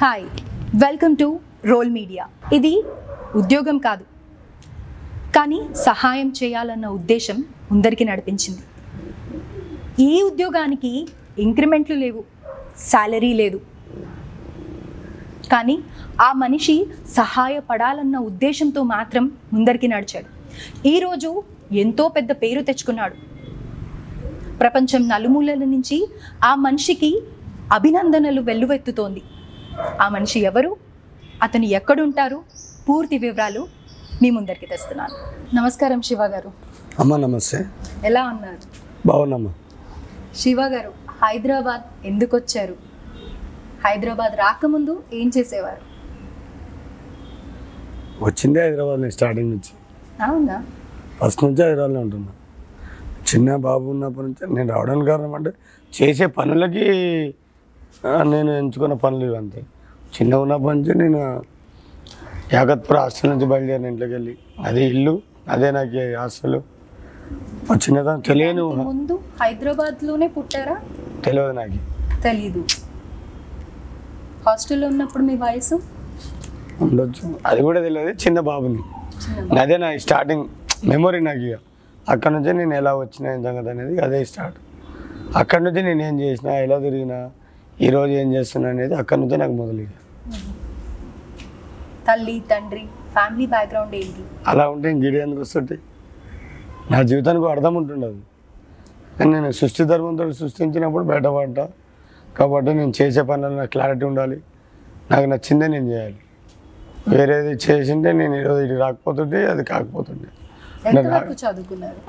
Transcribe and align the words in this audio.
Hi 0.00 0.24
welcome 0.82 1.14
to 1.20 1.26
role 1.68 1.88
media 1.94 2.24
ఇది 2.56 2.70
ఉద్యోగం 3.38 3.76
కాదు 3.86 4.04
కానీ 5.36 5.56
సహాయం 5.84 6.28
చేయాలన్న 6.40 6.86
ఉద్దేశం 6.98 7.38
అందరికీ 7.74 8.04
నడిపించింది. 8.10 8.62
ఈ 10.04 10.12
ఉద్యోగానికి 10.28 10.90
ఇంక్రిమెంట్లు 11.46 11.96
లేవు 12.02 12.20
శాలరీ 12.90 13.30
లేదు. 13.40 13.58
కానీ 15.54 15.76
ఆ 16.26 16.28
మనిషి 16.42 16.76
సహాయపడాలన్న 17.18 18.18
ఉద్దేశంతో 18.30 18.84
మాత్రం 18.94 19.26
ముందరికి 19.54 19.90
నడిచాడు. 19.94 20.30
ఈరోజు 20.92 21.30
ఎంతో 21.84 22.06
పెద్ద 22.18 22.30
పేరు 22.42 22.62
తెచ్చుకున్నాడు. 22.68 23.16
ప్రపంచం 24.62 25.02
నలుమూలల 25.14 25.64
నుంచి 25.74 25.98
ఆ 26.50 26.52
మనిషికి 26.66 27.10
అభినందనలు 27.78 28.42
వెల్లువెత్తుతోంది. 28.48 29.24
ఆ 30.00 30.08
మనిషి 30.08 30.40
ఎవరు? 30.40 30.76
అతను 31.42 31.64
ఎక్కడుంటారు? 31.64 32.38
పూర్తి 32.88 33.18
వివరాలు 33.18 33.68
మీ 34.22 34.30
ముందరికి 34.30 34.66
తెస్తున్నాను. 34.66 35.16
నమస్కారం 35.56 36.02
శివ 36.02 36.22
గారు. 36.24 36.50
అమ్మ 36.98 37.16
నమస్తే. 37.16 37.66
ఎలా 38.04 38.24
ఉన్నారు? 38.24 38.58
బాగున్నామ్మా 39.06 39.52
శివ 40.34 40.60
గారు 40.60 40.92
హైదరాబాద్ 41.22 42.06
ఎందుకు 42.06 42.36
వచ్చారు 42.36 42.76
హైదరాబాద్ 43.86 44.32
రాకముందు 44.32 45.02
ఏం 45.12 45.30
చేసేవారు? 45.38 45.82
వచ్చిందే 48.24 48.60
హైదరాబాద్ 48.60 49.00
నేను 49.00 49.12
స్టార్టింగ్ 49.12 49.50
నుంచి. 49.50 49.72
అవునా? 50.24 50.64
ఫస్ట్ 51.20 51.44
నుంచి 51.44 51.62
హైదరాబాద్లో 51.62 52.00
ఉంటున్నా. 52.00 52.32
చిన్న 53.28 53.56
బాబు 53.56 53.90
ఉన్నప్పటి 53.90 54.26
నుంచి 54.26 54.54
నేను 54.54 54.72
రావడానికి 54.74 55.06
కారణం 55.06 55.34
అంటే 55.34 55.50
చేసే 55.92 56.26
పనులకి 56.26 56.86
నేను 58.22 58.50
ఎంచుకున్న 58.50 58.94
పనులు 58.94 59.24
ఇవంతే 59.24 59.60
చిన్న 60.14 60.34
ఉన్నప్పటి 60.34 60.78
నుంచి 60.78 60.94
నేను 60.94 61.42
యాగత్పూర్ 62.52 62.98
హాస్టల్ 62.98 63.30
నుంచి 63.30 63.46
బయలుదేరిన 63.46 63.86
ఇంట్లోకి 63.86 64.12
వెళ్ళి 64.12 64.38
అదే 64.64 64.86
ఇల్లు 64.86 65.22
అదే 65.48 65.70
నాకు 65.70 66.18
హాస్టల్. 66.18 66.60
చిన్నదాన్ని 67.72 68.22
తెలియని. 68.22 68.62
ముందు 68.62 69.18
హైదరాబాద్లోనే 69.42 70.28
పుట్టారా? 70.28 70.76
తెలియదు 71.24 71.52
నాకు. 71.52 71.78
తెలీదు. 72.22 72.64
హాస్టల్లో 74.46 74.88
ఉన్నప్పుడు 74.88 75.22
మీ 75.22 75.34
వయసు? 75.34 75.80
ఉండొచ్చు. 76.80 77.38
అది 77.46 77.62
కూడా 77.62 77.80
తెలియదు. 77.80 78.10
చిన్న 78.10 78.40
బాబుని. 78.40 78.78
అదే 79.58 79.76
నా 79.76 79.96
స్టార్టింగ్ 79.96 80.44
మెమొరీ 80.84 81.20
నాకు 81.20 81.38
ఇక. 81.38 81.58
అక్కడ 82.08 82.30
నుంచి 82.30 82.52
నేను 82.52 82.74
ఎలా 82.74 82.96
వచ్చిన 82.96 83.42
సంగతి 83.42 83.70
అనేది 83.70 83.98
అదే 83.98 84.24
స్టార్ట్. 84.24 84.56
అక్కడ 85.36 85.60
నుంచి 85.62 85.82
నేను 85.82 86.02
ఏం 86.02 86.20
చేసిన 86.20 86.48
ఎలా 86.48 86.78
తిరిగినా 86.78 87.30
ఈరోజు 87.86 88.12
ఏం 88.20 88.28
చేస్తున్నా 88.36 88.68
అనేది 88.74 88.94
అక్కడ 89.00 89.16
నుంచే 89.22 89.36
నాకు 89.42 89.54
మొదలు 89.60 89.80
ఇక. 89.86 89.94
తల్లి 92.06 92.34
తండ్రి 92.50 92.84
ఫ్యామిలీ 93.14 93.46
బ్యాక్గ్రౌండ్ 93.54 93.94
ఏంటి? 94.00 94.22
అలా 94.50 94.64
ఉంటే 94.74 94.88
ఇంక 94.94 95.04
ఎందుకు 95.26 95.40
వస్తుంటాయి 95.40 95.80
నా 96.92 96.98
జీవితానికి 97.10 97.46
అర్థం 97.54 97.74
ఉంటుండదు. 97.80 98.18
కానీ 99.18 99.30
నేను 99.34 99.50
సృష్టి 99.60 99.84
ధర్మంతో 99.84 100.24
సృష్టించినప్పుడు 100.40 101.04
బయటపడ్డా. 101.04 101.66
కాబట్టి 102.38 102.70
నేను 102.80 102.92
చేసే 103.00 103.22
పనులు 103.30 103.56
నాకు 103.60 103.72
క్లారిటీ 103.76 104.04
ఉండాలి. 104.10 104.38
నాకు 105.10 105.26
నచ్చిందే 105.32 105.66
నేను 105.74 105.88
చేయాలి. 105.92 106.18
వేరేది 107.12 107.52
చేసింటే 107.66 108.10
నేను 108.20 108.34
ఈరోజు 108.42 108.62
ఇది 108.66 108.76
రాకపోతుంటే 108.84 109.38
అది 109.52 109.64
కాకపోతుండే 109.72 110.28
చదువుకున్నారు? 111.42 112.00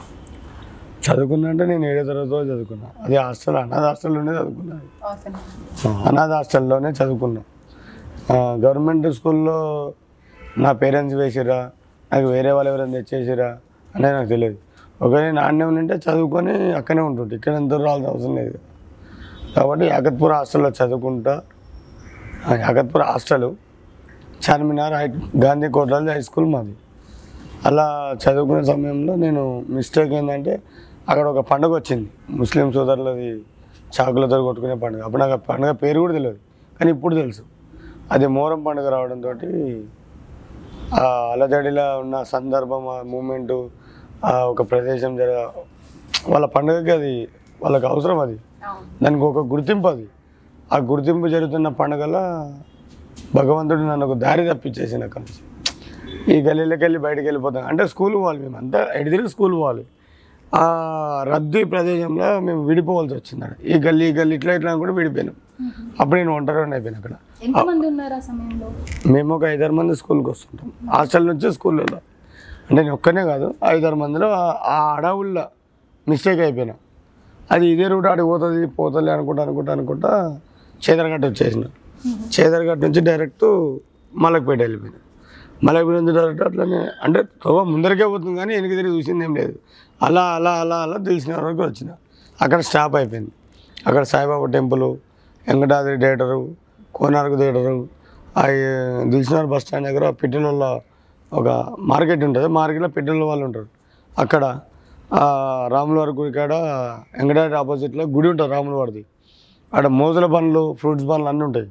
చదువుకున్నా 0.99 1.49
అంటే 1.49 1.65
నేను 1.65 1.85
ఏడో 1.85 2.03
తరగతిలో 2.03 2.43
చదువుకున్నా. 2.43 2.85
అది 3.03 3.17
హాస్టల్ 3.17 3.55
అనాథ 3.55 3.83
హాస్టల్లోనే 3.83 4.31
Orphanage. 4.31 6.07
అనాథ 6.07 6.31
హాస్టల్లోనే 6.31 6.89
చదువుకున్నా. 6.89 7.41
గవర్నమెంట్ 8.37 9.13
స్కూల్లో 9.13 9.93
నా 10.57 10.71
పేరెంట్స్ 10.71 11.15
వేసిరా 11.15 11.71
నాకు 12.13 12.25
వేరే 12.25 12.51
వాళ్ళు 12.51 12.71
ఎవరైనా 12.71 12.91
తెచ్చేసిరా 12.91 13.57
అనేది 13.95 14.13
నాకు 14.13 14.27
తెలియదు. 14.27 14.57
ఒకవేళ 15.01 15.31
నాన్నే 15.31 15.65
ఉంటే 15.65 15.93
చదువుకొని 15.93 16.73
అక్కడే 16.73 16.99
ఉంటుంటే 16.99 17.35
ఇక్కడ 17.35 17.53
ఎంత 17.53 17.73
రావాల్సిన 17.73 18.09
అవసరం 18.09 18.35
లేదు. 18.35 18.59
కాబట్టి 19.55 19.85
యాకత్పూర్ 19.85 20.31
హాస్టల్లో 20.31 20.69
చదువుకుంటా. 20.69 21.41
ఆ, 22.47 22.55
Yakatpur 22.55 23.03
hostel 23.03 23.55
Charminar 24.49 24.93
high 24.93 25.07
Gandhi 25.43 25.67
Kotaraju 25.67 26.05
high 26.05 26.21
school 26.21 26.45
మాది. 26.45 26.75
అలా 27.65 28.15
చదువుకునే 28.15 28.63
సమయంలో 28.63 29.15
నేను 29.15 29.65
మిస్టేక్ 29.69 30.13
ఏంటంటే 30.13 30.61
అక్కడ 31.09 31.25
ఒక 31.33 31.39
పండుగ 31.51 31.71
వచ్చింది. 31.75 32.09
ముస్లిం 32.31 32.71
సోదరులది 32.71 33.29
చాకులతో 33.95 34.43
కొట్టుకునే 34.43 34.73
పండుగ. 34.73 35.01
అప్పుడు 35.03 35.21
నాకు 35.21 35.31
ఆ 35.31 35.41
పండుగ 35.49 35.71
పేరు 35.71 35.99
కూడా 35.99 36.13
తెలియదు 36.13 36.39
కానీ 36.79 36.91
ఇప్పుడు 36.91 37.15
తెలుసు. 37.15 37.43
అది 38.11 38.27
మోరం 38.27 38.63
పండుగ 38.63 38.89
రావడంతో 38.89 39.31
ఆ 40.99 41.31
అలజడిలో 41.33 41.99
ఉన్న 41.99 42.23
సందర్భం 42.23 42.87
ఆ 42.87 43.01
మూమెంటు 43.13 43.57
ఆ 44.25 44.31
ఒక 44.43 44.61
ప్రదేశం 44.71 45.11
జర 45.17 45.31
వాళ్ళ 46.29 46.45
పండుగకి 46.45 46.91
అది 46.91 47.11
వాళ్ళకి 47.63 47.85
అవసరం 47.85 48.19
అది. 48.19 48.37
దానికి 49.03 49.23
ఒక 49.23 49.39
గుర్తింపు 49.53 49.87
అది. 49.87 50.05
ఆ 50.73 50.77
గుర్తింపు 50.77 51.27
జరుగుతున్న 51.27 51.67
పండుగలో 51.81 52.23
భగవంతుడు 53.35 53.81
నన్ను 53.81 54.05
ఒక 54.05 54.17
దారి 54.17 54.49
తప్పించేసింది 54.49 55.05
అక్కడి 55.05 55.23
నుంచి. 55.23 55.41
ఈ 56.33 56.41
గల్లీలోకి 56.41 56.83
వెళ్ళి 56.83 56.99
బయటకు 56.99 57.25
వెళ్ళిపోతాం 57.25 57.65
అంటే 57.65 57.87
స్కూల్ 57.87 58.13
పోవాలి 58.13 58.39
మేము 58.39 58.57
అంతా 58.57 58.79
ఎటు 58.99 59.09
తిరిగి 59.09 59.29
స్కూల్ 59.29 59.53
పోవాలి. 59.53 59.83
ఆ 60.55 61.23
రద్దీ 61.27 61.63
ప్రదేశంలో 61.63 62.39
మేము 62.39 62.65
విడిపోవాల్సి 62.65 63.15
వచ్చింది 63.15 63.45
అక్కడ. 63.45 63.65
ఈ 63.65 63.79
గల్లీ 63.79 64.09
ఈ 64.09 64.11
గల్లీ 64.11 64.35
ఇట్లా 64.35 64.55
ఇట్లా 64.55 64.75
కూడా 64.75 64.93
విడిపోయినాం. 64.93 65.35
అప్పుడు 65.99 66.15
నేను 66.15 66.35
ఒంటరి 66.35 66.57
అయిపోయాను 66.57 66.97
అక్కడ. 66.97 67.11
మేము 69.11 69.35
ఒక 69.35 69.43
ఐదారు 69.43 69.71
మంది 69.73 69.95
స్కూల్కి 69.95 70.29
వస్తుంటాం. 70.29 70.89
హాస్టల్ 70.89 71.27
నుంచి 71.27 71.53
స్కూల్లో 71.53 71.83
అంటే 71.83 72.75
నేను 72.75 72.93
ఒక్కనే 72.93 73.23
కాదు 73.23 73.55
ఐదారు 73.65 73.95
మందిలో 73.95 74.29
ఆ- 74.29 74.95
అడవుల్లో 74.95 75.45
మిస్టేక్ 76.07 76.39
అయిపోయినా. 76.39 76.73
అది 77.51 77.67
ఇదే 77.67 77.87
రూట్ 77.87 78.05
ఆడికి 78.05 78.25
పోతుంది 78.25 78.67
పోతుంది 78.67 79.11
అనుకుంటా 79.11 79.43
అనుకుంటా 79.43 79.71
అనుకుంటా 79.71 80.39
చేదరగట్ట 80.89 81.25
వచ్చేసిన. 81.25 81.63
చేదరగట్ట 82.39 82.81
నుంచి 82.81 83.01
డైరెక్ట్ 83.01 83.77
మలక్పేట 84.15 84.59
వెళ్ళిపోయినా. 84.59 84.99
మలక్పేట 85.63 85.95
నుంచి 85.95 86.15
డైరెక్ట్ 86.15 86.43
అట్లనే 86.43 86.87
అంటే 87.03 87.23
తోవ 87.23 87.63
ముందరికే 87.63 88.05
పోతుంది 88.05 88.35
కానీ 88.35 88.55
వెనక్కి 88.55 88.75
తిరిగి 88.75 88.97
చూసింది 88.97 89.25
ఏం 89.25 89.35
లేదు. 89.35 89.59
అలా 90.01 90.23
అలా 90.23 90.51
అలా 90.51 90.77
అలా 90.77 90.97
తెలిసిన 90.97 91.33
వరకు 91.35 91.61
వచ్చిన. 91.63 91.89
అక్కడ 92.41 92.59
స్టాప్ 92.59 92.95
అయిపోయింది. 92.95 93.31
అక్కడ 93.87 94.03
Saibaba 94.03 94.45
temple 94.45 94.83
Venkatadri 95.47 95.97
theatre 95.97 96.55
Konark 96.95 97.35
theatre 97.35 97.87
అవి 98.37 98.57
దిల్సినార్ 99.11 99.45
బస్ 99.45 99.63
స్టాండ్ 99.63 99.87
దగ్గర 99.87 100.09
పిట్టెలలో 100.09 100.81
ఒక 101.33 101.75
మార్కెట్ 101.79 102.23
ఉంటుంది. 102.23 102.47
మార్కెట్లో 102.47 102.89
పిట్టెల 102.89 103.23
వాళ్ళు 103.23 103.45
ఉంటారు. 103.45 103.67
అక్కడ 104.19 104.59
రాములవారి 105.67 106.11
గుడి 106.11 106.33
కాడ 106.33 106.53
వెంకటాద్రి 106.53 107.57
ఆపోజిట్లో 107.57 108.03
గుడి 108.03 108.27
ఉంటుంది 108.27 108.51
రాములవారిది. 108.51 109.05
అక్కడ 109.73 109.87
మోజుల 109.87 110.25
పనులు 110.25 110.73
ఫ్రూట్స్ 110.73 111.07
పనులు 111.09 111.29
అన్నీ 111.29 111.43
ఉంటాయి. 111.43 111.69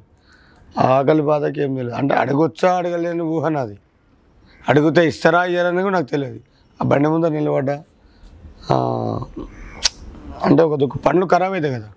ఆకలి 0.79 1.21
బాధకి 1.21 1.61
ఏం 1.61 1.75
తెలియదు. 1.75 1.95
అంటే 1.95 2.13
అడగొచ్చా 2.15 2.75
అడగలేని 2.75 3.21
ఊహ 3.21 3.47
నాది. 3.47 3.77
అడిగితే 4.69 5.07
ఇస్తారా 5.07 5.45
ఇయ్యారని 5.45 5.81
కూడా 5.81 5.93
నాకు 5.93 6.05
తెలియదు. 6.05 6.39
ఆ 6.81 6.85
బండి 6.87 7.09
ముందర 7.09 7.29
నిలబడ్డా 7.29 7.83
అంటే 10.45 10.61
ఒక 10.63 10.75
దుక్కు 10.75 10.97
పండ్లు 10.97 11.25
ఖరాబ్ 11.25 11.53
అవుతాయి 11.53 11.73
కదా. 11.73 11.89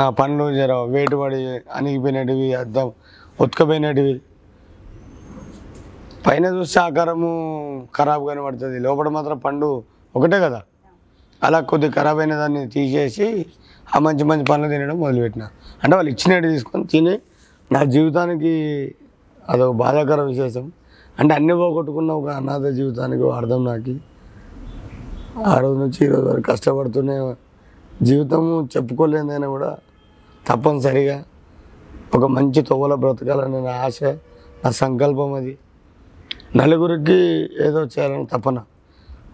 ఆ 0.00 0.10
పండ్లు 0.10 0.44
జర 0.54 0.72
వేటు 0.94 1.16
పడి 1.16 1.38
అణిగిపోయినటివి 1.74 2.54
అద్దం 2.54 2.92
ఉతకపోయినటివి. 3.40 4.20
పైన 6.26 6.46
చూస్తే 6.46 6.80
ఆకారము 6.80 7.30
ఖరాబ్ 7.96 8.26
కనబడుతుంది. 8.28 8.78
లోపల 8.78 9.08
మాత్రం 9.08 9.38
పండు 9.38 9.82
ఒకటే 10.16 10.40
కదా. 10.40 10.60
అలా 11.44 11.60
కొద్ది 11.60 11.88
ఖరాబ్ 11.90 12.18
అయిన 12.18 12.34
దాన్ని 12.36 12.68
తీసేసి 12.68 13.46
ఆ 13.94 13.98
మంచి 13.98 14.24
మంచి 14.24 14.44
పనులు 14.44 14.68
తినడం 14.68 15.00
మొదలుపెట్టిన. 15.00 15.44
అంటే 15.82 15.96
వాళ్ళు 15.96 16.10
ఇచ్చినట్టు 16.10 16.48
తీసుకొని 16.48 16.84
తిని 16.84 17.14
నా 17.72 17.84
జీవితానికి 17.84 18.54
అదొక 19.48 19.76
బాధాకర 19.76 20.20
విశేషం. 20.22 20.72
అంటే 21.20 21.34
అన్ని 21.34 21.54
పోగొట్టుకున్న 21.54 22.12
ఒక 22.12 22.28
అనాథ 22.28 22.66
జీవితానికి 22.66 23.30
అర్థం 23.30 23.64
నాకు. 23.64 23.94
ఆ 25.46 25.58
రోజు 25.58 25.78
నుంచి 25.78 26.06
ఈ 26.06 26.08
రోజు 26.08 26.28
వరకు 26.28 26.52
కష్టపడుతూనే 26.52 27.34
జీవితము 28.02 28.68
చెప్పుకోలేదైనా 28.76 29.48
కూడా 29.48 29.76
తప్పనిసరిగా 30.46 31.24
ఒక 32.14 32.24
మంచి 32.24 32.62
తొవ్వల 32.62 32.94
బ్రతకాలనే 32.94 33.60
నా 33.60 33.70
ఆశ 33.70 34.02
నా 34.64 34.70
సంకల్పం 34.70 35.32
అది. 35.32 35.58
నలుగురికి 36.56 37.12
ఏదో 37.66 37.84
చేయాలని 37.84 38.26
తపన. 38.26 38.62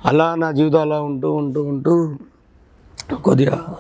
అలా 0.05 0.35
నా 0.35 0.51
జీవితం 0.51 0.81
అలా 0.81 1.01
ఉంటూ 1.01 1.33
ఉంటూ 1.33 1.63
ఉంటూ 1.63 2.17
కొద్దిగా 3.17 3.77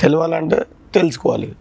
తెలవాలంటే 0.00 0.66
తెలుసుకోవాలి. 0.94 1.56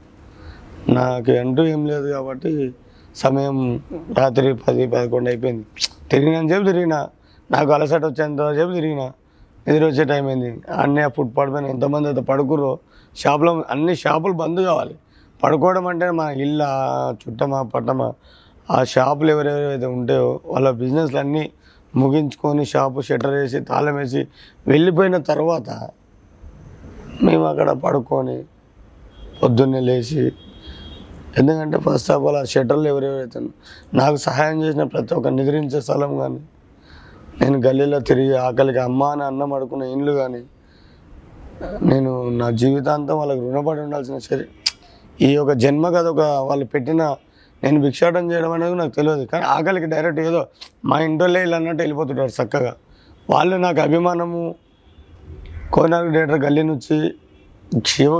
నాకు 0.89 1.31
అంటూ 1.31 1.63
ఏం 1.63 1.85
లేదు 1.85 2.07
కాబట్టి 2.07 2.73
సమయం 3.15 3.81
రాత్రి 4.17 4.55
పది 4.55 4.87
పదకొండు 4.87 5.29
అయిపోయింది. 5.29 5.65
తిరిగిన 6.11 6.49
చెప్పి 6.49 6.65
తిరిగిన. 6.65 7.07
నాకు 7.51 7.71
అలసట 7.71 8.05
వచ్చేంత 8.05 8.39
చెప్పి 8.39 8.73
తిరిగినా. 8.73 9.11
ఎదురు 9.67 9.85
వచ్చే 9.85 10.03
టైం 10.03 10.25
అయింది 10.27 10.49
అన్నీ 10.73 11.01
ఆ 11.01 11.07
ఫుట్పాత్ 11.07 11.51
పైన 11.53 11.65
ఎంతమంది 11.65 12.07
అయితే 12.07 12.21
పడుకుర్రో 12.21 12.71
షాపులో 13.15 13.51
అన్ని 13.69 13.93
షాపులు 13.95 14.33
బంద్ 14.33 14.61
కావాలి. 14.61 14.95
పడుకోవడం 15.43 15.85
అంటే 15.87 16.07
మన 16.11 16.29
ఇల్లు 16.39 16.67
చుట్టమా 17.21 17.61
పట్టమా 17.73 18.07
ఆ 18.69 18.83
షాపులు 18.83 19.31
ఎవరెవరైతే 19.31 19.85
ఉంటాయో 19.85 20.41
వాళ్ళ 20.45 20.67
బిజినెస్లు 20.71 21.19
అన్నీ 21.19 21.43
ముగించుకొని 21.93 22.63
షాపు 22.65 23.01
షట్టర్ 23.01 23.33
వేసి 23.33 23.59
తాళం 23.61 23.95
వేసి 23.95 24.21
వెళ్ళిపోయిన 24.67 25.17
తర్వాత 25.17 25.69
మేము 27.23 27.45
అక్కడ 27.45 27.69
పడుకొని 27.83 28.37
పొద్దున్నే 29.41 29.79
లేచి 29.79 30.21
ఎందుకంటే 31.37 31.77
ఫస్ట్ 31.77 32.11
ఆఫ్ 32.11 32.23
ఆల్ 32.27 32.37
ఆ 32.37 32.43
షట్టర్లు 32.43 32.87
ఎవరెవరైతే 32.87 33.39
నాకు 33.93 34.17
సహాయం 34.17 34.57
చేసిన 34.63 34.83
ప్రతి 34.83 35.13
ఒక్క 35.13 35.27
నిద్రించే 35.27 35.81
స్థలం 35.81 36.11
కానీ 36.17 36.41
నేను 37.39 37.57
గల్లీలో 37.65 37.99
తిరిగి 38.09 38.33
ఆకలికి 38.45 38.81
అమ్మ 38.87 39.03
అని 39.13 39.23
అన్నం 39.23 39.51
అడుకున్న 39.57 39.83
ఇండ్లు 39.95 40.13
కానీ 40.21 40.41
నేను 41.89 42.11
నా 42.41 42.47
జీవితాంతం 42.61 43.15
వాళ్ళకి 43.19 43.41
రుణపడి 43.45 43.81
ఉండాల్సిన 43.81 44.17
సరే 44.27 44.45
ఈ 45.19 45.29
యొక్క 45.33 45.53
జన్మ 45.63 45.85
కదా 45.97 46.09
ఒక 46.15 46.23
వాళ్ళు 46.49 46.65
పెట్టిన 46.73 47.03
నేను 47.63 47.79
భిక్షాటం 47.81 48.23
చేయడం 48.31 48.51
అనేది 48.51 48.75
నాకు 48.81 48.93
తెలియదు. 48.97 49.23
కానీ 49.31 49.45
ఆకలికి 49.55 49.85
డైరెక్ట్ 49.85 50.19
ఏదో 50.19 50.41
మా 50.89 50.95
ఇంటోళ్ళే 51.07 51.41
ఇలా 51.47 51.57
అన్నట్టు 51.57 51.81
వెళ్ళిపోతుంటారు 51.83 52.33
చక్కగా. 52.39 52.71
వాళ్ళు 53.29 53.55
నాకు 53.65 53.79
అభిమానము 53.87 54.41
కోనార్క్ 55.75 56.09
థియేటర్ 56.15 56.41
గల్లీ 56.45 56.63
నుంచి 56.71 56.95
శివ 57.91 58.13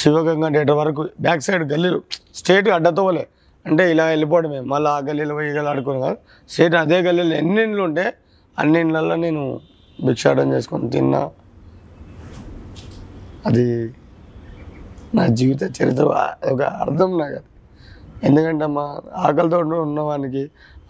శివగంగా 0.00 0.48
థియేటర్ 0.54 0.78
వరకు 0.82 1.02
బ్యాక్ 1.26 1.42
సైడ్ 1.46 1.64
గల్లీలు 1.72 2.00
స్ట్రేట్ 2.38 2.68
అడ్డతోవలే 2.78 3.24
అంటే 3.66 3.84
ఇలా 3.92 4.04
వెళ్ళిపోవడమే. 4.12 4.60
మళ్ళీ 4.72 4.88
ఆ 4.94 4.98
గల్లీలో 5.08 5.34
పోయి 5.34 5.50
ఇలా 5.52 5.70
ఆడుకున్నాం 5.72 6.16
స్ట్రేట్ 6.50 6.76
అదే 6.84 6.98
గల్లీలో 7.08 7.36
ఎన్ని 7.42 7.60
ఇండ్లు 7.66 7.82
ఉంటే 7.88 8.06
అన్ని 8.58 8.78
ఇండ్లలో 8.84 9.14
నేను 9.24 9.42
భిక్షాటం 9.98 10.46
చేసుకొని 10.54 10.86
తిన్నా. 10.94 11.20
అది 13.48 13.64
నా 15.16 15.24
జీవిత 15.38 15.62
చరిత్ర 15.78 16.04
ఒక 16.52 16.62
అర్థం 16.84 17.10
నాకు 17.20 17.34
అది. 17.40 17.48
ఎందుకంటే 18.28 18.64
అమ్మ 18.68 18.80
ఆకలితో 19.26 19.58
ఉన్నవానికి 19.86 20.42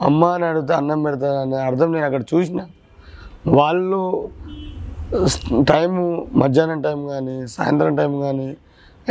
అమ్మ 0.08 0.22
అని 0.36 0.44
అడిగితే 0.50 0.72
అన్నం 0.80 1.00
పెడతా 1.06 1.28
అనే 1.42 1.58
అర్థం 1.68 1.88
నేను 1.94 2.06
అక్కడ 2.08 2.22
చూసిన. 2.32 2.60
వాళ్ళు 3.58 4.00
టైము 5.70 6.02
మధ్యాహ్నం 6.42 6.80
టైం 6.86 7.00
కానీ 7.12 7.34
సాయంత్రం 7.54 7.96
టైం 8.00 8.12
కానీ 8.26 8.48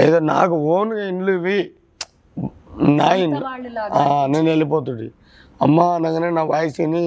ఏదో 0.03 0.19
నాకు 0.33 0.55
ఓన్గా 0.75 1.03
ఇండ్లు 1.11 1.31
ఇవి 1.39 1.59
నా 2.99 3.09
ఇండ్లు. 3.23 3.43
నేను 4.33 4.47
వెళ్ళిపోతుంది 4.53 5.07
అమ్మ 5.65 5.79
అనగానే 5.97 6.29
నా 6.39 6.43
వాయిస్ 6.53 6.77
విని 6.81 7.03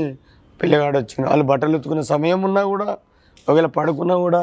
పిల్లగాడు 0.60 0.96
వచ్చిండు. 1.00 1.26
వాళ్ళు 1.30 1.44
బట్టలు 1.50 1.76
ఎత్తుకునే 1.78 2.04
సమయం 2.14 2.40
ఉన్నా 2.48 2.62
కూడా 2.72 2.88
ఒకవేళ 3.46 3.68
పడుకున్నా 3.78 4.14
కూడా 4.26 4.42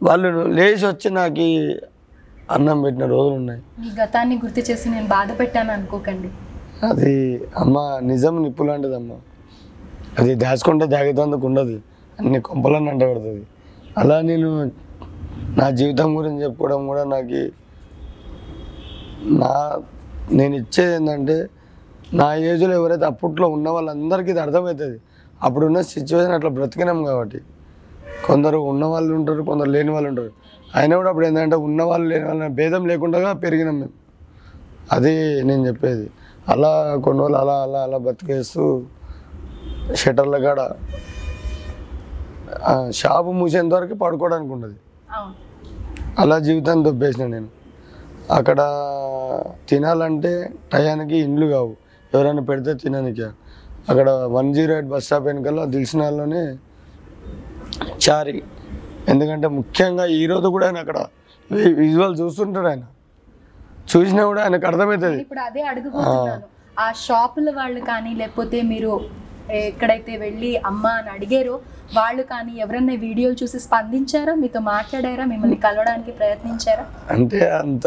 వాళ్ళు 0.00 0.28
లేచి 0.58 0.84
వచ్చి 0.90 1.08
నాకు 1.20 1.46
అన్నం 2.54 2.78
పెట్టిన 2.84 3.04
రోజులు 3.14 3.36
ఉన్నాయి. 3.40 3.60
ఈ 3.86 3.90
గతాన్ని 4.00 4.34
గుర్తు 4.42 4.62
చేసి 4.68 4.86
నేను 4.94 5.08
బాధ 5.16 5.28
పెట్టాను 5.40 5.70
అనుకోకండి. 5.76 6.28
అది 6.90 7.12
అమ్మ 7.62 7.76
నిజం 8.10 8.34
నిప్పు 8.44 8.64
లాంటిదమ్మ 8.68 9.12
అది 10.20 10.32
దాచుకుంటే 10.42 10.84
దాగేతందుకు 10.94 11.44
ఉండదు. 11.50 11.76
అన్ని 12.18 12.38
కొంపలను 12.48 12.88
అంట 12.92 13.02
పెడుతుంది 13.10 13.44
అలా 14.00 14.16
నేను 14.30 14.50
నా 15.60 15.66
జీవితం 15.80 16.08
గురించి 16.18 16.40
చెప్పుకోవడం 16.44 16.80
కూడా 16.90 17.02
నాకు 17.14 17.40
నా 19.42 19.52
నేను 20.38 20.54
ఇచ్చేది 20.62 20.94
ఏంటంటే 20.98 21.36
నా 22.20 22.26
ఏజ్లో 22.50 22.72
ఎవరైతే 22.80 23.06
అప్పట్లో 23.12 23.46
ఉన్న 23.56 23.68
వాళ్ళందరికీ 23.76 24.30
ఇది 24.34 24.40
అర్థమవుతుంది. 24.46 24.98
అప్పుడున్న 25.42 25.80
సిచ్యువేషన్ 25.80 26.32
అట్లా 26.32 26.50
బ్రతికినాం 26.50 27.04
కాబట్టి. 27.04 27.40
కొందరు 28.26 28.58
ఉన్న 28.58 28.84
వాళ్ళు 28.84 29.14
ఉంటారు 29.14 29.42
కొందరు 29.42 29.70
లేని 29.70 29.90
వాళ్ళు 29.90 30.08
ఉంటారు. 30.08 30.30
అయినా 30.74 30.96
కూడా 30.96 31.08
అప్పుడు 31.08 31.26
ఏంటంటే 31.26 31.56
ఉన్న 31.56 31.82
వాళ్ళు 31.82 32.08
లేని 32.08 32.24
వాళ్ళ 32.24 32.46
భేదం 32.46 32.86
లేకుండా 32.86 33.32
పెరిగినాం 33.32 33.80
మేము. 33.80 33.92
అది 34.92 35.42
నేను 35.42 35.66
చెప్పేది. 35.66 36.10
అలా 36.48 36.96
కొన్ని 37.04 37.20
రోజులు 37.20 37.36
అలా 37.36 37.62
అలా 37.62 37.82
అలా 37.82 37.98
బతికేస్తూ 37.98 38.84
షటర్ల 39.94 40.36
కాడ 40.38 40.60
షాపు 42.90 43.30
మూసేంత 43.30 43.74
వరకు 43.74 43.94
పడుకోవడానికి 43.94 44.52
ఉండదు. 44.52 44.74
అలా 46.18 46.38
జీవితాన్ని 46.38 46.84
దొబ్బేసిన 46.84 47.26
నేను. 47.26 47.48
అక్కడ 48.30 48.60
తినాలంటే 49.68 50.50
టయానికి 50.72 51.16
ఇండ్లు 51.16 51.46
కావు. 51.46 51.76
ఎవరైనా 52.14 52.42
పెడితే 52.42 52.74
తినడానికి 52.74 53.20
అక్కడ 53.90 54.08
one 54.36 54.48
zero 54.56 54.72
eight 54.76 54.88
bus 54.92 55.04
stop 55.06 55.26
వెనకాల 55.28 55.64
దిల్సినాల్లోనే 55.74 56.42
చారి. 58.04 58.34
ఎందుకంటే 59.12 59.48
ముఖ్యంగా 59.58 60.04
ఈరోజు 60.20 60.48
కూడా 60.54 60.64
ఆయన 60.68 60.78
అక్కడ 60.84 60.98
విజువల్ 61.82 62.14
చూస్తుంటాడు 62.20 62.68
ఆయన. 62.72 62.84
చూసినా 63.92 64.22
కూడా 64.30 64.40
ఆయనకు 64.44 64.66
అర్థమవుతుంది. 64.70 65.18
ఇప్పుడు 65.24 65.42
అదే 65.48 65.62
అడుగుతున్నాను 65.72 66.34
ఆ 66.84 66.86
షాపుల 67.04 67.48
వాళ్ళు 67.58 67.80
కానీ 67.90 68.10
లేకపోతే 68.22 68.58
మీరు 68.72 68.90
ఎక్కడైతే 69.68 70.12
వెళ్ళి 70.24 70.50
అమ్మ 70.70 70.86
అని 71.00 71.10
అడిగారో 71.16 71.54
వాళ్ళు 71.96 72.22
కానీ 72.32 72.52
ఎవరన్నా 72.64 72.94
వీడియోలు 73.04 73.36
చూసి 73.42 73.58
స్పందించారా? 73.66 74.32
మీతో 74.42 74.60
మాట్లాడారా? 74.74 75.24
మిమ్మల్ని 75.32 75.58
కలవడానికి 75.66 76.12
ప్రయత్నించారా? 76.20 76.84
అంటే 77.14 77.40
అంత 77.60 77.86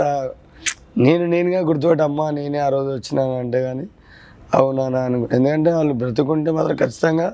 నేను 1.05 1.25
నేనుగా 1.33 1.59
గుర్తుపెట్టి 1.69 2.03
అమ్మా 2.07 2.27
నేనే 2.37 2.59
ఆ 2.67 2.69
రోజు 2.75 2.89
వచ్చినాను 2.97 3.35
అంటే 3.43 3.59
కానీ 3.67 3.85
అవునా 4.57 4.83
అను 5.05 5.17
ఎందుకంటే 5.33 5.71
వాళ్ళు 5.73 5.93
బ్రతుకుంటే 5.93 6.51
మాత్రం 6.51 6.75
ఖచ్చితంగా 6.75 7.27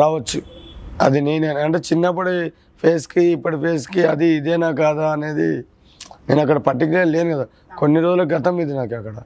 రావచ్చు. 0.00 0.40
అది 1.00 1.20
నేనే. 1.20 1.48
అంటే 1.48 1.78
చిన్నప్పటి 1.78 2.52
ఫేస్కి 2.82 3.22
ఇప్పటి 3.24 3.56
ఫేస్కి 3.56 4.02
అది 4.06 4.26
ఇదేనా 4.36 4.70
కాదా 4.70 5.10
అనేది 5.10 5.48
నేను 6.28 6.40
అక్కడ 6.40 6.58
పర్టికులర్ 6.58 7.06
లేను 7.06 7.34
కదా. 7.34 7.46
కొన్ని 7.78 8.00
రోజుల 8.00 8.22
గతం 8.36 8.60
ఇది 8.60 8.72
నాకు 8.72 8.94
అక్కడ. 8.94 9.16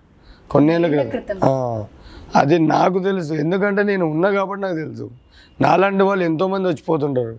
కొన్నేళ్ళ 0.51 0.87
క్రితం. 0.87 1.11
క్రితం. 1.11 1.87
అది 2.37 2.59
నాకు 2.59 2.99
తెలుసు. 2.99 3.33
ఎందుకంటే 3.35 3.83
నేను 3.83 4.05
ఉన్నా 4.07 4.31
కాబట్టి 4.31 4.63
నాకు 4.63 4.75
తెలుసు. 4.75 5.11
నాలాంటి 5.61 6.03
వాళ్ళు 6.03 6.25
ఎంతోమంది 6.25 6.69
వచ్చిపోతుంటారు 6.69 7.39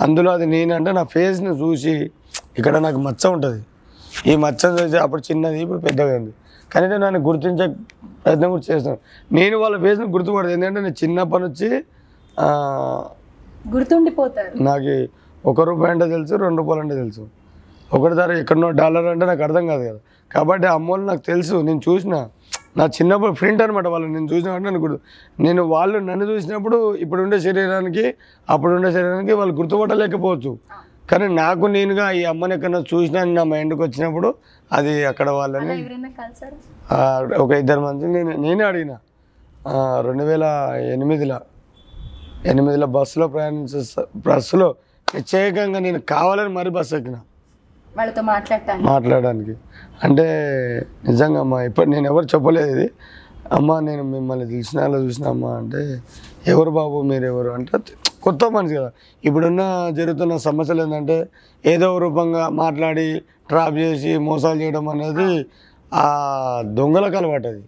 అందులో 0.00 0.30
అది 0.30 0.46
నేనంటే 0.46 0.92
నా 0.92 1.02
ఫేస్ని 1.02 1.50
చూసి 1.50 2.10
ఇక్కడ 2.58 2.76
నాకు 2.76 2.98
మచ్చ 2.98 3.26
ఉంటుంది. 3.28 3.62
ఈ 4.26 4.36
మచ్చను 4.36 4.82
చూసి 4.82 4.96
అప్పుడు 4.96 5.22
చిన్నది 5.30 5.62
ఇప్పుడు 5.62 5.78
పెద్దగా 5.78 6.16
ఉంది 6.16 6.32
కానీ 6.74 6.88
నేను 6.88 7.06
నన్ను 7.06 7.20
గుర్తించే 7.20 7.66
ప్రయత్నం 8.24 8.50
కూడా 8.50 8.62
చేస్తాను. 8.70 8.98
నేను 9.32 9.56
వాళ్ళ 9.56 9.76
ఫేస్ని 9.76 10.06
గుర్తుపడదు 10.06 10.52
ఎందుకంటే 10.52 10.80
నేను 10.80 10.94
చిన్నప్పటి 11.04 11.42
నుంచి 11.42 11.84
ఆ, 12.38 12.46
గుర్తుండిపోతారు. 13.74 14.62
నాకు 14.62 14.94
ఒక 15.44 15.60
రూపాయి 15.60 15.92
అంటే 15.92 16.06
తెలుసు 16.06 16.34
రెండు 16.34 16.56
రూపాయలు 16.56 16.80
అంటే 16.80 16.94
తెలుసు. 16.94 17.28
ఒకటి 17.92 18.14
ధర 18.14 18.32
ఎక్కడనో 18.32 18.70
డాలర్ 18.70 19.06
అంటే 19.06 19.26
నాకు 19.26 19.42
అర్థం 19.42 19.66
కాదు 19.66 19.82
కదా. 19.88 19.98
కాబట్టి 20.30 20.66
అమ్మోళ్ళు 20.66 21.06
నాకు 21.06 21.20
తెలుసు 21.20 21.54
నేను 21.54 21.80
చూసిన. 21.88 22.14
నా 22.76 22.84
చిన్నప్పుడు 22.86 23.32
ఫ్రెండ్ 23.32 23.62
అనమాట 23.62 23.86
వాళ్ళు 23.86 24.08
నేను 24.08 24.28
చూసినప్పుడు 24.32 24.64
నన్ను 24.64 24.80
గుర్తు 24.80 25.00
నేను 25.40 25.62
వాళ్ళు 25.62 25.98
నన్ను 25.98 26.24
చూసినప్పుడు 26.24 26.94
ఇప్పుడు 26.94 27.22
ఉండే 27.22 27.40
శరీరానికి 27.40 28.14
అప్పుడు 28.50 28.72
ఉండే 28.72 28.92
శరీరానికి 28.92 29.32
వాళ్ళు 29.32 29.54
గుర్తుపట్టలేకపోవచ్చు. 29.54 30.58
కానీ 31.10 31.26
నాకు 31.34 31.64
నేనుగా 31.66 32.10
ఈ 32.10 32.24
అమ్మని 32.24 32.54
ఎక్కడ 32.54 32.84
చూసినా 32.92 33.24
నా 33.24 33.42
మైండ్కి 33.42 33.82
వచ్చినప్పుడు 33.82 34.28
అది 34.72 34.92
అక్కడ 35.04 35.28
వాళ్ళని 35.30 35.74
అలా 36.92 37.36
ఒక 37.44 37.50
ఇద్దరు 37.52 37.80
మంది 37.80 38.06
నేను 38.06 38.32
నేనే 38.44 38.64
అడిగిన. 38.64 38.94
రెండు 40.06 40.24
వేల 40.24 40.46
ఎనిమిదిలో 40.94 41.38
ఎనిమిదిలో 42.46 42.86
బస్సులో 42.86 43.28
ప్రయాణించే 43.28 43.80
బస్సులో 44.16 44.68
ప్రత్యేకంగా 45.08 45.78
నేను 45.78 46.00
కావాలని 46.00 46.48
మరీ 46.48 46.70
బస్సు 46.70 46.94
ఎక్కిన. 46.96 47.16
వాళ్ళతో 47.96 48.22
మాట్లాడటానికి? 48.22 48.86
మాట్లాడడానికి. 48.86 49.54
అంటే 50.04 50.26
నిజంగా 51.08 51.40
అమ్మా 51.40 51.58
ఇప్పుడు 51.62 51.88
నేను 51.90 52.06
ఎవరు 52.06 52.24
చెప్పలేదు 52.24 52.70
ఇది. 52.76 52.88
అమ్మ 53.52 53.78
నేను 53.80 54.02
మిమ్మల్ని 54.02 54.46
తెలిసిన 54.46 54.80
వాళ్ళు 54.80 54.98
చూసిన 54.98 55.24
అమ్మ 55.28 55.46
అంటే 55.46 55.80
ఎవరు 56.46 56.70
బాబు 56.70 57.02
మీరు 57.02 57.24
ఎవరు 57.24 57.50
అంటే 57.50 57.78
కొత్త 58.24 58.44
మనిషి 58.54 58.74
కదా. 58.78 58.90
ఇప్పుడున్న 59.24 59.62
జరుగుతున్న 59.98 60.34
సమస్యలు 60.48 60.82
ఏంటంటే 60.84 61.16
ఏదో 61.64 61.88
రూపంగా 62.04 62.42
మాట్లాడి 62.62 63.06
ట్రాప్ 63.48 63.76
చేసి 63.82 64.10
మోసాలు 64.28 64.58
చేయడం 64.62 64.86
అనేది 64.94 65.28
ఆ 65.92 66.04
దొంగలకు 66.78 67.16
అలవాటు 67.20 67.48
అది. 67.48 67.62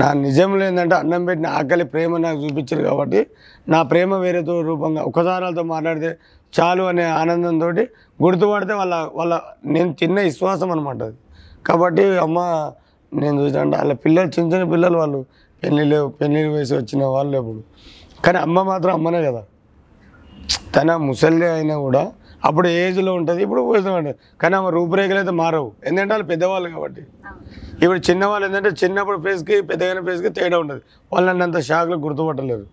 నా 0.00 0.06
నిజంలో 0.24 0.62
ఏంటంటే 0.64 0.94
అన్నం 0.94 1.22
పెట్టిన 1.28 1.46
ఆకలి 1.58 1.84
ప్రేమ 1.92 2.16
నాకు 2.24 2.38
చూపించారు 2.40 2.82
కాబట్టి 2.88 3.20
నా 3.66 3.78
ప్రేమ 3.92 4.14
వేరేతో 4.16 4.54
రూపంగా 4.62 5.02
ఒకసారి 5.10 5.42
వాళ్ళతో 5.44 5.64
మాట్లాడితే 5.72 6.10
చాలు 6.54 6.82
అనే 6.90 7.04
ఆనందంతో 7.20 7.68
గుర్తుపడితే 8.18 8.74
వాళ్ళ 8.74 8.94
వాళ్ళ 9.14 9.34
నేను 9.74 9.90
చిన్న 10.02 10.16
విశ్వాసం 10.20 10.68
అనమాట 10.70 11.00
అది. 11.02 11.16
కాబట్టి 11.64 12.04
అమ్మ 12.26 12.38
నేను 13.12 13.36
చూసాను 13.42 13.62
అంటే 13.64 13.76
వాళ్ళ 13.76 13.94
పిల్లలు 14.04 14.28
చిన్న 14.28 14.46
చిన్న 14.52 14.64
పిల్లలు 14.72 14.96
వాళ్ళు 14.98 15.18
పెళ్ళిళ్ళు 15.62 16.00
పెళ్ళిళ్ళు 16.20 16.50
వయసు 16.54 16.74
వచ్చిన 16.74 17.02
వాళ్ళు 17.14 17.36
ఇప్పుడు 17.38 17.62
కానీ 18.24 18.38
అమ్మ 18.38 18.62
మాత్రం 18.62 18.92
అమ్మనే 18.94 19.22
కదా. 19.22 19.42
తన 20.74 20.96
ముసలి 20.96 21.46
అయినా 21.48 21.76
కూడా 21.76 22.12
అప్పుడు 22.44 22.68
ఏజ్లో 22.68 23.14
ఉంటుంది 23.14 23.42
ఇప్పుడు 23.42 23.60
ఉంటుంది. 23.60 24.12
కానీ 24.40 24.56
ఆమె 24.56 24.70
రూపురేఖలు 24.70 25.18
అయితే 25.18 25.30
మారవు. 25.30 25.72
ఎందుకంటే 25.84 26.12
వాళ్ళు 26.14 26.26
పెద్దవాళ్ళు 26.26 26.68
కాబట్టి. 26.68 27.02
ఇప్పుడు 27.82 28.00
చిన్నవాళ్ళు 28.10 28.46
ఏంటంటే 28.46 28.70
చిన్నప్పుడు 28.70 29.18
ఫేస్కి 29.22 29.60
పెద్దగైన 29.60 30.00
ఫేస్కి 30.00 30.30
తేడా 30.30 30.58
ఉంటుంది 30.58 30.82
వాళ్ళు 31.12 31.30
నన్ను 31.30 31.44
అంత 31.44 31.60
షాక్లో 31.60 31.96
గుర్తుపట్టలేరు 31.96 32.66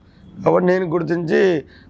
కాబట్టి 0.43 0.67
నేను 0.67 0.85
గుర్తించి 0.85 1.39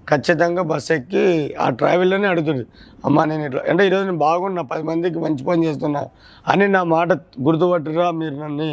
ఖచ్చితంగా 0.10 0.62
బస్ 0.62 0.92
ఎక్కి 0.92 1.54
ఆ 1.60 1.70
ట్రావెల్లోనే 1.70 2.28
అడుగుతుంది 2.28 2.66
అమ్మ 3.06 3.24
నేను 3.24 3.46
ఇట్లా 3.46 3.62
అంటే 3.70 3.86
ఈరోజు 3.86 4.06
నేను 4.06 4.18
బాగున్నా 4.18 4.62
పది 4.62 4.84
మందికి 4.84 5.20
మంచి 5.20 5.44
పని 5.44 5.66
చేస్తున్నా 5.66 6.02
అని 6.48 6.68
నా 6.68 6.84
మాట 6.84 7.12
గుర్తుపట్టురా 7.42 8.12
మీరు 8.12 8.36
నన్ను? 8.36 8.70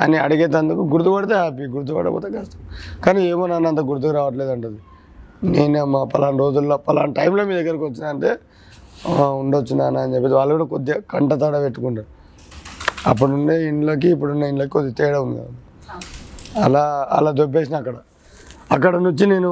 అని 0.00 0.16
అడిగేటందుకు 0.24 0.82
గుర్తుపడితే 0.92 1.34
హ్యాపీ 1.42 1.64
గుర్తుపడకపోతే 1.74 2.28
కష్టం. 2.38 2.60
కానీ 3.04 3.20
ఏమో 3.32 3.44
నన్ను 3.52 3.68
అంత 3.72 3.80
గుర్తుకు 3.90 4.12
రావట్లేదు 4.18 4.52
అంటది. 4.54 4.80
మా 5.94 6.00
పలానా 6.12 6.38
రోజుల్లో 6.44 6.76
పలానా 6.86 7.12
టైంలో 7.18 7.42
మీ 7.48 7.54
దగ్గరకు 7.60 7.84
వచ్చిన 7.88 8.04
అంటే 8.14 8.30
ఉండొచ్చు 9.42 9.72
నాన్న 9.78 10.02
అని 10.04 10.12
చెప్పేసి 10.14 10.34
వాళ్ళు 10.40 10.52
కూడా 10.56 10.66
కొద్దిగా 10.74 10.96
కంట 11.12 11.32
తడ 11.42 11.54
పెట్టుకుంటారు. 11.64 12.10
అప్పుడుండే 13.10 13.54
ఇండ్లకి 13.70 14.08
ఇప్పుడున్న 14.14 14.42
ఇండ్లకి 14.52 14.72
కొద్దిగా 14.76 14.96
తేడా 15.00 15.18
ఉంది. 15.26 15.42
అలా 16.66 16.84
అలా 17.16 17.30
దొబ్బేసిన 17.40 17.74
అక్కడ. 17.82 17.96
అక్కడ 18.74 18.94
నుంచి 19.06 19.24
నేను 19.32 19.50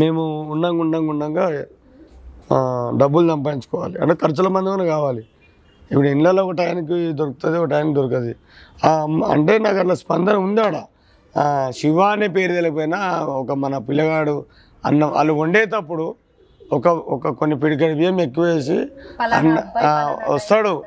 మేము 0.00 0.22
ఉండంగా 0.54 0.80
ఉండంగా 0.84 1.08
ఉండంగా 1.14 1.46
డబ్బులు 3.02 3.26
సంపాదించుకోవాలి. 3.32 3.96
అంటే 4.02 4.14
ఖర్చుల 4.22 4.48
మందమైన 4.56 4.84
కావాలి. 4.94 5.22
ఇప్పుడు 5.90 6.08
ఇళ్ళలో 6.08 6.46
ఒక 6.46 6.52
టైంకి 6.52 7.12
దొరుకుతుంది 7.12 7.58
ఒక 7.58 7.64
టైంకి 7.64 7.94
దొరకదు. 7.94 8.34
అంటే 9.24 9.58
నాకు 9.58 9.76
అట్లా 9.76 9.94
స్పందన 9.94 10.36
ఉంది 10.36 10.60
ఆడ. 10.60 10.76
ఆ, 11.36 11.70
శివ 11.78 12.00
అనే 12.00 12.26
పేరు 12.28 12.52
తెలియకపోయినా 12.52 12.98
ఒక 13.24 13.52
మన 13.52 13.78
పిల్లగాడు 13.78 14.44
అన్నం 14.84 15.10
వాళ్ళు 15.10 15.32
వండేటప్పుడు 15.32 16.14
ఒక 16.72 16.88
ఒక 16.88 17.28
కొన్ని 17.28 17.58
పిడికడి 17.58 17.94
బియ్యం 17.94 18.20
ఎక్కువ 18.20 18.44
వేసి 18.44 18.78
అన్న 19.34 19.58
వస్తాడు. 20.28 20.82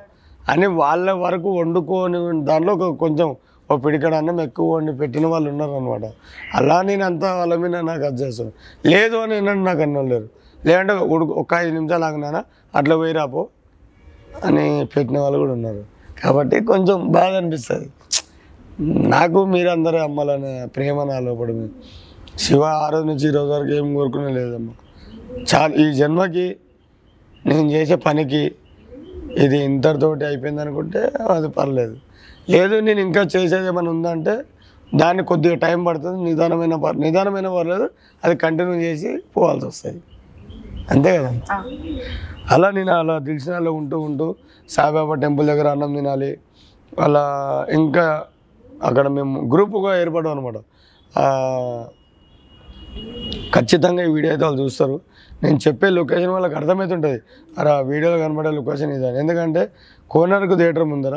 అని 0.50 0.68
వాళ్ళ 0.68 1.12
వరకు 1.12 1.60
వండుకొని 1.60 2.46
దాంట్లో 2.46 2.74
ఒక 2.74 2.98
కొంచెం 2.98 3.36
ఓ 3.70 3.78
పిడికడ 3.78 4.14
అన్నం 4.14 4.42
ఎక్కువ 4.42 4.76
వండి 4.76 4.94
పెట్టిన 4.94 5.28
వాళ్ళు 5.28 5.50
ఉన్నారు 5.50 5.72
అనమాట 5.72 6.02
అలా 6.56 6.82
నేను 6.82 7.06
అంతా 7.06 7.36
వాళ్ళ 7.36 7.56
మీద 7.56 7.76
నాకు 7.76 8.04
అది 8.04 8.22
చేస్తాను. 8.22 8.52
లేదు 8.86 9.16
అని 9.16 9.38
ఏంటంటే 9.38 9.64
నాకు 9.64 9.82
అన్న 9.82 10.02
లేరు. 10.02 10.30
లేదంటే 10.66 10.94
ఉడుకు 10.94 11.34
ఒక 11.34 11.54
ఐదు 11.54 11.72
నిమిషాలు 11.74 12.06
ఆగినానా 12.06 12.44
అట్లా 12.76 12.96
పోయి 12.98 13.14
రాపో. 13.14 13.48
అని 14.44 14.86
పెట్టిన 14.86 15.20
వాళ్ళు 15.20 15.40
కూడా 15.40 15.52
ఉన్నారు. 15.52 15.86
కాబట్టి 16.24 16.66
కొంచెం 16.66 17.12
బాధ 17.12 17.34
అనిపిస్తుంది. 17.34 17.90
నాకు 19.10 19.46
మీరందరూ 19.46 19.98
అమ్మాలనే 19.98 20.66
ప్రేమ 20.66 21.04
నా 21.04 21.20
లోపల 21.20 21.68
శివ 22.38 22.64
ఆ 22.64 22.90
రోజు 22.90 23.04
నుంచి 23.04 23.28
ఈ 23.28 23.32
రోజు 23.32 23.52
వరకు 23.52 23.72
ఏం 23.72 23.94
కోరుకునే 23.94 24.34
లేదమ్మా. 24.34 24.74
చాలా 25.56 25.76
ఈ 25.76 25.94
జన్మకి 25.94 26.56
నేను 27.48 27.72
చేసే 27.72 27.96
పనికి 27.96 28.52
ఇది 29.38 29.58
ఇంతటితోటి 29.58 30.26
అయిపోయింది 30.26 30.62
అనుకుంటే 30.62 31.12
అది 31.30 31.50
పర్లేదు. 31.50 31.98
లేదు 32.50 32.80
నేను 32.80 33.00
ఇంకా 33.00 33.22
చేసేది 33.22 33.68
ఏమైనా 33.68 33.90
ఉందంటే 33.90 34.44
దాన్ని 34.96 35.24
కొద్దిగా 35.24 35.56
టైం 35.56 35.84
పడుతుంది 35.84 36.24
నిదానమైన 36.24 36.76
నిదానమైన 36.96 37.48
పర్లేదు 37.48 37.90
అది 38.24 38.36
కంటిన్యూ 38.36 38.74
చేసి 38.74 39.18
పోవాల్సి 39.38 39.66
వస్తుంది. 39.68 40.02
అంతే 40.92 41.18
కదా? 41.18 41.32
అలా 42.56 42.68
నేను 42.78 42.92
అలా 43.02 43.16
దిల్సినాలో 43.28 43.72
ఉంటూ 43.80 43.98
ఉంటూ 44.08 44.28
సాయిబాబా 44.76 45.16
టెంపుల్ 45.24 45.48
దగ్గర 45.52 45.68
అన్నం 45.76 45.92
తినాలి. 45.98 46.32
అలా 47.06 47.24
ఇంకా 47.80 48.06
అక్కడ 48.88 49.06
మేము 49.18 49.34
గ్రూపుగా 49.54 49.92
ఏర్పడాం 50.02 50.32
అనమాట 50.36 50.58
ఖచ్చితంగా 53.56 54.02
ఈ 54.08 54.10
వీడియో 54.16 54.32
అయితే 54.34 54.44
వాళ్ళు 54.46 54.60
చూస్తారు. 54.64 54.96
నేను 55.44 55.58
చెప్పే 55.66 55.88
లొకేషన్ 55.98 56.32
వాళ్ళకి 56.36 56.56
అర్థమవుతుంటుంది 56.60 57.20
అరే 57.60 57.70
ఆ 57.76 57.80
వీడియోలో 57.92 58.18
కనబడే 58.24 58.52
లొకేషన్ 58.60 58.92
ఇదని. 58.96 59.18
ఎందుకంటే 59.24 59.62
కోనర్కు 60.14 60.56
థియేటర్ 60.62 60.88
ముందర 60.94 61.16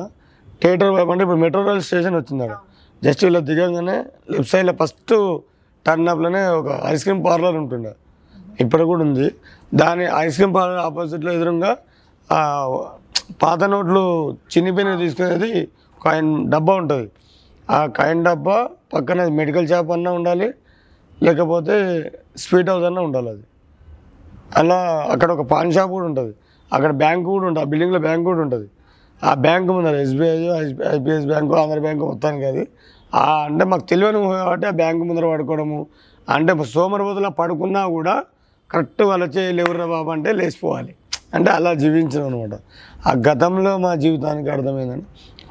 థియేటర్ 0.62 0.90
అంటే 1.12 1.22
ఇప్పుడు 1.26 1.40
మెట్రో 1.44 1.62
రైల్ 1.68 1.82
స్టేషన్ 1.88 2.16
వచ్చింది 2.20 2.42
అక్కడ. 2.46 2.58
జస్ట్ 3.04 3.22
ఇలా 3.28 3.40
దిగంగానే 3.50 3.96
లెఫ్ట్ 4.32 4.50
సైడ్లో 4.52 4.74
ఫస్ట్ 4.80 5.14
టర్న్ 5.86 6.08
అప్లోనే 6.12 6.42
ఒక 6.60 6.68
ఐస్ 6.92 7.04
క్రీమ్ 7.06 7.22
పార్లర్ 7.28 7.56
ఉంటుండే. 7.62 7.92
ఇప్పుడు 8.62 8.84
కూడా 8.90 9.02
ఉంది. 9.08 9.26
దాని 9.74 10.04
ఐస్ 10.16 10.34
క్రీమ్ 10.34 10.54
పార్లర్ 10.54 10.78
ఆపోజిట్లో 10.78 11.32
ఎదురుగా 11.32 11.76
పాత 13.42 13.62
నోట్లు 13.64 14.02
చిన్నిపోయినవి 14.52 14.98
తీసుకునేది 15.04 15.68
కాయిన్ 16.04 16.50
డబ్బా 16.50 16.74
ఉంటుంది. 16.74 17.10
ఆ 17.70 17.86
కాయిన్ 17.86 18.24
డబ్బా 18.24 18.68
పక్కన 18.94 19.28
మెడికల్ 19.28 19.68
షాప్ 19.68 19.90
అన్నా 19.90 20.10
ఉండాలి 20.12 20.48
లేకపోతే 21.22 21.74
స్వీట్ 22.36 22.70
హౌస్ 22.70 22.84
అన్నా 22.84 23.02
ఉండాలి 23.02 23.28
అది. 23.28 23.42
అలా 24.56 24.78
అక్కడ 25.10 25.32
ఒక 25.32 25.44
పాన్ 25.46 25.72
షాప్ 25.72 25.90
కూడా 25.90 26.06
ఉంటుంది. 26.06 26.34
అక్కడ 26.72 26.90
బ్యాంక్ 26.90 27.24
కూడా 27.24 27.46
ఉంటుంది 27.46 27.66
ఆ 27.66 27.70
బిల్డింగ్లో 27.70 28.00
బ్యాంక్ 28.00 28.24
కూడా 28.24 28.40
ఉంటుంది. 28.40 28.68
ఆ 29.24 29.34
బ్యాంక్ 29.34 29.68
ముందర 29.68 29.96
SBI 29.96 30.36
IBS 30.90 31.26
bank 31.26 31.56
Andhra 31.56 31.78
bank 31.78 32.04
మొత్తానికి 32.08 32.44
అది. 32.44 32.64
అంటే 33.14 33.64
మాకు 33.64 33.82
తెలియని 33.82 34.18
కాబట్టి 34.22 34.66
ఆ 34.66 34.70
బ్యాంకు 34.70 35.04
ముందర 35.04 35.26
పడుకోవడము. 35.26 35.86
అంటే 36.28 36.64
సోమరపోతులా 36.64 37.28
పడుకున్నా 37.28 37.86
కూడా 37.86 38.14
కరెక్ట్ 38.72 39.02
వాళ్ళు 39.02 39.24
వచ్చి 39.26 39.52
లేవురా 39.52 39.86
బాబు 39.86 40.10
అంటే 40.10 40.32
లేచిపోవాలి. 40.32 40.94
అంటే 41.34 41.50
అలా 41.50 41.74
జీవించాం 41.74 42.26
అనమాట 42.26 42.54
ఆ 43.06 43.12
గతంలో 43.28 43.78
మా 43.78 43.94
జీవితానికి 43.94 44.50
అర్థమైందని 44.50 45.02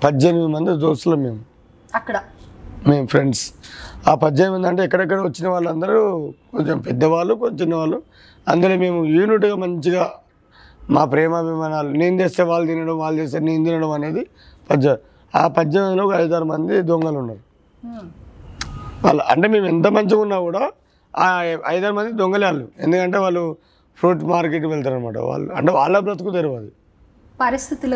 పద్దెనిమిది 0.04 0.48
మంది 0.48 0.72
దోస్తులు 0.78 1.16
మేము. 1.16 1.40
అక్కడ. 1.96 2.18
మేము 2.88 3.06
ఫ్రెండ్స్. 3.08 3.54
ఆ 4.08 4.16
పద్దెనిమిది 4.16 4.68
అంటే 4.68 4.84
ఎక్కడెక్కడ 4.84 5.20
వచ్చిన 5.20 5.48
వాళ్ళందరూ 5.48 6.00
కొంచెం 6.54 6.80
పెద్దవాళ్ళు 6.80 7.34
కొంచెం 7.34 7.58
చిన్నవాళ్ళు. 7.58 8.02
అందులో 8.50 8.76
మేము 8.76 9.06
యూనిట్గా 9.06 9.56
మంచిగా 9.56 10.12
మా 10.90 11.06
ప్రేమాభిమానాలు 11.06 11.90
నేను 11.90 12.22
చేస్తే 12.22 12.44
వాళ్ళు 12.44 12.68
తినడం 12.68 12.98
వాళ్ళు 12.98 13.22
చేస్తే 13.22 13.40
నేను 13.40 13.66
తినడం 13.66 13.92
అనేది 13.92 14.28
పద్య 14.70 14.98
ఆ 15.36 15.48
పద్దెనిమిదిలో 15.48 16.06
ఒక 16.08 16.14
ఐదారు 16.14 16.44
మంది 16.44 16.82
దొంగలు 16.82 17.18
ఉన్నారు. 17.20 17.44
వాళ్ళు 19.06 19.24
అంటే 19.24 19.48
మేము 19.48 19.66
ఎంత 19.66 19.88
మంచిగా 19.88 20.22
ఉన్నా 20.22 20.40
కూడా 20.40 20.64
ఐదారు 21.70 21.94
మంది 21.94 22.12
దొంగలే 22.14 22.46
వాళ్ళు 22.46 22.66
ఎందుకంటే 22.80 23.18
వాళ్ళు 23.18 23.44
ఫ్రూట్ 24.00 24.22
మార్కెట్కి 24.26 24.68
వెళ్తారు 24.68 24.96
అనమాట 24.96 25.18
వాళ్ళు 25.26 25.50
అంటే 25.54 25.72
వాళ్ళ 25.72 25.96
బ్రతుకు 26.00 26.32
తెరవు 26.32 26.56
అది 26.56 26.72
పరిస్థితుల 27.40 27.94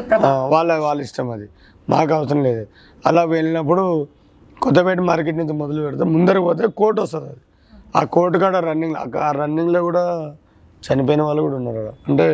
వాళ్ళ 0.54 0.70
వాళ్ళ 0.84 1.00
ఇష్టం 1.02 1.28
అది. 1.32 1.48
మాకు 1.88 2.12
అవసరం 2.14 2.40
లేదు. 2.44 2.64
అలా 3.04 3.24
వెళ్ళినప్పుడు 3.34 3.84
కొత్తపేట 4.62 5.00
మార్కెట్ 5.10 5.38
నుంచి 5.38 5.54
మొదలు 5.54 5.82
పెడితే. 5.82 6.04
ముందర 6.14 6.38
పోతే 6.40 6.68
కోర్టు 6.78 7.00
వస్తుంది 7.02 7.30
అది. 7.30 7.42
ఆ 7.96 8.04
కోర్టు 8.14 8.38
కాడ 8.38 8.56
రన్నింగ్ 8.66 8.96
ఆ 9.20 9.32
రన్నింగ్లో 9.32 9.82
కూడా 9.82 10.04
చనిపోయిన 10.84 11.22
వాళ్ళు 11.22 11.42
కూడా 11.42 11.56
ఉన్నారు 11.56 11.84
అంటే 12.08 12.26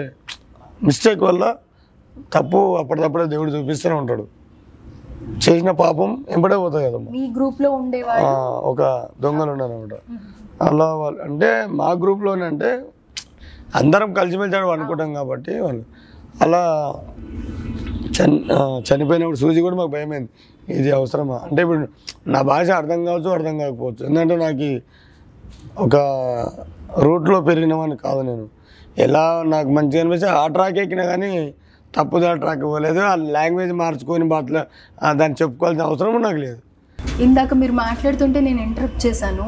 మిస్టేక్ 0.84 1.24
వల్ల 1.24 1.44
తప్పు 2.32 2.60
అప్పటికప్పుడే 2.78 3.26
దేవుడు 3.26 3.52
చూపిస్తూనే 3.52 3.96
ఉంటాడు. 3.96 4.26
చేసిన 5.44 5.72
పాపం 5.80 6.10
ఎంబడే 6.30 6.58
పోతుంది 6.58 6.84
కదమ్మా. 6.88 7.10
మీ 7.12 7.24
గ్రూప్లో 7.36 7.70
ఉండేవాళ్ళు? 7.74 8.26
ఆ, 8.28 8.32
ఒక 8.72 8.82
దొంగలు 9.22 9.52
ఉన్నారు 9.52 9.74
అనమాట 9.74 9.96
అలా 10.68 10.88
వాళ్ళు 10.96 11.22
అంటే 11.22 11.50
మా 11.80 11.90
గ్రూప్లోనే 12.04 12.46
అంటే 12.46 12.70
అందరం 13.76 14.14
కలిసిమెలిసి 14.14 14.58
అనుకుంటాం 14.58 15.14
కాబట్టి 15.14 15.60
వాళ్ళు. 15.60 15.84
అలా 16.42 16.62
చని 18.16 18.38
చనిపోయినప్పుడు 18.88 19.38
సూచి 19.38 19.62
కూడా 19.62 19.76
మాకు 19.76 19.92
భయమైంది. 19.92 20.30
ఇది 20.70 20.90
అవసరమా? 20.92 21.38
అంటే 21.48 21.62
ఇప్పుడు 21.62 21.88
నా 22.28 22.42
భాష 22.42 22.70
అర్థం 22.72 23.06
కావచ్చు 23.06 23.30
అర్థం 23.30 23.56
కాకపోవచ్చు. 23.58 24.02
ఎందుకంటే 24.06 24.36
నాకు 24.36 24.70
ఒక 25.86 25.96
రూట్లో 27.00 27.42
పెరిగినవాడిని 27.42 27.98
కాదు 27.98 28.22
నేను. 28.22 28.46
ఎలా 28.98 29.44
నాకు 29.48 29.70
మంచిగా 29.70 30.02
అనిపిస్తే 30.02 30.28
ఆ 30.28 30.48
ట్రాక్ 30.48 30.78
ఎక్కినా 30.78 31.04
కానీ 31.06 31.32
తప్పుదా 31.96 32.34
ట్రాక్ 32.34 32.60
ఇవ్వలేదు. 32.60 33.00
ఆ 33.00 33.16
లాంగ్వేజ్ 33.16 33.74
మార్చుకొని 33.74 34.28
బాట్లా 34.34 34.62
దాన్ని 35.14 35.38
చెప్పుకోవాల్సిన 35.42 35.84
అవసరం 35.86 36.22
నాకు 36.22 36.40
లేదు. 36.46 36.60
ఇందాక 37.26 37.54
మీరు 37.62 37.72
మాట్లాడుతుంటే 37.72 38.40
నేను 38.40 38.62
ఇంటరప్ట్ 38.62 39.02
చేశాను. 39.06 39.46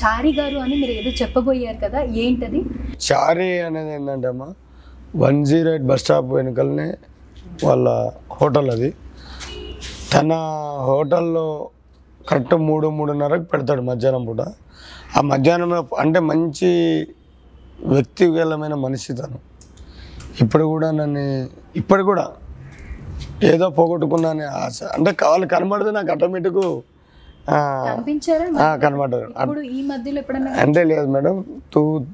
చారి 0.00 0.30
గారు 0.38 0.58
అని 0.64 0.74
మీరు 0.80 0.92
ఏదో 1.00 1.10
చెప్పబోయారు 1.22 1.78
కదా 1.84 2.00
ఏంటది? 2.24 2.60
చారి 3.06 3.48
అనేది 3.60 3.90
ఏంటంటే 3.94 4.28
అమ్మా 4.28 4.48
one 5.24 5.38
zero 5.46 5.70
eight 5.70 5.86
bus 5.90 6.02
stop 6.02 6.28
వెనుకలనే 6.34 6.88
వాళ్ళ 7.64 7.88
హోటల్ 8.40 8.70
అది. 8.70 8.90
తన 10.12 10.32
హోటల్లో 10.88 11.46
కరెక్ట్ 12.28 12.54
మూడు 12.68 12.86
మూడున్నరకు 12.98 13.42
పెడతాడు 13.42 13.82
మధ్యాహ్నం 13.90 14.24
పూట. 14.24 14.42
ఆ 15.16 15.20
మధ్యాహ్నం 15.32 15.72
అంటే 15.98 16.20
మంచి 16.30 16.70
వ్యక్తిగతమైన 17.94 18.74
మనిషి 18.86 19.12
తను. 19.12 19.38
ఇప్పుడు 20.42 20.64
కూడా 20.64 20.90
నన్ను 20.90 21.24
ఇప్పుడు 21.76 22.02
కూడా 22.02 22.24
ఏదో 23.42 23.70
పోగొట్టుకున్నా 23.70 24.30
అనే 24.30 24.44
ఆశ. 24.44 24.82
అంటే 24.84 25.10
వాళ్ళు 25.24 25.46
కనబడితే 25.46 25.90
నాకు 25.90 26.10
ఆటోమేటిక్ 26.10 26.60
ఎప్పుడైనా 30.22 30.50
అంటే 30.50 30.84
లేదు 30.84 31.06
మేడం. 31.06 31.44
టూ 31.74 32.04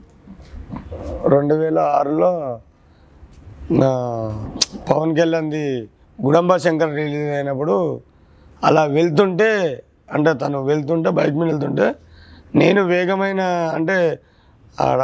రెండు 1.26 1.54
వేల 1.54 1.78
ఆరులో 1.78 2.60
నా 3.70 3.90
పవన్ 4.90 5.16
కళ్యాణ్ది 5.16 5.88
గుడంబ 6.24 6.56
శంకర్ 6.56 6.94
రిలీజ్ 6.94 7.30
అయినప్పుడు 7.30 7.76
అలా 8.64 8.84
వెళ్తుంటే 8.84 9.50
అంటే 10.12 10.32
తను 10.32 10.58
వెళ్తుంటే 10.62 11.10
బైక్ 11.10 11.34
మీద 11.34 11.48
వెళ్తుంటే 11.48 11.94
నేను 12.54 12.82
వేగమైన 12.82 13.40
అంటే 13.74 14.20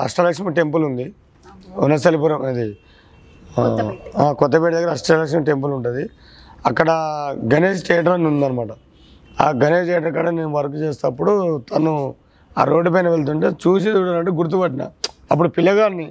అష్టలక్ష్మి 0.04 0.54
టెంపుల్ 0.54 0.84
ఉంది. 0.84 1.14
వనస్థలిపురం 1.78 2.42
అది. 2.42 2.78
కొత్తపేట. 4.40 4.72
దగ్గర 4.74 4.90
అష్టలక్ష్మి 4.90 5.44
టెంపుల్ 5.44 5.72
ఉంటుంది. 5.72 6.04
అక్కడ 6.66 6.90
గణేష్ 7.54 7.82
థియేటర్ 7.86 8.12
అని 8.12 8.26
ఉందన్నమాట. 8.26 8.72
ఆ 9.40 9.46
గణేష్ 9.62 9.86
థియేటర్ 9.86 10.12
కాడ 10.12 10.28
నేను 10.38 10.52
వర్క్ 10.58 10.76
చేసేటప్పుడు 10.76 11.32
తను 11.70 11.92
ఆ 12.58 12.64
రోడ్డు 12.64 12.90
పైన 12.90 13.08
వెళ్తుంటే 13.08 13.48
చూసి 13.64 13.88
చూడాలంటే 13.88 14.30
గుర్తుపట్టిన. 14.30 14.84
అప్పుడు 15.32 15.48
పిల్లగాడిని 15.48 16.06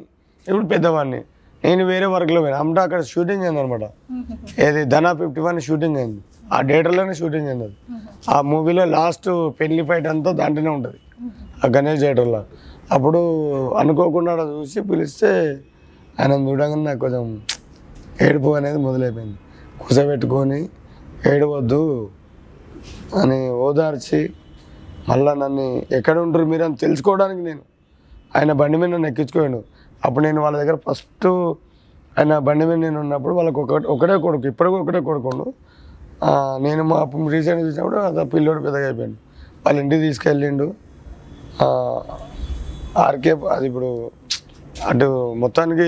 ఇప్పుడు 0.48 0.66
పెద్దవాడిని. 0.66 1.22
నేను 1.66 1.86
వేరే 1.86 2.06
వర్క్లో 2.06 2.42
పోయినా. 2.42 2.58
అంటే 2.60 2.82
అక్కడ 2.82 3.01
షూటింగ్ 3.04 3.44
అయింది 3.44 3.60
అనమాట 3.62 3.86
ఏది 4.66 4.82
ధనా 4.86 5.13
ఫిఫ్టీ 5.13 5.42
వన్ 5.42 5.60
షూటింగ్ 5.62 5.98
అయింది. 5.98 6.22
ఆ 6.54 6.62
థియేటర్లోనే 6.62 7.13
షూటింగ్ 7.13 7.48
అయింది 7.48 7.63
అది. 7.63 7.75
ఆ 8.30 8.42
మూవీలో 8.42 8.86
లాస్ట్ 8.86 9.27
పెళ్ళి 9.60 9.84
ఫైట్ 9.84 10.08
అంతా 10.08 10.32
దాంట్లోనే 10.32 10.70
ఉంటుంది. 10.70 11.00
ఆ 11.63 11.68
గణేష్ 11.77 12.00
థియేటర్లో. 12.00 12.42
అప్పుడు 12.92 13.22
అనుకోకుండా 13.77 14.34
చూసి 14.44 14.82
పిలిస్తే 14.82 15.32
ఆయన 16.19 16.33
చూడగానే 16.47 16.83
నాకు 16.89 17.01
కొంచెం 17.05 17.25
ఏడుపు 18.25 18.50
అనేది 18.59 18.79
మొదలైపోయింది. 18.88 19.38
కూసబెట్టుకొని 19.81 20.59
ఏడవద్దు 21.31 21.83
అని 23.21 23.39
ఓదార్చి 23.65 24.21
మళ్ళీ 25.09 25.33
నన్ను 25.41 25.65
ఎక్కడ 25.97 26.15
ఉంటారు 26.25 26.45
మీరు 26.53 26.63
అని 26.67 26.77
తెలుసుకోవడానికి 26.86 27.41
నేను 27.50 27.62
ఆయన 28.38 28.51
బండి 28.62 28.77
మీద 28.79 28.89
నన్ను 28.93 29.07
ఎక్కించుకోండు. 29.12 29.59
అప్పుడు 30.05 30.24
నేను 30.27 30.39
వాళ్ళ 30.45 30.55
దగ్గర 30.62 30.77
ఫస్ట్ 30.88 31.27
ఆయన 32.19 32.33
బండి 32.47 32.63
మీద 32.69 32.77
నేను 32.86 33.00
ఉన్నప్పుడు 33.05 33.33
వాళ్ళకి 33.38 33.59
ఒక 33.63 33.74
ఒకటే 33.93 34.15
కొడుకు 34.25 34.45
ఇప్పటికీ 34.51 34.75
ఒకటే 34.83 35.01
కొడుకుండు 35.09 35.45
నేను 36.65 36.83
మా 36.91 36.97
రీసెంట్ 37.36 37.62
చూసినప్పుడు 37.67 37.97
అదే 38.07 38.24
పిల్లోడు 38.33 38.62
పెద్దగా 38.65 38.86
అయిపోయాడు. 38.89 39.17
వాళ్ళ 39.65 39.77
ఇంటికి 39.83 40.01
తీసుకెళ్ళిండు. 40.07 40.67
ఆర్కే 43.05 43.33
అది 43.55 43.65
ఇప్పుడు 43.71 43.89
అటు 44.89 45.07
మొత్తానికి 45.43 45.88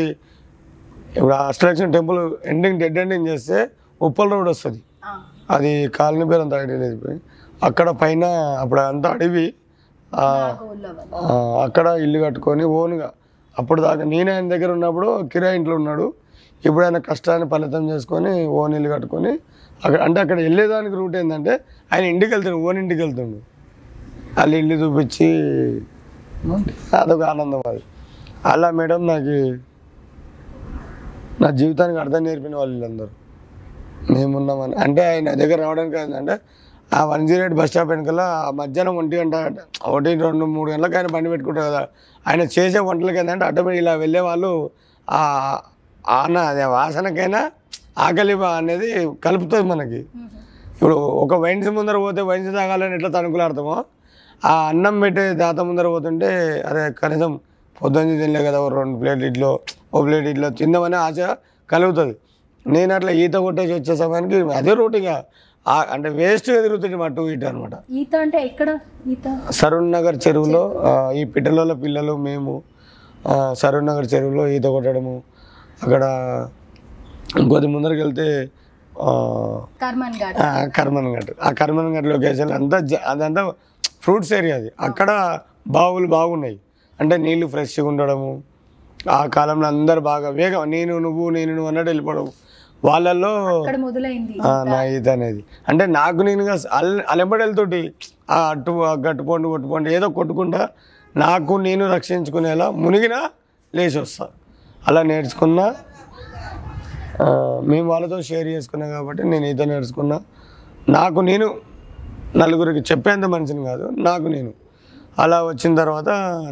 ఇప్పుడు 1.18 1.34
Ashtalakshmi 1.50 1.88
temple 1.96 2.20
ending 2.52 2.80
dead 2.84 2.98
ending 3.04 3.28
చేస్తే 3.32 3.58
ఉప్పల్ 4.08 4.32
రోడ్ 4.34 4.50
వస్తుంది. 4.54 4.80
అది 5.56 5.72
కాలనీ 5.98 6.26
పేరు 6.32 6.44
అంత 6.46 6.56
ఐడియా. 6.64 6.90
అక్కడ 7.68 7.90
పైన 8.02 8.26
అప్పుడు 8.64 8.82
అంతా 8.92 9.10
అడవి 9.16 9.48
అక్కడ 11.66 11.88
ఇల్లు 12.06 12.20
కట్టుకొని 12.26 12.64
ఓన్గా. 12.80 13.10
అప్పుడు 13.60 13.80
దాకా 13.88 14.04
నేను 14.14 14.30
ఆయన 14.34 14.46
దగ్గర 14.54 14.70
ఉన్నప్పుడు 14.78 15.10
కిరాయి 15.32 15.58
ఇంట్లో 15.60 15.76
ఉన్నాడు. 15.82 16.06
ఇప్పుడు 16.68 16.84
ఆయన 16.86 17.00
కష్టాన్ని 17.10 17.48
ఫలితం 17.54 17.84
చేసుకొని 17.92 18.32
ఓన్ 18.60 18.74
ఇల్లు 18.78 18.90
కట్టుకొని 18.96 19.32
అక్కడ 19.86 20.00
అంటే 20.08 20.20
అక్కడ 20.24 20.38
వెళ్ళేదానికి 20.48 20.96
రూట్ 21.00 21.16
ఏంటంటే 21.22 21.54
ఆయన 21.92 22.04
ఇంటికి 22.14 22.32
వెళ్తాడు 22.36 22.58
ఓన్ 22.68 22.80
ఇంటికి 22.84 23.02
వెళ్తుండు. 23.06 23.40
వాళ్ళు 24.38 24.56
ఇల్లు 24.62 24.76
చూపించి 24.82 25.30
అదొక 27.02 27.24
ఆనందం 27.34 27.62
అది. 27.72 27.84
అలా 28.46 28.70
మేడం 28.72 29.02
నాకు 29.08 29.36
నా 31.42 31.50
జీవితానికి 31.60 32.00
అర్థం 32.00 32.22
నేర్పిన 32.24 32.56
వాళ్ళు 32.56 32.74
వీళ్ళందరూ. 32.76 33.12
మేమున్నామని. 34.12 34.76
అంటే 34.76 35.02
ఆయన 35.10 35.34
దగ్గర 35.34 35.60
రావడానికి 35.62 35.98
ఏంటంటే 36.00 36.36
ఆ 36.92 37.04
one 37.04 37.28
zero 37.28 37.42
eight 37.42 37.56
bus 37.56 37.70
stop 37.70 37.90
వెనకాల 37.90 38.22
ఆ 38.38 38.52
మధ్యాహ్నం 38.52 38.96
ఒంటి 38.98 39.16
గంట 39.18 39.36
ఒకటి 39.90 40.10
రెండు 40.24 40.46
మూడు 40.54 40.70
గంటలకు 40.72 40.96
ఆయన 40.98 41.08
బండి 41.08 41.30
పెట్టుకుంటారు 41.30 41.68
కదా. 41.70 41.82
ఆయన 42.26 42.42
చేసే 42.56 42.80
వంటలకి 42.80 43.20
ఏంటంటే 43.20 43.46
ఆటోమేటిక్ 43.46 43.82
ఇలా 43.82 43.94
వెళ్ళే 43.96 44.22
వాళ్ళు 44.22 44.52
ఆన 46.04 46.38
అదే 46.52 46.66
వాసనకైనా 46.74 47.42
ఆకలి 47.98 48.34
అనేది 48.54 48.90
కలుపుతుంది 49.26 49.68
మనకి. 49.68 50.02
ఇప్పుడు 50.74 50.96
ఒక 51.24 51.34
వైన్స్ 51.44 51.70
ముందర 51.70 51.98
పోతే 51.98 52.22
వైన్స్ 52.22 52.54
తాగాలని 52.54 52.96
ఎట్లా 52.96 53.10
తణుకులాడతామో 53.10 53.78
ఆ 54.42 54.54
అన్నం 54.70 55.00
పెట్టే 55.00 55.34
దాత 55.42 55.60
ముందర 55.70 55.88
పోతుంటే 55.88 56.30
అరే 56.70 56.84
కనీసం 57.02 57.32
పొద్దున్న 57.82 58.16
తినలే 58.22 58.42
కదా 58.48 58.60
రెండు 58.74 58.96
ప్లేట్ 59.02 59.24
ఇడ్లో 59.24 59.52
ఓ 59.94 60.02
ప్లేట్ 60.06 60.28
ఇడ్లో 60.28 60.50
తిందామనే 60.60 60.98
ఆశ 61.00 61.20
కలుగుతుంది. 61.70 62.16
నేను 62.66 62.92
అట్లా 62.96 63.12
ఈత 63.22 63.36
కొట్టేసి 63.44 63.74
వచ్చే 63.74 63.94
సమయానికి 63.96 64.36
అదే 64.54 64.74
రూట్గా 64.80 65.16
అంటే 65.90 66.10
వేస్ట్గా 66.18 66.60
తిరుగుతుంది 66.62 66.96
మా 66.96 67.08
టూ 67.16 67.24
ఇటు 67.30 67.46
అనమాట 67.46 67.76
ఈత 68.00 68.14
అంటే 68.16 68.38
ఎక్కడ 68.46 68.70
ఈత? 69.14 69.26
సరూర్ 69.52 69.88
నగర్ 69.92 70.18
చెరువులో 70.26 70.62
ఈ 71.14 71.24
పిట్టల 71.34 71.74
పిల్లలు 71.84 72.14
మేము 72.28 72.54
ఆ, 73.26 73.34
సరూర్ 73.62 73.86
నగర్ 73.86 74.08
చెరువులో 74.14 74.44
ఈత 74.56 74.68
కొట్టడము 74.68 75.16
అక్కడ 75.80 76.04
ఇంకొద్ది 77.40 77.68
ముందరికి 77.68 78.02
వెళ్తే 78.02 78.28
కర్మన్ 79.82 80.16
ఘాట్. 80.20 80.38
ఆ, 80.38 80.48
కర్మన్ 80.78 81.10
ఘాట్. 81.14 81.30
ఆ 81.40 81.52
కర్మన్ 81.60 81.90
ఘాట్ 81.94 82.08
లొకేషన్ 82.08 82.52
అంతా 82.52 82.78
అదంతా 83.12 83.42
ఫ్రూట్స్ 84.04 84.32
ఏరియా 84.34 84.56
అది. 84.56 84.70
అక్కడ 84.80 85.10
బావులు 85.68 86.08
బాగున్నాయి. 86.16 86.58
అంటే 87.02 87.16
నీళ్ళు 87.26 87.46
ఫ్రెష్గా 87.54 87.86
ఉండడము 87.92 88.30
ఆ 89.18 89.20
కాలంలో 89.36 89.68
అందరు 89.74 90.02
బాగా 90.12 90.30
వేగం 90.40 90.64
నేను 90.76 90.94
నువ్వు 91.06 91.26
నేను 91.38 91.52
నువ్వు 91.58 91.70
అన్నట్టు 91.72 91.90
వెళ్ళిపోవడం. 91.92 92.26
వాళ్ళల్లో 92.84 93.32
నా 94.72 94.78
ఈత 94.96 95.08
అనేది. 95.18 95.42
అంటే 95.70 95.84
నాకు 96.00 96.20
నేనుగా 96.28 96.56
అలెంబడి 97.14 97.42
వెళ్తుంటి 97.46 97.80
ఆ 98.36 98.38
అటు 98.52 98.74
ఆ 98.90 98.92
గట్టుపోండి 99.06 99.48
కొట్టుకోండి 99.54 99.90
ఏదో 99.98 100.08
కొట్టుకుంటా 100.20 100.62
నాకు 101.24 101.54
నేను 101.68 101.86
రక్షించుకునేలా 101.96 102.68
మునిగినా 102.84 103.20
లేచి 103.74 103.98
వస్తా 104.04 104.26
అలా 104.88 105.02
నేర్చుకున్నా. 105.12 105.68
మేము 107.72 107.88
వాళ్ళతో 107.92 108.18
షేర్ 108.30 108.48
చేసుకున్నాం 108.56 108.90
కాబట్టి 108.98 109.24
నేను 109.32 109.46
ఈత 109.52 109.62
నేర్చుకున్నా. 109.72 110.18
నాకు 110.98 111.20
నేను 111.30 111.48
నలుగురికి 112.42 112.82
చెప్పేంత 112.92 113.26
మనిషిని 113.36 113.64
కాదు 113.70 113.86
నాకు 114.08 114.28
నేను. 114.36 114.52
అలా 115.22 115.38
వచ్చిన 115.50 115.72
తర్వాత 115.82 116.10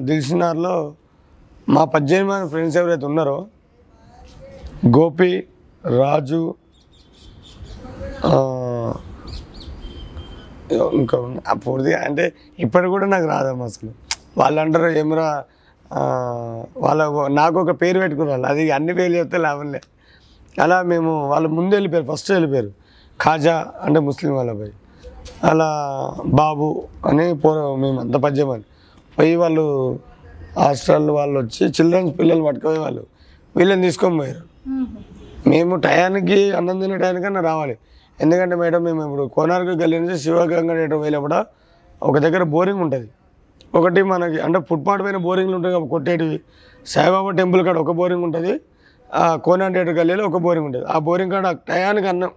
దిల్సినార్లో 0.10 0.75
మా 1.75 1.82
పద్దెనిమిది 1.93 2.27
మంది 2.32 2.47
ఫ్రెండ్స్ 2.53 2.77
ఎవరైతే 2.82 3.06
ఉన్నారో 3.12 3.38
గోపి 4.95 5.32
రాజు 5.84 6.41
ఇంకా 10.99 11.17
పూర్తిగా 11.65 11.97
అంటే 12.08 12.25
ఇప్పటి 12.63 12.88
కూడా 12.93 13.06
నాకు 13.13 13.27
రాదమ్మా 13.34 13.65
అసలు. 13.71 13.91
వాళ్ళు 14.39 14.58
అంటారు 14.63 14.89
ఏమరా 15.01 15.27
వాళ్ళ 16.86 17.01
నాకు 17.39 17.58
ఒక 17.63 17.73
పేరు 17.82 17.97
పెట్టుకున్నారు. 18.03 18.45
అది 18.51 18.63
అన్ని 18.77 18.93
పేర్లు 18.97 19.17
చెప్తే 19.21 19.39
లాభంలే 19.47 19.82
అలా 20.63 20.77
మేము 20.91 21.12
వాళ్ళు 21.32 21.49
ముందు 21.58 21.73
వెళ్ళిపోయారు 21.77 22.08
ఫస్ట్ 22.12 22.30
వెళ్ళిపోయారు. 22.36 22.71
ఖాజా 23.19 23.56
అంటే 23.86 23.99
ముస్లిం 24.10 24.32
వాళ్ళ 24.39 24.51
పోయి 24.62 24.73
అలా 25.44 25.70
బాబు 26.26 26.84
అని 27.06 27.36
పో 27.36 27.76
మేము 27.76 28.00
అంత 28.00 28.13
పద్యమని 28.13 28.63
పోయి 29.18 29.36
వాళ్ళు 29.36 30.00
హాస్టల్ 30.58 31.10
వాళ్ళు 31.10 31.40
వచ్చి 31.40 31.68
చిల్డ్రన్స్ 31.68 32.20
పిల్లలు 32.20 32.44
పట్టుకుపోయి 32.44 32.80
వాళ్ళు. 32.80 33.06
వీళ్ళని 33.56 33.82
తీసుకొని 33.82 34.18
పోయారు. 34.18 34.68
మేము. 35.50 35.76
టయానికి 35.76 36.52
అన్నం 36.52 36.80
తినే 36.80 36.98
టయానికన్నా 36.98 37.42
రావాలి. 37.42 37.78
ఎందుకంటే 38.22 38.56
మేడం 38.56 38.84
మేము 38.84 39.04
ఇప్పుడు 39.04 39.28
కోనార్కు 39.28 39.70
గల్లీ 39.70 40.00
నుంచి 40.00 40.20
శివగంగ 40.20 40.96
వెళ్ళేప్పుడు 40.96 41.46
ఒక 42.04 42.18
దగ్గర 42.18 42.44
బోరింగ్ 42.44 42.80
ఉంటుంది. 42.80 43.10
ఒకటి 43.76 44.04
మనకి 44.04 44.40
అంటే 44.40 44.60
ఫుట్పాత్ 44.60 45.02
పైన 45.02 45.18
బోరింగ్లు 45.18 45.56
ఉంటాయి 45.56 45.88
కొట్టేటివి. 45.88 46.40
సాయిబాబా 46.86 47.32
టెంపుల్ 47.32 47.66
కాడ 47.66 47.78
ఒక 47.78 47.92
బోరింగ్ 47.92 48.24
ఉంటుంది. 48.24 48.60
ఆ 49.13 49.36
కోనార్ 49.36 49.74
థియేటర్ 49.74 49.94
గల్లీలో 49.94 50.26
ఒక 50.26 50.38
బోరింగ్ 50.38 50.66
ఉంటుంది. 50.66 50.86
ఆ 50.86 51.00
బోరింగ్ 51.00 51.32
కాడ 51.32 51.58
టయానికి 51.68 52.08
అన్నం 52.08 52.32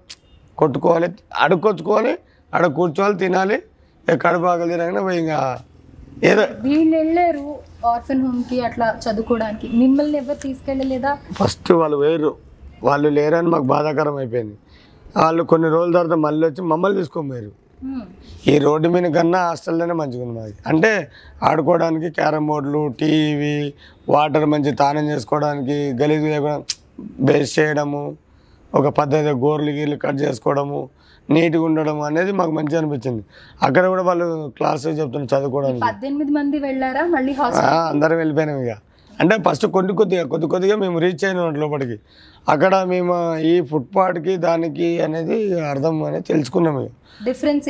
కొట్టుకోవాలి 0.59 1.09
అడుక్కొచ్చుకోవాలి 1.39 2.19
ఆడ 2.55 2.65
కూర్చోవాలి 2.79 3.17
తినాలి. 3.25 3.59
కడుపు 4.07 4.47
ఆకలి 4.53 4.71
తినగానే 4.75 5.03
పోయి 5.07 5.19
ఇంకా 5.23 5.39
ఏదో 6.31 6.45
వీళ్ళు 6.67 6.95
వెళ్ళారు 7.01 7.45
ఆర్ఫన్ 7.91 8.23
హోమ్కి 8.25 8.57
అట్లా 8.67 8.87
చదువుకోవడానికి. 9.05 9.67
మిమ్మల్ని 9.83 10.17
ఎవరు 10.23 10.39
తీసుకెళ్ళలేదా? 10.47 11.13
ఫస్ట్ 11.39 11.71
వాళ్ళు 11.81 11.99
వేరు 12.05 12.31
వాళ్ళు 12.89 13.09
లేరని 13.19 13.49
మాకు 13.55 13.67
బాధాకరం 13.73 14.17
అయిపోయింది. 14.23 14.57
వాళ్ళు 15.17 15.43
కొన్ని 15.53 15.69
రోజుల 15.77 15.93
తర్వాత 15.99 16.17
మళ్ళీ 16.27 16.43
వచ్చి 16.49 16.63
మమ్మల్ని 16.73 16.99
తీసుకొని 17.01 17.29
పోయారు. 17.31 17.53
ఈ 18.53 18.55
రోడ్డు 18.65 18.87
మీద 18.95 19.07
కన్నా 19.17 19.39
హాస్టల్లోనే 19.49 19.95
మంచిగా 20.01 20.23
ఉంది 20.25 20.35
మాది. 20.39 20.55
అంటే 20.71 20.91
ఆడుకోవడానికి 21.49 22.09
క్యారమ్ 22.19 22.49
బోర్డులు 22.51 22.83
టీవీ 23.01 23.55
వాటర్ 24.15 24.47
మంచి 24.55 24.71
తానం 24.83 25.05
చేసుకోవడానికి 25.13 25.79
గలీజు 26.01 26.27
లేకుండా 26.35 26.59
బేస్ 27.29 27.53
చేయడము 27.59 28.03
ఒక 28.73 28.87
పద్ధతి 28.99 29.33
గోర్లు 29.45 29.71
గీర్లు 29.79 29.99
కట్ 30.05 30.21
చేసుకోవడము 30.25 30.81
నీట్గా 31.31 31.63
ఉండడం 31.63 32.01
అనేది 32.01 32.33
మాకు 32.33 32.51
మంచిగా 32.51 32.79
అనిపించింది. 32.79 33.25
అక్కడ 33.63 33.87
కూడా 33.87 34.03
వాళ్ళు 34.03 34.53
క్లాసెస్ 34.57 34.99
చెప్తున్నారు 34.99 35.35
చదువుకోవడానికి. 35.35 35.83
పద్దెనిమిది 35.87 36.33
మంది 36.33 36.59
వెళ్ళారా? 36.59 37.07
మళ్ళీ 37.07 37.35
అందరం 37.89 38.17
వెళ్ళిపోయినాం 38.17 38.59
ఇక. 38.65 38.77
అంటే 39.21 39.37
ఫస్ట్ 39.51 39.67
కొద్ది 39.67 39.93
కొద్దిగా 39.93 40.25
కొద్ది 40.25 40.47
కొద్దిగా 40.47 40.77
మేము 40.77 40.99
రీచ్ 40.99 41.25
అయినాం 41.25 41.55
లోపలికి. 41.55 42.01
అక్కడ 42.49 42.75
మేము 42.77 43.37
ఈ 43.39 43.61
ఫుట్పాత్కి 43.61 44.37
దానికి 44.37 45.03
అనేది 45.03 45.61
అర్థం 45.61 46.05
అనేది 46.05 46.25
తెలుసుకున్నాం 46.25 46.89
డిఫరెన్స్ 47.25 47.69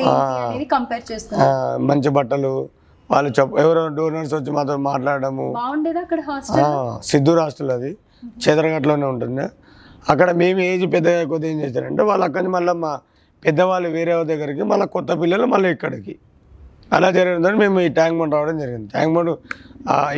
కంపేర్ 0.70 1.12
చేసుకున్నాం. 1.12 1.86
మంచి 1.86 2.08
బట్టలు 2.08 2.68
వాళ్ళు 3.10 3.30
చెప్ 3.40 3.58
ఎవరో 3.58 3.88
డోనర్స్ 3.88 4.34
వచ్చి 4.34 4.50
మాతో 4.50 4.76
హాస్టల్? 6.30 7.00
సిద్ధూర్ 7.04 7.38
హాస్టల్ 7.38 7.70
అది. 7.70 7.96
చెదరగట్లోనే 8.48 9.06
ఉంటుంది 9.06 9.44
అక్కడ 10.08 10.30
మేము 10.30 10.60
ఏజ్ 10.60 10.92
పెద్దగా 10.92 11.24
కొద్దిగా 11.24 11.52
ఏం 11.52 11.60
చేశారంటే 11.60 12.02
వాళ్ళు 12.02 12.24
అక్కడి 12.24 12.48
మళ్ళీ 12.48 12.72
మా 12.72 12.98
పెద్దవాళ్ళు 13.44 13.88
వేరే 13.88 14.12
వాళ్ళ 14.14 14.28
దగ్గరికి 14.32 14.62
మళ్ళీ 14.70 14.86
కొత్త 14.86 15.10
పిల్లలు 15.22 15.46
మళ్ళీ 15.54 15.68
ఇక్కడికి. 15.76 16.14
అలా 16.96 17.08
జరగడం 17.16 17.56
మేము 17.62 17.80
ఈ 17.80 17.88
ట్యాంక్ 17.98 18.18
బండ్ 18.20 18.34
రావడం 18.34 18.56
జరిగింది. 18.58 18.88
ట్యాంక్ 18.94 19.14
బండ్ 19.16 19.32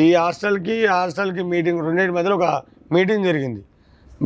ఈ 0.00 0.14
హాస్టల్కి 0.14 0.76
హాస్టల్కి 0.86 1.42
మీటింగ్ 1.52 1.80
రెండింటి 1.86 2.14
మధ్యలో 2.18 2.36
ఒక 2.36 2.48
మీటింగ్ 2.92 3.24
జరిగింది. 3.24 3.62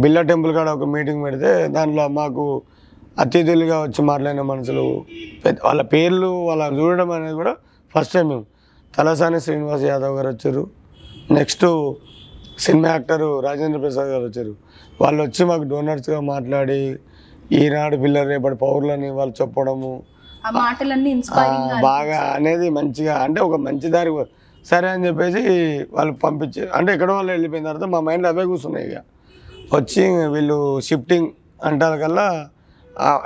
బిల్లా 0.02 0.22
టెంపుల్ 0.22 0.52
కాడ 0.54 0.68
ఒక 0.78 0.86
మీటింగ్ 0.94 1.20
పెడితే 1.24 1.50
దాంట్లో 1.76 2.04
మాకు 2.20 2.44
అతిథులుగా 3.22 3.76
వచ్చి 3.82 4.00
మాట్లాడిన 4.04 4.42
మనుషులు 4.52 5.04
పెద్ద 5.44 5.58
వాళ్ళ 5.64 5.82
పేర్లు 5.82 6.30
వాళ్ళ 6.48 6.62
చూడడం 6.78 7.10
అనేది 7.10 7.34
కూడా 7.34 7.52
ఫస్ట్ 7.94 8.12
టైం 8.14 8.26
మేము. 8.28 8.44
తలసాని 8.96 9.38
శ్రీనివాస్ 9.40 9.84
యాదవ్ 9.84 10.14
గారు 10.16 10.28
వచ్చారు. 10.28 10.62
Next 11.36 11.64
cinema 12.64 12.88
actor 12.88 13.24
Rajendra 13.44 13.78
Prasad 13.80 14.08
garu 14.08 14.24
వచ్చారు. 14.24 14.52
వాళ్ళు 15.00 15.20
వచ్చి 15.22 15.42
మాకు 15.44 15.64
డోనర్స్గా 15.72 16.20
మాట్లాడి 16.32 16.78
ఈనాడు 17.60 17.96
పిల్లలు 18.02 18.28
రేపటి 18.32 18.56
పౌరులని 18.62 19.08
వాళ్ళు 19.18 19.34
చెప్పడము. 19.40 19.92
మాటలన్నీ 20.60 21.12
బాగా 21.88 22.18
అనేది 22.36 22.66
మంచిగా 22.78 23.14
అంటే 23.24 23.40
ఒక 23.40 23.56
మంచి 23.66 23.88
దారి 23.94 24.10
సరే 24.64 24.88
అని 24.94 25.04
చెప్పేసి 25.06 25.42
వాళ్ళు 25.96 26.12
పంపించి 26.22 26.60
అంటే 26.76 26.90
ఎక్కడో 26.94 27.12
వాళ్ళు 27.18 27.32
వెళ్ళిపోయిన 27.32 27.64
తర్వాత 27.68 27.86
మా 27.94 27.98
మైండ్లో 28.08 28.28
అవే 28.32 28.44
కూర్చున్నాయి 28.50 28.86
ఇక. 28.88 28.96
వచ్చి 29.76 30.02
వీళ్ళు 30.34 30.56
షిఫ్టింగ్ 30.88 31.28
అంటారు 31.64 31.96
కల్లా 32.02 32.26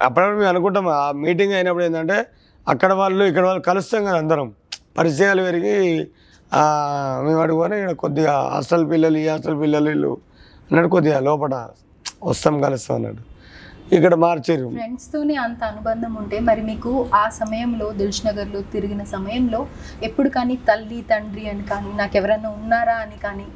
అప్పుడప్పుడు 0.05 0.37
మేము 0.39 0.51
అనుకుంటాం 0.53 0.87
ఆ 0.99 1.05
మీటింగ్ 1.25 1.55
అయినప్పుడు 1.59 1.85
ఏంటంటే 1.85 2.19
అక్కడ 2.67 2.91
వాళ్ళు 3.01 3.23
ఇక్కడ 3.31 3.45
వాళ్ళు 3.47 3.63
కలుస్తాం 3.71 4.03
కదా 4.09 4.19
అందరం. 4.23 4.49
పరిచయాలు 4.99 5.43
పెరిగి 5.49 5.77
మేము 7.27 7.41
అడుగుని 7.43 7.77
ఇక్కడ 7.81 7.93
కొద్దిగా 8.05 8.33
హాస్టల్ 8.55 8.87
పిల్లలు 8.93 9.19
ఈ 9.19 9.27
హాస్టల్ 9.29 9.59
పిల్లలు 9.61 9.89
వీళ్ళు 9.91 10.13
అన్నట్టు 10.71 10.91
కొద్దిగా 10.97 11.19
లోపల 11.29 11.55
వస్తాం 12.31 12.55
కలుస్తాం 12.61 12.97
అన్నట్టు. 12.99 13.23
ఇక్కడ 13.91 14.15
మార్చారు. 14.23 14.67
ఫ్రెండ్స్ 14.71 15.07
తోనే 15.13 15.37
అంత 15.45 15.63
అనుబంధం 15.65 16.13
ఉంటే 16.17 16.37
మరి 16.41 16.63
మీకు 16.63 16.91
ఆ 17.15 17.25
సమయంలో 17.39 17.87
దిల్ష్ 17.93 18.23
నగర్లో 18.27 18.61
తిరిగిన 18.73 19.03
సమయంలో 19.13 19.61
ఎప్పుడు 20.03 20.29
కానీ 20.29 20.55
తల్లి 20.69 20.99
తండ్రి 21.09 21.45
అని 21.49 21.65
కానీ 21.65 21.91
నాకు 21.97 22.17
ఎవరైనా 22.17 22.51
ఉన్నారా 22.59 22.97
అని 22.97 23.19
కానీ 23.19 23.47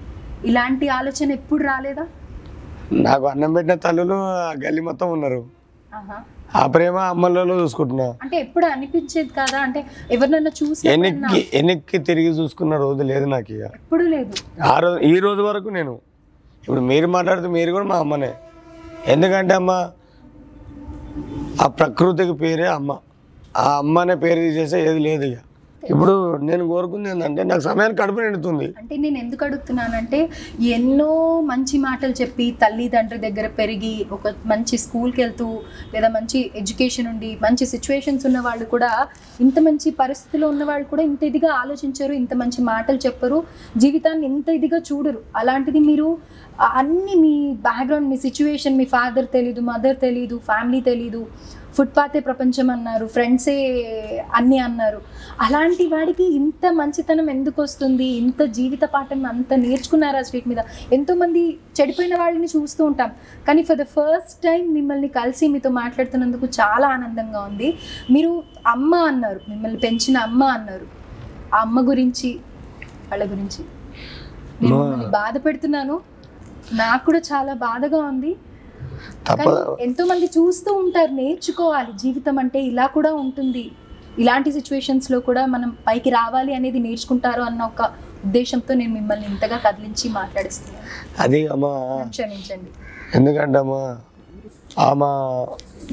ఇలాంటి 0.45 0.87
ఆలోచన 0.91 1.29
ఎప్పుడు 1.33 1.63
రాలేదా? 1.65 2.05
నాకు 3.05 3.25
అన్నం 3.27 3.53
పెట్టిన 3.55 3.75
తల్లులు 3.85 4.17
గల్లీ 4.65 4.83
మొత్తం 4.83 5.09
ఉన్నారు. 5.13 5.41
ఆ 6.55 6.63
ప్రేమ 6.67 6.97
అమ్మలలో 7.13 7.55
చూసుకుంటున్నా. 7.61 8.07
అంటే 8.23 8.37
ఎప్పుడు 8.41 8.67
అనిపించేది 8.67 9.33
కదా? 9.39 9.59
అంటే 9.61 9.81
ఎవరినైనా 10.11 10.51
చూసి 10.59 10.83
వెనక్కి 10.89 11.41
వెనక్కి 11.55 11.99
తిరిగి 12.09 12.33
చూసుకున్న 12.39 12.77
రోజు 12.77 13.03
లేదు 13.03 13.27
నాకు 13.27 13.51
ఇక. 13.53 13.65
ఎప్పుడు 13.79 14.05
లేదు. 14.15 14.35
ఆ 14.65 14.75
రోజు 14.79 14.99
ఈ 15.07 15.17
రోజు 15.19 15.43
వరకు 15.43 15.69
నేను. 15.71 15.95
ఇప్పుడు 16.63 16.83
మీరు 16.91 17.07
మాట్లాడితే 17.09 17.49
మీరు 17.49 17.71
కూడా 17.73 17.85
మా 17.85 17.97
అమ్మనే. 17.97 18.31
ఎందుకంటే 19.07 19.55
అమ్మ 19.55 19.73
ఆ 21.63 21.67
ప్రకృతికి 21.69 22.33
పేరే 22.33 22.67
అమ్మ. 22.67 22.91
ఆ 23.57 23.79
అమ్మ 23.79 23.99
అనే 23.99 24.15
పేరు 24.15 24.41
తీసేస్తే 24.41 24.89
ఏది 24.89 24.99
లేదు 24.99 25.25
ఇక. 25.25 25.39
ఇప్పుడు 25.91 26.15
నేను 26.49 26.65
కోరుకుంది 26.69 27.09
ఏంటంటే 27.11 27.43
నాకు 27.51 27.63
సమయానికి 27.67 27.99
కడుపు 28.01 28.21
నిండుతుంది. 28.21 28.67
అంటే 28.81 28.95
నేను 29.05 29.19
ఎందుకు 29.19 29.43
అడుగుతున్నానంటే 29.47 30.21
ఎన్నో 30.77 31.11
మంచి 31.51 31.79
మాటలు 31.79 32.15
చెప్పి 32.21 32.47
తల్లిదండ్రి 32.63 33.19
దగ్గర 33.27 33.47
పెరిగి 33.59 33.95
ఒక 34.13 34.35
మంచి 34.53 34.77
స్కూల్కి 34.85 35.21
వెళ్తూ 35.23 35.49
లేదా 35.95 36.09
మంచి 36.09 36.39
ఎడ్యుకేషన్ 36.61 37.09
ఉండి 37.13 37.31
మంచి 37.43 37.67
సిచ్యువేషన్స్ 37.67 38.27
ఉన్న 38.31 38.41
వాళ్ళు 38.41 38.67
కూడా 38.75 38.91
ఇంత 39.41 39.59
మంచి 39.69 39.91
పరిస్థితిలో 40.03 40.49
ఉన్న 40.49 40.65
వాళ్ళు 40.65 40.87
కూడా 40.93 41.03
ఇంత 41.03 41.23
ఇదిగా 41.31 41.51
ఆలోచించరు 41.63 42.15
ఇంత 42.23 42.35
మంచి 42.35 42.63
మాటలు 42.73 43.01
చెప్పరు 43.07 43.41
జీవితాన్ని 43.77 44.27
ఇంత 44.27 44.49
ఇదిగా 44.59 44.81
చూడరు. 44.91 45.21
అలాంటిది 45.37 45.83
మీరు 45.91 46.09
అన్ని 46.81 47.15
మీ 47.25 47.35
బ్యాక్గ్రౌండ్ 47.69 48.09
మీ 48.11 48.17
సిచ్యువేషన్ 48.17 48.77
మీ 48.77 48.85
ఫాదర్ 48.97 49.29
తెలీదు 49.37 49.61
మదర్ 49.71 49.97
తెలీదు 50.07 50.37
ఫ్యామిలీ 50.49 50.81
తెలీదు 50.91 51.23
ఫుట్పాతే 51.77 52.21
ప్రపంచం 52.21 52.71
అన్నారు 52.71 53.07
ఫ్రెండ్సే 53.07 53.55
అన్నీ 54.35 54.59
అన్నారు. 54.59 55.01
అలాంటి 55.41 55.87
వాడికి 55.87 56.25
ఇంత 56.35 56.73
మంచితనం 56.73 57.31
ఎందుకు 57.31 57.63
వస్తుంది? 57.63 58.05
ఇంత 58.05 58.43
జీవిత 58.43 58.85
పాఠం 58.85 59.27
అంత 59.27 59.55
నేర్చుకున్నారా 59.55 60.23
స్ట్రీట్ 60.23 60.49
మీద? 60.49 60.59
ఎంతోమంది 60.93 61.59
చెడిపోయిన 61.81 62.15
వాళ్ళని 62.17 62.49
చూస్తూ 62.57 62.85
ఉంటాం. 62.85 63.11
కానీ 63.49 63.63
ఫర్ 63.63 63.79
ద 63.79 63.83
ఫస్ట్ 63.83 64.43
టైం 64.43 64.75
మిమ్మల్ని 64.75 65.09
కలిసి 65.09 65.49
మీతో 65.49 65.71
మాట్లాడుతున్నందుకు 65.71 66.47
చాలా 66.47 66.89
ఆనందంగా 66.89 67.41
ఉంది. 67.41 67.79
మీరు 68.11 68.43
అమ్మ 68.67 68.95
అన్నారు 68.95 69.41
మిమ్మల్ని 69.49 69.79
పెంచిన 69.79 70.19
అమ్మ 70.19 70.45
అన్నారు. 70.45 70.87
ఆ 71.55 71.61
అమ్మ 71.61 71.89
గురించి 71.91 72.31
వాళ్ళ 73.11 73.25
గురించి 73.31 73.63
నేను 74.63 75.09
బాధ 75.11 75.35
పెడుతున్నాను. 75.47 76.01
నాకు 76.73 77.05
కూడా 77.07 77.19
చాలా 77.19 77.53
బాధగా 77.53 77.99
ఉంది. 77.99 78.37
ఎంతో 79.81 80.05
మంది 80.05 80.27
చూస్తూ 80.37 80.73
ఉంటారు 80.75 81.13
నేర్చుకోవాలి. 81.13 81.93
జీవితం 82.03 82.39
అంటే 82.39 82.61
ఇలా 82.63 82.87
కూడా 82.87 83.13
ఉంటుంది. 83.15 83.65
ఇలాంటి 84.19 84.53
సిచ్యువేషన్స్లో 84.53 85.21
కూడా 85.21 85.47
మనం 85.47 85.71
పైకి 85.87 86.11
రావాలి 86.11 86.55
అనేది 86.55 86.79
నేర్చుకుంటారు 86.79 87.43
అన్న 87.43 87.63
ఒక 87.63 87.83
ఉద్దేశంతో 88.25 88.75
నేను 88.75 88.93
మిమ్మల్ని 88.93 89.27
ఇంతగా 89.27 89.57
కదిలించి 89.57 90.09
మాట్లాడిస్తున్నాను. 90.09 90.85
అది 91.23 91.47
అమ్మ 91.47 91.67
క్షమించండి. 92.11 92.71
ఎందుకంటే 93.15 93.59
అమ్మ 93.59 93.75
ఆమె 94.79 95.11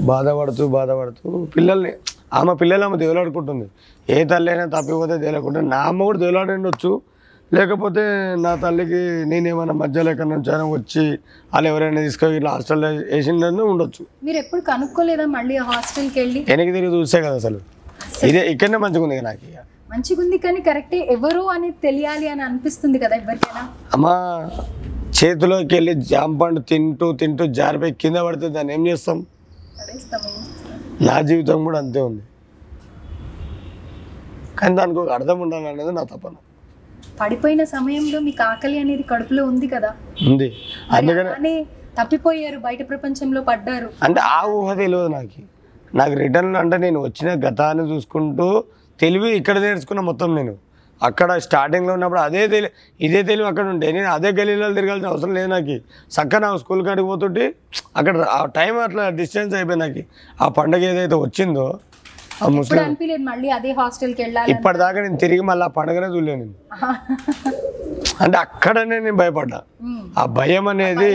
బాధపడుతూ 0.01 0.67
బాధపడుతూ 0.67 1.45
పిల్లల్ని 1.45 1.93
ఆమె 2.33 2.53
పిల్లలు 2.53 2.83
ఆమె 2.85 2.97
దేవులాడుకుంటుంది. 2.97 3.65
ఏ 4.09 4.23
తల్లి 4.23 4.51
అయినా 4.51 4.65
తప్పిపోతే 4.65 5.17
దేవులాడుకుంటుంది 5.17 5.69
నా 5.69 5.79
అమ్మ 5.81 6.03
కూడా 6.03 6.19
దేవులాడి 6.19 6.51
ఉండొచ్చు 6.51 6.91
లేకపోతే 7.51 8.03
నా 8.43 8.51
తల్లికి 8.63 8.99
నేనేమైనా 9.31 9.73
మధ్యలో 9.81 10.09
ఎక్కడి 10.13 10.29
నుంచి 10.33 10.49
అయినా 10.53 10.65
వచ్చి 10.75 11.03
వాళ్ళు 11.53 11.67
ఎవరైనా 11.71 12.01
తీసుకొని 12.07 12.35
ఇట్లా 12.39 12.51
హాస్టల్లో 12.55 12.89
వేసిందని 13.13 13.63
ఉండొచ్చు. 13.71 14.03
మీరు 14.27 14.37
ఎప్పుడు 14.43 14.61
కనుక్కోలేదా 14.69 15.25
మళ్ళీ 15.37 15.55
హాస్టల్కి 15.69 16.17
వెళ్ళి? 16.21 16.39
వెనక్కి 16.51 16.73
తిరిగి 16.77 16.91
చూస్తే 16.97 17.19
కదా 17.25 17.35
అసలు. 17.41 17.59
ఇదే 18.29 18.41
ఇక్కడనే 18.53 18.77
మంచిగా 18.85 19.03
ఉంది 19.07 19.17
నాకు 19.29 19.49
మంచిగా 19.93 20.19
ఉంది 20.23 20.37
కానీ 20.45 20.59
కరెక్టే 20.67 20.99
ఎవరు 21.15 21.41
అనేది 21.55 21.77
తెలియాలి 21.87 22.27
అని 22.33 22.43
అనిపిస్తుంది 22.47 22.97
కదా 23.03 23.15
ఎవరికైనా? 23.21 23.63
అమ్మ 23.95 24.05
చేతిలోకి 25.17 25.73
వెళ్ళి 25.77 25.93
జామ 26.11 26.31
పండు 26.41 26.59
తింటూ 26.69 27.07
తింటూ 27.21 27.45
జారిపోయి 27.59 27.93
కింద 28.03 28.17
పడితే 28.27 28.49
దాన్ని 28.55 28.73
ఏం 28.77 28.83
చేస్తాం? 28.89 29.17
నా 31.07 31.15
జీవితం 31.29 31.59
కూడా 31.67 31.79
అంతే 31.83 32.01
ఉంది. 32.09 32.23
కానీ 34.59 34.73
దానికి 34.79 34.99
ఒక 35.03 35.11
అర్థం 35.17 35.37
ఉండాలి 35.45 35.67
అనేది 35.73 35.93
నా 35.99 36.03
తపన. 36.13 36.35
పడిపోయిన 37.21 37.63
సమయంలో 37.63 38.19
మీకు 38.19 38.43
ఆకలి 38.43 38.79
అనేది 38.79 39.03
కడుపులో 39.03 39.45
ఉంది 39.45 39.67
కదా? 39.67 39.91
ఉంది. 40.27 40.47
అందుకని 40.91 41.53
తప్పిపోయారు 41.99 42.57
బయట 42.57 42.89
ప్రపంచంలో 42.89 43.41
పడ్డారు. 43.41 43.89
అంటే 44.03 44.21
ఆ 44.21 44.45
ఊహ 44.49 44.73
తెలియదు 44.73 45.07
నాకు. 45.07 45.39
నాకు 45.95 46.13
రిటర్న్ 46.13 46.55
అంటే 46.55 46.77
నేను 46.77 46.99
వచ్చిన 46.99 47.47
గతాన్ని 47.47 47.89
చూసుకుంటూ 47.91 48.47
తెలివి 48.99 49.29
ఇక్కడ 49.31 49.59
నేర్చుకున్న 49.59 50.01
మొత్తం 50.01 50.35
నేను. 50.35 50.53
అక్కడ 51.01 51.37
స్టార్టింగ్లో 51.37 51.93
ఉన్నప్పుడు 51.93 52.19
అదే 52.19 52.47
తెలివి 52.47 52.71
ఇదే 52.99 53.23
తెలివి 53.23 53.47
అక్కడ 53.47 53.65
ఉండే. 53.65 53.91
నేను 53.91 54.07
అదే 54.07 54.29
గలీలో 54.31 54.73
తిరగాల్సిన 54.73 55.07
అవసరం 55.07 55.33
లేదు 55.33 55.47
నాకు. 55.47 55.75
చక్కగా 56.11 56.39
నా 56.39 56.57
స్కూల్ 56.57 56.85
కాడికి 56.85 57.07
పోతుంటే 57.07 57.45
అక్కడ 57.97 58.17
ఆ 58.31 58.45
టైం 58.55 58.79
అట్లా 58.79 59.09
డిస్టెన్స్ 59.09 59.55
అయిపోయి 59.55 59.79
నాకు. 59.79 60.01
ఆ 60.41 60.47
పండగ 60.47 60.83
ఏదైతే 60.89 61.15
వచ్చిందో 61.15 61.65
ఇప్పుడు 62.41 62.81
అనిపించలేదు 62.83 63.23
మళ్ళీ 63.29 63.49
అదే 63.57 63.71
హాస్టల్కి 63.79 64.21
వెళ్ళాలి 64.25 64.51
ఇప్పటిదాకా 64.53 64.99
నేను 65.05 65.19
తిరిగి 65.23 65.43
మళ్ళీ 65.49 65.65
ఆ 65.67 65.71
పండగనే 65.77 66.09
చూడలేను 66.15 66.47
అంటే 68.23 68.37
అక్కడనే 68.37 68.95
నేను 69.05 69.17
భయపడ్డా. 69.21 69.59
ఆ 70.19 70.23
భయం 70.37 70.65
అనేది 70.71 71.09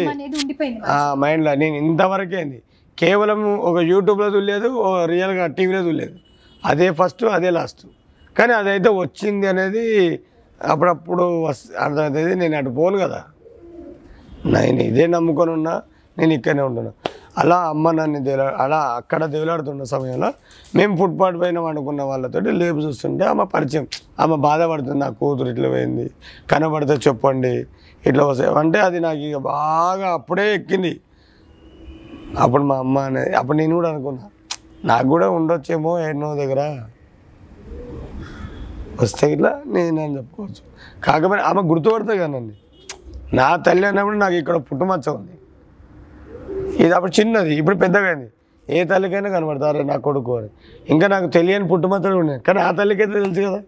మైండ్లో 1.23 1.53
నేను 1.63 1.77
ఇంతవరకే 1.83 2.39
అంది 2.43 2.59
కేవలం 2.99 3.41
ఒక 3.71 3.79
యూట్యూబ్లో 3.91 4.29
చూడలేదు 4.35 4.69
రియల్గా 5.13 5.45
టీవీలో 5.57 5.81
చూడలేదు. 5.87 6.15
అదే 6.63 6.87
ఫస్ట్ 7.01 7.25
అదే 7.39 7.51
లాస్ట్ 7.59 7.83
కానీ 8.37 8.53
అదైతే 8.61 8.91
వచ్చింది 9.03 9.47
అనేది 9.53 9.85
అప్పుడప్పుడు 10.61 11.25
వస్ 11.47 11.63
అర్థమవుతుంది. 11.85 12.33
నేను 12.43 12.55
అటు 12.61 12.71
పోను 12.79 12.97
కదా. 13.05 13.21
నేను 14.55 14.81
ఇదే 14.91 15.07
నమ్ముకొని 15.17 15.53
ఉన్నా 15.59 15.75
నేను 16.17 16.33
ఇక్కడనే 16.39 16.65
ఉంటున్నా. 16.69 16.93
అలా 17.41 17.57
అమ్మ 17.73 17.91
నన్ను 17.91 18.21
దేవులా 18.25 18.45
అలా 18.65 18.79
అక్కడ 19.01 19.23
దేవులాడుతున్న 19.25 19.85
సమయంలో 19.95 20.29
మేము 20.77 20.93
ఫుట్పాత్ 20.97 21.37
పైన 21.41 21.59
వండుకున్న 21.59 22.03
వాళ్ళతోటి 22.03 22.53
లేపు 22.61 22.79
చూస్తుంటే 22.79 23.25
ఆమె 23.25 23.45
పరిచయం 23.55 23.87
ఆమె 24.21 24.37
బాధపడుతుంది 24.47 24.99
నా 24.99 25.09
కూతురు 25.21 25.51
ఇట్లా 25.55 25.69
పోయింది 25.69 26.07
కనబడితే 26.53 26.95
చెప్పండి 27.07 27.55
ఇట్లా 28.09 28.25
వస్తాయి 28.25 28.51
అంటే 28.63 28.79
అది 28.79 28.99
నాకు 29.07 29.23
ఇక 29.29 29.39
బాగా 29.53 30.09
అప్పుడే 30.19 30.47
ఎక్కింది. 30.55 30.93
అప్పుడు 32.45 32.63
మా 32.63 32.77
అమ్మ 32.85 32.99
అనేది 33.09 33.33
అప్పుడు 33.41 33.57
నేను 33.57 33.75
కూడా 33.75 33.89
అనుకున్నా 33.93 34.25
నాకు 34.91 35.07
కూడా 35.09 35.27
ఉండొచ్చేమో 35.31 35.93
ఎన్నో 36.09 36.29
దగ్గర. 36.43 36.63
వస్తే 39.03 39.27
ఇట్లా 39.35 39.51
నేను 39.75 39.99
అని 40.05 40.15
చెప్పుకోవచ్చు. 40.19 40.63
కాకపోతే 41.07 41.43
ఆమె 41.51 41.63
గుర్తుపడతాయి 41.71 42.19
కానీ 42.19 42.41
నా 43.39 43.49
తల్లి 43.67 43.87
అన్నప్పుడు 43.91 44.19
నాకు 44.25 44.37
ఇక్కడ 44.43 44.57
పుట్టుమచ్చ 44.69 45.09
ఉంది. 45.19 45.36
ఇది 46.81 46.93
అప్పుడు 46.93 47.21
చిన్నది 47.21 47.55
ఇప్పుడు 47.55 47.77
పెద్దగా 47.77 48.07
అయింది 48.07 48.31
ఏ 48.71 48.85
తల్లికైనా 48.85 49.31
కనబడతారు 49.31 49.83
నా 49.83 49.97
కొడుకు 49.97 50.37
అని. 50.37 50.49
ఇంకా 50.89 51.07
నాకు 51.07 51.27
తెలియని 51.27 51.69
పుట్టుమచ్చలు 51.69 52.17
ఉన్నాయి. 52.17 52.41
కానీ 52.41 52.61
ఆ 52.61 52.71
తల్లికైతే 52.71 53.13
తెలుసు 53.13 53.41
కదా. 53.41 53.63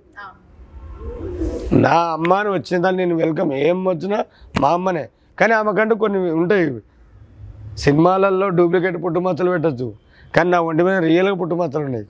నా 1.73 1.95
అమ్మ 1.99 2.35
అని 2.35 2.49
వచ్చిన 2.49 2.83
దాన్ని 2.83 3.07
నేను 3.07 3.17
వెల్కమ్. 3.17 3.53
ఏం 3.53 3.85
వచ్చినా 3.85 4.25
మా 4.61 4.71
అమ్మనే. 4.71 5.09
కానీ 5.41 5.53
ఆమెకంటూ 5.53 5.95
కొన్ని 5.95 6.31
ఉంటాయి 6.31 6.81
సినిమాలలో 7.77 8.49
డూప్లికేట్ 8.49 9.05
పుట్టుమచ్చలు 9.05 9.51
పెట్టచ్చు. 9.51 9.93
కానీ 10.37 10.51
నా 10.51 10.61
ఒంటి 10.61 10.83
మీద 10.83 10.99
రియల్గా 10.99 11.35
పుట్టుమచ్చలు 11.35 11.85
ఉన్నాయి 11.85 12.07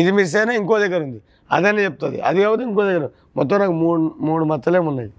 ఇది 0.00 0.10
మిస్ 0.10 0.36
అయినా 0.36 0.52
ఇంకో 0.52 0.78
దగ్గర 0.78 1.02
ఉంది. 1.02 1.20
అదని 1.52 1.84
చెప్తుంది. 1.84 2.20
అది 2.20 2.40
కాకపోతే 2.40 2.62
ఇంకో 2.62 2.84
దగ్గర. 2.84 3.08
మొత్తం 3.36 3.58
నాకు 3.58 3.72
మూడు 3.72 4.14
మూడు 4.20 4.44
మచ్చలే 4.44 4.78
ఉన్నాయి. 4.78 5.10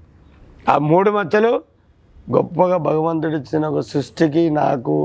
ఆ 0.70 0.78
మూడు 0.78 1.12
మచ్చలు 1.12 1.62
గొప్పగా 2.36 2.78
భగవంతుడు 2.90 3.36
ఇచ్చిన 3.36 3.66
ఒక 3.66 3.82
సృష్టికి 3.92 4.50
నాకు 4.62 4.96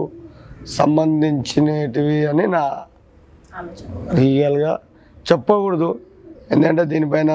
సంబంధించినటివి 0.79 2.27
అని 2.27 2.47
నా 2.47 2.63
రియల్గా 4.15 4.73
చెప్పకూడదు. 5.27 5.91
ఎందుకంటే 6.53 6.85
దీనిపైన 6.85 7.33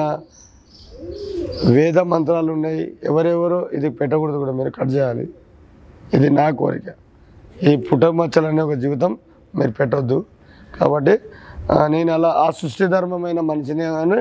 వేద 1.76 1.98
మంత్రాలు 2.12 2.50
ఉన్నాయి. 2.52 2.82
ఎవరెవరో 3.04 3.68
ఇది 3.72 3.88
పెట్టకూడదు 3.90 4.38
కూడా. 4.38 4.52
మీరు 4.52 4.70
కట్ 4.70 4.92
చేయాలి. 4.96 5.26
ఇది 6.16 6.30
నా 6.30 6.46
కోరిక. 6.50 6.88
ఈ 7.68 7.76
పుట్టమచ్చలు 7.76 8.46
అనే 8.46 8.62
ఒక 8.62 8.74
జీవితం 8.84 9.12
మీరు 9.58 9.70
పెట్టొద్దు. 9.70 10.18
కాబట్టి 10.80 11.14
నేను 11.94 12.10
అలా 12.12 12.30
ఆ 12.44 12.50
సృష్టి 12.50 12.86
ధర్మమైన 12.86 13.40
మనిషిని 13.50 13.84
అని 14.02 14.18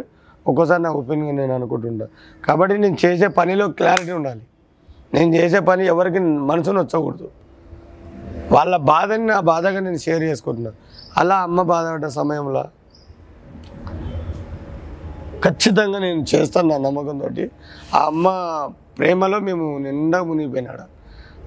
ఒక్కోసారి 0.48 0.82
నా 0.82 0.92
ఒపీనియన్ 1.00 1.38
నేను 1.38 1.54
అనుకుంటుంటా. 1.54 2.06
కాబట్టి 2.46 2.78
నేను 2.84 2.98
చేసే 3.06 3.28
పనిలో 3.28 3.68
క్లారిటీ 3.80 4.12
ఉండాలి. 4.12 4.42
నేను 5.14 5.30
చేసే 5.36 5.60
పని 5.60 5.84
ఎవరికి 5.86 6.20
మనసును 6.50 6.80
వచ్చకూడదు 6.80 7.28
వాళ్ళ 8.52 8.74
బాధని 8.92 9.26
నా 9.26 9.38
బాధగా 9.52 9.80
నేను 9.80 9.98
షేర్ 9.98 10.24
చేసుకుంటున్నాను 10.24 10.78
అలా 11.20 11.38
అమ్మ 11.38 11.62
బాధపడ్డ 11.62 12.08
సమయంలో 12.20 12.64
ఖచ్చితంగా 15.46 16.00
నేను 16.00 16.22
చేస్తాను 16.36 16.68
నా 16.68 16.78
నమ్మకంతో 16.78 17.28
ఆ 17.96 18.06
అమ్మ 18.06 18.28
ప్రేమలో 18.98 19.40
మేము 19.40 19.66
నిండా 19.78 20.20
మునిగిపోయినాడు. 20.24 20.86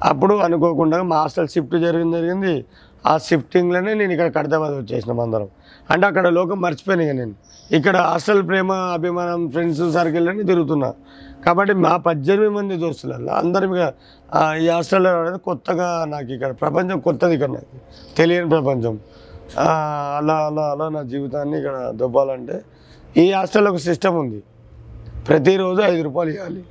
అప్పుడు 0.05 0.35
అనుకోకుండా 0.35 0.99
మా 1.03 1.17
హాస్టల్ 1.23 1.49
షిఫ్ట్ 1.49 1.77
జరిగింది 1.77 2.17
జరిగింది. 2.19 2.65
ఆ 3.07 3.19
షిఫ్టింగ్లోనే 3.19 3.95
నేను 3.95 4.13
ఇక్కడ 4.13 4.29
కడతాబాద్ 4.37 4.75
వచ్చేసినాం 4.75 5.21
అందరం. 5.21 5.49
అంటే 5.91 6.05
అక్కడ 6.07 6.27
లోకం 6.29 6.61
మర్చిపోయినాయి 6.61 7.13
నేను. 7.13 7.35
ఇక్కడ 7.77 7.97
హాస్టల్ 7.97 8.43
ప్రేమ 8.49 8.73
అభిమానం 8.73 9.43
ఫ్రెండ్స్ 9.49 9.83
సర్కిల్లోనే 9.93 10.43
తిరుగుతున్నా. 10.43 10.91
కాబట్టి 11.47 11.75
మా 11.85 11.97
పద్దెనిమిది 11.97 12.53
మంది 12.55 12.77
దోస్తులలో 12.77 13.33
అందరం 13.33 13.71
ఇక 13.77 13.87
ఈ 14.63 14.69
హాస్టల్లో 14.69 15.11
రావడం 15.13 15.39
కొత్తగా 15.39 15.89
నాకు 16.09 16.31
ఇక్కడ 16.37 16.51
ప్రపంచం 16.63 16.99
కొత్తది 16.99 17.35
ఇక్కడ 17.35 17.51
నాకు. 17.51 17.77
తెలియని 18.17 18.49
ప్రపంచం. 18.49 18.95
అలా 19.59 20.37
అలా 20.49 20.65
అలా 20.73 20.87
నా 20.89 21.03
జీవితాన్ని 21.13 21.57
ఇక్కడ 21.59 21.77
దొబ్బాలంటే 21.95 22.57
ఈ 23.17 23.33
హాస్టల్లో 23.33 23.71
ఒక 23.71 23.81
సిస్టమ్ 23.87 24.17
ఉంది. 24.17 24.41
ప్రతిరోజు 25.29 25.81
ఐదు 25.83 26.03
రూపాయలు 26.03 26.31
ఇవ్వాలి. 26.31 26.63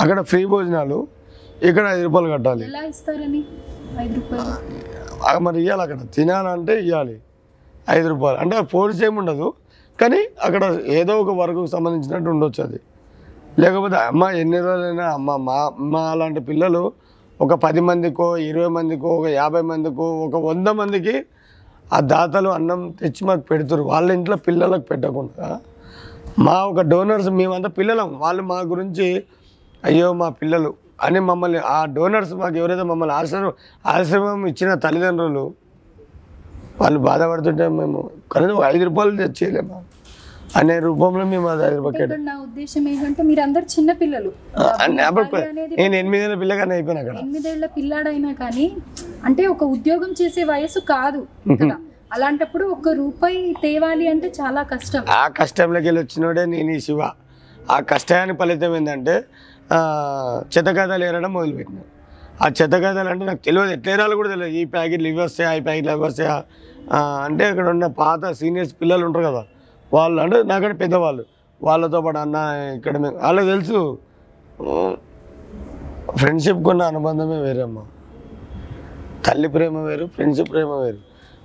అక్కడ 0.00 0.20
ఫ్రీ 0.20 0.42
భోజనాలు 0.44 0.98
ఇక్కడ 1.62 1.86
ఐదు 1.86 2.02
రూపాయలు 2.02 2.28
కట్టాలి. 2.34 2.66
మరి 5.46 5.58
ఇవ్వాలి 5.62 5.82
అక్కడ. 5.82 5.98
తినాలంటే 6.14 6.74
ఇవ్వాలి 6.80 7.16
ఐదు 7.90 8.08
రూపాయలు. 8.08 8.38
అంటే 8.38 8.60
పోలీస్ 8.74 9.02
ఏమి 9.04 9.18
ఉండదు 9.18 9.48
కానీ 10.00 10.20
అక్కడ 10.46 10.64
ఏదో 11.00 11.14
ఒక 11.22 11.32
వరకు 11.40 11.62
సంబంధించినట్టు 11.74 12.30
ఉండొచ్చు 12.34 12.60
అది. 12.66 12.78
లేకపోతే 13.62 13.96
అమ్మ 14.08 14.24
ఎన్ని 14.42 14.58
రోజులైనా 14.66 15.06
అమ్మ 15.16 15.36
మా 15.48 15.56
మా 15.92 16.02
అలాంటి 16.12 16.40
పిల్లలు 16.50 16.82
ఒక 17.40 17.54
పది 17.64 17.80
మందికో 17.88 18.26
ఇరవై 18.48 18.70
మందికో 18.76 19.08
ఒక 19.18 19.28
యాభై 19.40 19.62
మందికో 19.70 20.06
ఒక 20.26 20.36
వంద 20.48 20.68
మందికి 20.80 21.14
ఆ 21.86 21.98
దాతలు 22.12 22.48
అన్నం 22.56 22.80
తెచ్చి 23.00 23.22
మాకు 23.28 23.42
పెడుతారు. 23.50 23.82
వాళ్ళ 23.92 24.08
ఇంట్లో 24.16 24.36
పిల్లలకు 24.48 24.84
పెట్టకుండా. 24.90 25.46
మా 26.46 26.56
ఒక 26.70 26.80
డోనర్స్ 26.92 27.30
మేమంతా 27.38 27.70
పిల్లలం. 27.78 28.10
వాళ్ళు 28.24 28.42
మా 28.52 28.58
గురించి 28.72 29.06
అయ్యో 29.82 30.08
మా 30.20 30.28
పిల్లలు 30.40 30.70
అని 31.06 31.20
మమ్మల్ని 31.30 31.60
ఆ 31.74 31.78
డోనర్స్ 31.96 32.32
మాకు 32.42 32.56
ఎవరైతే 32.62 32.84
మమ్మల్ని 32.90 33.14
ఆశ్రమం 33.18 33.52
ఆశ్రమం 33.94 34.40
ఇచ్చిన 34.52 34.70
తల్లిదండ్రులు 34.84 35.44
వాళ్ళు 36.80 36.98
బాధపడుతుంటే 37.08 37.64
మేము 37.78 38.00
కనీసం 38.32 38.58
ఐదు 38.72 38.84
రూపాయలు 38.88 39.16
తెచ్చేయలేము? 39.22 39.76
అనే 40.50 40.74
రూపంలో 40.84 41.24
మేము 41.32 41.48
ఇక్కడ 41.90 42.14
నా 42.22 42.34
ఉద్దేశం 42.44 42.84
ఏంటంటే 42.88 43.22
మీరు 43.28 43.40
అందరు 43.44 43.66
చిన్న 43.74 43.90
పిల్లలు. 44.00 44.30
నేను 45.78 45.94
ఎనిమిదేళ్ళ 46.00 46.36
పిల్లగానే 46.42 46.74
అయిపోయినా 46.76 47.00
అక్కడ. 47.02 47.16
ఎనిమిదేళ్ళ 47.22 47.66
పిల్లాడైనా 47.76 48.32
కానీ 48.40 48.66
అంటే 49.28 49.42
ఒక 49.54 49.64
ఉద్యోగం 49.74 50.10
చేసే 50.20 50.42
వయసు 50.50 50.80
కాదు 50.92 51.20
కదా. 51.52 51.76
అలాంటప్పుడు 52.14 52.64
ఒక 52.74 52.88
రూపాయి 53.00 53.40
తేవాలి 53.62 54.06
అంటే 54.12 54.28
చాలా 54.38 54.62
కష్టం. 54.72 55.02
ఆ 55.16 55.24
కష్టంలోకి 55.38 55.86
వెళ్ళి 55.88 56.02
వచ్చినోడే 56.04 56.44
నేను 56.54 56.72
ఈ 56.76 56.80
శివ. 56.86 57.00
ఆ 57.58 57.78
కష్టానికి 57.90 58.38
ఫలితం 58.40 58.74
ఏంటంటే 58.76 59.14
చెత్తకథలు 60.54 61.04
ఏరడం 61.08 61.32
మొదలుపెట్టినాను 61.34 61.88
ఆ 62.40 62.48
చెత్తకథలు 62.58 63.08
అంటే 63.12 63.24
నాకు 63.24 63.42
తెలియదు 63.46 63.72
ఎట్లా 63.76 63.90
ఏరాలో 63.94 64.14
కూడా 64.20 64.30
తెలియదు. 64.34 64.54
ఈ 64.56 64.64
ప్యాకెట్లు 64.74 65.08
ఇవి 65.08 65.20
వస్తాయా 65.22 65.50
ఈ 65.54 65.62
ప్యాకెట్లు 65.66 65.92
అవి 65.94 66.04
వస్తాయా? 66.06 66.36
ఆ, 66.90 66.98
అంటే 67.26 67.44
అక్కడ 67.50 67.66
ఉన్న 67.74 67.86
పాత 68.00 68.32
సీనియర్స్ 68.38 68.72
పిల్లలు 68.80 69.04
ఉంటారు 69.08 69.24
కదా 69.28 69.42
వాళ్ళు 69.94 70.18
అంటే 70.22 70.38
నాకంటే 70.42 70.76
పెద్దవాళ్ళు. 70.82 71.22
వాళ్ళతో 71.62 71.98
పాటు 72.00 72.18
అన్న 72.24 72.36
ఇక్కడ 72.76 72.94
మేము 73.04 73.16
వాళ్ళకి 73.24 73.48
తెలుసు. 73.52 73.80
ఫ్రెండ్షిప్ 76.20 76.62
కొన్న 76.68 76.82
అనుబంధమే 76.82 77.38
వేరే 77.46 77.64
తల్లి 79.26 79.48
ప్రేమ 79.48 79.78
వేరు 79.78 80.04
ఫ్రెండ్షిప్ 80.14 80.50
ప్రేమ 80.52 80.72
వేరు. 80.82 81.00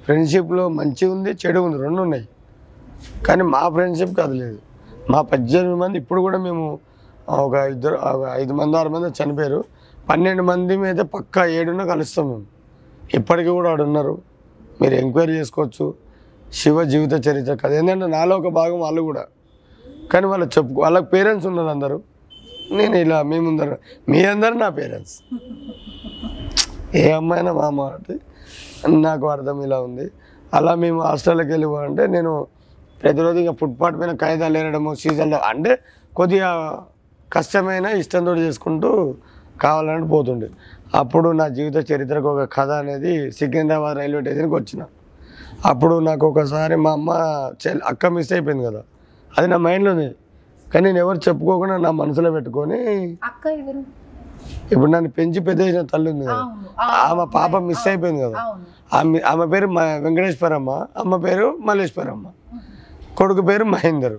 ఫ్రెండ్షిప్లో 0.05 0.69
మంచి 0.79 1.05
ఉంది 1.13 1.31
చెడు 1.41 1.59
ఉంది 1.59 1.77
రెండు 1.83 1.99
ఉన్నాయి. 2.01 2.25
కానీ 3.27 3.43
మా 3.43 3.61
ఫ్రెండ్షిప్కి 3.75 4.21
అది 4.21 4.35
లేదు. 4.41 4.59
మా 5.11 5.21
పద్దెనిమిది 5.21 5.77
మంది 5.81 5.97
ఇప్పుడు 6.01 6.21
కూడా 6.21 6.37
మేము 6.37 6.65
ఒక 7.45 7.55
ఇద్దరు 7.73 7.95
ఒక 7.95 8.23
ఐదు 8.41 8.53
మంది 8.53 8.77
ఆరు 8.77 8.89
మంది 8.89 9.07
చనిపోయారు. 9.19 9.59
పన్నెండు 10.09 10.43
మంది 10.43 10.73
మీద 10.77 10.99
పక్కా 11.15 11.43
ఏడున్న 11.59 11.83
కలుస్తాం 11.83 12.25
మేము. 12.31 12.45
ఇప్పటికీ 13.17 13.49
కూడా 13.49 13.71
ఆడున్నారు. 13.71 14.15
మీరు 14.81 14.93
ఎంక్వైరీ 14.93 15.33
చేసుకోవచ్చు. 15.39 15.85
శివ 16.53 16.83
జీవిత 16.83 17.27
చరిత్ర 17.27 17.55
కథ. 17.55 17.71
ఏంటంటే 17.71 18.07
నాలో 18.07 18.37
ఒక 18.37 18.47
భాగం 18.47 18.79
వాళ్ళు 18.79 19.01
కూడా. 19.01 19.25
కానీ 20.13 20.25
వాళ్ళు 20.27 20.45
చెప్పుకో 20.45 20.81
వాళ్ళకి 20.81 21.05
పేరెంట్స్ 21.05 21.47
ఉన్నారు 21.47 21.67
అందరూ. 21.67 22.01
నేను 22.71 22.95
ఇలా 22.95 23.23
మీ 23.23 23.39
ముందర 23.39 23.75
మీ 24.09 24.25
అందరు 24.25 24.53
నా 24.53 24.69
పేరెంట్స్. 24.69 25.15
ఏ 26.95 27.11
అమ్మాయినా 27.11 27.53
మా 27.53 27.65
అమ్మ 27.65 27.81
అంటే 27.81 28.19
నాకు 28.87 29.29
అర్థం 29.29 29.63
ఇలా 29.63 29.81
ఉంది. 29.81 30.11
అలా 30.53 30.75
మేము 30.75 31.01
హాస్టల్కి 31.01 31.49
వెళ్ళిపోవాలంటే 31.49 32.07
నేను 32.07 32.47
ప్రతిరోజు 33.03 33.37
ఇక 33.37 33.51
ఫుట్పాత్ 33.51 33.99
పైన 33.99 34.15
కాగితాలు 34.15 34.57
ఏరడము 34.57 34.93
సీజన్లో 34.93 35.37
అంటే 35.37 35.79
కొద్దిగా 36.15 36.83
కష్టమైన 37.33 37.85
ఇష్టంతో 37.85 38.35
చేసుకుంటూ 38.35 39.15
కావాలని 39.61 40.07
పోతుండే. 40.07 40.49
అప్పుడు 40.95 41.31
నా 41.31 41.47
జీవిత 41.47 41.91
చరిత్రకు 41.91 42.27
ఒక 42.29 42.53
కథ 42.53 42.69
అనేది 42.69 43.31
సికింద్రాబాద్ 43.31 43.97
రైల్వే 43.97 44.21
స్టేషన్కి 44.21 44.55
వచ్చిన. 44.55 44.83
అప్పుడు 45.65 45.99
నాకు 45.99 46.27
ఒకసారి 46.27 46.75
మా 46.75 46.91
అమ్మ 46.91 47.11
అక్క 47.85 48.05
మిస్ 48.05 48.33
అయిపోయింది 48.33 48.65
కదా. 48.65 48.83
అది 49.37 49.47
నా 49.47 49.57
మైండ్లో 49.57 49.91
ఉంది 49.91 50.15
కానీ 50.73 50.85
నేను 50.85 50.97
ఎవరు 50.97 51.17
చెప్పుకోకుండా 51.17 51.77
నా 51.77 51.91
మనసులో 51.91 52.31
పెట్టుకొని 52.31 53.17
అక్క 53.23 53.47
ఎవరు? 53.47 54.05
ఇప్పుడు 54.71 54.91
నన్ను 54.91 55.09
పెంచి 55.09 55.39
పెద్ద 55.39 55.61
చేసిన 55.61 55.81
తల్లి 55.81 56.11
ఉంది 56.11 56.25
కదా. 56.25 56.35
ఆమె 56.83 57.25
పాప 57.35 57.57
మిస్ 57.57 57.87
అయిపోయింది 57.87 58.23
కదా. 58.23 58.37
ఆమె 58.93 59.19
ఆమె 59.19 59.45
పేరు 59.45 59.67
మ- 59.67 59.81
వెంకటేశ్వరమ్మ 59.81 60.69
అమ్మ 60.97 61.15
పేరు 61.15 61.57
మల్లేశ్వరమ్మ. 61.61 62.27
కొడుకు 63.17 63.41
పేరు 63.41 63.63
మహేందర్. 63.63 64.17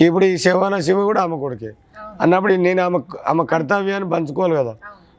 ఇప్పుడు 0.00 0.24
ఈ 0.24 0.36
శివన 0.36 0.80
శివ 0.80 1.04
కూడా 1.04 1.22
ఆమె 1.22 1.36
కొడుకే. 1.36 1.70
అన్నప్పుడు 2.20 2.54
నేను 2.54 2.82
ఆమె 2.82 2.98
ఆమె 3.28 3.44
కర్తవ్యాన్ని 3.44 4.10
పంచుకోవాలి 4.10 4.56
కదా. 4.56 4.76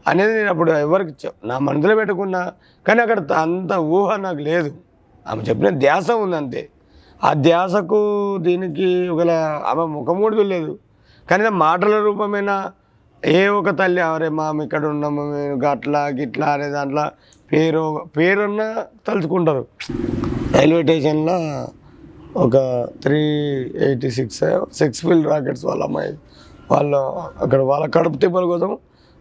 అనేది 0.08 0.34
నేను 0.34 0.50
అప్పుడు 0.50 0.72
ఎవరికి 0.72 1.30
నా 1.46 1.60
మనసులో 1.60 1.96
పెట్టుకున్నా. 1.96 2.52
కానీ 2.88 3.02
అక్కడ 3.02 3.32
అంత 3.32 3.74
ఊహ 3.74 4.16
నాకు 4.16 4.38
లేదు. 4.38 4.72
ఆమె 5.30 5.42
చెప్పిన 5.50 5.70
ధ్యాస 5.86 6.10
ఉంది 6.24 6.38
అంతే 6.42 6.62
ఆ 7.28 7.30
ధ్యాసకు 7.48 8.00
దీనికి 8.48 8.90
ఒకవేళ 9.14 9.34
ఆమె 9.72 9.86
ముఖం 9.96 10.18
కూడా 10.26 10.36
చూడలేదు. 10.40 10.74
కానీ 11.28 11.50
మాటల 11.64 11.96
రూపమైన? 12.08 12.52
ఏ 13.24 13.40
ఒక 13.58 13.70
తల్లి 13.80 14.02
అవరే 14.10 14.28
మేము 14.40 14.62
ఇక్కడ 14.66 14.84
ఉన్నాము 14.94 15.24
మేము 15.32 15.56
గట్లా 15.66 16.02
గిట్లా 16.20 16.48
అనే 16.56 16.68
దాంట్లో 16.76 17.06
పేరు 17.52 17.82
పేరున్న 18.18 18.62
తలుచుకుంటారు. 19.08 19.64
రైల్వే 20.56 20.82
స్టేషన్లో 20.86 21.38
ఒక 22.44 22.58
three 23.04 23.22
eighty 23.88 24.10
six 24.18 24.44
six 24.80 25.02
field 25.06 25.28
rockets 25.34 25.66
వాళ్ళ 25.70 25.82
అమ్మాయి 25.88 26.12
వాళ్ళు 26.72 27.02
అక్కడ 27.44 27.60
వాళ్ళ 27.72 27.86
కడుపు 27.96 28.18
తిప్పల 28.24 28.46
కోసం 28.54 28.72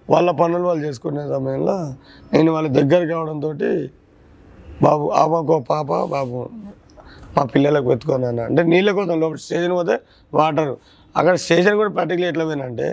వాళ్ళ 0.09 0.29
పనులు 0.41 0.67
వాళ్ళు 0.69 0.83
చేసుకునే 0.87 1.25
సమయంలో 1.35 1.77
నేను 2.35 2.51
వాళ్ళ 2.57 2.69
దగ్గర 2.79 3.01
కావడంతో 3.13 3.51
బాబు 4.85 5.05
ఆమెకు 5.21 5.55
పాప 5.71 5.91
బాబు 6.15 6.41
మా 7.37 7.43
పిల్లలకు 7.55 7.87
వెతుకున్నాను 7.93 8.43
అంటే 8.49 8.63
నీళ్ళ 8.73 8.91
కోసం 8.99 9.17
లోపల 9.23 9.39
స్టేషన్ 9.45 9.75
పోతే 9.79 9.95
వాటర్. 10.39 10.73
అక్కడ 11.17 11.35
స్టేషన్ 11.45 11.77
కూడా 11.81 11.91
పర్టికులర్ 11.99 12.29
ఎట్లా 12.33 12.45
పోయినంటే 12.45 12.89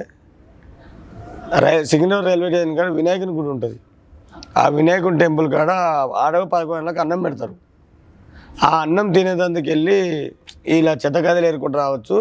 రై 1.64 1.74
సికింద్రాబాద్ 1.92 2.28
రైల్వే 2.30 2.50
స్టేషన్ 2.50 2.74
కాడ 2.80 2.88
వినాయకుని 3.00 3.34
గుడి 3.38 3.50
ఉంటుంది. 3.56 3.78
ఆ 4.62 4.64
వినాయకుని 4.78 5.18
టెంపుల్ 5.24 5.48
కాడ 5.56 5.72
ఆడవ 6.26 6.44
పదకొండు 6.54 7.00
అన్నం 7.06 7.22
పెడతారు. 7.26 7.56
ఆ 8.68 8.70
అన్నం 8.84 9.08
తినేదందుకు 9.16 9.68
వెళ్ళి 9.74 9.98
ఇలా 10.78 10.92
చెత్త 11.04 11.18
కథలు 11.28 11.46
ఏరుకుంటూ 11.50 11.78
రావచ్చు. 11.84 12.18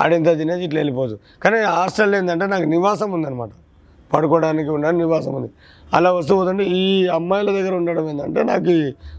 ఆడింత 0.00 0.30
తినేది 0.38 0.64
ఇట్లా 0.64 0.78
వెళ్ళిపోవచ్చు. 0.80 1.16
కానీ 1.42 1.58
హాస్టల్ 1.76 2.14
ఏంటంటే 2.14 2.46
నాకు 2.46 2.66
నివాసం 2.74 3.08
ఉందనమాట 3.12 3.50
పడుకోవడానికి 4.12 4.70
ఉండడానికి 4.70 5.00
నివాసం 5.04 5.32
ఉంది. 5.38 5.50
అలా 5.96 6.10
వస్తూ 6.16 6.32
పోతుంటే 6.38 6.64
ఈ 6.80 6.84
అమ్మాయిల 7.18 7.50
దగ్గర 7.58 7.74
ఉండడం 7.80 8.04
ఏంటంటే 8.10 8.40
నాకు 8.50 8.72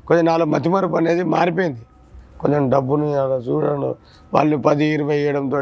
కొంచెం 0.08 0.25
నాలుగు 0.32 0.49
మతిమరుపు 0.55 0.97
అనేది 1.01 1.23
మారిపోయింది. 1.36 1.82
కొంచెం 2.41 2.63
డబ్బుని 2.73 3.08
అలా 3.21 3.38
చూడడం 3.47 3.82
వాళ్ళు 4.34 4.58
పది 4.67 4.86
ఇరవై 4.95 5.17
వేయడంతో 5.21 5.60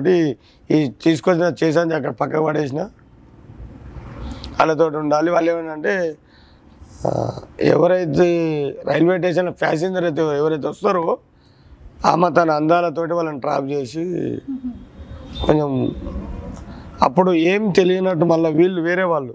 ఈ 0.75 0.79
తీసుకొచ్చిన 1.05 1.47
చేసాను 1.61 1.95
అక్కడ 1.99 2.13
పక్క 2.21 2.41
పడేసిన. 2.47 2.81
వాళ్ళతో 4.59 4.85
ఉండాలి. 5.03 5.29
వాళ్ళు 5.35 5.49
ఏమంటే 5.53 5.95
ఎవరైతే 7.73 8.27
రైల్వే 8.89 9.15
స్టేషన్లో 9.17 9.53
ప్యాసింజర్ 9.63 10.05
అయితే 10.09 10.21
ఎవరైతే 10.41 10.67
వస్తారో 10.73 11.05
ఆమె 12.11 12.27
తన 12.37 12.49
అందాలతోటి 12.61 13.13
వాళ్ళని 13.17 13.39
ట్రాప్ 13.45 13.67
చేసి 13.73 14.03
కొంచెం 15.45 15.71
అప్పుడు 17.05 17.31
ఏం 17.51 17.63
తెలియనట్టు 17.79 18.25
మళ్ళీ 18.25 18.49
వీళ్ళు 18.59 18.81
వేరే 18.81 19.05
వాళ్ళు. 19.13 19.33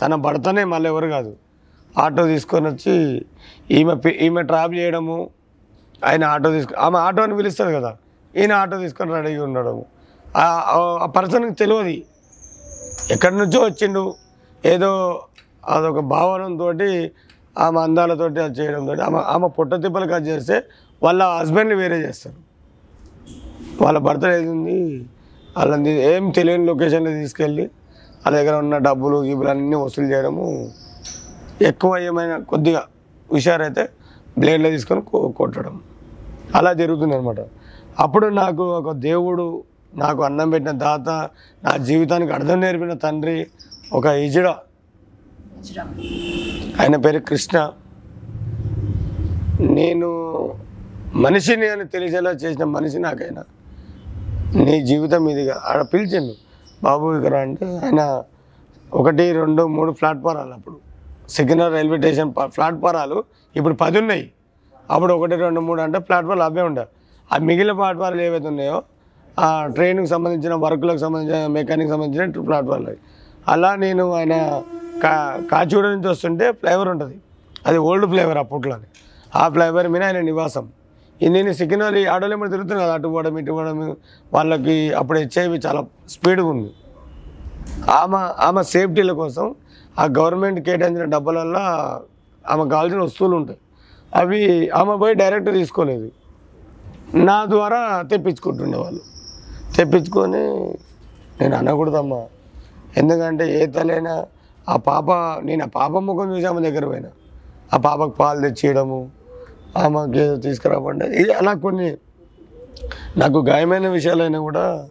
తన 0.00 0.14
భర్తనే 0.14 0.64
మళ్ళీ 0.64 0.90
ఎవరు 0.90 1.06
కాదు. 1.06 1.36
ఆటో 1.98 2.26
తీసుకొని 2.26 2.68
వచ్చి 2.68 3.24
ఈమె 3.70 4.10
ఈమె 4.10 4.42
ట్రాప్ 4.42 4.74
చేయడము 4.74 5.30
ఆయన 6.04 6.24
ఆటో 6.24 6.50
తీసుకు 6.50 6.74
ఆమె 6.74 6.98
ఆటో 6.98 7.22
అని 7.22 7.36
పిలుస్తుంది 7.36 7.72
కదా 7.72 7.96
ఈయన 8.36 8.52
ఆటో 8.52 8.78
తీసుకొని 8.78 9.12
రెడీగా 9.12 9.44
ఉండడము. 9.44 9.84
ఆ- 10.36 11.06
పర్సన్కి 11.16 11.54
తెలియదు 11.54 11.88
ఎక్కడి 13.12 13.36
నుంచో 13.36 13.60
వచ్చిండు. 13.60 14.14
ఏదో 14.64 15.22
అదొక 15.68 15.98
భావనంతో 15.98 16.68
ఆమె 17.58 17.80
అందాలతోటి 17.80 18.40
అది 18.40 18.60
చేయడంతో 18.60 19.04
ఆమె 19.04 19.18
ఆమె 19.18 19.48
పొట్ట 19.48 19.74
తిప్పలు 19.74 20.12
కట్ 20.12 20.22
చేస్తే 20.22 20.64
వాళ్ళ 21.02 21.22
హస్బెండ్ని 21.22 21.74
వేరే 21.74 21.96
చేస్తారు. 21.96 22.52
వాళ్ళ 23.84 23.98
భర్త 23.98 24.24
ఏది 24.24 25.06
వాళ్ళని 25.56 25.90
ఏం 25.90 26.30
తెలియని 26.30 26.66
లొకేషన్లో 26.66 27.10
తీసుకెళ్ళి 27.10 27.70
వాళ్ళ 28.26 28.38
దగ్గర 28.38 28.54
ఉన్న 28.54 28.78
డబ్బులు 28.78 29.16
గిబులు 29.22 29.48
అన్నీ 29.48 29.76
వసూలు 29.76 30.06
చేయడము 30.06 30.70
ఎక్కువ 31.62 31.98
ఏమైనా 31.98 32.38
కొద్దిగా 32.38 32.82
హుషారైతే 33.32 33.88
బ్లేడ్లో 34.38 34.70
తీసుకొని 34.70 35.02
కొట్టడం. 35.32 35.80
అలా 36.54 36.72
జరుగుతుంది 36.72 37.14
అనమాట 37.14 37.40
అప్పుడు 37.98 38.26
నాకు 38.26 38.62
ఒక 38.62 38.92
దేవుడు 38.92 39.64
నాకు 39.94 40.22
అన్నం 40.22 40.50
పెట్టిన 40.50 40.70
దాత 40.70 41.08
నా 41.64 41.76
జీవితానికి 41.76 42.32
అర్థం 42.32 42.60
నేర్పిన 42.60 42.94
తండ్రి 42.94 43.46
ఒక 43.92 44.06
ఇజుడ 44.06 44.48
ఆయన 46.80 46.96
పేరు 46.96 47.18
కృష్ణ. 47.18 47.70
నేను 49.60 50.08
మనిషిని 51.14 51.68
అని 51.68 51.84
తెలిసేలా 51.84 52.30
చేసిన 52.30 52.64
మనిషి 52.64 52.98
నాకైనా. 52.98 53.42
నీ 54.64 54.82
జీవితం 54.82 55.28
ఇదిగా. 55.28 55.62
ఆడ 55.64 55.82
పిలిచిండు 55.82 56.34
బాబు 56.84 57.16
ఇక్కడ 57.16 57.34
అంటే 57.34 57.78
ఆయన 57.84 58.22
ఒకటి 58.92 59.32
రెండు 59.32 59.66
మూడు 59.66 59.90
ప్లాట్ఫారాలు 59.92 60.52
అప్పుడు. 60.52 60.76
సికింద్రాబాద్ 61.30 61.74
రైల్వే 61.74 61.96
స్టేషన్ 61.98 62.34
ప- 62.36 62.50
ప్లాట్ఫారాలు 62.56 63.24
ఇప్పుడు 63.56 63.74
పది 63.74 63.98
ఉన్నాయి 63.98 64.32
అప్పుడు 64.90 65.14
ఒకటి 65.14 65.36
రెండు 65.36 65.60
మూడు 65.60 65.80
అంటే 65.80 65.98
ప్లాట్ఫారాలు 65.98 66.42
అవే 66.42 66.62
ఉండే. 66.62 66.84
ఆ 67.32 67.38
మిగిలిన 67.38 67.72
ప్లాట్ఫారాలు 67.72 68.22
ఏవైతే 68.22 68.48
ఉన్నాయో 68.48 68.82
ఆ 69.40 69.66
ట్రైన్కి 69.66 70.06
సంబంధించిన 70.06 70.54
వర్క్లకు 70.54 70.98
సంబంధించిన 70.98 71.46
మెకానిక్ 71.46 71.90
సంబంధించిన 71.90 72.44
ప్లాట్ఫారాలు 72.46 72.94
అలా 73.48 73.76
నేను 73.76 74.12
ఆయన 74.12 74.34
కా 75.02 75.12
కాచిగూడ 75.52 75.86
నుంచి 75.86 76.08
వస్తుంటే 76.08 76.52
ఫ్లేవర్ 76.52 76.88
ఉంటుంది. 76.88 77.16
అది 77.66 77.78
ఓల్డ్ 77.78 78.06
ఫ్లేవర్ 78.06 78.38
అప్పట్లోనే 78.38 78.88
ఆ 79.34 79.48
ఫ్లేవర్ 79.48 79.88
మీద 79.88 80.02
ఆయన 80.02 80.20
నివాసం. 80.20 80.68
నేను 81.28 81.52
సికింద్రాబాద్ 81.52 81.96
ఈ 81.96 82.04
ఏమైనా 82.34 82.50
తిరుగుతున్నాను 82.50 82.82
కదా 82.82 82.94
అటు 82.94 83.08
పోవడం 83.08 83.38
ఇటు 83.38 83.52
పోవడం 83.52 83.96
వాళ్ళకి 84.32 84.94
అప్పుడు 84.94 85.18
హెచ్ఐవి 85.18 85.58
చాలా 85.66 85.84
స్పీడ్గా 86.08 86.46
ఉంది. 86.46 86.70
ఆమె 87.90 88.42
ఆమె 88.42 88.62
సేఫ్టీల 88.62 89.12
కోసం 89.12 89.54
ఆ 89.98 90.04
గవర్నమెంట్ 90.04 90.60
కేటాయించిన 90.60 91.04
డబ్బులల్లో 91.04 91.64
ఆమె 92.46 92.70
కావాల్సిన 92.70 93.00
వస్తువులు 93.00 93.36
ఉంటాయి. 93.36 93.58
అవి 94.16 94.70
ఆమె 94.70 94.96
పోయి 94.96 95.14
డైరెక్ట్ 95.14 95.52
తీసుకోలేదు. 95.52 96.10
నా 97.14 97.44
ద్వారా 97.44 98.02
తెప్పించుకుంటుండే 98.10 98.78
వాళ్ళు. 98.78 99.00
తెప్పించుకొని 99.76 100.44
నేను 101.40 101.56
అనకూడదమ్మా. 101.56 102.26
ఎందుకంటే 102.96 103.62
ఏ 103.62 103.66
తలైనా 103.66 104.26
ఆ 104.68 104.76
పాప 104.76 105.10
నేను 105.42 105.64
ఆ 105.64 105.68
పాప 105.74 105.90
ముఖం 105.90 106.36
చూసి 106.36 106.46
ఆమె 106.46 106.70
దగ్గర 106.70 106.84
పోయినా. 106.86 107.10
ఆ 107.74 107.76
పాపకు 107.76 108.10
పాలు 108.10 108.40
తెచ్చేయడము 108.40 109.10
ఆమెకి 109.76 110.18
ఏదో 110.18 110.36
తీసుకురాబండి 110.36 111.04
ఇది 111.06 111.32
అలా 111.32 111.54
కొన్ని 111.54 111.96
నాకు 113.16 113.38
గాయమైన 113.38 113.88
విషయాలైనా 113.88 114.38
కూడా 114.38 114.88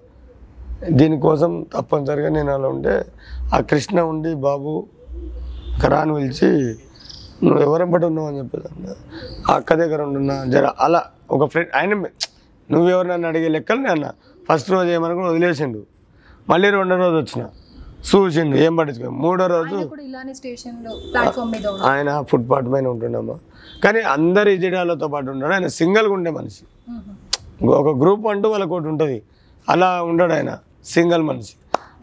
దీనికోసం 0.91 1.65
తప్పనిసరిగా 1.73 2.29
నేను 2.29 2.53
అలా 2.53 2.67
ఉంటే 2.67 3.05
ఆ 3.55 3.59
కృష్ణ 3.59 4.01
ఉండి 4.01 4.35
బాబు 4.35 4.87
కరాన్ 5.81 6.15
పిలిచి 6.15 6.49
నువ్వు 7.43 7.61
ఎవరెంబటి 7.63 8.05
ఉన్నావు? 8.05 8.27
అని 8.27 8.37
చెప్పేదాన్ని 8.37 8.87
ఆ 9.51 9.55
అక్క 9.55 9.73
దగ్గర 9.73 10.01
ఉంటున్నా 10.01 10.45
జర 10.45 10.71
అలా 10.79 11.05
ఒక 11.31 11.45
ఫ్రెండ్ 11.45 11.69
ఆయన 11.75 11.93
నువ్వెవరు 12.71 13.07
నన్ను 13.07 13.27
అడిగే 13.27 13.47
లెక్కలు? 13.47 13.87
అన్న. 13.87 14.11
ఫస్ట్ 14.49 14.71
రోజు 14.71 14.89
ఏమనుకుని 14.89 15.27
వదిలేసిండు. 15.27 15.83
మళ్ళీ 16.49 16.69
రెండో 16.69 16.95
రోజు 16.95 17.17
వచ్చిన. 17.17 17.43
చూసిండు 18.07 18.57
ఏం 18.57 18.75
పట్టించుకో 18.75 19.09
మూడో 19.09 19.47
రోజు 19.47 19.89
ఆయన 21.83 22.21
ఫుట్పాత్ 22.21 22.71
పైన 22.73 22.87
ఉంటుండమ్మా. 22.87 23.35
కానీ 23.83 23.99
అందరి 23.99 24.53
ఇజడాలతో 24.53 25.07
పాటు 25.07 25.31
ఉన్నాడు. 25.31 25.53
ఆయన 25.53 25.67
సింగిల్గా 25.67 26.13
ఉండే 26.13 26.31
మనిషి. 26.31 26.63
ఒక 27.65 27.97
గ్రూప్ 27.97 28.27
అంటూ 28.27 28.49
వాళ్ళకి 28.49 28.73
ఒకటి 28.73 28.87
ఉంటుంది. 28.87 29.21
అలా 29.69 30.03
ఉండడు 30.03 30.33
ఆయన. 30.33 30.57
సింగిల్ 30.85 31.23
మనిషి. 31.23 31.53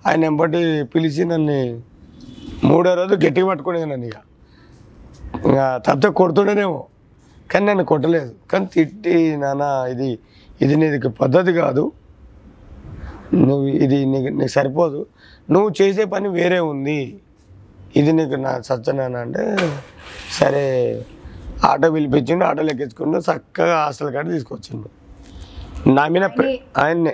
ఆయన 0.06 0.24
ఎంబటి 0.24 0.82
పిలిచి 0.82 1.24
నన్ను 1.24 1.82
మూడో 2.66 2.94
రోజు 2.94 3.14
గట్టిగా 3.14 3.46
పట్టుకునేది 3.46 3.86
నన్ను 3.86 4.06
ఇక. 4.06 4.14
ఇంకా 5.46 5.78
తప్ప 5.78 6.06
కొడుతుండేనేమో. 6.06 6.86
కానీ 7.50 7.66
నన్ను 7.66 7.84
కొట్టలేదు. 7.84 8.34
కానీ 8.52 8.66
తిట్టి 8.66 9.36
నాన్న 9.36 9.86
ఇది 9.90 10.18
ఇది 10.62 10.76
నీకు 10.76 11.08
పద్ధతి 11.08 11.52
కాదు. 11.52 11.92
నువ్వు 13.34 13.66
ఇది 13.66 14.04
నీకు 14.04 14.28
నీకు 14.28 14.50
సరిపోదు. 14.50 15.06
నువ్వు 15.48 15.70
చేసే 15.80 16.04
పని 16.14 16.28
వేరే 16.38 16.58
ఉంది. 16.72 17.00
ఇది 17.98 18.10
నీకు 18.18 18.36
నా 18.46 18.50
సత్యనాన్న 18.68 19.16
అంటే 19.26 19.42
సరే 20.38 20.64
ఆటో 21.68 21.88
పిలిపించిండు 21.94 22.44
ఆటోలో 22.48 22.70
ఎక్కించుకుంటూ 22.74 23.18
చక్కగా 23.28 23.76
హాస్టల్ 23.84 24.10
కాడ 24.16 24.26
తీసుకొచ్చిండు. 24.36 24.88
నా 25.96 26.04
మీద 26.14 26.24
ఆయన్నే. 26.82 27.12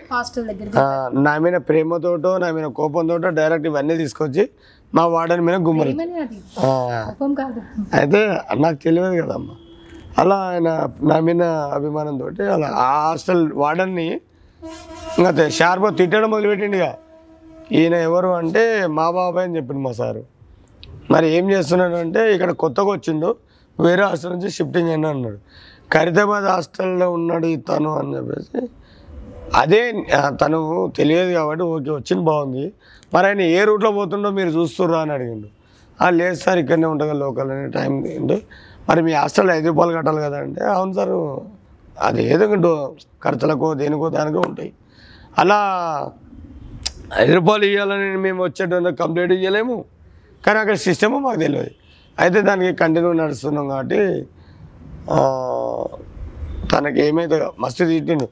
నా 1.26 1.32
మీద 1.44 1.56
ప్రేమతోటో 1.68 2.30
నా 2.44 2.48
మీద 2.56 2.66
కోపంతోటో 2.78 3.30
డైరెక్ట్ 3.40 3.66
ఇవన్నీ 3.70 3.94
తీసుకొచ్చి 4.02 4.44
మా 4.92 5.04
వాడని 5.14 5.42
మీద 5.48 5.56
గుమ్మరి 5.68 5.92
అయితే 7.98 8.20
నాకు 8.64 8.78
తెలియదు 8.86 9.14
కదమ్మా. 9.22 9.54
అలా 10.22 10.36
ఆయన 10.50 10.68
నా 11.10 11.16
మీద 11.28 11.42
అభిమానంతో 11.76 12.26
అలా 12.56 12.68
ఆ 12.86 12.90
హాస్టల్ 13.06 13.44
వార్డన్ని 13.62 14.08
ఇంకా 15.18 15.30
షార్ప్గా 15.60 15.90
తిట్టడం 16.00 16.28
మొదలుపెట్టిండు 16.34 16.76
ఇక. 16.82 16.86
ఈయన 17.72 17.94
ఎవరు 17.94 18.26
అంటే 18.28 18.86
మా 18.86 19.10
బాబాయ్ 19.10 19.46
అని 19.46 19.56
చెప్పిండు 19.56 19.80
మా 19.80 19.92
సారు. 19.92 20.24
మరి 21.10 21.28
ఏం 21.28 21.50
చేస్తున్నాడు 21.50 21.94
అంటే 21.94 22.34
ఇక్కడ 22.34 22.52
కొత్తగా 22.52 22.86
వచ్చిండు 22.86 23.36
వేరే 23.80 24.02
హాస్టల్ 24.02 24.32
నుంచి 24.32 24.50
షిఫ్టింగ్ 24.50 24.88
అయినా 24.88 25.08
అన్నాడు. 25.08 25.38
ఖరీదాబాద్ 25.92 26.44
హాస్టల్లో 26.44 27.10
ఉన్నాడు 27.10 27.56
తను 27.56 27.98
అని 27.98 28.16
చెప్పేసి. 28.16 28.68
అదే 29.54 30.06
తను 30.42 30.92
తెలియదు 30.96 31.32
కాబట్టి 31.32 31.64
ఓకే 31.64 31.90
వచ్చింది 31.90 32.24
బాగుంది. 32.24 32.72
మరి 33.14 33.26
ఆయన 33.26 33.40
ఏ 33.40 33.64
రూట్లో 33.64 33.90
పోతుండో 33.92 34.30
మీరు 34.30 34.48
చూస్తుర్రా 34.48 35.00
అని 35.00 35.12
అడిగిండు. 35.12 35.48
"ఆ, 36.02 36.10
లేదు 36.10 36.34
సార్ 36.34 36.58
ఇక్కడనే 36.58 36.86
ఉంటుంది 36.86 37.12
లోకల్ 37.12 37.50
అనే 37.50 37.68
టైం 37.68 38.06
ఏంటి 38.06 38.42
మరి 38.88 39.02
మీ 39.02 39.12
హాస్టల్ 39.12 39.50
ఐదు 39.50 39.66
రూపాయలు 39.66 39.92
కట్టాలి 39.92 40.20
కదా 40.20 40.38
అంటే 40.38 40.64
అవును 40.64 40.92
సార్ 40.92 41.40
అది 42.00 42.24
ఏదో 42.24 42.96
ఖర్చులకో 43.24 43.74
దేనికో 43.74 44.08
దానికో 44.08 44.42
ఉంటాయి. 44.46 44.72
అలా 45.38 45.58
ఐదు 47.22 47.32
రూపాయలు 47.38 47.64
ఇవ్వాలని 47.70 48.06
మేము 48.26 48.40
వచ్చేటంత 48.46 48.90
కంప్లీట్ 49.00 49.32
ఇవ్వలేము 49.36 49.76
కానీ 50.44 50.58
అక్కడ 50.62 50.76
సిస్టమ్ 50.86 51.16
మాకు 51.26 51.40
తెలియదు. 51.44 51.72
అయితే 52.18 52.38
దానికి 52.48 52.72
కంటిన్యూ 52.80 53.10
నడుస్తున్నాం 53.20 53.66
కాబట్టి 53.72 54.00
తనకి 56.72 57.00
ఏమైతే 57.08 57.36
మస్తు 57.62 57.84
తిట్టిండు. 57.90 58.26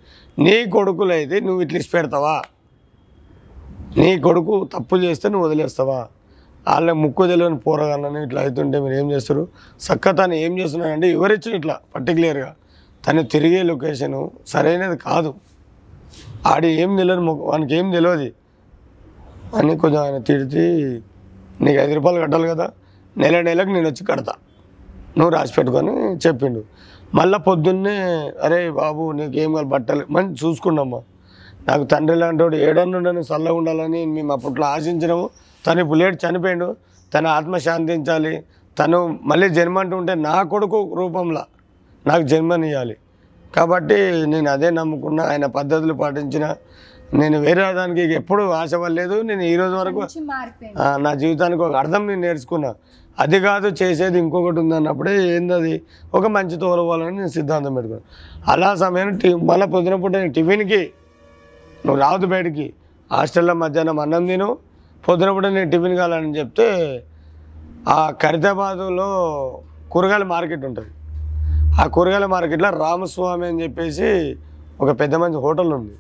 నీ 0.45 0.57
కొడుకులు 0.75 1.13
అయితే 1.19 1.37
నువ్వు 1.47 1.61
ఇట్లా 1.65 1.79
ఇచ్చి 1.81 1.91
పెడతావా? 1.97 2.37
నీ 4.01 4.11
కొడుకు 4.27 4.55
తప్పు 4.75 4.97
చేస్తే 5.05 5.27
నువ్వు 5.33 5.47
వదిలేస్తావా? 5.49 6.01
వాళ్ళ 6.67 6.91
ముక్కు 7.03 7.25
తెలియని 7.33 7.59
పోరగాళ్ళని 7.65 8.21
ఇట్లా 8.27 8.41
అవుతుంటే 8.45 8.77
మీరు 8.85 8.97
ఏం 9.01 9.07
చేస్తారు? 9.13 9.43
చక్క 9.87 10.11
తను 10.19 10.35
ఏం 10.45 10.53
చేస్తున్నాడంటే 10.61 11.09
ఎవరిచ్చిన 11.17 11.53
ఇట్లా 11.61 11.75
పర్టికులర్గా 11.95 12.51
తను 13.07 13.23
తిరిగే 13.33 13.63
లొకేషను 13.71 14.21
సరైనది 14.53 14.97
కాదు. 15.09 15.33
ఆడి 16.53 16.69
ఏం 16.83 16.91
తెలియదు 17.01 17.35
వానికి 17.51 17.75
ఏం 17.81 17.89
తెలియదు. 17.97 18.29
అని 19.59 19.73
కొంచెం 19.83 20.01
ఆయన 20.05 20.19
తిడితే 20.29 20.65
నీకు 21.65 21.79
ఐదు 21.85 21.95
రూపాయలు 21.99 22.21
కట్టాలి 22.25 22.47
కదా 22.53 22.67
నెల 23.17 23.37
నెలకు 23.49 23.71
నేను 23.77 23.89
వచ్చి 23.89 24.03
కడతా. 24.11 24.35
నువ్వు 25.19 25.33
రాసి 25.35 25.53
పెట్టుకొని 25.57 25.93
చెప్పిండు. 26.25 26.61
మళ్ళీ 27.19 27.39
పొద్దున్నే 27.49 27.97
అరే 28.45 28.59
బాబు 28.81 29.03
నీకేం 29.19 29.51
కాదు 29.57 29.69
బట్టలు 29.75 30.05
మంచి 30.17 30.35
చూసుకున్నామ్మా 30.43 31.01
నాకు 31.69 31.85
తండ్రి 31.93 32.17
లాంటి 32.23 32.43
వాడు 32.43 32.57
ఏడన్నుండని 32.69 33.23
చల్లగా 33.31 33.57
ఉండాలని 33.61 34.01
మేము 34.15 34.31
అప్పట్లో 34.33 34.67
ఆశించినాము. 34.67 35.27
తను 35.67 35.81
ఇప్పుడు 35.85 35.99
లేట్ 36.03 36.17
చనిపోయిండు. 36.25 36.69
తన 37.15 37.27
ఆత్మ 37.39 37.57
శాంతించాలి 37.67 38.33
తను 38.79 38.99
మళ్ళీ 39.31 39.49
జన్మ 39.59 39.79
అంటూ 39.79 39.97
ఉంటే 39.97 40.15
నా 40.29 40.37
కొడుకు 40.53 40.79
రూపంలో 41.01 41.43
నాకు 42.07 42.25
జన్మనియాలి 42.33 42.97
కాబట్టి 43.57 43.99
నేను 44.33 44.49
అదే 44.51 44.69
నమ్ముకున్నా 44.79 45.23
ఆయన 45.31 45.47
పద్ధతులు 45.59 45.95
పాటించిన. 46.03 46.47
నేను 47.21 47.37
వేరే 47.45 47.65
దానికి 47.79 48.03
ఎప్పుడు 48.19 48.43
ఆశపడలేదు 48.59 49.17
నేను 49.29 49.43
ఈ 49.51 49.55
రోజు 49.61 49.75
వరకు 49.81 50.03
నా 51.05 51.11
జీవితానికి 51.23 51.63
ఒక 51.67 51.75
అర్థం 51.83 52.03
నేను 52.11 52.23
నేర్చుకున్నా. 52.27 52.71
అది 53.19 53.39
కాదు 53.47 53.69
చేసేది 53.81 54.17
ఇంకొకటి 54.23 54.59
ఉందన్నప్పుడే 54.63 55.13
ఏంది 55.33 55.53
అది 55.59 55.73
ఒక 56.19 56.27
మంచి 56.37 56.57
తోలవాలని 56.63 57.17
నేను 57.19 57.33
సిద్ధాంతం 57.37 57.73
పెట్టుకున్నాను 57.77 58.07
అలా 58.53 58.71
సమయం 58.85 59.09
టి 59.23 59.31
మళ్ళీ 59.51 59.67
పొద్దున 59.75 59.97
పూట 60.03 60.13
నేను 60.23 60.33
టిఫిన్కి 60.39 60.81
నువ్వు 61.87 61.99
రావద్దు 62.05 62.29
బయటికి 62.35 62.67
హాస్టల్లో 63.11 63.55
మధ్యాహ్నం 63.63 63.99
అన్నం 64.05 64.27
తిను 64.31 64.49
పొద్దున 65.05 65.31
పూట 65.37 65.47
నేను 65.57 65.71
టిఫిన్ 65.75 65.97
కావాలని 66.01 66.33
చెప్తే 66.39 66.69
ఆ 67.97 67.99
ఖరీదాబాదులో 68.23 69.09
కూరగాయల 69.93 70.25
మార్కెట్ 70.35 70.65
ఉంటుంది. 70.69 70.91
ఆ 71.81 71.85
కూరగాయల 71.97 72.27
మార్కెట్లో 72.35 72.71
రామస్వామి 72.85 73.45
అని 73.49 73.61
చెప్పేసి 73.63 74.09
ఒక 74.81 74.91
పెద్ద 75.01 75.15
మంచి 75.23 75.39
హోటల్ 75.47 75.73
ఉంది. 75.79 75.95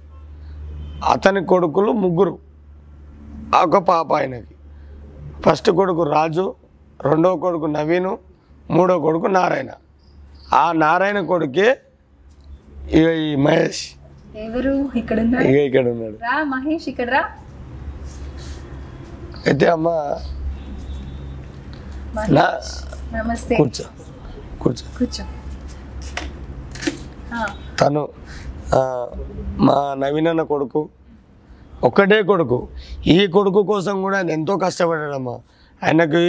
అతని 1.11 1.40
కొడుకులు 1.50 1.90
ముగ్గురు. 2.03 2.34
ఒక 3.62 3.78
పాప 3.90 4.09
ఆయనకి. 4.18 4.55
ఫస్ట్ 5.44 5.70
కొడుకు 5.78 6.03
రాజు 6.16 6.44
రెండో 7.09 7.30
కొడుకు 7.44 7.66
నవీను 7.76 8.12
మూడో 8.70 8.94
కొడుకు 9.07 9.28
నారాయణ. 9.38 9.70
ఆ 10.61 10.64
నారాయణ 10.82 11.18
కొడుకే 11.32 11.68
ఈ 13.00 13.03
మహేష్. 13.46 13.84
ఎవరు? 14.46 14.74
ఇక్కడ 15.00 15.18
ఉన్నాడు 15.24 16.16
రా 16.26 16.34
మహేష్ 16.55 16.86
ఇక్కడ 16.92 17.09
రా. 17.16 17.22
అయితే 19.46 19.66
అమ్మ 19.74 19.88
నమస్తే. 23.16 23.55
కూర్చో 23.61 23.84
కూర్చో. 24.62 24.84
కూర్చో. 24.98 25.24
తను 27.80 28.03
మా 29.66 29.77
నవీన్ 30.03 30.29
అన్న 30.31 30.43
కొడుకు 30.51 30.81
ఒక్కటే 31.89 32.18
కొడుకు. 32.31 32.59
ఈ 33.14 33.16
కొడుకు 33.35 33.61
కోసం 33.70 33.97
కూడా 34.05 34.16
ఆయన 34.18 34.31
ఎంతో 34.37 34.55
కష్టపడ్డాడమ్మా 34.64 35.35
ఆయనకి 35.83 36.23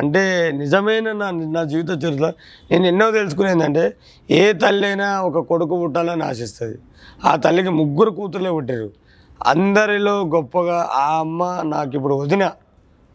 అంటే 0.00 0.22
నిజమైన 0.60 1.12
నా 1.22 1.28
నా 1.56 1.62
జీవిత 1.72 1.90
చరిత్ర 2.02 2.26
నేను 2.70 2.86
ఎన్నో 2.92 3.06
తెలుసుకునేందంటే 3.16 3.84
ఏ 4.28 4.42
తల్లి 4.62 4.86
అయినా 4.90 5.08
ఒక 5.28 5.42
కొడుకు 5.50 5.74
పుట్టాలని 5.82 6.24
ఆశిస్తుంది. 6.30 6.76
ఆ 7.28 7.32
తల్లికి 7.44 7.72
ముగ్గురు 7.80 8.12
కూతుర్లే 8.18 8.52
పుట్టారు 8.58 8.88
అందరిలో 9.52 10.14
గొప్పగా 10.34 10.78
ఆ 11.02 11.06
అమ్మ 11.24 11.42
నాకు 11.74 11.92
ఇప్పుడు 11.98 12.16
వదిన 12.22 12.44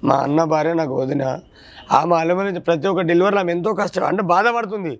మా 0.01 0.15
అన్న 0.25 0.43
భార్య 0.53 0.73
నాకు 0.81 0.95
వదిన 1.01 1.23
ఆమె 1.97 2.13
అలమరించి 2.21 2.61
ప్రతి 2.67 2.85
ఒక్క 2.91 3.01
డెలివరీ 3.09 3.37
ఆమె 3.41 3.51
ఎంతో 3.55 3.71
కష్టం 3.81 4.05
అంటే 4.11 4.23
బాధపడుతుంది. 4.33 4.93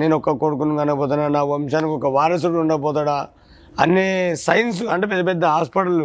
నేను 0.00 0.14
ఒక్క 0.20 0.30
కొడుకుని 0.42 0.74
కనకపోతానా 0.80 1.26
నా 1.36 1.42
వంశానికి 1.52 1.94
ఒక 1.98 2.08
వారసుడు 2.16 2.58
ఉండకపోతాడా 2.64 3.18
అనే 3.80 4.06
సైన్స్ 4.46 4.80
అంటే 4.94 5.06
పెద్ద 5.12 5.22
పెద్ద 5.26 5.44
హాస్పిటల్ 5.56 6.00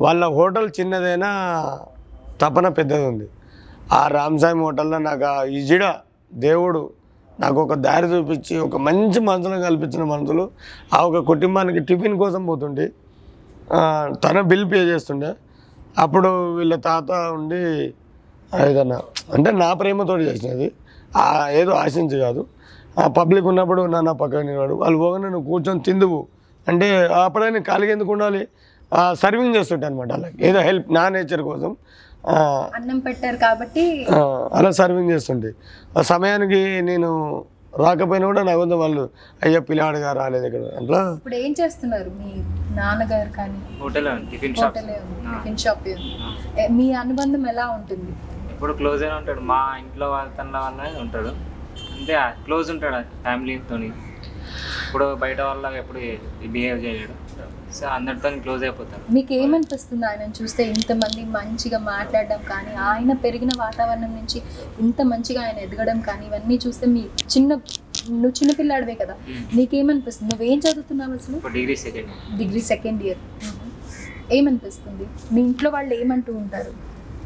వాళ్ళ 0.00 0.24
హోటల్ 0.38 0.68
చిన్నదైనా 0.78 1.30
తపన 2.42 2.66
పెద్దది 2.78 3.06
ఉంది 3.12 3.26
ఆ 3.92 4.00
రామసాయి 4.16 4.56
హోటల్లో 4.64 4.98
నాకు 5.08 5.24
ఆ 5.32 5.36
ఇజిడ 5.60 5.84
దేవుడు 6.46 6.82
నాకు 7.40 7.58
ఒక 7.64 7.74
దారి 7.86 8.06
చూపించి 8.12 8.54
ఒక 8.66 8.76
మంచి 8.86 9.18
మనసులను 9.20 9.62
కల్పించిన 9.62 10.02
మనసులు 10.14 10.44
ఆ 10.96 10.98
ఒక 11.08 11.18
కుటుంబానికి 11.30 11.80
టిఫిన్ 11.88 12.16
కోసం 12.22 12.42
పోతుండే 12.46 12.86
తన 14.24 14.36
బిల్ 14.50 14.66
పే 14.72 14.80
చేస్తుండే. 14.90 15.30
అప్పుడు 15.98 16.28
వీళ్ళ 16.56 16.74
తాత 16.88 17.10
ఉండి 17.36 17.60
ఏదన్నా 18.66 18.98
అంటే 19.34 19.50
నా 19.62 19.68
ప్రేమతో 19.80 20.14
చేసినది. 20.26 20.68
ఏదో 21.60 21.72
ఆశించి 21.84 22.16
కాదు. 22.24 22.42
పబ్లిక్ 23.06 23.46
ఉన్నప్పుడు 23.46 23.82
నా 23.82 24.12
పక్కన 24.12 24.40
నిలవాడు 24.42 24.74
వాళ్ళు 24.74 24.98
పోగానే 24.98 25.28
నువ్వు 25.28 25.50
కూర్చొని 25.50 25.80
తిందువు. 25.80 26.26
అంటే 26.68 27.06
అప్పుడైనా 27.06 27.58
ఖాళీగా 27.58 27.92
ఎందుకు 27.92 28.12
ఉండాలి? 28.12 28.48
ఆ, 28.94 29.14
సర్వింగ్ 29.14 29.56
చేస్తుంటే 29.56 29.86
అనమాట 29.86 30.12
అలా 30.12 30.28
ఏదో 30.40 30.60
హెల్ప్ 30.60 30.92
నా 30.92 31.08
నేచర్ 31.08 31.42
కోసం. 31.42 31.76
ఆ, 32.28 32.68
అన్నం 32.74 32.98
పెట్టారు 32.98 33.36
కాబట్టి 33.36 34.06
ఆ, 34.10 34.48
అలా 34.52 34.70
సర్వింగ్ 34.70 35.10
చేస్తుంటే. 35.10 35.52
ఆ 35.98 36.02
సమయానికి 36.02 36.80
నేను 36.82 37.44
రాకపోయినా 37.78 38.26
కూడా 38.26 38.42
నా 38.42 38.56
వద్ద 38.56 38.72
వాళ్ళు 38.72 39.10
అయ్యా 39.42 39.60
పిల్లాడుగా 39.60 40.12
రాలేదు 40.12 40.46
ఇక్కడ. 40.46 40.62
అట్లా? 40.62 41.12
ఇప్పుడు 41.14 41.34
ఏం 41.34 41.54
చేస్తున్నారు? 41.60 42.10
మీ 42.10 42.32
నాన్నగారు 42.76 43.30
కానీ? 43.30 43.78
Hotel 43.82 44.30
tiffin 44.30 44.56
shop. 44.56 45.84
టిఫిన్ 45.84 46.76
మీ 46.76 46.92
అనుబంధం 46.92 47.46
ఎలా 47.48 47.68
ఉంటుంది? 47.68 48.12
ఎప్పుడు 48.50 48.72
క్లోజ్ 48.72 49.02
అయినా 49.02 49.16
ఉంటాడు. 49.16 49.40
మా 49.40 49.76
ఇంట్లో 49.80 50.10
వాళ్ళ 50.10 50.30
తన 50.30 50.58
వల్ల 50.58 51.00
ఉంటాడు. 51.00 51.49
అంతే 52.00 52.14
క్లోజ్ 52.44 52.70
ఉంటాడు 52.70 53.00
ఫ్యామిలీతో 53.22 53.76
ఇప్పుడు 54.86 55.14
బయట 55.14 55.40
వాళ్ళ 55.40 55.66
ఎప్పుడు 55.76 55.98
బిహేవ్ 56.48 56.84
చేయలేడు 56.84 57.14
సో 57.72 57.86
అందరితో 57.86 58.30
క్లోజ్ 58.42 58.62
అయిపోతాడు 58.64 59.02
మీకు 59.14 59.32
ఏమనిపిస్తుంది 59.34 60.06
ఆయన 60.06 60.24
చూస్తే 60.38 60.62
ఇంతమంది 60.64 61.24
మంచిగా 61.36 61.78
మాట్లాడడం 61.84 62.40
కానీ 62.48 62.72
ఆయన 62.84 63.12
పెరిగిన 63.24 63.50
వాతావరణం 63.58 64.12
నుంచి 64.16 64.38
ఇంత 64.80 65.02
మంచిగా 65.02 65.42
ఆయన 65.42 65.58
ఎదగడం 65.58 66.00
కానీ 66.00 66.26
ఇవన్నీ 66.26 66.58
చూస్తే 66.66 66.86
మీ 66.86 67.02
చిన్న 67.34 67.50
నువ్వు 68.12 68.34
చిన్నపిల్లాడివే 68.38 68.94
కదా. 68.94 69.14
నీకేమనిపిస్తుంది? 69.54 70.28
నువ్వేం 70.32 70.58
చదువుతున్నావు 70.58 71.12
అసలు? 71.12 71.38
Degree 71.52 71.76
second 71.76 72.10
degree 72.38 72.60
second 72.60 73.02
year. 73.02 73.20
ఏమనిపిస్తుంది? 74.32 75.06
మీ 75.32 75.40
ఇంట్లో 75.40 75.70
వాళ్ళు 75.70 75.94
ఏమంటూ 75.94 76.32
ఉంటారు? 76.32 76.72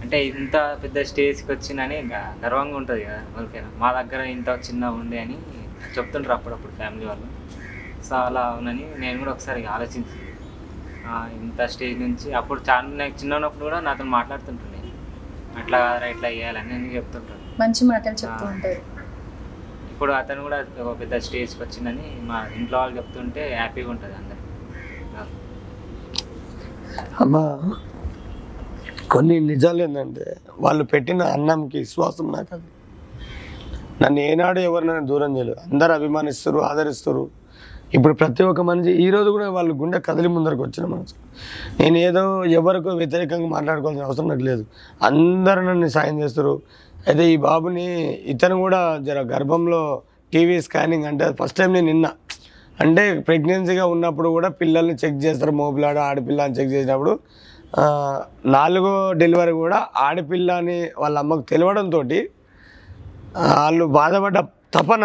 అంటే 0.04 0.18
ఇంత 0.32 0.56
పెద్ద 0.82 0.98
స్టేజ్కి 1.08 1.48
వచ్చిందని 1.52 1.96
గర్వంగా 2.42 2.76
ఉంటుంది 2.80 3.02
కదా 3.04 3.20
వాళ్ళకైనా 3.34 3.70
మా 3.78 3.90
దగ్గర 3.98 4.20
ఇంత 4.34 4.48
చిన్న 4.66 4.84
ఉండే 4.98 5.18
అని 5.22 5.36
చెప్తుంటారు 5.96 6.34
అప్పుడప్పుడు 6.36 6.72
ఫ్యామిలీ 6.78 7.04
వాళ్ళు. 7.10 7.28
సో 8.06 8.14
అలా 8.22 8.42
అవునని 8.50 8.84
నేను 8.98 9.16
కూడా 9.18 9.32
ఒకసారి 9.34 9.60
ఆలోచించి 9.74 10.18
ఆ, 11.04 11.14
ఇంత 11.38 11.60
స్టేజ్ 11.72 11.96
నుంచి 12.02 12.28
అప్పుడు 12.38 12.60
చాలా 12.68 12.86
నాకు 13.00 13.14
చిన్న 13.20 13.32
ఉన్నప్పుడు 13.34 13.64
కూడా 13.66 13.78
నాతో 13.82 14.04
మాట్లాడుతుంటుండే. 14.14 14.70
అట్లా 15.60 15.78
కాదురా 15.82 16.06
ఇట్లా 16.12 16.28
చేయాలని 16.32 16.70
నేను 16.72 16.92
చెప్తుంటాను 16.96 17.42
మంచి 17.60 17.82
మాటలు 17.90 18.16
చెప్తూ 18.22 18.44
ఉంటారు. 18.52 18.80
ఇప్పుడు 19.90 20.12
అతను 20.18 20.42
కూడా 20.42 20.58
ఒక 20.84 20.94
పెద్ద 21.00 21.16
స్టేజ్కి 21.26 21.60
వచ్చిందని 21.62 22.06
మా 22.30 22.38
ఇంట్లో 22.56 22.76
వాళ్ళు 22.80 22.96
చెప్తుంటే 22.98 23.42
హ్యాపీగా 23.54 23.90
ఉంటుంది 23.92 24.14
అందరు. 24.14 24.40
అమ్మ 27.22 27.36
కొన్ని 29.12 29.40
నిజాలు 29.40 29.82
ఏంటంటే 29.82 30.36
వాళ్ళు 30.60 30.84
పెట్టిన 30.84 31.22
అన్నంకి 31.22 31.76
విశ్వాసం 31.78 32.26
నాకు 32.32 32.54
అది. 32.54 32.68
నన్ను 34.02 34.20
ఏనాడు 34.20 34.60
ఎవరు 34.60 34.84
నన్ను 34.84 35.06
దూరం 35.06 35.36
చేయలేదు. 35.36 35.60
అందరు 35.66 35.92
అభిమానిస్తారు 35.92 36.58
ఆదరిస్తారు. 36.58 37.24
ఇప్పుడు 37.94 38.14
ప్రతి 38.14 38.42
ఒక్క 38.42 38.60
మనిషి 38.60 38.90
ఈరోజు 38.90 39.30
కూడా 39.30 39.48
వాళ్ళు 39.48 39.74
గుండె 39.74 39.98
కదిలి 39.98 40.28
ముందరకు 40.28 40.62
వచ్చిన 40.62 40.86
మనసు 40.86 41.14
నేను 41.80 41.98
ఏదో 41.98 42.44
ఎవరికో 42.44 42.90
వ్యతిరేకంగా 42.90 43.48
మాట్లాడుకోవాల్సిన 43.48 44.04
అవసరం 44.04 44.28
నాకు 44.28 44.42
లేదు. 44.42 44.64
అందరూ 45.02 45.60
నన్ను 45.60 45.88
సాయం 45.88 46.22
చేస్తారు. 46.22 46.54
అయితే 47.08 47.32
ఈ 47.32 47.36
బాబుని 47.36 47.86
ఇతను 48.26 48.56
కూడా 48.56 48.98
జర 48.98 49.20
గర్భంలో 49.20 50.02
టీవీ 50.32 50.60
స్కానింగ్ 50.60 51.04
అంటే 51.04 51.24
ఫస్ట్ 51.40 51.58
టైం 51.58 51.72
నేను 51.72 51.86
నిన్న 51.86 52.06
అంటే 52.80 53.02
ప్రెగ్నెన్సీగా 53.20 53.86
ఉన్నప్పుడు 53.86 54.28
కూడా 54.28 54.48
పిల్లల్ని 54.48 54.94
చెక్ 54.94 55.18
చేస్తారు 55.24 55.50
మోపిలాడ 55.50 55.98
ఆడపిల్ల 55.98 56.40
అని 56.42 56.54
చెక్ 56.54 56.72
చేసినప్పుడు. 56.72 57.18
నాలుగో 58.46 59.12
డెలివరీ 59.12 59.52
కూడా 59.52 59.86
ఆడపిల్ల 59.96 60.52
అని 60.52 60.90
వాళ్ళ 60.98 61.18
అమ్మకు 61.18 61.40
తెలియడంతో 61.40 62.00
వాళ్ళు 63.58 63.84
బాధపడ్డ 63.84 64.38
తపన 64.74 65.04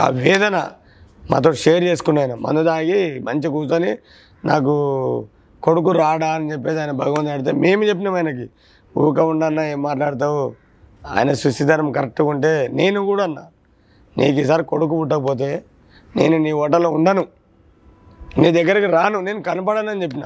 ఆ 0.00 0.08
వేదన 0.08 0.56
మాతో 1.30 1.52
షేర్ 1.52 1.84
చేసుకున్నాను 1.84 2.34
మందు 2.36 2.64
తాగి 2.64 3.20
మంచి 3.20 3.48
కూర్చొని 3.48 3.98
నాకు 4.44 4.72
కొడుకు 5.62 5.90
రాడా 5.92 6.28
అని 6.28 6.52
చెప్పేసి 6.52 6.80
ఆయన 6.80 6.90
భగవంతుడు 6.90 7.32
అడితే 7.32 7.52
మేము 7.52 7.84
చెప్పినాం 7.84 8.14
ఆయనకి. 8.14 8.50
ఊక 8.98 9.20
ఉండన్నా 9.20 9.62
ఏం 9.66 9.82
మాట్లాడతావు? 9.82 10.54
ఆయన 11.06 11.32
సుస్థిధరం 11.32 11.92
కరెక్ట్గా 11.92 12.28
ఉంటే 12.28 12.68
నేను 12.72 13.00
కూడా 13.00 13.24
అన్నా. 13.24 13.44
నీకు 14.18 14.38
ఈసారి 14.38 14.64
కొడుకు 14.64 14.98
పుట్టకపోతే 15.00 15.64
నేను 16.16 16.38
నీ 16.38 16.50
హోటల్లో 16.50 16.90
ఉండను. 16.90 17.26
నీ 18.38 18.52
దగ్గరికి 18.52 18.86
రాను 18.86 19.20
నేను 19.20 19.42
కనపడనని 19.42 20.02
చెప్పిన. 20.02 20.24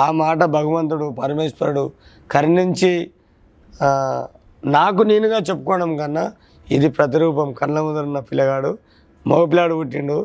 ఆ 0.00 0.04
మాట 0.20 0.42
భగవంతుడు 0.56 1.06
పరమేశ్వరుడు 1.20 1.84
కరుణించి 2.30 2.92
నాకు 4.76 5.02
నేనుగా 5.10 5.38
చెప్పుకోవడం 5.48 5.90
కన్నా 6.00 6.24
ఇది 6.76 6.88
ప్రతిరూపం. 6.96 7.48
కళ్ళ 7.60 7.76
ముదరున్న 7.86 8.10
ఉన్న 8.10 8.20
పిల్లగాడు 8.30 8.70
మగపిల్లాడు 9.30 9.74
పుట్టిండు. 9.80 10.18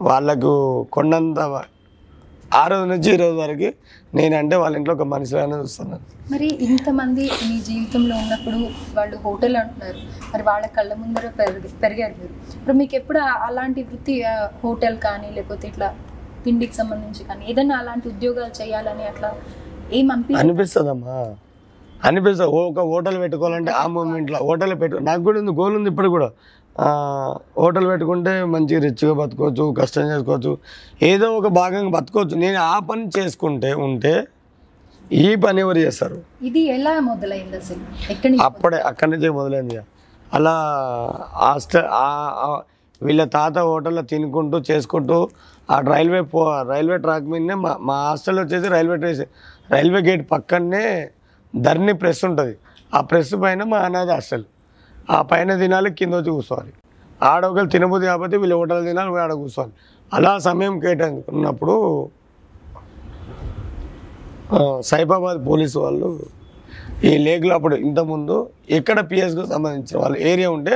వాళ్ళకు 0.00 0.52
కొండంత 0.94 1.40
ఆ 2.58 2.60
రోజు 2.70 2.84
నుంచి 2.90 3.08
ఈ 3.14 3.16
రోజు 3.22 3.36
వరకు 3.42 3.68
నేనంటే 4.18 4.56
వాళ్ళ 4.60 4.74
ఇంట్లో 4.78 4.92
ఒక 4.98 5.04
మనిషిలానే 5.12 5.56
చూస్తున్నాను. 5.62 6.04
మరి 6.32 6.46
ఇంతమంది 6.66 7.24
మీ 7.48 7.56
జీవితంలో 7.68 8.14
ఉన్నప్పుడు 8.22 8.58
వాళ్ళు 8.98 9.16
హోటల్ 9.24 9.56
అంటున్నారు. 9.62 10.00
మరి 10.32 10.42
వాళ్ళ 10.48 10.64
కళ్ళ 10.76 10.92
ముందర 11.00 11.28
పెరిగి 11.40 11.70
పెరిగారు 11.84 12.14
మీరు. 12.20 12.34
ఇప్పుడు 12.58 12.76
మీకు 12.80 12.96
ఎప్పుడు 13.00 13.20
అలాంటి 13.48 13.82
వృత్తి 13.90 14.14
హోటల్ 14.64 14.96
కానీ 15.06 15.28
లేకపోతే 15.36 15.66
ఇట్లా 15.72 15.88
తిండికి 16.44 16.74
సంబంధించి 16.80 17.22
కానీ 17.28 17.42
ఏదైనా 17.50 17.74
అలాంటి 17.82 18.06
ఉద్యోగాలు 18.12 18.54
చేయాలని 18.60 19.04
అట్లా 19.10 19.30
ఏం 19.98 20.06
అనిపి 20.14 20.38
అనిపిస్తుందమ్మా. 20.42 21.18
అనిపిస్తుంది 22.08 22.50
ఒక 22.70 22.80
హోటల్ 22.92 23.16
పెట్టుకోవాలంటే 23.22 23.70
ఆ 23.82 23.84
మూమెంట్లో 23.94 24.38
హోటల్ 24.48 24.74
పెట్టు 24.80 24.96
నాకు 25.08 25.22
కూడా 25.28 25.38
ఉంది 25.42 25.52
గోల్ 25.60 25.74
ఉంది 25.78 25.90
ఇప్పుడు 25.92 26.10
కూడా. 26.16 26.28
హోటల్ 27.62 27.86
పెట్టుకుంటే 27.90 28.32
మంచిగా 28.54 28.80
రిచ్గా 28.86 29.14
బతకవచ్చు 29.20 29.64
కష్టం 29.78 30.04
చేసుకోవచ్చు. 30.12 30.52
ఏదో 31.10 31.28
ఒక 31.38 31.48
భాగంగా 31.60 31.90
బతకవచ్చు. 31.96 32.34
నేను 32.44 32.58
ఆ 32.72 32.76
పని 32.90 33.04
చేసుకుంటే 33.16 33.70
ఉంటే 33.86 34.12
ఈ 35.24 35.28
పని 35.44 35.58
ఎవరు 35.64 35.80
చేస్తారు? 35.86 36.18
ఇది 36.48 36.62
ఎలా 36.76 36.92
మొదలైంది 37.10 37.56
అసలు? 37.62 37.84
ఎక్కడి 38.14 38.38
అప్పుడే 38.48 38.78
అక్కడి 38.90 39.10
నుంచే 39.12 39.30
మొదలైంది. 39.38 39.78
అలా 40.36 40.56
హాస్టల్ 41.42 41.88
వీళ్ళ 43.00 43.22
తాత 43.36 43.56
హోటల్లో 43.70 44.02
తినుకుంటూ 44.12 44.56
చేసుకుంటూ 44.70 45.18
ఆ 45.68 45.76
రైల్వే 45.92 46.20
పో 46.32 46.42
రైల్వే 46.72 46.98
ట్రాక్ 47.04 47.26
మీదనే 47.32 47.56
మా 47.64 47.72
మా 47.88 47.96
హాస్టల్ 48.08 48.38
వచ్చేసి 48.42 48.68
రైల్వే 48.76 48.96
స్టేషన్ 49.00 49.30
రైల్వే 49.74 50.00
గేట్ 50.08 50.24
పక్కనే 50.32 50.84
ధర్ని 51.54 51.94
ప్రెస్ 52.02 52.22
ఉంటుంది. 52.28 52.54
ఆ 52.96 53.00
ప్రెస్ 53.10 53.32
పైన 53.42 53.62
మా 53.72 53.78
అనాథ 53.88 54.10
హాస్టల్. 54.16 54.46
ఆ 55.14 55.18
పైన 55.30 55.56
తినాలి 55.62 55.90
కింద 55.98 56.14
వచ్చి 56.20 56.32
కూర్చోవాలి. 56.36 56.72
ఆడ 57.30 57.42
ఒకరు 57.50 57.68
తినబుద్ది 57.74 58.06
కాబట్టి 58.12 58.36
వీళ్ళు 58.42 58.56
హోటల్ 58.60 58.82
తినాలి 58.88 59.20
ఆడ 59.24 59.32
కూర్చోవాలి. 59.42 59.74
అలా 60.12 60.32
సమయం 60.48 60.74
కేటాయించుకున్నప్పుడు 60.84 61.76
సైబాబాద్ 64.90 65.38
పోలీసు 65.48 65.78
వాళ్ళు 65.84 66.08
ఈ 67.08 67.10
లేక్లో 67.24 67.52
అప్పుడు 67.58 67.74
ఇంతకుముందు 67.86 68.36
ఎక్కడ 68.78 68.98
పిఎస్కు 69.10 69.42
సంబంధించిన 69.54 69.96
వాళ్ళు 70.02 70.18
ఏరియా 70.30 70.48
ఉంటే 70.54 70.74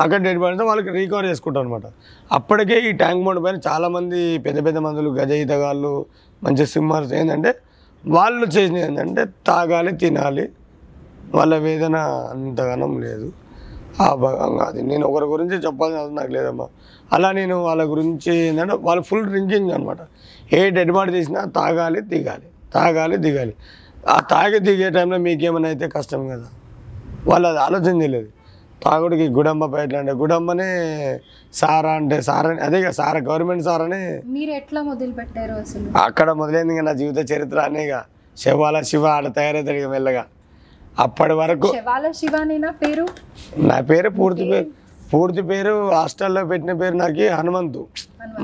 అక్కడ 0.00 0.22
డెడ్ 0.22 0.38
బాడీతో 0.38 0.64
వాళ్ళకి 0.64 0.90
రీకవర్ 0.90 1.26
చేసుకుంటారు 1.26 1.66
అనమాట 1.66 1.82
అప్పటికే 2.32 2.88
ఈ 2.88 2.92
ట్యాంక్ 2.92 3.24
బండ్ 3.24 3.44
పైన 3.44 3.58
చాలామంది 3.68 4.38
పెద్ద 4.38 4.64
పెద్ద 4.64 4.78
మందులు 4.78 5.10
గజ 5.10 5.30
ఈతగాళ్ళు 5.30 6.06
మంచి 6.42 6.66
స్విమ్మర్స్ 6.66 7.12
ఏంటంటే 7.12 7.54
వాళ్ళు 8.06 8.46
చేసినది 8.46 8.82
ఏంటంటే 8.82 9.24
తాగాలి 9.46 9.92
తినాలి. 9.92 10.48
వాళ్ళ 11.34 11.56
వేదన 11.56 11.96
అంతగానం 12.30 13.00
లేదు. 13.00 13.32
ఆ 14.02 14.14
భాగంగా 14.14 14.64
అది. 14.64 14.82
నేను 14.82 15.06
ఒకరి 15.06 15.24
గురించి 15.24 15.56
చెప్పాల్సిన 15.56 15.98
అవసరం 16.00 16.16
నాకు 16.16 16.32
లేదమ్మా. 16.32 16.66
అలా 17.12 17.32
నేను 17.32 17.56
వాళ్ళ 17.56 17.82
గురించి 17.84 18.36
ఏంటంటే 18.36 18.74
వాళ్ళు 18.80 19.02
ఫుల్ 19.02 19.26
డ్రింకింగ్ 19.26 19.70
అనమాట 19.70 19.98
ఏ 20.52 20.70
డెడ్ 20.70 20.92
బాడీ 20.92 21.12
తీసినా 21.12 21.44
తాగాలి 21.44 22.00
దిగాలి 22.00 22.48
తాగాలి 22.74 23.16
దిగాలి 23.16 23.54
ఆ 24.08 24.20
తాగి 24.20 24.58
దిగే 24.58 24.90
టైంలో 24.90 25.18
మీకేమైనా 25.18 25.68
అయితే 25.68 25.88
కష్టం 25.88 26.28
కదా. 26.28 26.48
వాళ్ళు 27.26 27.48
అది 27.48 27.58
ఆలోచన 27.58 28.02
చేయలేదు. 28.02 28.28
తాగుడికి 28.82 29.26
గుడమ్మ 29.36 29.64
పైట్ల 29.72 29.96
అంటే 30.02 30.12
గుడమ్మనే 30.20 30.68
సారా 31.54 31.92
అంటే 32.00 32.16
సారా 32.28 32.50
అదే 32.66 32.78
కదా 32.82 32.94
సారా 32.98 33.20
గవర్నమెంట్ 33.28 33.64
సారానే. 33.68 34.00
మీరు 34.34 34.52
ఎట్లా 34.60 34.80
మొదలు 34.88 35.12
పెట్టారు 35.20 35.54
అసలు? 35.62 35.86
అక్కడ 36.04 36.28
మొదలైంది 36.40 36.82
నా 36.88 36.94
జీవిత 37.00 37.20
చరిత్ర 37.30 37.58
అనేగా 37.70 38.00
శివాల 38.36 38.76
శివ 38.90 39.04
ఆడ 39.14 39.26
తయారవుతాడు 39.38 39.78
ఇక 39.82 39.88
మెల్లగా. 39.94 40.24
అప్పటి 40.98 41.34
వరకు 41.40 41.68
శవాల 41.76 42.06
శివానేనా 42.20 42.70
పేరు? 42.82 43.04
నా 43.68 43.76
పేరు 43.90 44.10
పూర్తి 44.18 44.44
పేరు 44.52 44.68
పూర్తి 45.12 45.42
పేరు 45.50 45.72
హాస్టల్లో 45.96 46.42
పెట్టిన 46.50 46.72
పేరు 46.82 46.96
నాకు 47.02 47.24
హనుమంతు. 47.38 47.82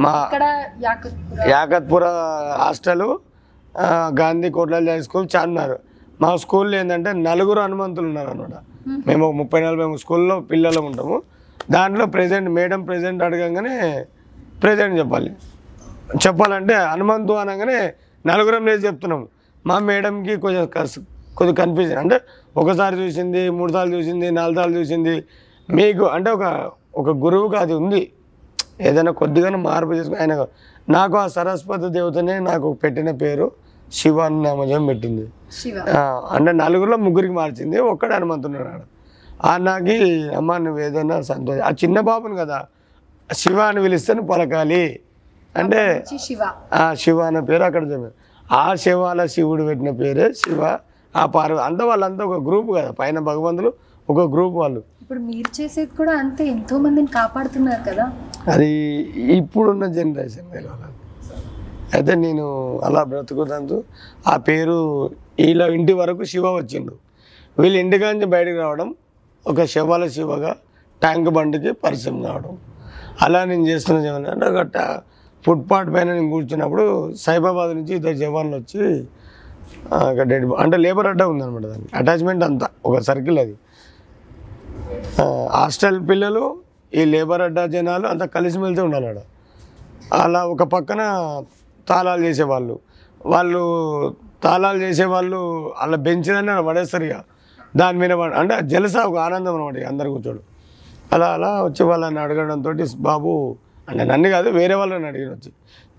మా 0.05 0.15
యాకత్పుర 1.55 2.05
హాస్టల్ 2.63 3.07
గాంధీ 4.21 4.49
కోట్ల 4.57 4.77
హై 4.89 5.01
స్కూల్ 5.07 5.29
చార్మినార్ 5.35 5.77
మా 6.23 6.31
స్కూల్లో 6.43 6.75
ఏంటంటే 6.81 7.11
నలుగురు 7.27 7.61
హనుమంతులు 7.65 8.07
ఉన్నారు 8.11 8.31
అనమాట 8.35 8.57
మేము. 8.89 9.27
ఒక 9.27 9.35
ముప్పై 9.35 9.61
నలభై 9.61 9.97
స్కూల్లో 9.97 10.41
పిల్లలు 10.41 10.81
ఉంటాము. 10.81 11.23
దాంట్లో 11.71 12.07
ప్రెజెంట్ 12.07 12.51
మేడం 12.51 12.83
ప్రెజెంట్ 12.83 13.23
అడగంగానే 13.23 14.05
ప్రెజెంట్ 14.63 14.99
చెప్పాలి. 14.99 15.31
చెప్పాలంటే 16.27 16.75
హనుమంతు 16.75 17.33
అనగానే 17.33 17.95
నలుగురం 18.27 18.67
లేదు 18.67 18.87
చెప్తున్నాం 18.87 19.29
మా 19.67 19.79
మేడంకి 19.79 20.37
కొంచెం 20.37 20.67
కస్- 20.67 21.03
కొద్దిగా 21.37 21.65
కన్ఫ్యూజన్. 21.65 21.99
అంటే 21.99 22.21
ఒకసారి 22.57 22.97
చూసింది 22.97 23.51
మూడు 23.51 23.73
సార్లు 23.73 23.97
చూసింది 23.97 24.31
నాలుగు 24.31 24.57
సార్లు 24.57 24.79
చూసింది. 24.79 25.25
మీకు 25.71 26.05
అంటే 26.05 26.31
ఒక 26.31 26.71
ఒక 26.97 27.09
గురువుగా 27.09 27.61
అది 27.61 27.75
ఉంది. 27.75 28.13
ఏదైనా 28.81 29.13
కొద్దిగానే 29.13 29.57
మార్పు 29.57 29.93
చేసుకుని 29.93 30.21
ఆయన 30.21 30.47
నాకు 30.89 31.17
ఆ 31.17 31.27
సరస్వతి 31.27 31.89
దేవతనే 31.89 32.39
నాకు 32.39 32.73
పెట్టిన 32.73 33.11
పేరు. 33.11 33.53
శివ 33.99 34.19
అని 34.21 34.39
నామజం 34.43 34.83
పెట్టింది 34.87 35.25
అంటే 36.35 36.53
నలుగురిలో 36.63 36.97
ముగ్గురికి 36.97 37.35
మార్చింది. 37.35 37.79
ఒక్కడే 37.93 38.15
హనుమంతున్నాడు 38.15 38.69
ఆడ. 38.75 38.83
ఆ 39.45 39.53
నాకు 39.69 39.97
అమ్మ 40.39 40.57
నువ్వు 40.57 40.81
ఏదైనా 40.87 41.17
సంతోషం 41.31 41.63
ఆ 41.69 41.71
చిన్న 41.83 42.01
బాబుని 42.09 42.37
కదా. 42.37 42.59
శివ 43.33 43.59
అని 43.71 43.81
పిలిస్తే 43.83 44.15
నువ్వు 44.15 44.31
పలకాలి. 44.33 44.83
అంటే 45.57 45.81
ఆ 46.73 46.85
శివ 46.95 47.19
అనే 47.21 47.41
పేరు 47.41 47.65
అక్కడ 47.69 47.85
చెప్పారు. 47.93 48.15
ఆ 48.53 48.75
శివాల 48.75 49.27
శివుడు 49.27 49.63
పెట్టిన 49.63 49.91
పేరే 49.91 50.27
శివ. 50.33 50.63
ఆ 51.17 51.27
పార్వ 51.27 51.57
అంతా 51.69 51.85
వాళ్ళంతా 51.85 52.25
ఒక 52.25 52.37
గ్రూప్ 52.49 52.71
కదా. 52.77 52.91
పైన 52.91 53.19
భగవంతులు 53.31 53.71
ఒక 54.11 54.21
గ్రూప్ 54.33 54.55
వాళ్ళు. 54.55 54.81
ఇప్పుడు 55.03 55.21
మీరు 55.31 55.51
చేసేది 55.61 55.91
కూడా 55.99 56.13
అంతే. 56.13 56.45
ఎంతో 56.47 56.79
మందిని 56.79 57.07
కాపాడుతున్నారు 57.07 57.83
కదా. 57.91 58.05
అది 58.53 58.69
ఇప్పుడున్న 59.39 59.87
జనరేషన్ 59.87 60.49
అయితే 61.97 62.13
నేను 62.25 62.47
అలా 62.87 63.03
బ్రతుకుతాను 63.11 63.79
ఆ 64.33 64.35
పేరు 64.49 64.77
వీళ్ళ 65.41 65.63
ఇంటి 65.77 65.95
వరకు 66.01 66.23
శివ 66.33 66.47
వచ్చిండు. 66.59 66.95
వీళ్ళ 67.61 67.77
ఇంటికా 67.85 68.07
నుంచి 68.13 68.29
బయటకు 68.35 68.59
రావడం 68.65 68.89
ఒక 69.47 69.65
శివాల 69.73 70.05
శివగా 70.17 70.53
ట్యాంక్ 71.03 71.31
బండికి 71.37 71.71
పరిచయం 71.85 72.19
కావడం. 72.27 72.53
అలా 73.25 73.41
నేను 73.51 73.65
చేస్తున్న 73.71 73.99
జవాన్ 74.07 74.27
అంటే 74.35 74.47
ఒక 74.53 74.85
ఫుట్పాత్ 75.45 75.91
పైన 75.95 76.09
నేను 76.19 76.31
కూర్చున్నప్పుడు 76.35 76.85
సైబాబాద్ 77.25 77.73
నుంచి 77.79 77.93
ఇద్దరు 77.99 78.19
జవాన్లు 78.25 78.55
వచ్చి 78.61 78.81
ఒక 80.11 80.23
డెడ్ 80.31 80.45
అంటే 80.63 80.77
లేబర్ 80.85 81.09
అడ్డా 81.11 81.25
ఉందన్నమాట 81.33 81.65
దానికి. 81.73 81.91
అటాచ్మెంట్ 82.01 82.45
అంతా 82.49 82.67
ఒక 82.89 82.97
సర్కిల్ 83.09 83.39
అది. 83.45 83.55
హాస్టల్ 85.59 85.99
పిల్లలు 86.11 86.45
ఈ 86.93 87.03
లేబర్ 87.15 87.43
అడ్డా 87.47 87.65
జనాలు 87.75 88.07
అంతా 88.13 88.27
కలిసిమెలిసి 88.37 88.83
ఉండాలి 88.87 89.07
ఆడ 89.11 89.21
అలా 90.21 90.41
ఒక 90.53 90.63
పక్కన 90.75 91.03
తాళాలు 91.89 92.25
చేసేవాళ్ళు. 92.25 92.79
వాళ్ళు 93.27 94.15
తాళాలు 94.43 94.79
చేసేవాళ్ళు 94.79 95.73
అలా 95.79 95.97
బెంచిదాన్ని 95.97 96.53
అలా 96.53 96.61
పడేస్తారు 96.61 97.05
ఇక. 97.05 97.13
దాని 97.77 97.99
మీద 97.99 98.11
పడ- 98.11 98.35
అంటే 98.35 98.59
జలసా 98.63 99.01
ఒక 99.01 99.17
ఆనందం 99.17 99.55
అనమాట 99.55 99.79
అందరు 99.79 100.11
కూర్చోడు. 100.11 100.41
అలా 101.13 101.27
అలా 101.27 101.65
వచ్చి 101.65 101.87
వాళ్ళని 101.87 102.21
అడగడంతో 102.21 102.75
బాబు 102.97 103.57
అంటే 103.89 104.05
నన్ను 104.05 104.29
కాదు 104.29 104.49
వేరే 104.49 104.75
వాళ్ళని 104.75 105.07
అడిగిన 105.07 105.29
వచ్చి. 105.29 105.53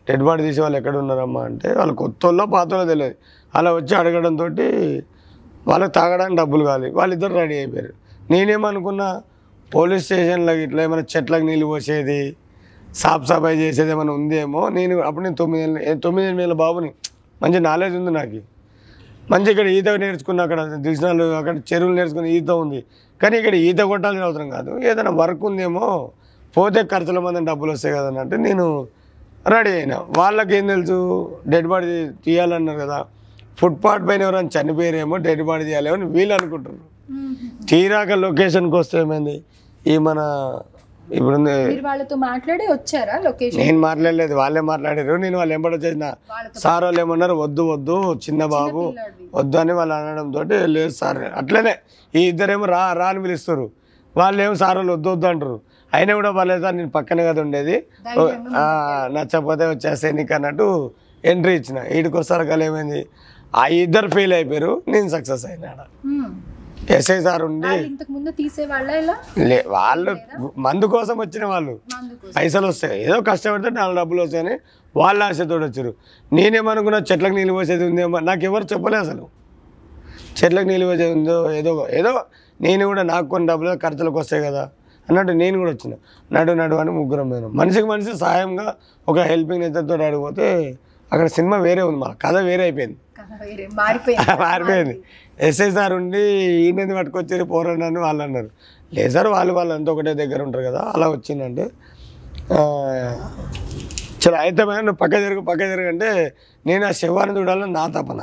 డెడ్ 0.09 0.23
బాడీ 0.23 0.43
తీసే 0.43 0.61
వాళ్ళు 0.61 0.77
ఎక్కడ 0.77 0.97
ఉన్నారమ్మా 0.97 1.43
అంటే 1.43 1.73
వాళ్ళు 1.73 1.93
కొత్త 1.93 2.25
వాళ్ళో 2.25 2.45
పాత 2.45 2.87
తెలియదు. 2.87 3.15
అలా 3.55 3.73
వచ్చి 3.73 3.95
అడగడంతో 3.95 4.45
వాళ్ళకి 5.67 5.91
తాగడానికి 5.91 6.35
డబ్బులు 6.35 6.65
కావాలి 6.65 6.91
వాళ్ళిద్దరు 6.91 7.33
రెడీ 7.33 7.55
అయిపోయారు. 7.55 7.93
నేనేమనుకున్నా 8.31 9.21
పోలీస్ 9.75 10.03
స్టేషన్లో 10.03 10.53
ఇట్లా 10.53 10.83
ఏమైనా 10.83 11.03
చెట్లకు 11.17 11.43
నీళ్ళు 11.43 11.65
పోసేది 11.65 12.35
సాఫ్ 12.95 13.27
సఫాయి 13.27 13.57
చేసేది 13.59 13.91
ఏమైనా 13.91 14.13
ఉందేమో? 14.13 14.69
నేను 14.69 14.99
అప్పుడు 14.99 15.23
నేను 15.23 15.35
తొమ్మిది 15.35 15.95
తొమ్మిది 15.95 16.27
ఎనిమిది 16.27 16.53
బాబుని. 16.53 16.91
మంచి 17.43 17.59
నాలెడ్జ్ 17.59 17.97
ఉంది 17.97 18.11
నాకు. 18.11 18.41
మంచి 19.31 19.51
ఇక్కడ 19.51 19.67
ఈత 19.67 19.89
నేర్చుకున్న 19.89 20.41
అక్కడ 20.41 20.61
దిశనాలు 20.63 21.23
అక్కడ 21.23 21.57
చెరువులు 21.57 21.95
నేర్చుకున్న 21.95 22.27
ఈత 22.27 22.51
ఉంది. 22.51 22.83
కానీ 23.21 23.37
ఇక్కడ 23.37 23.55
ఈత 23.55 23.79
కొట్టాల్సిన 23.79 24.23
అవసరం 24.23 24.49
కాదు. 24.49 24.79
ఏదైనా 24.79 25.11
వర్క్ 25.11 25.43
ఉందేమో 25.45 26.11
పోతే 26.57 26.83
ఖర్చుల 26.83 27.19
మంది 27.19 27.45
డబ్బులు 27.45 27.71
వస్తాయి 27.71 27.95
కదా 27.95 28.19
అంటే 28.21 28.37
నేను 28.37 28.87
రెడీ 29.47 29.69
అయినా. 29.69 30.03
వాళ్ళకి 30.17 30.55
ఏం 30.55 30.67
తెలుసు? 30.67 31.31
డెడ్ 31.47 31.67
బాడీ 31.67 32.07
తీయాలన్నారు 32.25 32.79
కదా. 32.79 33.05
ఫుట్పాత్ 33.57 34.07
పైన 34.09 34.21
ఎవరైనా 34.21 34.61
చనిపోయారేమో 34.61 35.17
డెడ్ 35.17 35.43
బాడీ 35.43 35.63
తీయాలేమో 35.63 35.95
అని 35.95 36.05
వీళ్ళు 36.05 36.33
అనుకుంటున్నారు. 36.33 37.65
తీరాక 37.65 38.11
లొకేషన్కి 38.11 38.75
వస్తే 38.75 38.99
ఏమైంది? 38.99 39.43
ఈ 39.87 39.97
మన 39.97 40.19
ఇప్పుడు 41.17 41.37
వాళ్ళతో 41.87 42.15
మాట్లాడి 42.27 42.65
వచ్చారా 42.73 43.15
లొకేషన్? 43.25 43.59
నేను 43.63 43.79
మాట్లాడలేదు 43.85 44.33
వాళ్ళే 44.41 44.61
మాట్లాడారు. 44.69 45.15
నేను 45.23 45.37
వాళ్ళు 45.41 45.53
ఎంబడి 45.57 45.75
వచ్చేసిన. 45.77 46.07
సార్ 46.63 46.83
వాళ్ళు 46.87 47.01
ఏమన్నారు? 47.03 47.35
వద్దు 47.43 47.63
వద్దు 47.71 47.97
చిన్న 48.25 48.41
బాబు. 48.55 48.83
వద్దు 49.39 49.57
అని 49.63 49.73
వాళ్ళు 49.79 49.95
అనడంతో 49.99 50.43
లేదు 50.75 50.93
సార్. 51.01 51.21
అట్లనే 51.41 51.73
ఈ 52.13 52.23
ఇద్దరేమో 52.31 52.67
రా 52.75 52.81
రా 53.01 53.07
అని 53.13 53.21
పిలుస్తారు. 53.25 53.65
వాళ్ళు 54.15 54.39
ఏమో 54.45 54.55
సార్ 54.63 54.77
వాళ్ళు 54.81 54.93
వద్దు 54.97 55.09
వద్దు 55.15 55.27
అంటారు. 55.31 55.57
అయినా 55.97 56.11
కూడా 56.19 56.31
వాళ్ళే 56.37 56.57
సార్ 56.63 56.75
నేను 56.79 56.91
పక్కనే 56.97 57.23
కదా 57.29 57.41
ఉండేది. 57.45 57.75
నచ్చకపోతే 59.17 59.65
వచ్చేస్తే 59.73 60.11
నీకు 60.19 60.33
అన్నట్టు 60.37 60.67
ఎంట్రీ 61.23 61.53
ఇచ్చిన. 61.59 61.79
వీడికి 61.93 62.15
వస్తారు 62.21 62.45
కదా 62.51 62.63
ఏమైంది? 62.69 63.01
ఆ 63.53 63.63
ఇద్దరు 63.83 64.09
ఫెయిల్ 64.15 64.33
అయిపోయారు. 64.39 64.71
నేను 64.93 65.09
సక్సెస్ 65.15 65.45
అయినాడు 65.51 65.85
ఎస్ఐ 66.89 67.15
సార్ 67.25 67.43
ఉండి 67.47 67.67
వాళ్ళు 67.67 67.85
ఇంతకు 67.89 68.11
ముందు 68.11 68.29
తీసేవాళ్ళ 68.39 68.89
ఇలా? 69.01 69.15
లే 69.49 69.57
వాళ్ళు 69.75 70.11
మందు 70.65 70.85
కోసం 70.85 71.15
వచ్చిన 71.19 71.45
వాళ్ళు. 71.45 71.73
పైసలు 72.35 72.67
వస్తాయి. 72.67 72.97
ఏదో 73.05 73.17
కష్టపడితే 73.29 73.69
నాలుగు 73.69 73.97
డబ్బులు 73.99 74.21
వస్తాయని 74.21 74.55
వాళ్ళ 74.95 75.19
ఆశతో 75.23 75.55
వచ్చారు. 75.55 75.91
నేనేమనుకున్నా 76.33 76.99
చెట్లకు 77.09 77.35
నీళ్ళు 77.35 77.53
పోసేది 77.53 77.85
ఉందేమో 77.89 78.19
నాకు 78.29 78.45
ఎవరు 78.49 78.63
చెప్పలే 78.73 78.97
అసలు. 78.97 79.23
చెట్లకు 80.39 80.67
నీళ్ళు 80.67 80.85
పోసేది 80.85 81.13
ఉందో 81.19 81.51
ఏదో 81.59 81.87
ఏదో 81.99 82.11
నేను 82.59 82.85
కూడా 82.85 83.03
నాకు 83.03 83.27
కొన్ని 83.27 83.47
డబ్బులు 83.47 83.75
ఖర్చులకు 83.85 84.19
వస్తాయి 84.19 84.43
కదా 84.43 84.63
అన్నట్టు 85.07 85.31
నేను 85.31 85.57
కూడా 85.59 85.71
వచ్చిన. 85.71 85.93
నడు 86.31 86.51
నడు 86.51 86.75
అని 86.75 86.91
ముగ్గురం 86.91 87.29
పోయినాం. 87.29 87.51
మనిషికి 87.61 87.87
మనిషి 87.87 88.17
సాయంగా 88.17 88.75
ఒక 89.07 89.19
హెల్పింగ్ 89.19 89.61
నేతతో 89.65 89.93
అడిగిపోతే 89.93 90.47
అక్కడ 91.13 91.27
సినిమా 91.37 91.57
వేరే 91.57 91.81
ఉంది 91.81 91.99
మా 91.99 92.15
కథ 92.25 92.35
వేరే 92.49 92.63
అయిపోయింది. 92.63 92.97
మారిపోయింది. 94.41 94.95
ఎస్ఐ 95.47 95.67
సార్ 95.77 95.93
ఉండి 95.99 96.21
ఈయనది 96.63 96.93
పట్టుకొచ్చారు 96.97 97.45
పోరాడని 97.51 97.99
వాళ్ళు 98.05 98.21
అన్నారు. 98.25 98.49
లేదు 98.91 99.11
సార్ 99.15 99.29
వాళ్ళు 99.35 99.53
వాళ్ళు 99.57 99.73
అంతా 99.77 99.89
ఒకటే 99.93 100.11
దగ్గర 100.21 100.39
ఉంటారు 100.47 100.63
కదా 100.69 100.81
అలా 100.93 101.07
వచ్చిందంటే 101.15 101.65
చాలా 104.23 104.37
అయితే 104.45 104.61
నువ్వు 104.87 104.99
పక్క 105.03 105.15
జరుగు 105.25 105.41
పక్క 105.41 105.61
జరుగు 105.71 105.89
అంటే 105.93 106.09
నేను 106.65 106.83
ఆ 106.89 106.91
శవాన్ని 107.01 107.33
చూడాలని 107.39 107.73
నా 107.79 107.83
తపన. 107.95 108.21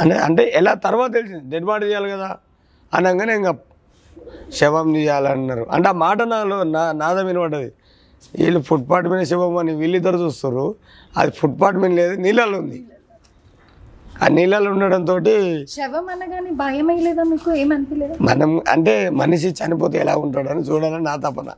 అంటే 0.00 0.14
అంటే 0.26 0.42
ఎలా 0.60 0.72
తర్వాత 0.86 1.10
తెలిసింది 1.18 1.44
డెడ్ 1.52 1.66
బాడీ 1.70 1.84
చేయాలి 1.86 2.08
కదా 2.10 2.28
అనగానే 2.92 3.34
ఇంకా 3.40 3.52
శవం 4.58 4.86
తీయాలన్నారు 4.94 5.64
అంటే 5.74 5.88
ఆ 5.88 5.96
మాట 6.04 6.20
నాలో 6.32 6.56
నా 6.76 6.82
నాదం 7.02 7.26
వినపడ్డది 7.26 7.70
వీళ్ళు 8.34 8.60
ఫుట్పాత్ 8.60 9.06
మీద 9.12 9.22
శవం 9.32 9.54
అని 9.58 9.72
వీళ్ళిద్దరు 9.74 10.18
చూస్తారు 10.24 10.64
అది 11.14 11.30
ఫుట్పాత్ 11.40 11.78
మీద 11.82 11.92
లేదు 12.00 12.14
నీళ్ళలో 12.24 12.56
ఉంది. 12.58 12.78
ఆ 14.22 14.28
నీళ్ళలో 14.28 14.70
ఉండడంతో 14.70 15.14
శవం 15.68 16.08
అనగానే 16.08 16.50
భయం 16.50 16.88
లేదా 16.98 17.22
మీకు? 17.22 17.50
ఏమనిపించలేదా 17.54 18.14
మనం 18.20 18.62
అంటే 18.68 19.10
మనిషి 19.10 19.48
చనిపోతే 19.50 19.98
ఎలా 19.98 20.16
ఉంటాడని 20.16 20.60
చూడాలని 20.60 21.04
నా 21.04 21.16
తపన. 21.16 21.48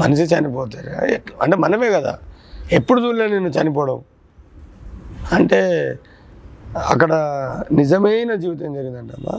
మనిషి 0.00 0.22
చనిపోతే 0.22 0.78
ఎట్లా? 1.14 1.36
అంటే 1.42 1.56
మనమే 1.56 1.90
కదా. 1.90 2.18
ఎప్పుడు 2.72 3.00
చూడలే 3.00 3.28
నేను 3.28 3.48
చనిపోవడం. 3.48 3.98
అంటే 5.32 5.60
అక్కడ 6.90 7.12
నిజమైన 7.72 8.34
జీవితం 8.34 8.74
జరిగిందంటమ్మా 8.74 9.34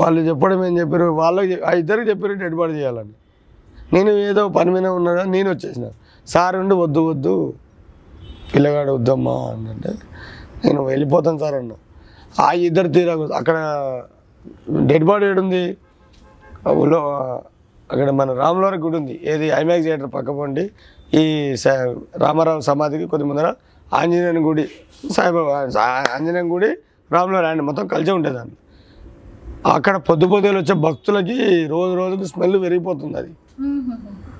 వాళ్ళు 0.00 0.20
చెప్పడం 0.20 0.64
ఏం 0.64 0.78
చెప్పారు? 0.78 1.04
వాళ్ళకి 1.04 1.64
ఆ 1.64 1.72
ఇద్దరికి 1.72 2.10
చెప్పారు 2.10 2.32
డెడ్ 2.32 2.54
బాడీ 2.54 2.72
చేయాలని. 2.72 3.12
నేను 3.92 4.10
ఏదో 4.10 4.48
పని 4.48 4.70
మీద 4.70 4.86
ఉన్నాగా 4.86 5.22
నేను 5.24 5.50
వచ్చేసిన. 5.50 5.86
సార్ 6.26 6.56
ఉండి 6.56 6.74
వద్దు 6.74 7.00
వద్దు. 7.00 7.54
పిల్లగాడు 8.54 8.92
వద్దమ్మా 8.92 9.34
అంటే 9.70 9.90
నేను 10.64 10.84
వెళ్ళిపోతాను 10.84 11.38
సార్ 11.38 11.54
అన్న. 11.54 11.72
ఆ 12.40 12.52
ఇద్దరు 12.52 12.88
తీరా 12.88 13.36
అక్కడ 13.36 13.56
డెడ్ 14.78 15.04
బాడీ 15.04 15.26
ఏడుంది 15.26 15.76
ఆ 16.68 16.70
ఊళ్ళో 16.70 16.98
అక్కడ 17.92 18.10
మన 18.10 18.32
రాములవారి 18.32 18.76
గుడి 18.76 18.96
ఉంది. 18.96 19.20
ఏది? 19.24 19.46
ఐమాక్స్ 19.46 19.84
థియేటర్ 19.84 20.10
పక్క 20.14 20.30
పండి 20.30 20.70
ఈ 21.14 21.54
రామారావు 22.16 22.60
సమాధికి 22.60 23.04
కొద్ది 23.04 23.28
ముందర 23.28 23.54
ఆంజనేయుని 23.94 24.40
గుడి 24.40 24.68
సాయిబాబా 25.12 25.80
ఆ- 25.80 26.04
ఆంజనేయం 26.14 26.54
గుడి 26.54 26.76
రాములవారి 27.12 27.46
ఆయన 27.46 27.60
మొత్తం 27.60 27.86
కలిసే 27.86 28.12
ఉండేదాన్ని. 28.12 28.54
అక్కడ 29.72 29.96
పొద్దు 29.96 30.26
పొద్దులు 30.26 30.58
వచ్చే 30.58 30.74
భక్తులకి 30.74 31.66
రోజు 31.66 31.94
రోజుకి 31.94 32.24
స్మెల్ 32.24 32.62
పెరిగిపోతుంది 32.62 33.18
అది. 33.18 33.30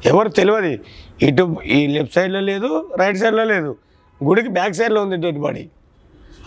ఎవరు 0.09 0.29
తెలియదు. 0.29 0.79
ఇటు 1.25 1.57
ఈ 1.67 1.87
లెఫ్ట్ 1.87 2.15
సైడ్లో 2.15 2.41
లేదు 2.41 2.91
రైట్ 2.97 3.19
సైడ్లో 3.19 3.45
లేదు. 3.45 3.77
గుడికి 4.25 4.49
బ్యాక్ 4.49 4.75
సైడ్లో 4.75 5.03
ఉంది 5.03 5.17
డెడ్ 5.17 5.39
బాడీ. 5.39 5.71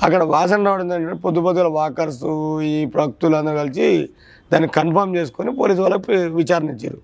అక్కడ 0.01 0.23
వాసన 0.23 0.65
రావడం 0.65 0.93
ఏంటంటే 0.93 1.13
పొద్దు 1.13 1.41
పొద్దుల 1.41 1.67
వాకర్స్ 1.67 2.19
ఈ 2.63 2.85
భక్తులు 2.85 3.35
అందరూ 3.35 3.55
కలిసి 3.55 4.09
దాన్ని 4.51 4.69
కన్ఫర్మ్ 4.69 5.15
చేసుకొని 5.15 5.51
పోలీసు 5.51 5.81
వాళ్ళకి 5.81 6.15
విచారణ 6.15 6.69
ఇచ్చారు 6.69 6.97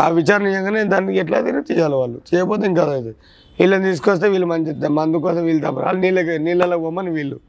ఆ 0.00 0.08
విచారణ 0.08 0.46
చేయగానే 0.46 0.84
దానికి 0.84 1.18
ఎట్లా 1.18 1.38
అయితే 1.38 1.74
చేయాలి 1.74 1.94
వాళ్ళు. 1.94 2.20
చేయకపోతే 2.34 2.66
ఇంకా 2.66 2.84
అది. 2.84 3.14
వీళ్ళని 3.60 3.84
తీసుకొస్తే 3.84 4.28
వీళ్ళు 4.28 4.46
మంచి 4.46 4.88
మందు 4.88 5.16
కోసం 5.16 5.44
వీళ్ళు 5.44 5.66
తప్ప 5.68 5.80
వాళ్ళు 5.80 6.00
నీళ్ళకి 6.00 6.38
నీళ్ళలో 6.38 6.78
పోమని 6.78 7.10
వీళ్ళు. 7.10 7.40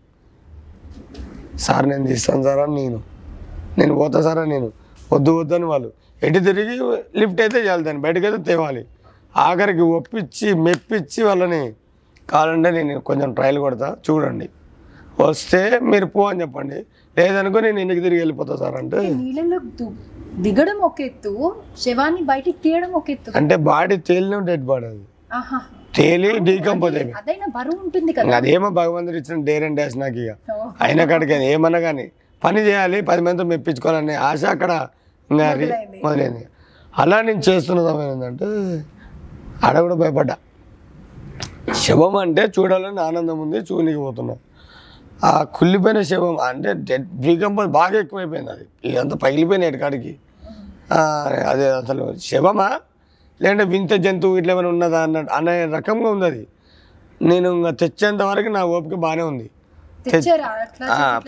సార్ 1.58 1.90
నేను 1.90 2.08
తీస్తాను 2.08 2.44
సార్ 2.44 2.60
అని 2.60 2.76
నేను. 2.76 3.02
నేను 3.78 3.96
పోతా 3.96 4.22
సార్ 4.22 4.38
అని 4.38 4.50
నేను. 4.50 4.72
వద్దు 5.14 5.40
వద్దని 5.40 5.66
వాళ్ళు. 5.66 5.92
ఎటు 6.24 6.40
తిరిగి 6.40 6.80
లిఫ్ట్ 7.20 7.42
అయితే 7.42 7.60
చేయాలి 7.60 7.84
దాన్ని. 7.84 8.02
బయటకైతే 8.02 8.28
అయితే 8.28 8.44
తేవాలి. 8.44 8.86
ఆఖరికి 9.38 9.82
ఒప్పించి 9.82 10.54
మెప్పించి 10.54 11.24
వాళ్ళని 11.24 11.74
కావాలంటే 12.30 12.70
నేను 12.78 13.02
కొంచెం 13.10 13.30
ట్రయల్ 13.38 13.60
కొడతా 13.66 13.88
చూడండి. 14.06 14.48
వస్తే 15.26 15.62
మీరు 15.92 16.08
పో 16.16 16.22
అని 16.30 16.42
చెప్పండి. 16.44 16.78
లేదనుకో 17.18 17.60
నేను 17.66 17.80
ఇంటికి 17.84 18.02
తిరిగి 18.06 18.22
వెళ్ళిపోతా 18.24 18.54
సార్ 18.62 18.76
అంటే? 18.82 19.00
నీళ్ళలో 19.20 19.60
దిగడం 20.46 20.78
ఒక 20.88 20.98
ఎత్తు 21.10 21.32
శవాన్ని 21.84 22.22
బయటికి 22.32 22.58
తీయడం 22.64 22.92
ఒక 23.00 23.10
ఎత్తు. 23.16 23.38
అంటే 23.40 23.56
బాడీ 23.70 23.98
తేలిన 24.10 24.40
డెడ్ 24.50 24.66
బాడీ 24.72 24.88
అది. 24.94 25.06
తేలి 25.98 26.30
డీకంపోజ్ 26.48 26.96
అయిపోయి 27.00 27.18
అదైనా 27.20 27.48
బరువు 27.58 27.78
ఉంటుంది 27.86 28.12
కదా. 28.18 28.36
అదేమో 28.40 28.70
భగవంతుడు 28.80 29.18
ఇచ్చిన 29.22 29.38
డేర్ 29.50 29.64
అండ్ 29.68 29.78
డాష్ 29.80 29.96
నాకు 30.04 30.20
ఇక. 30.24 30.32
అయినా 30.86 31.04
కాడికి 31.12 31.36
ఏమన్నా 31.54 31.80
కానీ. 31.88 32.06
పని 32.42 32.62
చేయాలి 32.68 32.98
పది 33.10 33.22
మందితో 33.26 33.46
మెప్పించుకోవాలనే 33.52 34.16
ఆశ 34.30 34.44
అక్కడ 34.56 34.72
మొదలైంది. 36.06 36.44
అలా 36.94 37.18
నేను 37.28 37.42
చేస్తున్నది 37.48 37.90
ఏంటంటే 38.12 38.48
ఆడ 39.68 39.76
కూడా 39.86 39.96
భయపడ్డా. 40.04 40.36
శవం 41.84 42.16
అంటే 42.24 42.44
చూడాలని 42.56 43.02
ఆనందం 43.08 43.38
ఉంది 43.46 43.60
చూనికి 43.70 44.00
పోతున్నా. 44.06 44.36
ఆ 45.28 45.32
కుళ్ళిపోయిన 45.58 46.00
శవం 46.12 46.36
అంటే 46.50 46.70
డెడ్ 46.90 47.08
భూకంపం 47.24 47.68
బాగా 47.80 47.96
ఎక్కువైపోయింది 48.04 48.52
అది. 48.56 48.66
ఇదంతా 48.90 49.16
పగిలిపోయినాయి 49.26 49.72
ఎక్కడికి 49.74 50.14
అదే 51.52 51.68
అసలు 51.82 52.04
శవమా? 52.30 52.68
లేదంటే 53.40 53.66
వింత 53.74 53.94
జంతువు 54.06 54.36
ఇట్లా 54.40 54.52
ఏమైనా 54.56 54.70
ఉన్నదా 54.74 55.00
అన్న 55.06 55.24
అనే 55.38 55.54
రకంగా 55.78 56.10
ఉంది 56.16 56.26
అది. 56.32 56.44
నేను 57.22 57.48
ఇంకా 57.58 57.72
తెచ్చేంత 57.82 58.22
వరకు 58.32 58.50
నా 58.58 58.62
ఓపిక 58.76 58.96
బాగానే 59.06 59.24
ఉంది. 59.32 59.48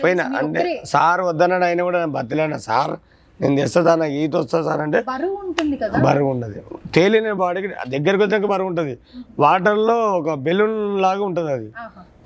పోయినా 0.02 0.24
అంటే 0.40 0.62
సార్ 0.92 1.20
వద్దన్నాడు 1.28 1.66
అయినా 1.68 1.82
కూడా 1.88 1.98
నేను 2.02 2.12
బతిలాడిన. 2.18 2.58
సార్ 2.68 2.94
నేను 3.40 3.56
తెస్తా 3.56 3.84
సార్ 3.84 4.00
నాకు 4.00 4.12
ఈత 4.12 4.36
వస్తా 4.36 4.62
సార్ 4.62 4.80
అంటే 4.80 5.00
బరువు 5.00 5.36
ఉంటుంది 5.46 5.76
కదా. 5.76 5.98
బరువు 5.98 6.30
ఉండదు. 6.30 6.60
తేలిన 6.94 7.32
బాడీకి 7.32 7.68
దగ్గరికి 7.88 8.24
వచ్చాక 8.24 8.46
బరువు 8.46 8.68
ఉంటుంది. 8.68 8.98
వాటర్లో 9.38 9.94
ఒక 9.94 10.34
బెలూన్ 10.34 11.02
లాగా 11.02 11.24
ఉంటుంది 11.24 11.52
అది. 11.52 11.68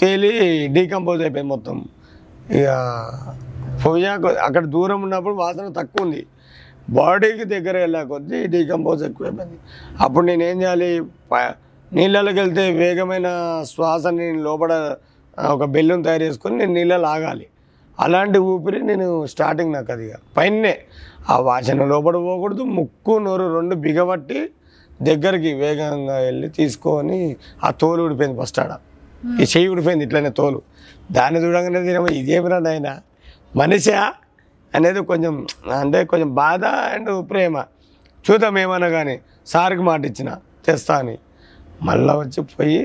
తేలి 0.01 0.31
డీకంపోజ్ 0.69 1.23
అయిపోయింది 1.23 1.49
మొత్తం. 1.49 1.85
ఇక 2.51 2.69
పోయాక 3.87 4.27
అక్కడ 4.27 4.65
దూరం 4.65 5.03
ఉన్నప్పుడు 5.03 5.35
వాసన 5.35 5.69
తక్కువ 5.69 6.07
ఉంది. 6.07 6.27
బాడీకి 6.91 7.45
దగ్గర 7.45 7.77
వెళ్ళా 7.79 8.03
కొద్దీ 8.03 8.47
డీకంపోజ్ 8.47 9.05
ఎక్కువైపోయింది. 9.05 9.59
అప్పుడు 10.01 10.27
నేను 10.27 10.43
ఏం 10.43 10.63
చేయాలి? 10.63 11.03
నీళ్ళలోకి 11.93 12.41
వెళ్తే 12.41 12.71
వేగమైన 12.71 13.29
శ్వాసని 13.69 14.43
లోపల 14.43 14.97
ఒక 15.51 15.65
బెల్లం 15.65 16.03
తయారు 16.03 16.23
చేసుకొని 16.23 16.57
నేను 16.57 16.73
నీళ్ళలో 16.73 17.09
ఆగాలి. 17.09 17.47
అలాంటి 17.99 18.39
ఊపిరి 18.39 18.79
నేను 18.83 19.27
స్టార్టింగ్ 19.27 19.73
నాకు 19.73 19.93
అది 19.93 20.07
పైన్నే 20.37 20.37
పైనే 20.37 20.73
ఆ 21.31 21.37
వాసన 21.39 21.85
లోపల 21.85 22.17
పోకూడదు 22.17 22.63
ముక్కు 22.63 23.19
నోరు 23.19 23.55
రెండు 23.57 23.75
బిగబట్టి 23.75 24.39
దగ్గరికి 25.03 25.53
వేగంగా 25.55 26.19
వెళ్ళి 26.19 26.49
తీసుకొని 26.49 27.37
ఆ 27.65 27.71
తోలు 27.71 28.03
ఊడిపోయింది 28.03 28.41
ఫస్ట్ 28.41 28.61
ఆడ. 28.61 28.73
ఈ 29.41 29.45
చెయ్యి 29.45 29.69
ఊడిపోయింది 29.69 30.05
ఇట్లనే 30.05 30.31
తోలు. 30.31 30.61
దాన్ని 31.13 31.39
చూడంగానే 31.45 31.81
తినమో 31.83 32.07
ఇదేమిరా 32.07 32.59
నాయన 32.59 32.89
మనిషా 33.57 34.01
అనేది 34.73 35.01
కొంచెం 35.01 35.35
అంటే 35.81 36.05
కొంచెం 36.05 36.35
బాధ 36.35 36.65
అండ్ 36.65 37.11
ప్రేమ. 37.31 37.57
చూద్దాం 38.25 38.59
ఏమన్నా 38.59 38.89
కానీ 38.89 39.21
సార్కి 39.47 39.83
మాట 39.83 40.05
ఇచ్చిన 40.07 40.31
తెస్తా 40.67 40.95
అని. 40.95 41.17
మళ్ళీ 41.85 42.13
వచ్చి 42.13 42.41
పోయి 42.43 42.81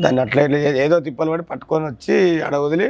దాన్ని 0.00 0.20
అట్లా 0.20 0.42
ఇట్లా 0.42 0.58
ఏదో 0.58 1.00
తిప్పలు 1.00 1.30
పడి 1.30 1.42
పట్టుకొని 1.42 1.84
వచ్చి 1.86 2.16
ఆడ 2.40 2.54
వదిలి 2.56 2.88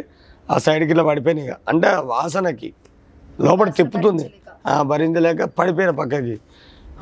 ఆ 0.51 0.59
సైడ్కి 0.59 0.91
ఇట్లా 0.91 1.05
పడిపోయినాయి 1.05 1.51
అంటే 1.69 1.89
వాసనకి 1.89 2.73
లోపల 3.41 3.69
తిప్పుతుంది. 3.69 4.33
ఆ, 4.67 4.83
భరించలేక 4.83 5.43
పడిపోయిన 5.45 5.91
పక్కకి. 5.91 6.41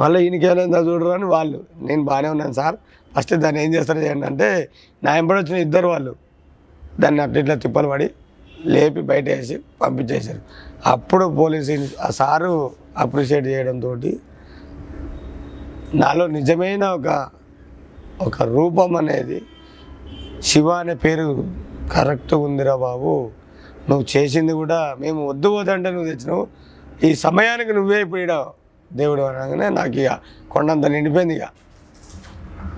మళ్ళీ 0.00 0.24
ఈయనకి 0.24 0.46
ఏమైందా 0.46 0.78
చూడరు 0.78 1.08
అని 1.08 1.24
వాళ్ళు 1.24 1.64
నేను 1.80 2.04
బాగానే 2.04 2.28
ఉన్నాను 2.28 2.52
సార్. 2.52 2.76
ఫస్ట్ 3.16 3.34
దాన్ని 3.34 3.64
ఏం 3.64 3.74
చేస్తారు 3.74 3.98
చేయండి 3.98 4.26
అంటే 4.26 4.68
నా 5.02 5.16
ఎంబడి 5.16 5.40
వచ్చిన 5.40 5.56
ఇద్దరు 5.56 5.88
వాళ్ళు 5.88 6.16
దాన్ని 7.00 7.22
అట్లా 7.22 7.40
ఇట్లా 7.40 7.54
తిప్పలు 7.54 7.88
పడి 7.88 8.10
లేపి 8.66 9.00
బయట 9.00 9.24
వేసి 9.24 9.62
పంపించేశారు. 9.82 10.40
అప్పుడు 10.86 11.24
పోలీస్ 11.26 11.70
ఆ 12.00 12.10
సారు 12.10 12.70
అప్రిషియేట్ 12.98 13.46
చేయడంతో 13.46 13.94
నాలో 15.94 16.26
నిజమైన 16.26 16.84
ఒక 16.84 17.28
ఒక 18.20 18.42
రూపం 18.42 18.96
అనేది 18.96 19.42
శివ 20.42 20.70
అనే 20.70 20.94
పేరు 20.94 21.44
కరెక్ట్ 21.90 22.34
ఉందిరా 22.34 22.76
బాబు. 22.76 23.30
నువ్వు 23.88 24.04
చేసింది 24.16 24.52
కూడా 24.52 24.96
మేము 25.00 25.28
వద్దు 25.28 25.48
వద్దంటే 25.48 25.90
నువ్వు 25.90 26.08
తెచ్చినావు. 26.10 26.46
ఈ 27.04 27.14
సమయానికి 27.14 27.72
నువ్వే 27.72 28.00
ఇప్పుడు 28.00 28.44
దేవుడు 28.92 29.22
అనగానే 29.22 29.68
నాకు 29.68 29.94
ఇక 30.00 30.20
కొండంత 30.50 30.86
నిండిపోయింది 30.86 31.34
ఇక. 31.34 31.48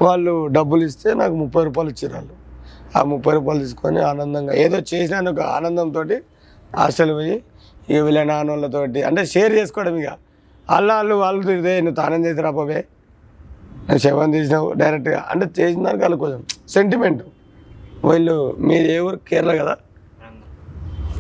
వాళ్ళు 0.02 0.48
డబ్బులు 0.48 0.82
ఇస్తే 0.84 1.14
నాకు 1.14 1.34
ముప్పై 1.34 1.64
రూపాయలు 1.64 1.90
ఇచ్చిరాళ్ళు 1.90 2.32
వాళ్ళు. 2.32 2.34
ఆ 2.98 3.02
ముప్పై 3.02 3.32
రూపాయలు 3.34 3.60
తీసుకొని 3.60 4.00
ఆనందంగా 4.00 4.54
ఏదో 4.54 4.78
చేసినాను 4.94 5.30
ఒక 5.30 5.40
ఆనందంతో 5.40 6.02
హాస్టల్ 6.76 7.12
పోయి 7.12 7.36
ఇక 7.90 7.98
వీళ్ళ 8.06 8.22
నాన్నోళ్ళతోటి 8.22 9.02
అంటే 9.02 9.26
షేర్ 9.26 9.52
చేసుకోవడం 9.52 9.96
ఇక. 10.02 10.10
వాళ్ళు 10.70 10.92
వాళ్ళు 10.94 11.14
వాళ్ళు 11.14 11.46
తిరిగితే 11.46 11.80
నువ్వు 11.80 11.94
తానం 12.02 12.26
చేసి 12.26 12.40
రాపోవే 12.40 12.84
నేను 13.88 13.98
శవం 13.98 14.30
తీసినావు 14.30 14.72
డైరెక్ట్గా. 14.72 15.28
అంటే 15.30 15.62
చేసిన 15.62 15.82
దానికి 15.82 16.02
వాళ్ళు 16.04 16.16
కొంచెం 16.16 16.42
సెంటిమెంట్ 16.68 17.22
వీళ్ళు 18.04 18.56
మీది 18.58 18.92
ఏ 18.92 18.98
ఊరు? 18.98 19.16
కేరళ 19.16 19.56
కదా? 19.62 19.74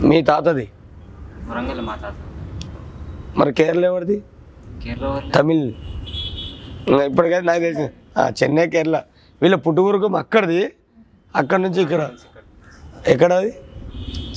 మీ 0.02 0.22
తాతది? 0.22 0.70
వరంగల్ 1.48 1.80
మా 1.80 1.94
తాత. 1.96 2.14
మరి 3.38 3.52
కేరళ 3.52 3.84
ఎవరిది? 3.84 4.22
తమిళ్. 5.36 5.66
ఇప్పటికైతే 7.04 7.46
నాకు 7.46 7.60
తెలిసి 7.60 7.88
ఆ, 8.18 8.32
చెన్నై 8.42 8.66
కేరళ. 8.66 8.96
వీళ్ళ 9.42 9.56
పుట్టుకూరుకం 9.56 10.16
అక్కడిది. 10.16 10.72
అక్కడి 11.36 11.62
నుంచి 11.62 11.82
ఇక్కడ. 11.82 12.10
ఎక్కడ 13.06 13.32
అది? 13.32 13.52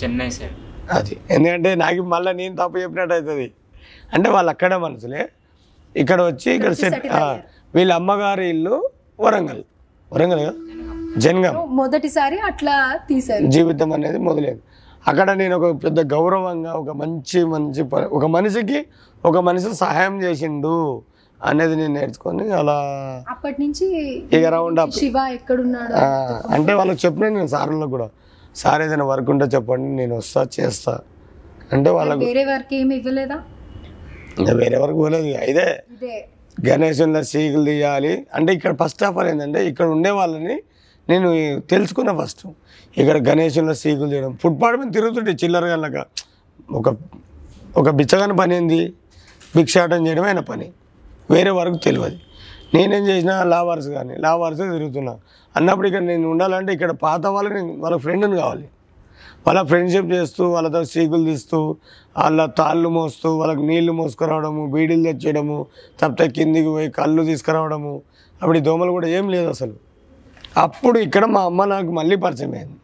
చెన్నై 0.04 0.30
సైడ్. 0.30 0.56
అది. 0.92 1.20
ఎందుకంటే 1.30 1.76
నాకు 1.76 2.02
మళ్ళీ 2.02 2.34
నేను 2.34 2.56
తప్పు 2.56 2.78
చెప్పినట్టు 2.78 3.14
అవుతుంది. 3.14 3.54
అంటే 4.14 4.30
వాళ్ళు 4.30 4.50
అక్కడే 4.50 4.78
మనసులే 4.78 5.30
ఇక్కడ 5.96 6.22
వచ్చి 6.22 6.52
ఇక్కడ 6.52 6.72
సెట్ 6.72 7.08
వీళ్ళ 7.76 7.94
అమ్మగారి 7.94 8.50
ఇల్లు 8.50 8.90
వరంగల్. 9.20 9.64
వరంగల్ 10.14 10.40
కదా? 10.40 10.54
మొదటిసారి 11.80 12.38
అట్లా 12.50 12.76
తీశారు. 13.10 13.46
జీవితం 13.56 13.90
అనేది 13.98 14.20
మొదలైంది. 14.28 14.64
అక్కడ 15.10 15.28
నేను 15.42 15.54
ఒక 15.60 15.68
పెద్ద 15.84 16.00
గౌరవంగా 16.14 16.72
ఒక 16.82 16.92
మంచి 17.02 17.40
మంచి 17.54 17.82
ఒక 18.18 18.26
మనిషికి 18.36 18.80
ఒక 19.24 19.38
మనిషి 19.48 19.70
సహాయం 19.84 20.16
చేసిండు 20.24 20.74
అనేది 21.40 21.74
నేను 21.80 21.94
నేర్చుకొని 21.98 22.46
అలా 22.60 22.78
అప్పటి 23.34 23.58
నుంచి 23.64 23.86
ఇక 24.38 24.46
రౌండ్ 24.56 24.80
అప్ 24.84 24.94
శివ 25.02 25.18
ఎక్కడున్నాడు 25.38 25.94
అంటే 26.56 26.72
వాళ్ళకి 26.80 27.02
చెప్పిన 27.06 27.28
నేను 27.38 27.52
సార్లకు 27.56 27.92
కూడా 27.96 28.08
సార్ 28.62 28.82
ఏదైనా 28.86 29.06
వర్క్ 29.12 29.30
ఉంటే 29.34 29.46
చెప్పండి 29.56 29.90
నేను 30.00 30.14
వస్తా 30.20 30.42
చేస్తా. 30.56 30.94
అంటే 31.74 31.90
వాళ్ళకు 31.98 32.22
వేరే 32.30 32.44
వారికి 32.52 32.76
ఏమి 32.82 32.96
ఇవ్వలేదా? 33.00 33.38
వేరే 34.62 34.78
వరకు 34.84 34.98
పోలేదు 35.04 35.30
ఇదే 35.52 35.68
గణేశంలో 36.58 37.22
సీకులు 37.32 37.66
తీయాలి. 37.70 38.14
అంటే 38.38 38.52
ఇక్కడ 38.58 38.74
ఫస్ట్ 38.82 39.04
ఆఫ్ 39.08 39.18
ఆల్ 39.22 39.30
ఏంటంటే 39.34 39.62
ఇక్కడ 39.72 39.88
ఉండే 39.96 40.12
వాళ్ళని 40.20 40.56
నేను 41.10 41.60
తెలుసుకున్న 41.60 42.12
ఫస్ట్ 42.20 42.48
ఇక్కడ 42.98 43.28
గణేశంలో 43.30 43.74
సీకులు 43.74 44.10
తీయడం. 44.10 44.38
ఫుట్పాత్ 44.44 44.78
మీద 44.80 44.94
తిరుగుతుంటే 44.94 45.32
చిల్లర 45.32 45.66
గల్లక 45.66 46.06
ఒక 46.72 46.96
ఒక 47.78 47.90
బిచ్చగాని 47.90 48.36
పని 48.36 48.56
ఏంది? 48.56 48.94
భిక్షాటం 49.56 50.08
చేయడం 50.08 50.24
అయిన 50.24 50.40
పని. 50.40 50.72
వేరే 51.32 51.50
వరకు 51.50 51.76
తెలియదు. 51.76 52.18
నేనేం 52.74 53.08
చేసిన 53.08 53.44
లావార్స్ 53.44 53.88
కానీ 53.88 54.16
లావార్స్ 54.16 54.60
తిరుగుతున్నా. 54.60 55.20
అన్నప్పుడు 55.58 55.88
ఇక్కడ 55.88 56.02
నేను 56.02 56.32
ఉండాలంటే 56.32 56.74
ఇక్కడ 56.74 56.92
పాత 56.92 57.26
వాళ్ళని 57.26 57.56
నేను 57.56 57.82
వాళ్ళ 57.82 57.98
ఫ్రెండ్ని 57.98 58.38
కావాలి. 58.38 58.68
వాళ్ళ 59.48 59.62
ఫ్రెండ్షిప్ 59.62 60.12
చేస్తూ 60.12 60.50
వాళ్ళతో 60.52 60.84
సీకులు 60.84 61.26
తీస్తూ 61.26 61.76
వాళ్ళ 62.18 62.46
తాళ్ళు 62.46 62.90
మోస్తూ 62.90 63.38
వాళ్ళకి 63.38 63.62
నీళ్ళు 63.62 63.92
మోసుకురావడము 63.92 64.72
బీడీలు 64.72 65.04
తెచ్చేయడము 65.04 65.66
తప్పితే 66.02 66.30
కిందికి 66.30 66.68
పోయి 66.68 66.92
కళ్ళు 66.92 67.24
తీసుకురావడము. 67.24 68.02
అప్పుడు 68.42 68.60
దోమలు 68.60 68.92
కూడా 68.92 69.08
ఏం 69.08 69.30
లేదు 69.30 69.48
అసలు. 69.48 69.87
అప్పుడు 70.64 70.98
ఇక్కడ 71.06 71.24
మా 71.36 71.42
అమ్మ 71.50 71.66
నాకు 71.74 71.92
మళ్ళీ 72.00 72.16
పరిచయం 72.26 72.54
అయింది. 72.58 72.78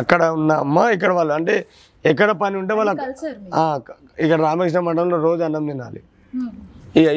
అక్కడ 0.00 0.22
ఉన్న 0.36 0.52
అమ్మ 0.64 0.78
ఇక్కడ 0.96 1.10
వాళ్ళు 1.18 1.32
అంటే 1.38 1.54
ఎక్కడ 2.10 2.30
పని 2.42 2.56
ఉంటే 2.60 2.74
వాళ్ళ 2.78 2.90
ఇక్కడ 4.22 4.38
రామకృష్ణ 4.46 4.80
మండలంలో 4.88 5.18
రోజు 5.28 5.42
అన్నం 5.48 5.66
తినాలి. 5.70 6.00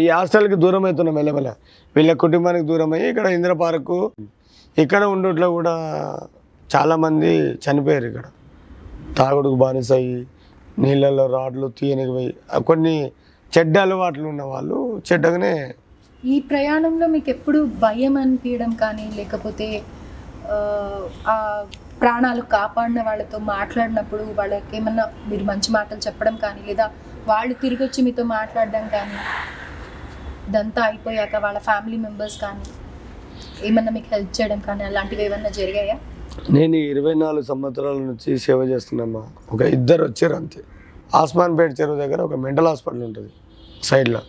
ఈ 0.04 0.08
హాస్టల్కి 0.16 0.58
దూరం 0.64 0.84
అవుతున్నాం 0.90 1.16
మెల్లమెల్ల 1.20 1.52
వీళ్ళ 1.96 2.12
కుటుంబానికి 2.24 2.66
దూరం 2.72 2.92
అయ్యి 2.98 3.08
ఇక్కడ 3.12 3.28
ఇంద్ర 3.38 3.54
పార్కు 3.64 3.98
ఇక్కడ 4.78 5.02
ఉండట్లో 5.16 5.48
కూడా 5.58 5.74
చాలామంది 6.70 7.32
చనిపోయారు 7.66 8.06
ఇక్కడ. 8.12 8.26
తాగుడుకు 9.18 9.58
బానిస 9.64 9.92
అయ్యి 10.00 10.16
నీళ్ళల్లో 10.84 11.26
రాడ్లు 11.36 11.68
తీయనికి 11.80 12.12
పోయి 12.16 12.32
కొన్ని 12.70 12.96
చెడ్డ 13.54 13.76
అలవాట్లు 13.86 14.26
ఉన్న 14.34 14.44
వాళ్ళు 14.54 14.78
చెడ్డగానే 15.08 15.52
ఈ 16.26 16.36
ప్రయాణంలో 16.50 17.06
మీకు 17.16 17.30
ఎప్పుడు 17.30 17.60
భయం 17.82 18.14
అనిపించడం 18.18 18.72
కానీ 18.82 19.06
లేకపోతే 19.18 19.68
ఆ, 21.28 21.36
ప్రాణాలు 22.02 22.42
కాపాడిన 22.54 23.02
వాళ్ళతో 23.02 23.38
మాట్లాడినప్పుడు 23.52 24.24
వాళ్ళకి 24.38 24.76
ఏమన్నా 24.78 25.06
మీరు 25.28 25.44
మంచి 25.44 25.70
మాటలు 25.72 26.02
చెప్పడం 26.08 26.36
కానీ 26.38 26.62
లేదా 26.68 26.86
వాళ్ళు 27.28 27.54
తిరిగి 27.62 27.82
వచ్చి 27.84 28.00
మీతో 28.02 28.24
మాట్లాడడం 28.34 28.86
కానీ 28.90 29.18
ఇదంతా 30.48 30.82
అయిపోయాక 30.84 31.36
వాళ్ళ 31.38 31.60
ఫ్యామిలీ 31.68 31.98
మెంబర్స్ 31.98 32.38
కానీ 32.38 32.66
ఏమన్నా 33.66 33.92
మీకు 33.92 34.10
హెల్ప్ 34.14 34.34
చేయడం 34.38 34.60
కానీ 34.60 34.84
అలాంటివి 34.84 35.24
ఏమన్నా 35.24 35.50
జరిగాయా? 35.58 35.96
నేను 36.52 36.78
ఇరవై 36.92 37.14
నాలుగు 37.16 37.46
సంవత్సరాల 37.46 37.98
నుంచి 38.08 38.38
సేవ 38.38 38.60
చేస్తున్నామా? 38.66 39.22
ఒక 39.52 39.62
ఇద్దరు 39.76 40.04
వచ్చారు 40.04 40.36
అంతే. 40.36 40.62
ఆస్మాన్పేట 41.14 41.72
చెరువు 41.80 41.98
దగ్గర 41.98 42.22
ఒక 42.22 42.36
మెంటల్ 42.40 42.68
హాస్పిటల్ 42.68 43.04
ఉంటుంది 43.04 43.32
సైడ్లో. 43.84 44.22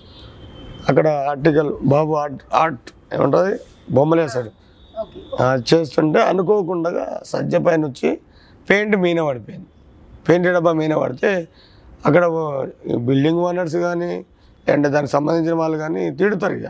అక్కడ 0.88 1.06
ఆర్టికల్ 1.30 1.70
బాబు 1.84 2.12
ఆర్ట్ 2.14 2.42
ఆర్ట్ 2.54 2.88
ఏముంటుంది? 3.14 3.54
బొమ్మలు 3.90 4.20
వేస్తాడు 4.20 4.50
ఓకే. 4.94 5.18
ఆ, 5.42 5.46
చేస్తుంటే 5.70 6.20
అనుకోకుండా 6.22 6.90
సజ్జ 7.24 7.56
పైన 7.56 7.86
వచ్చి 7.86 8.08
పెయింట్ 8.68 8.96
మీన 8.96 9.22
పడిపోయింది. 9.22 9.68
పెయింట్ 10.26 10.46
డబ్బా 10.48 10.72
మీన 10.72 10.94
పడితే 10.96 11.30
అక్కడ 12.06 12.24
బిల్డింగ్ 13.08 13.38
ఓనర్స్ 13.38 13.76
కానీ 13.78 14.10
లేదంటే 14.66 14.88
దానికి 14.88 15.12
సంబంధించిన 15.12 15.54
వాళ్ళు 15.54 15.76
కానీ 15.78 16.10
తిడతారు 16.10 16.54
ఇక. 16.54 16.68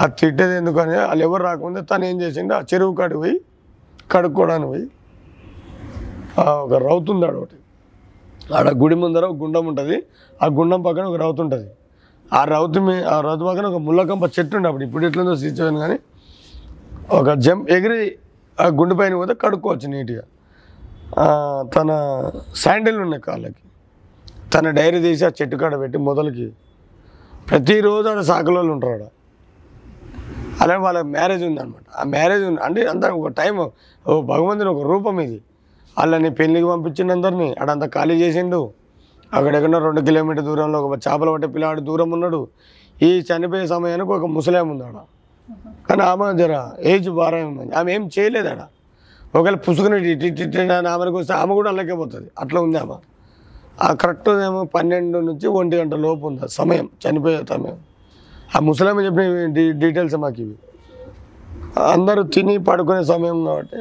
ఆ 0.00 0.06
తిట్టేది 0.18 0.54
ఎందుకని 0.56 0.96
వాళ్ళు 1.00 1.22
ఎవరు 1.24 1.42
రాకముందే 1.42 1.80
తను 1.82 2.04
ఏం 2.04 2.20
చేసిండు 2.20 2.54
ఆ 2.54 2.62
చెరువు 2.70 2.94
కాడికి 2.94 3.18
పోయి 3.18 3.36
కడుక్కోవడానికి 4.10 4.68
పోయి 4.68 4.86
ఒక 6.64 6.74
రౌతు 6.82 7.12
ఉంది 7.12 7.26
ఆడ 7.26 7.36
ఒకటి 7.36 7.58
ఆడ 8.54 8.68
గుడి 8.74 8.94
ముందర 8.94 9.24
ఒక 9.24 9.36
గుండం 9.36 9.66
ఉంటుంది. 9.66 9.96
ఆ 10.42 10.46
గుండం 10.48 10.82
పక్కన 10.82 11.04
ఒక 11.04 11.16
రౌతు 11.16 11.42
ఉంటుంది. 11.42 11.68
ఆ 12.38 12.44
రౌతు 12.52 12.80
మీ 12.86 12.94
ఆ 13.14 13.16
రౌతు 13.26 13.44
పక్కన 13.44 13.66
ఒక 13.72 13.78
ముల్లకంప 13.86 14.24
చెట్టు 14.36 14.54
ఉండే 14.56 14.68
అప్పుడు. 14.68 14.84
ఇప్పుడు 14.88 15.04
ఎట్లుందో 15.08 15.34
సిచ్యువేషన్ 15.42 15.78
కానీ 15.84 15.96
ఒక 17.18 17.30
జంప్ 17.46 17.66
ఎగిరి 17.76 18.00
ఆ 18.58 18.66
గుండె 18.78 18.94
పైన 18.94 19.14
పోతే 19.20 19.34
కడుక్కోవచ్చు 19.34 19.88
నీట్గా. 19.94 20.24
తన 21.74 21.90
శాండిల్ 22.62 22.98
ఉన్నాయి 23.04 23.22
కాళ్ళకి. 23.22 23.62
తన 24.54 24.70
డైరీ 24.78 24.98
తీసి 25.06 25.24
ఆ 25.28 25.30
చెట్టు 25.40 25.56
కాడ 25.62 25.74
పెట్టి 25.80 25.98
మొదలకి. 26.08 26.46
ప్రతిరోజు 27.48 28.08
ఆడ 28.08 28.20
సాకులలో 28.30 28.72
ఉంటారు 28.72 28.92
ఆడ. 28.92 29.04
అలాగే 30.62 30.80
వాళ్ళ 30.86 30.98
మ్యారేజ్ 31.16 31.44
ఉందన్నమాట. 31.44 31.86
ఆ 32.00 32.02
మ్యారేజ్ 32.14 32.44
ఉంది. 32.50 32.60
అంటే 32.66 32.80
అంత 32.92 33.04
ఒక 33.20 33.28
టైం 33.40 33.56
ఓ 34.10 34.14
భగవంతుని 34.32 34.70
ఒక 34.74 34.82
రూపం 34.90 35.16
ఇది. 35.26 35.38
వాళ్ళని 35.98 36.30
పెళ్ళికి 36.40 36.66
పంపించిండు 36.66 37.12
అందరినీ. 37.16 37.48
ఆడంతా 37.62 37.86
ఖాళీ 37.96 38.14
చేసిండు. 38.22 38.60
అక్కడెక్కడ 39.36 39.76
రెండు 39.76 40.00
కిలోమీటర్ 40.00 40.44
దూరంలో 40.44 40.82
ఒక 40.86 40.98
చేపలు 41.04 41.30
పట్టే 41.30 41.46
పిల్లాడు 41.46 41.80
దూరం 41.80 42.10
ఉన్నాడు. 42.12 42.48
ఈ 43.02 43.24
చనిపోయే 43.28 43.66
సమయానికి 43.66 44.12
ఒక 44.12 44.24
ముసలేం 44.24 44.70
ఉంది 44.70 44.84
ఆడ 44.84 44.98
కానీ 45.88 46.02
ఆమె 46.02 46.38
జర 46.38 46.70
ఏజ్ 46.82 47.10
బాగా 47.10 47.46
ఉంది 47.46 47.74
ఆమె 47.74 47.94
ఏం 47.94 48.10
చేయలేదు 48.18 48.48
ఆడ. 48.48 48.62
ఒకవేళ 49.36 49.54
పుసుకుని 49.54 49.96
అని 50.72 50.88
ఆమెకు 50.88 51.16
వస్తే 51.16 51.34
ఆమె 51.34 51.54
కూడా 51.54 51.70
అల్లకే 51.70 51.94
పోతుంది. 51.94 52.30
అట్లా 52.38 52.60
ఉంది 52.60 52.78
ఆమె. 52.78 52.96
ఆ 53.82 53.92
కరెక్ట్ 53.92 54.28
ఏమో 54.28 54.64
పన్నెండు 54.64 55.18
నుంచి 55.18 55.46
ఒంటి 55.46 55.76
గంట 55.76 55.94
లోపు 55.94 56.26
ఉంది 56.26 56.40
ఆ 56.44 56.46
సమయం 56.46 56.88
చనిపోయే 57.04 57.40
సమయం. 57.48 57.78
ఆ 58.56 58.60
ముసలామె 58.60 59.02
చెప్పిన 59.02 59.46
డీటెయిల్స్ 59.70 60.16
మాకు 60.16 60.40
ఇవి. 60.40 60.56
అందరూ 61.92 62.22
తిని 62.22 62.58
పడుకునే 62.58 63.04
సమయం 63.04 63.44
కాబట్టి 63.44 63.80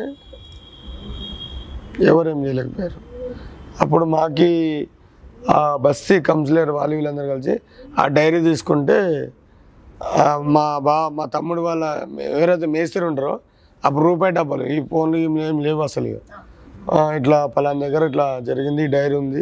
ఎవరేం 2.03 2.45
చేయలేకపోయారు. 2.45 2.99
అప్పుడు 3.81 4.05
మాకి 4.05 4.51
ఆ 5.51 5.59
బస్తీ 5.85 6.15
కౌన్సిలర్ 6.27 6.69
వాళ్ళు 6.69 6.93
వీళ్ళందరూ 6.95 7.27
కలిసి 7.33 7.55
ఆ 7.99 8.03
డైరీ 8.17 8.39
తీసుకుంటే 8.49 8.97
మా 10.55 10.65
బా 10.87 10.95
మా 11.17 11.25
తమ్ముడు 11.25 11.61
వాళ్ళ 11.61 11.83
ఎవరైతే 12.37 12.67
మేస్త్రి 12.75 13.05
ఉంటారో 13.05 13.33
అప్పుడు 13.83 14.03
రూపాయి 14.03 14.33
డబ్బాలు 14.37 14.65
ఈ 14.75 14.77
ఫోన్లు 14.91 15.17
ఏం 15.47 15.57
లేవు 15.59 15.81
అసలు 15.81 16.09
ఇట్లా 17.17 17.37
పలానా 17.55 17.79
దగ్గర 17.85 18.03
ఇట్లా 18.11 18.27
జరిగింది 18.49 18.83
డైరీ 18.95 19.15
ఉంది 19.15 19.41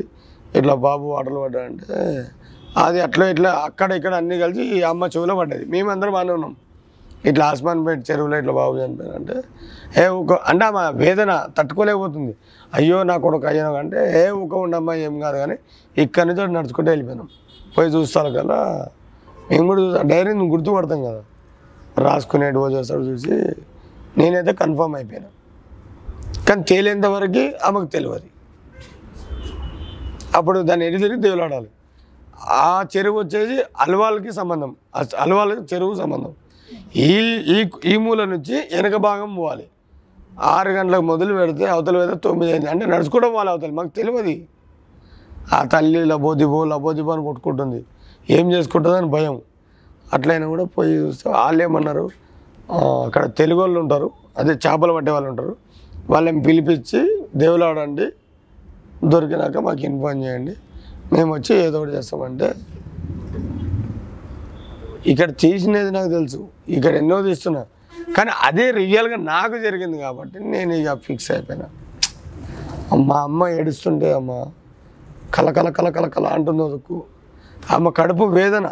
ఇట్లా 0.56 0.74
బాబు 0.86 1.06
వాటర్లు 1.14 1.40
పడ్డా 1.40 1.62
అంటే 1.64 2.00
అది 2.84 3.00
అట్లా 3.02 3.26
ఇట్లా 3.34 3.50
అక్కడ 3.68 3.92
ఇక్కడ 4.00 4.14
అన్నీ 4.14 4.36
కలిసి 4.40 4.64
ఈ 4.76 4.78
అమ్మ 4.82 5.04
చెవిలో 5.16 5.36
పడ్డది. 5.36 5.66
మేమందరం 5.66 6.14
బాగానే 6.14 6.34
ఉన్నాం. 6.38 6.54
ఇట్లా 7.30 7.46
ఆస్మాన్పేట 7.52 8.00
చెరువులో 8.10 8.36
ఇట్లా 8.42 8.54
బాబు 8.60 8.74
చనిపోయారు 8.78 9.16
అంటే 9.20 9.36
ఏ 10.02 10.08
ఊక 10.20 10.34
అంటే 10.52 10.64
ఆమె 10.66 10.82
వేదన 11.02 11.32
తట్టుకోలేకపోతుంది. 11.58 12.34
అయ్యో 12.74 13.04
నా 13.10 13.16
కొడుకు 13.26 13.46
అయ్యాను 13.48 13.78
అంటే 13.84 14.00
ఏ 14.22 14.24
ఊక 14.42 14.54
ఉండమ్మా 14.66 14.94
ఏం 15.08 15.20
కాదు 15.20 15.38
కానీ 15.38 15.56
ఇక్కడి 15.98 16.28
నుంచి 16.30 16.54
నడుచుకుంటూ 16.58 16.90
వెళ్ళిపోయినాం. 16.92 17.28
పోయి 17.76 17.90
చూస్తాను 17.96 18.32
కదా 18.40 18.58
మేము 19.52 19.66
కూడా 19.68 19.82
చూస్తాం 19.82 20.08
డైరీని 20.08 20.48
గుర్తుపడతాం 20.54 21.02
కదా. 21.10 21.22
రాసుకునే 22.06 22.50
డోజ్ 22.58 22.74
చేస్తాడు 22.74 23.04
చూసి 23.04 23.36
నేనైతే 24.20 24.54
కన్ఫర్మ్ 24.54 24.96
అయిపోయాను. 24.96 25.32
కానీ 26.48 26.64
తేలేంత 26.70 27.06
వరకు 27.06 27.44
ఆమెకు 27.68 27.90
తెలియదు. 27.96 28.30
అప్పుడు 30.38 30.60
దాన్ని 30.60 30.84
ఎడి 30.88 30.98
తిరిగి 30.98 31.22
దేవులాడాలి. 31.22 31.70
ఆ 32.62 32.86
చెరువు 32.94 33.18
వచ్చేసి 33.20 33.58
అల్వాల్కి 33.80 34.32
సంబంధం 34.32 34.72
ఆ 34.96 35.02
చెరువు 35.74 35.94
సంబంధం. 35.96 36.32
ఈ 36.96 37.14
ఈ 37.56 37.70
ఈ 37.86 37.98
మూల 37.98 38.24
నుంచి 38.24 38.56
వెనక 38.76 38.96
భాగం 38.96 39.36
పోవాలి. 39.36 39.64
ఆరు 40.40 40.70
గంటలకు 40.70 41.02
మొదలు 41.02 41.34
పెడితే 41.34 41.66
అవతల 41.66 41.98
పెడితే 41.98 42.18
తొమ్మిది 42.18 42.52
అయింది. 42.52 42.70
అంటే 42.70 42.86
నడుచుకోవడం 42.86 43.34
వాళ్ళు 43.34 43.52
అవతల. 43.52 43.72
మాకు 43.72 43.88
తెలియదు. 43.88 44.42
ఆ 45.56 45.64
తల్లి 45.64 46.06
లబోదిబో 46.06 46.66
లబోదిబో 46.66 47.12
అని 47.12 47.24
కొట్టుకుంటుంది. 47.24 47.86
ఏం 48.30 48.52
చేసుకుంటుందని 48.52 48.98
అని 48.98 49.08
భయం. 49.08 49.42
అట్లయినా 50.14 50.48
కూడా 50.48 50.64
పోయి 50.64 50.92
చూస్తే 50.92 51.30
వాళ్ళు 51.30 51.64
ఏమన్నారు? 51.64 52.10
అక్కడ 53.06 53.26
తెలుగు 53.26 53.60
వాళ్ళు 53.60 53.80
ఉంటారు. 53.80 54.12
అదే 54.38 54.52
చేపలు 54.52 54.94
పట్టే 54.94 55.12
వాళ్ళు 55.12 55.30
ఉంటారు. 55.30 55.56
వాళ్ళని 56.10 56.42
పిలిపించి 56.42 57.26
దేవులాడండి 57.36 58.08
దొరికినాక 59.04 59.58
మాకు 59.58 59.80
ఇన్ఫార్మ్ 59.80 60.24
చేయండి. 60.24 60.54
మేము 61.14 61.34
వచ్చి 61.34 61.56
ఏదో 61.56 61.80
ఒకటి 61.82 61.92
చేస్తామంటే 61.92 62.54
ఇక్కడ 65.10 65.30
తీసినది 65.44 65.92
నాకు 65.98 66.10
తెలుసు. 66.10 66.40
ఇక్కడ 66.76 66.94
ఎన్నో 67.02 67.18
తీస్తున్నా 67.28 67.62
కానీ 68.16 68.32
అదే 68.48 68.66
రియల్గా 68.72 69.18
నాకు 69.34 69.56
జరిగింది 69.66 69.98
కాబట్టి 69.98 70.40
నేను 70.54 70.74
ఇక 70.82 70.94
ఫిక్స్ 71.08 71.30
అయిపోయినా. 71.32 71.68
మా 73.10 73.18
అమ్మ 73.28 73.48
ఏడుస్తుంటే 73.48 74.08
అమ్మ 74.20 74.32
కలకల 75.36 75.70
కలకల 75.70 75.90
కల 75.98 76.08
కల 76.16 76.26
అంటుంది 76.38 76.62
వదుకు 76.64 76.96
ఆమె 77.74 77.90
కడుపు 78.00 78.26
వేదన. 78.38 78.68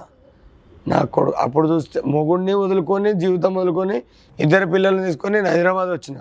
నా 0.91 0.99
కొడు 1.15 1.31
అప్పుడు 1.43 1.67
చూస్తే 1.71 1.99
మొగుడిని 2.13 2.53
వదులుకొని 2.61 3.09
జీవితం 3.13 3.51
వదులుకొని 3.59 3.97
ఇద్దరు 4.39 4.67
పిల్లల్ని 4.73 5.01
తీసుకొని 5.07 5.35
నేను 5.37 5.49
హైదరాబాద్ 5.53 5.89
వచ్చిన. 5.95 6.17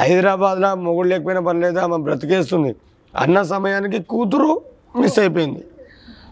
హైదరాబాద్లో 0.00 0.74
మొగుడు 0.74 1.08
లేకపోయినా 1.12 1.40
పర్లేదు 1.48 1.78
ఆమె 1.78 1.96
బ్రతికేస్తుంది. 1.96 2.72
అన్న 3.14 3.42
సమయానికి 3.42 3.98
కూతురు 4.12 4.50
మిస్ 5.00 5.18
అయిపోయింది. 5.18 5.62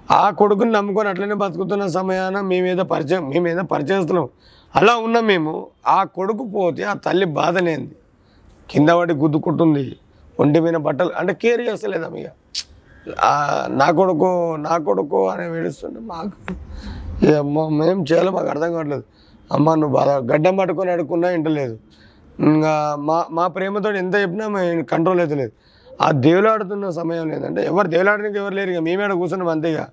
ఆ 0.07 0.25
కొడుకుని 0.31 0.71
నమ్ముకొని 0.73 1.09
అట్లనే 1.13 1.37
బతుకుతున్న 1.43 1.85
సమయాన 1.99 2.41
మీ 2.51 2.59
మీద 2.61 2.81
పరిచయం 2.93 3.25
మీ 3.31 3.39
మీద 3.47 3.61
పరిచయిస్తున్నాం 3.73 4.27
అలా 4.75 4.95
ఉన్న 5.07 5.19
మేము 5.31 5.53
ఆ 5.87 5.99
కొడుకు 6.17 6.45
పోతే 6.57 6.83
ఆ 6.83 6.95
తల్లి 7.07 7.27
బాధనేంది. 7.39 7.95
కింద 8.69 8.91
పడి 8.99 9.15
గుద్దుకుంటుంది 9.23 9.85
ఒంటి 10.37 10.59
మీద 10.65 10.77
బట్టలు 10.87 11.13
అంటే 11.21 11.33
కేర్ 11.43 11.63
చేస్తలేదా 11.69 12.09
ఇక 12.23 12.31
నా 13.81 13.87
కొడుకు 13.99 14.29
నా 14.67 14.75
కొడుకు 14.89 15.19
అని 15.33 15.45
వేడుస్తుంటే 15.53 16.01
మాకు 16.13 16.33
మేము 17.81 18.01
చేయాలో 18.11 18.31
మాకు 18.37 18.49
అర్థం 18.55 18.71
కావట్లేదు. 18.77 19.05
అమ్మ 19.51 19.75
నువ్వు 19.81 19.95
బాధ 19.99 20.11
గడ్డం 20.31 20.55
పట్టుకొని 20.61 20.91
అడుక్కున్నా 20.95 21.29
ఇంటలేదు 21.39 21.77
ఇంకా 22.49 22.73
మా 23.09 23.19
మా 23.39 23.45
ప్రేమతో 23.57 23.91
ఎంత 24.03 24.15
చెప్పినా 24.23 24.47
మేము 24.57 24.83
కంట్రోల్ 24.93 25.21
అయితే 25.25 25.37
లేదు. 25.43 25.53
ఆ 26.05 26.09
దేవులాడుతున్న 26.27 26.89
సమయం 27.01 27.25
లేదంటే 27.33 27.61
ఎవరు 27.71 27.89
దేవులాడడానికి 27.95 28.39
ఎవరు 28.43 28.55
లేరు 28.59 28.71
ఇక 28.75 28.81
మేమేడ 28.89 29.13
కూర్చున్నాం 29.21 29.49
అంతేగా 29.55 29.85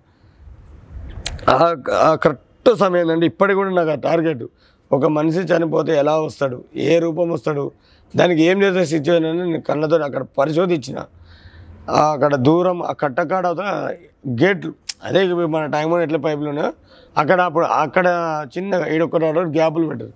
కరెక్ట్ 1.48 2.70
సమయం 2.80 3.10
అండి. 3.10 3.26
ఇప్పటికి 3.26 3.58
కూడా 3.58 3.70
నాకు 3.70 3.90
ఆ 3.90 3.96
టార్గెట్. 3.96 4.44
ఒక 4.92 5.06
మనిషి 5.06 5.40
చనిపోతే 5.40 5.98
ఎలా 5.98 6.20
వస్తాడు? 6.20 6.64
ఏ 6.76 7.00
రూపం 7.00 7.30
వస్తాడు? 7.30 7.72
దానికి 8.16 8.42
ఏం 8.42 8.64
చేసే 8.64 8.86
సిచ్యువేషన్ 8.86 9.26
అని 9.30 9.52
నేను 9.52 9.62
కళ్ళతో 9.62 9.96
అక్కడ 9.96 10.24
పరిశోధించిన. 10.38 10.98
అక్కడ 12.12 12.36
దూరం 12.36 12.84
ఆ 12.84 12.92
కట్టకాడ 12.92 13.48
గేట్లు 14.42 14.74
అదే 15.04 15.34
మన 15.34 15.66
టైం 15.66 16.02
ఎట్లా 16.02 16.20
పైపులు 16.20 16.50
ఉన్నాయో 16.50 16.74
అక్కడ 17.18 17.42
అప్పుడు 17.42 17.66
అక్కడ 17.66 18.08
చిన్నగా 18.58 18.86
ఈడొక్క 18.88 19.16
గ్యాపులు 19.58 19.88
పెట్టారు. 19.88 20.14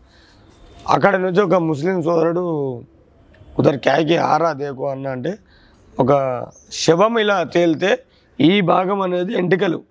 అక్కడ 0.87 1.15
నుంచి 1.15 1.41
ఒక 1.41 1.53
ముస్లిం 1.53 2.03
సోదరుడు 2.03 2.45
కుదరు 3.55 3.77
క్యాకి 3.77 4.17
ఆరా 4.17 4.53
దేకు 4.53 4.89
అన్న 4.89 5.07
అంటే 5.07 5.33
ఒక 5.99 6.11
శవం 6.71 7.19
ఇలా 7.19 7.43
తేలితే 7.43 7.99
ఈ 8.41 8.61
భాగం 8.61 9.01
అనేది 9.01 9.33
ఎంటికలు. 9.33 9.81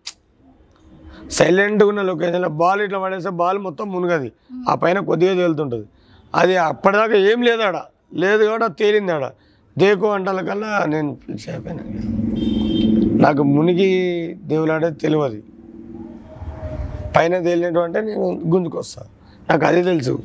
సైలెంట్గా 1.31 1.89
ఉన్న 1.89 2.03
లొకేషన్లో 2.03 2.49
బాల్ 2.49 2.81
ఇట్లా 2.81 2.99
పడేస్తే 2.99 3.31
బాల్ 3.31 3.59
మొత్తం 3.59 3.93
మునగది. 3.93 4.33
ఆ 4.69 4.75
పైన 4.75 4.99
కొద్దిగా 5.01 5.35
తేలుతుంటుంది. 5.35 5.87
అది 6.35 6.57
అప్పటిదాకా 6.57 7.15
ఏం 7.15 7.43
లేదు 7.43 7.63
ఆడ 7.63 7.77
లేదు 8.15 8.45
కూడా 8.45 8.67
తేలింది 8.67 9.13
ఆడ 9.13 9.31
దేకు 9.79 10.07
అంటాల 10.11 10.41
కల్లా 10.49 10.85
నేను 10.89 11.17
ఫిక్స్ 11.27 11.49
అయిపోయాను. 11.49 11.83
నాకు 13.23 13.43
మునిగి 13.43 13.91
దేవులాడేది 14.43 14.95
తెలియదు 14.95 15.43
పైన 17.17 17.43
తేలినట్టు 17.43 17.81
అంటే 17.81 18.01
నేను 18.01 18.41
గుంజుకొస్తా. 18.47 19.03
నాకు 19.51 19.65
అది 19.65 19.83
తెలుసు. 19.83 20.23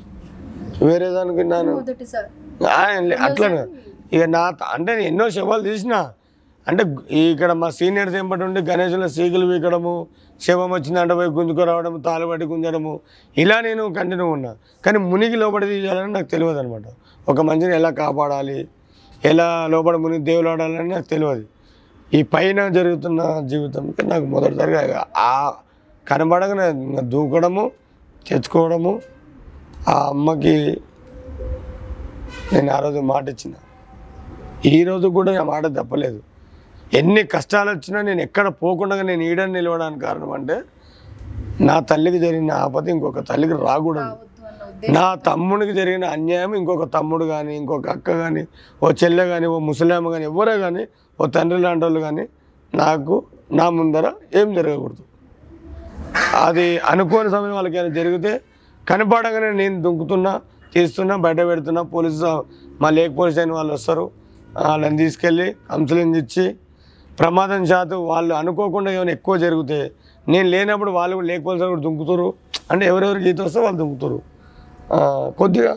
వేరే 0.85 1.09
దానికి 1.09 1.43
నాను 1.43 1.75
మొదటిసారి 1.75 2.27
ఆ, 2.65 2.99
లే- 2.99 3.19
అట్లనే. 3.19 3.65
ఇక 4.13 4.23
నా 4.23 4.51
అంటే 4.73 4.95
నేను 4.95 5.07
ఎన్నో 5.07 5.29
శవాలు 5.29 5.63
తీసిన 5.63 6.09
అంటే 6.67 6.83
ఇక్కడ 7.31 7.51
మా 7.51 7.69
సీనియర్స్ 7.69 8.15
ఏంపటి 8.15 8.43
ఉండి 8.43 8.59
గణేశుల 8.61 9.05
సీకులు 9.05 9.45
వీకడము 9.45 10.07
శవం 10.41 10.71
వచ్చిందంటే 10.71 11.13
పోయి 11.13 11.29
గుంజుకు 11.29 11.63
రావడము 11.63 11.97
తాలు 11.97 12.25
గుంజడము 12.53 12.99
ఇలా 13.37 13.61
నేను 13.61 13.93
కంటిన్యూ 13.93 14.27
ఉన్నా. 14.27 14.55
కానీ 14.85 14.97
మునిగి 14.97 15.35
లోపల 15.35 15.65
తీయాలని 15.65 16.13
నాకు 16.13 16.27
తెలియదు 16.27 16.59
అనమాట 16.59 16.83
ఒక 17.29 17.41
మనిషిని 17.41 17.75
ఎలా 17.75 17.89
కాపాడాలి 17.89 18.67
ఎలా 19.25 19.67
లోపల 19.67 19.95
మునిగి 19.95 20.23
దేవులు 20.23 20.49
ఆడాలని 20.49 20.89
నాకు 20.89 21.07
తెలియదు. 21.09 21.45
ఈ 22.13 22.23
పైన 22.23 22.67
జరుగుతున్న 22.67 23.21
జీవితంకి 23.51 24.05
నాకు 24.05 24.25
మొదటిసారిగా 24.25 25.05
ఆ 25.17 25.53
కనబడగానే 26.07 26.65
దూకడము 27.01 27.71
తెచ్చుకోవడము 28.27 29.01
ఆ 29.89 30.09
అమ్మకి 30.09 30.55
నేను 32.53 32.71
ఆ 32.73 32.79
రోజు 32.79 32.99
మాట 32.99 33.29
ఇచ్చిన 33.29 33.53
ఈ 34.65 34.83
రోజు 34.83 35.07
కూడా 35.07 35.31
ఆ 35.41 35.43
మాట 35.43 35.65
తప్పలేదు. 35.77 36.19
ఎన్ని 36.99 37.21
కష్టాలు 37.33 37.69
వచ్చినా 37.75 37.99
నేను 38.07 38.21
ఎక్కడ 38.27 38.47
పోకుండా 38.63 38.95
నేను 39.09 39.23
ఈడని 39.29 39.53
నిలవడానికి 39.57 40.01
కారణం 40.07 40.31
అంటే 40.37 40.55
నా 41.67 41.75
తల్లికి 41.91 42.19
జరిగిన 42.25 42.51
ఆపద 42.65 42.89
ఇంకొక 42.93 43.21
తల్లికి 43.29 43.55
రాకూడదు. 43.67 44.13
నా 44.95 45.05
తమ్ముడికి 45.27 45.73
జరిగిన 45.79 46.05
అన్యాయం 46.15 46.51
ఇంకొక 46.59 46.85
తమ్ముడు 46.95 47.25
కానీ 47.33 47.53
ఇంకొక 47.61 47.87
అక్క 47.95 48.15
కానీ 48.21 48.43
ఓ 48.83 48.89
చెల్లె 49.01 49.25
కానీ 49.33 49.47
ఓ 49.53 49.57
ముసలామ 49.67 50.11
కానీ 50.13 50.25
ఎవరే 50.31 50.55
కానీ 50.63 50.83
ఓ 51.19 51.25
తండ్రి 51.35 51.59
లాంటి 51.65 51.83
వాళ్ళు 51.85 51.99
కానీ 52.07 52.25
నాకు 52.73 53.15
నా 53.59 53.65
ముందర 53.77 54.05
ఏం 54.39 54.47
జరగకూడదు. 54.57 55.03
అది 56.45 56.65
అనుకోని 56.91 57.29
సమయం 57.35 57.55
వాళ్ళకి 57.57 57.77
ఏమైనా 57.79 57.93
జరిగితే 57.99 58.31
కనపడగానే 58.87 59.49
నేను 59.61 59.77
దుంకుతున్నా 59.85 60.33
తీస్తున్నా 60.75 61.15
బయట 61.25 61.39
పెడుతున్నా 61.49 61.81
పోలీసు 61.95 62.31
మా 62.81 62.89
లేక్ 62.97 63.13
పోలీస్ 63.19 63.39
అయిన 63.41 63.53
వాళ్ళు 63.59 63.73
వస్తారు. 63.77 64.05
వాళ్ళని 64.67 64.97
తీసుకెళ్ళి 65.03 65.47
కౌన్సిలింగ్ 65.69 66.17
ఇచ్చి 66.21 66.45
ప్రమాదం 67.21 67.61
శాతం 67.71 67.99
వాళ్ళు 68.11 68.33
అనుకోకుండా 68.41 68.89
ఏమైనా 68.97 69.13
ఎక్కువ 69.17 69.33
జరిగితే 69.45 69.79
నేను 70.33 70.47
లేనప్పుడు 70.53 70.91
వాళ్ళు 70.97 71.13
కూడా 71.17 71.27
లేకపోతే 71.31 71.65
కూడా 71.71 71.81
దుంకుతారు. 71.87 72.27
అంటే 72.71 72.83
ఎవరెవరికి 72.91 73.27
ఈత 73.31 73.41
వస్తే 73.47 73.59
వాళ్ళు 73.65 73.79
దుంకుతారు. 73.81 74.19
కొద్దిగా 75.41 75.73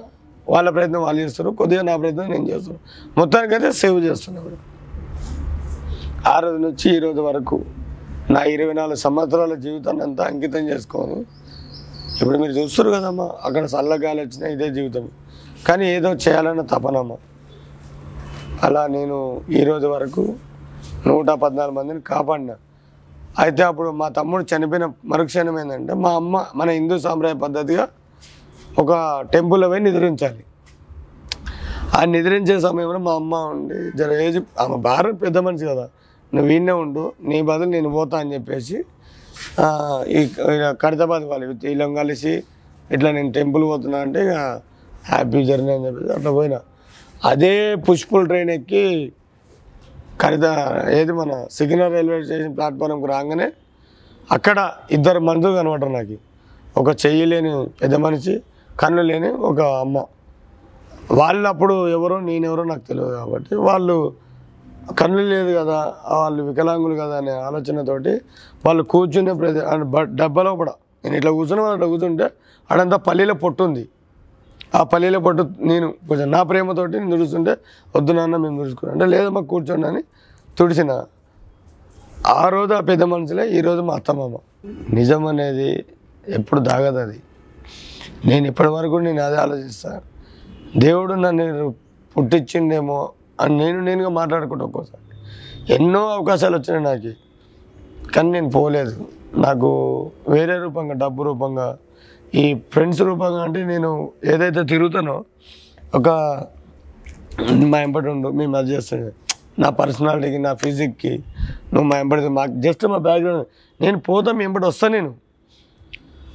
వాళ్ళ 0.53 0.69
ప్రయత్నం 0.77 1.01
వాళ్ళు 1.07 1.21
చేస్తారు 1.25 1.51
కొద్దిగా 1.61 1.83
నా 1.89 1.95
ప్రయత్నం 2.03 2.27
నేను 2.35 2.47
చేస్తాను. 2.53 2.79
మొత్తానికైతే 3.19 3.69
సేవ్ 3.81 3.99
చేస్తున్నాను 4.07 4.61
ఆ 6.33 6.35
రోజు 6.45 6.59
నుంచి 6.67 6.87
ఈ 6.97 6.99
రోజు 7.05 7.21
వరకు 7.29 7.57
నా 8.35 8.41
ఇరవై 8.55 8.75
నాలుగు 8.81 8.99
సంవత్సరాల 9.07 9.55
జీవితాన్ని 9.65 10.03
అంతా 10.07 10.23
అంకితం 10.31 10.63
చేసుకోను. 10.71 11.17
ఇప్పుడు 12.21 12.39
మీరు 12.43 12.55
చూస్తారు 12.59 12.91
కదమ్మా 12.97 13.27
అక్కడ 13.47 13.65
చల్లగాలి 13.75 14.21
వచ్చినా 14.25 14.47
ఇదే 14.55 14.69
జీవితం. 14.79 15.05
కానీ 15.67 15.85
ఏదో 15.97 16.11
చేయాలన్న 16.25 16.63
తపనమ్మ 16.73 17.13
అలా 18.67 18.83
నేను 18.97 19.19
ఈ 19.59 19.63
రోజు 19.71 19.87
వరకు 19.95 20.25
నూట 21.09 21.31
పద్నాలుగు 21.45 21.77
మందిని 21.79 22.01
కాపాడినా. 22.13 22.57
అయితే 23.43 23.63
అప్పుడు 23.71 23.91
మా 24.01 24.07
తమ్ముడు 24.19 24.45
చనిపోయిన 24.53 24.87
మరుక్షణం 25.13 25.57
ఏంటంటే 25.63 25.93
మా 26.05 26.11
అమ్మ 26.21 26.45
మన 26.59 26.69
హిందూ 26.79 26.97
సాంప్రదాయ 27.07 27.37
పద్ధతిగా 27.45 27.85
ఒక 28.83 28.93
టెంపుల్లో 29.33 29.67
పోయి 29.73 29.83
నిద్రించాలి. 29.87 30.43
ఆ 31.99 32.01
నిద్రించే 32.15 32.55
సమయంలో 32.67 33.01
మా 33.09 33.13
అమ్మ 33.21 33.35
ఉండి 33.53 33.77
జర 33.99 34.13
ఏజ్ 34.27 34.39
ఆమె 34.63 34.77
భార్య 34.87 35.13
పెద్ద 35.25 35.39
మనిషి 35.47 35.65
కదా 35.73 35.87
నువ్వు 36.33 36.51
ఈయనే 36.55 36.75
ఉండు 36.83 37.05
నీ 37.31 37.39
బదులు 37.51 37.71
నేను 37.77 37.91
పోతా 37.97 38.17
అని 38.23 38.33
చెప్పేసి 38.37 38.77
ఈ 40.17 40.21
ఇక 40.23 41.03
వాళ్ళు 41.13 41.47
వీళ్ళం 41.67 41.93
కలిసి 42.01 42.33
ఇట్లా 42.95 43.11
నేను 43.19 43.31
టెంపుల్ 43.39 43.65
పోతున్నా 43.73 43.99
అంటే 44.07 44.21
ఇక 44.27 44.35
హ్యాపీ 45.11 45.41
జర్నీ 45.51 45.73
అని 45.77 45.85
చెప్పేసి 45.87 46.11
అట్లా 46.17 46.31
పోయినా. 46.39 46.59
అదే 47.31 47.55
పుష్పుల్ 47.87 48.25
ట్రైన్ 48.31 48.51
ఎక్కి 48.57 48.85
ఖరీద 50.23 50.47
ఏది 50.99 51.13
మన 51.13 51.33
సిగ్నల్ 51.57 51.93
రైల్వే 51.97 52.19
స్టేషన్ 52.27 52.55
ప్లాట్ఫారంకి 52.57 53.07
రాగానే 53.07 53.47
అక్కడ 54.29 54.59
ఇద్దరు 54.91 55.21
మనుషులు 55.29 55.55
కనబడరు 55.59 55.93
నాకు. 55.99 56.17
ఒక 56.81 56.91
చెయ్యి 57.03 57.27
లేని 57.33 57.51
పెద్ద 57.81 57.95
మనిషి 58.05 58.35
కన్ను 58.71 59.03
లేని 59.03 59.31
ఒక 59.49 59.61
అమ్మ. 59.83 59.97
వాళ్ళు 61.19 61.47
అప్పుడు 61.49 61.75
ఎవరో 61.97 62.17
నేనెవరో 62.29 62.63
నాకు 62.65 62.85
తెలియదు 62.91 63.13
కాబట్టి 63.17 63.55
వాళ్ళు 63.69 63.97
కన్ను 65.01 65.23
లేదు 65.33 65.51
కదా 65.59 65.79
వాళ్ళు 66.15 66.41
వికలాంగులు 66.49 66.95
కదా 67.03 67.17
అనే 67.17 67.35
ఆలోచనతోటి 67.47 68.13
వాళ్ళు 68.65 68.83
కూర్చునే 68.93 69.33
ప్రతి 69.41 69.61
డబ్బలో 69.83 70.05
డబ్బాలో 70.21 70.53
కూడా 70.61 70.75
నేను 71.05 71.17
ఇట్లా 71.17 71.31
కూర్చుని 71.31 71.61
వాళ్ళు 71.61 71.77
అట్లా 71.77 71.89
కూర్చుంటే 71.93 72.27
ఆడంతా 72.71 72.97
పల్లీలో 73.07 73.35
పొట్టు 73.35 73.63
ఉంది. 73.69 73.85
ఆ 74.75 74.83
పల్లీలో 74.83 75.21
పట్టు 75.21 75.43
నేను 75.63 75.95
కొంచెం 76.09 76.31
నా 76.31 76.43
ప్రేమతోటి 76.43 76.99
నేను 76.99 77.11
తుడుస్తుంటే 77.11 77.53
వద్దు 77.97 78.13
నాన్న 78.13 78.37
మేము 78.37 78.57
తుడుచుకున్నాం 78.59 78.93
అంటే 78.95 79.07
లేదమ్మా 79.07 79.41
కూర్చోండి 79.41 79.87
అని 79.87 80.03
తుడిచిన 80.57 80.93
ఆ 82.33 82.49
రోజు 82.49 82.75
ఆ 82.75 82.81
పెద్ద 82.81 83.03
మనుషులే 83.05 83.45
ఈ 83.49 83.61
రోజు 83.61 83.81
మా 83.81 83.95
అత్తమామ 83.95 84.35
నిజం 84.91 85.27
అనేది 85.27 85.69
ఎప్పుడు 86.27 86.61
దాగదు 86.61 86.99
అది. 86.99 87.19
నేను 88.25 88.47
ఇప్పటి 88.47 88.69
వరకు 88.69 88.99
నేను 88.99 89.23
అదే 89.23 89.37
ఆలోచిస్తాను 89.37 90.03
దేవుడు 90.79 91.15
నన్ను 91.15 91.75
పుట్టించిండేమో 92.17 92.99
అని 93.41 93.57
నేను 93.57 93.81
నేనుగా 93.81 94.09
మాట్లాడుకుంటా 94.09 94.65
ఒక్కోసారి. 94.65 95.01
ఎన్నో 95.73 96.09
అవకాశాలు 96.09 96.57
వచ్చినాయి 96.57 96.85
నాకు. 96.85 97.13
కానీ 98.15 98.31
నేను 98.31 98.51
పోలేదు. 98.51 98.95
నాకు 99.37 99.69
వేరే 100.29 100.59
రూపంగా 100.59 100.95
డబ్బు 100.95 101.23
రూపంగా 101.23 101.67
ఈ 102.35 102.45
ఫ్రెండ్స్ 102.73 103.01
రూపంగా 103.03 103.41
అంటే 103.47 103.61
నేను 103.65 103.91
ఏదైతే 104.33 104.63
తిరుగుతానో 104.73 105.17
ఒక 105.95 106.09
మా 107.71 107.79
ఎంబడి 107.81 108.09
ఉండు 108.11 108.29
మేము 108.39 108.55
అది 108.57 108.71
చేస్తాను 108.73 109.11
నా 109.59 109.69
పర్సనాలిటీకి 109.79 110.39
నా 110.39 110.53
ఫిజిక్కి 110.55 111.13
నువ్వు 111.73 111.87
మా 111.91 111.97
ఎంబడి 111.99 112.31
మాకు 112.39 112.55
జస్ట్ 112.61 112.85
మా 112.87 112.99
బ్యాక్గ్రౌండ్ 113.07 113.45
నేను 113.81 113.99
పోతా 114.09 114.31
మీ 114.33 114.43
ఎంబడి 114.45 114.67
వస్తా 114.67 114.87
నేను. 114.89 115.11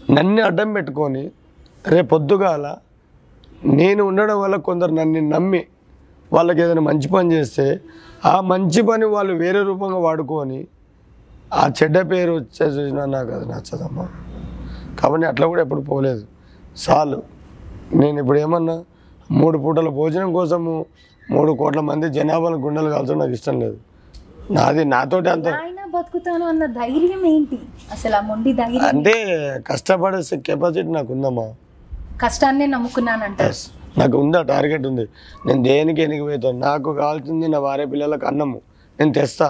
నన్ను 0.09 0.41
అడ్డం 0.45 0.69
పెట్టుకొని 0.73 1.23
రేపు 1.85 2.07
పొద్దుగాల 2.07 2.65
నేను 3.77 4.01
ఉండడం 4.09 4.37
వల్ల 4.41 4.55
కొందరు 4.67 4.93
నన్ను 4.93 5.21
నమ్మి 5.29 5.61
వాళ్ళకి 6.31 6.59
ఏదైనా 6.61 6.81
మంచి 6.81 7.07
పని 7.07 7.29
చేస్తే 7.33 7.65
ఆ 8.25 8.35
మంచి 8.47 8.81
పని 8.81 9.05
వాళ్ళు 9.13 9.33
వేరే 9.35 9.61
రూపంగా 9.63 9.99
వాడుకొని 9.99 10.59
ఆ 11.53 11.63
చెడ్డ 11.77 11.97
పేరు 12.09 12.31
వచ్చే 12.35 12.65
చూసినా 12.69 13.03
నాకు 13.13 13.31
అది 13.31 13.45
నచ్చదమ్మా. 13.49 14.05
కాబట్టి 14.99 15.25
అట్లా 15.27 15.45
కూడా 15.47 15.61
ఎప్పుడు 15.61 15.81
పోలేదు. 15.81 16.23
చాలు. 16.83 17.19
నేను 18.01 18.17
ఇప్పుడు 18.19 18.39
ఏమన్నా 18.45 18.75
మూడు 19.31 19.57
పూటల 19.57 19.89
భోజనం 19.99 20.29
కోసము 20.33 20.73
మూడు 21.31 21.51
కోట్ల 21.51 21.79
మంది 21.89 22.09
జనాభాల 22.09 22.55
గుండెలు 22.65 22.89
కాల్చడం 22.89 23.19
నాకు 23.19 23.35
ఇష్టం 23.39 23.55
లేదు. 23.63 23.77
నాది 24.51 24.83
నాతోటి 24.85 25.29
అంత 25.29 25.47
బతుకుతాను 25.93 26.45
అన్న 26.45 26.65
ధైర్యం 26.65 27.21
ఏంటి? 27.25 27.57
అసలు 27.91 28.15
ఆ 28.15 28.21
మొండి 28.21 28.51
ధైర్యం 28.53 28.83
అంటే 28.87 29.13
కష్టపడే 29.67 30.19
కెపాసిటీ 30.47 30.89
నాకు 30.97 31.11
ఉందమ్మా. 31.13 31.45
కష్టాన్నే 32.21 32.65
నమ్ముకున్నానంటారు 32.65 33.49
ఎస్ 33.49 33.63
నాకు 33.97 34.15
ఉందా 34.17 34.39
టార్గెట్ 34.41 34.85
ఉంది. 34.87 35.05
నేను 35.45 35.61
దేనికి 35.63 36.01
ఎనికి 36.01 36.23
పోతాను? 36.23 36.59
నాకు 36.59 36.89
కావాల్సింది 36.93 37.47
నా 37.47 37.59
భార్య 37.59 37.85
పిల్లలకు 37.85 38.25
అన్నము. 38.25 38.61
నేను 38.99 39.13
తెస్తా. 39.13 39.47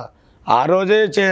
ఆ 0.58 0.66
రోజే 0.66 0.97
చే 1.16 1.26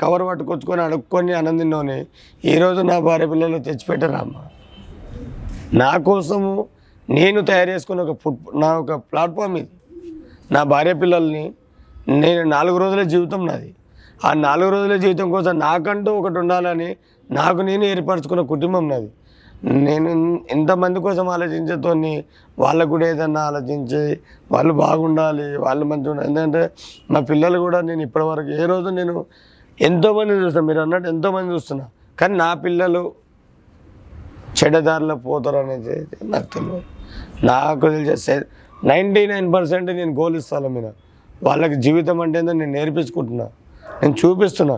కవర్ 0.00 0.22
పట్టుకొచ్చుకొని 0.26 0.82
అడుక్కొని 0.82 1.32
ఆనందిన్నోని 1.32 2.06
ఈరోజు 2.44 2.80
నా 2.80 2.98
భార్య 2.98 3.26
పిల్లలు 3.26 3.58
తెచ్చిపెట్టారమ్మా. 3.58 4.42
నా 5.74 5.96
కోసము 5.96 6.68
నేను 7.10 7.40
తయారు 7.40 7.70
చేసుకున్న 7.70 8.02
ఒక 8.02 8.16
ఫుడ్ 8.22 8.38
నా 8.60 8.68
ఒక 8.78 8.92
ప్లాట్ఫామ్ 8.92 9.56
ఇది. 9.56 9.70
నా 10.52 10.62
భార్య 10.62 10.92
పిల్లల్ని 10.94 11.44
నేను 12.08 12.42
నాలుగు 12.48 12.78
రోజుల 12.78 13.02
జీవితం 13.02 13.46
నాది. 13.46 13.74
ఆ 14.24 14.32
నాలుగు 14.46 14.70
రోజుల 14.70 14.96
జీవితం 14.96 15.30
కోసం 15.30 15.58
నాకంటూ 15.58 16.12
ఒకటి 16.12 16.38
ఉండాలని 16.38 16.96
నాకు 17.30 17.60
నేను 17.60 17.84
ఏర్పరచుకున్న 17.84 18.42
కుటుంబం 18.42 18.88
నాది. 18.88 19.10
నేను 19.64 20.10
ఎంతమంది 20.50 21.00
కోసం 21.00 21.28
ఆలోచించేతోని 21.28 22.24
వాళ్ళకు 22.58 22.90
కూడా 22.90 23.06
ఏదన్నా 23.08 23.40
ఆలోచించి 23.40 24.20
వాళ్ళు 24.52 24.72
బాగుండాలి 24.74 25.56
వాళ్ళు 25.56 25.84
మంచిగా 25.84 26.10
ఉండాలి. 26.10 26.28
ఎందుకంటే 26.28 26.62
మా 27.10 27.20
పిల్లలు 27.20 27.58
కూడా 27.58 27.80
నేను 27.80 28.02
ఇప్పటివరకు 28.02 28.48
ఏ 28.48 28.66
రోజు 28.66 28.88
నేను 28.88 29.14
ఎంతోమంది 29.80 30.32
చూస్తాను 30.44 30.66
మీరు 30.66 30.80
అన్నట్టు 30.80 31.08
ఎంతోమంది 31.08 31.52
చూస్తున్నా. 31.54 31.84
కానీ 32.20 32.34
నా 32.36 32.54
పిల్లలు 32.64 33.02
చెడదారిలో 34.60 35.14
పోతారు 35.14 35.56
అనేది 35.56 35.96
నాకు 36.32 36.48
తెలియదు. 36.54 36.82
నాకు 37.44 37.80
తెలిసే 37.80 38.36
నైంటీ 38.84 39.26
నైన్ 39.26 39.54
పర్సెంట్ 39.54 39.90
నేను 39.90 40.12
గోల్ 40.20 40.36
ఇస్తాను 40.36 40.68
మీద 40.68 40.88
వాళ్ళకి 41.42 41.74
జీవితం 41.74 42.20
అంటే 42.20 42.38
ఏందో 42.38 42.52
నేను 42.52 42.72
నేర్పించుకుంటున్నా. 42.72 43.46
నేను 44.02 44.14
చూపిస్తున్నా. 44.22 44.76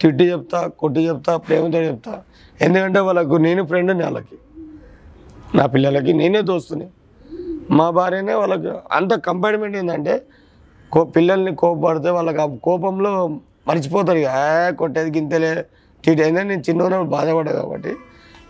తిట్టి 0.00 0.24
చెప్తా 0.30 0.66
కొట్టి 0.66 1.00
చెప్తా 1.08 1.32
ప్రేమతో 1.36 1.78
చెప్తా. 1.78 2.12
ఎందుకంటే 2.60 3.00
వాళ్ళకు 3.00 3.34
నేను 3.34 3.62
ఫ్రెండ్ని 3.64 4.04
వాళ్ళకి. 4.04 4.36
నా 5.54 5.66
పిల్లలకి 5.66 6.12
నేనే 6.12 6.42
దోస్తుని. 6.42 6.86
మా 7.70 7.90
భార్యనే 7.90 8.34
వాళ్ళకి 8.34 8.68
అంత 8.92 9.14
కంపార్ట్మెంట్ 9.14 9.76
ఏంటంటే 9.76 10.22
కో 10.92 11.04
పిల్లల్ని 11.04 11.54
కోపడితే 11.54 12.10
వాళ్ళకి 12.10 12.40
ఆ 12.40 12.46
కోపంలో 12.46 13.28
మర్చిపోతారు 13.68 14.18
ఇక. 14.18 14.28
కొట్టేది 14.78 15.18
గింతలే 15.18 15.64
తిట్టి 16.04 16.22
అయినా 16.22 16.42
నేను 16.42 16.60
చిన్నప్పుడు 16.60 16.96
బాధపడేది 16.96 17.32
బాధపడ్డా 17.32 17.52
కాబట్టి. 17.52 17.92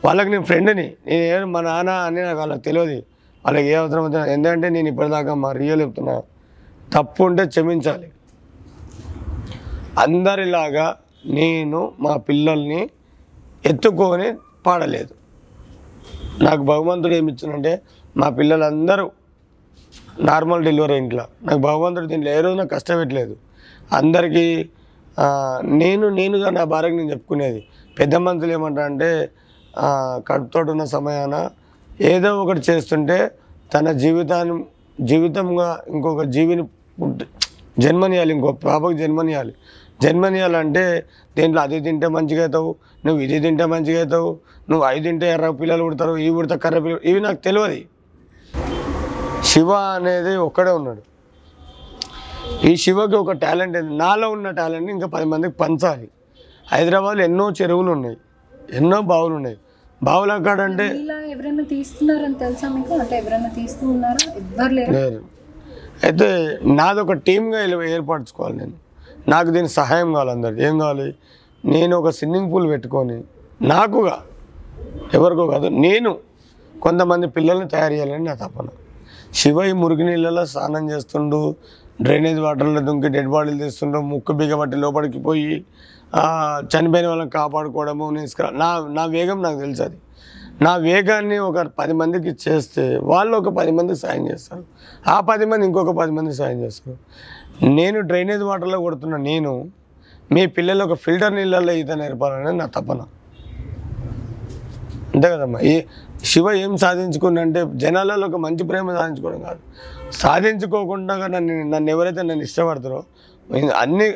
వాళ్ళకి 0.04 0.30
నేను 0.30 0.44
ఫ్రెండ్ని 0.44 0.74
నేను 0.74 0.94
ఏం 1.10 1.52
మా 1.52 1.60
నాన్న 1.60 1.90
అని 1.90 2.22
నాకు 2.22 2.38
వాళ్ళకి 2.38 2.62
తెలియదు. 2.62 3.02
వాళ్ళకి 3.44 3.66
ఏ 3.66 3.74
అవసరం 3.74 4.00
అవుతుంది 4.00 4.32
ఎందుకంటే 4.32 4.68
నేను 4.68 4.88
ఇప్పటిదాకా 4.88 5.34
మా 5.34 5.52
రియల్ 5.52 5.80
చెప్తున్నా. 5.80 6.22
తప్పు 6.94 7.22
ఉంటే 7.24 7.46
క్షమించాలి. 7.46 8.12
అందరిలాగా 9.98 10.96
నేను 11.26 11.92
మా 12.00 12.16
పిల్లల్ని 12.16 12.90
ఎత్తుకొని 13.70 14.28
పాడలేదు. 14.66 15.12
నాకు 16.46 16.62
భగవంతుడు 16.72 17.14
ఏమి 17.18 17.30
ఇచ్చిందంటే 17.32 17.72
మా 18.20 18.28
పిల్లలందరూ 18.38 19.06
నార్మల్ 20.28 20.62
డెలివరీ 20.68 20.96
ఇంట్లో. 21.02 21.24
నాకు 21.48 21.60
భగవంతుడు 21.68 22.06
దీంట్లో 22.12 22.30
ఏ 22.36 22.40
రోజు 22.44 22.56
నాకు 22.60 22.72
కష్టం 22.76 22.96
పెట్టలేదు. 23.00 23.34
అందరికీ 23.98 24.46
నేను 25.82 26.06
నేనుగా 26.18 26.48
నా 26.58 26.62
భార్యకు 26.72 26.96
నేను 27.00 27.10
చెప్పుకునేది 27.14 27.60
పెద్ద 27.98 28.14
మంతులు 28.26 28.52
ఏమంటారు 28.56 28.88
అంటే 28.92 29.10
కడుపుతో 30.28 30.60
ఉన్న 30.74 30.84
సమయాన 30.96 31.36
ఏదో 32.12 32.30
ఒకటి 32.42 32.60
చేస్తుంటే 32.68 33.18
తన 33.74 33.92
జీవితాన్ని 34.04 34.56
జీవితంగా 34.98 35.68
ఇంకొక 35.92 36.24
జీవిని 36.36 36.64
పుట్టి 37.00 37.26
జన్మనియాలి 37.76 38.32
ఇంకో 38.36 38.52
పాపకు 38.52 38.92
జన్మనియాలి. 38.92 39.52
జన్మనియాలంటే 40.02 40.84
దీంట్లో 41.36 41.60
అది 41.62 41.80
తింటే 41.80 42.08
మంచిగా 42.16 42.42
అవుతావు 42.42 42.70
నువ్వు 43.06 43.20
ఇది 43.26 43.38
తింటే 43.40 43.64
మంచిగా 43.74 44.00
అవుతావు 44.04 44.30
నువ్వు 44.70 44.84
అవి 44.88 45.00
తింటే 45.00 45.26
ఎర్ర 45.34 45.50
పిల్లలు 45.60 45.82
పుడతారు 45.86 46.12
ఇవి 46.16 46.34
పుడతా 46.36 46.56
కర్ర 46.64 46.78
పిల్లలు 46.84 47.00
ఇవి 47.10 47.20
నాకు 47.20 47.40
తెలియదు. 47.46 47.80
శివ 49.50 49.70
అనేది 49.98 50.36
ఒక్కడే 50.48 50.70
ఉన్నాడు. 50.70 51.02
ఈ 52.68 52.76
శివకి 52.76 53.16
ఒక 53.22 53.32
టాలెంట్ 53.44 53.76
నాలో 54.02 54.26
ఉన్న 54.36 54.50
టాలెంట్ని 54.50 54.92
ఇంకా 54.96 55.08
పది 55.14 55.26
మందికి 55.32 55.54
పంచాలి. 55.62 56.08
హైదరాబాద్లో 56.72 57.24
ఎన్నో 57.24 57.50
చెరువులు 57.60 57.90
ఉన్నాయి 57.96 58.16
ఎన్నో 58.78 59.00
బావులు 59.12 59.34
ఉన్నాయి. 59.34 59.56
బావులు 60.00 60.32
ఎక్కడంటే 60.38 60.84
ఇలా 61.00 61.18
ఎవరైనా 61.32 61.64
తీస్తున్నారని 61.72 62.34
తెలుసా 62.34 62.68
మీకు? 62.68 62.94
అంటే 63.02 63.14
ఎవరైనా 63.22 63.48
తీస్తూ 63.58 63.84
ఉన్నారా? 63.94 64.24
ఎవ్వరు 64.40 64.74
లేరు. 64.74 65.20
అయితే 66.06 66.28
నాది 66.78 67.00
ఒక 67.04 67.14
టీమ్గా 67.26 67.60
ఏర్పరచుకోవాలి 67.96 68.56
నేను. 68.62 68.76
నాకు 69.32 69.48
దీనికి 69.54 69.74
సహాయం 69.80 70.08
కావాలి 70.14 70.32
అందరు 70.36 70.56
ఏం 70.66 70.74
కావాలి? 70.82 71.08
నేను 71.64 71.94
ఒక 72.00 72.10
స్విమ్మింగ్ 72.18 72.48
పూల్ 72.52 72.66
పెట్టుకొని 72.72 73.16
నాకుగా 73.72 74.16
ఎవరికో 75.16 75.44
కాదు 75.54 75.68
నేను 75.84 76.10
కొంతమంది 76.74 77.26
పిల్లల్ని 77.36 77.66
తయారు 77.74 77.94
చేయాలని 77.98 78.24
నా 78.30 78.34
తపన. 78.42 78.68
శివ 79.40 79.58
ఈ 79.70 79.74
మురికి 79.82 80.04
నీళ్ళలో 80.08 80.42
స్నానం 80.52 80.84
చేస్తుండు 80.92 81.38
డ్రైనేజ్ 82.06 82.40
వాటర్లో 82.44 82.80
దుంకి 82.88 83.08
డెడ్ 83.16 83.30
బాడీలు 83.34 83.58
తీస్తుండు 83.64 83.98
ముక్కు 84.12 84.32
బిగబట్టి 84.40 84.76
లోపలికి 84.84 85.20
పోయి 85.26 85.52
చనిపోయిన 86.72 87.06
వాళ్ళని 87.10 87.32
కాపాడుకోవడము 87.38 88.06
తీసుకురా 88.20 88.48
నా 88.62 88.68
నా 88.96 89.04
వేగం 89.14 89.38
నాకు 89.46 89.58
తెలుసు 89.64 89.82
అది. 89.86 89.98
నా 90.64 90.72
వేగాన్ని 90.86 91.36
ఒక 91.48 91.60
పది 91.80 91.94
మందికి 92.00 92.32
చేస్తే 92.44 92.84
వాళ్ళు 93.10 93.34
ఒక 93.36 93.50
పది 93.58 93.72
మందికి 93.78 93.98
సాయం 94.00 94.24
చేస్తారు. 94.30 94.64
ఆ 95.14 95.16
పది 95.30 95.44
మంది 95.50 95.64
ఇంకొక 95.66 95.92
పది 96.00 96.12
మందికి 96.16 96.36
సాయం 96.36 96.58
చేస్తారు. 96.64 96.96
నేను 97.78 98.00
డ్రైనేజ్ 98.00 98.44
వాటర్లో 98.50 98.78
కొడుతున్న 98.80 99.16
నేను 99.30 99.52
మీ 100.32 100.42
పిల్లలు 100.56 100.82
ఒక 100.84 100.94
ఫిల్టర్ 101.04 101.34
నీళ్ళల్లో 101.34 101.72
ఈత 101.72 101.92
నేర్పాలని 102.02 102.52
నా 102.58 102.66
తపన. 102.66 103.00
అంతే 105.14 105.28
కదమ్మా. 105.34 105.60
ఈ 105.70 105.74
శివ 106.30 106.52
ఏం 106.64 106.72
సాధించుకున్నంటే 106.76 107.60
జనాలలో 107.84 108.26
ఒక 108.26 108.38
మంచి 108.46 108.62
ప్రేమ 108.68 108.94
సాధించుకోవడం 108.98 109.40
కాదు. 109.48 109.60
సాధించుకోకుండా 110.22 111.14
నన్ను 111.34 111.54
నన్ను 111.72 111.90
ఎవరైతే 111.90 112.22
నన్ను 112.22 112.44
ఇష్టపడతారో 112.48 113.00
అన్ని 113.82 114.08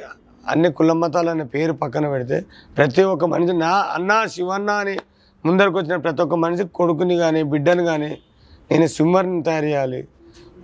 అన్ని 0.52 0.68
కుల 0.78 0.92
మతాలు 0.92 1.30
అనే 1.30 1.44
పేరు 1.54 1.72
పక్కన 1.82 2.06
పెడితే 2.08 2.36
ప్రతి 2.76 3.02
ఒక్క 3.12 3.24
మనిషి 3.24 3.54
నా 3.66 3.72
అన్న 3.96 4.12
శివన్న 4.34 4.70
అని 4.82 4.96
ముందరకు 5.46 5.76
వచ్చిన 5.78 5.96
ప్రతి 5.96 6.22
ఒక్క 6.22 6.34
మనిషి 6.34 6.64
కొడుకుని 6.64 7.16
కానీ 7.16 7.42
బిడ్డని 7.42 7.84
కానీ 7.84 8.10
నేను 8.70 8.86
స్విమ్మర్ని 8.86 9.42
తయారు 9.42 9.64
చేయాలి. 9.64 10.00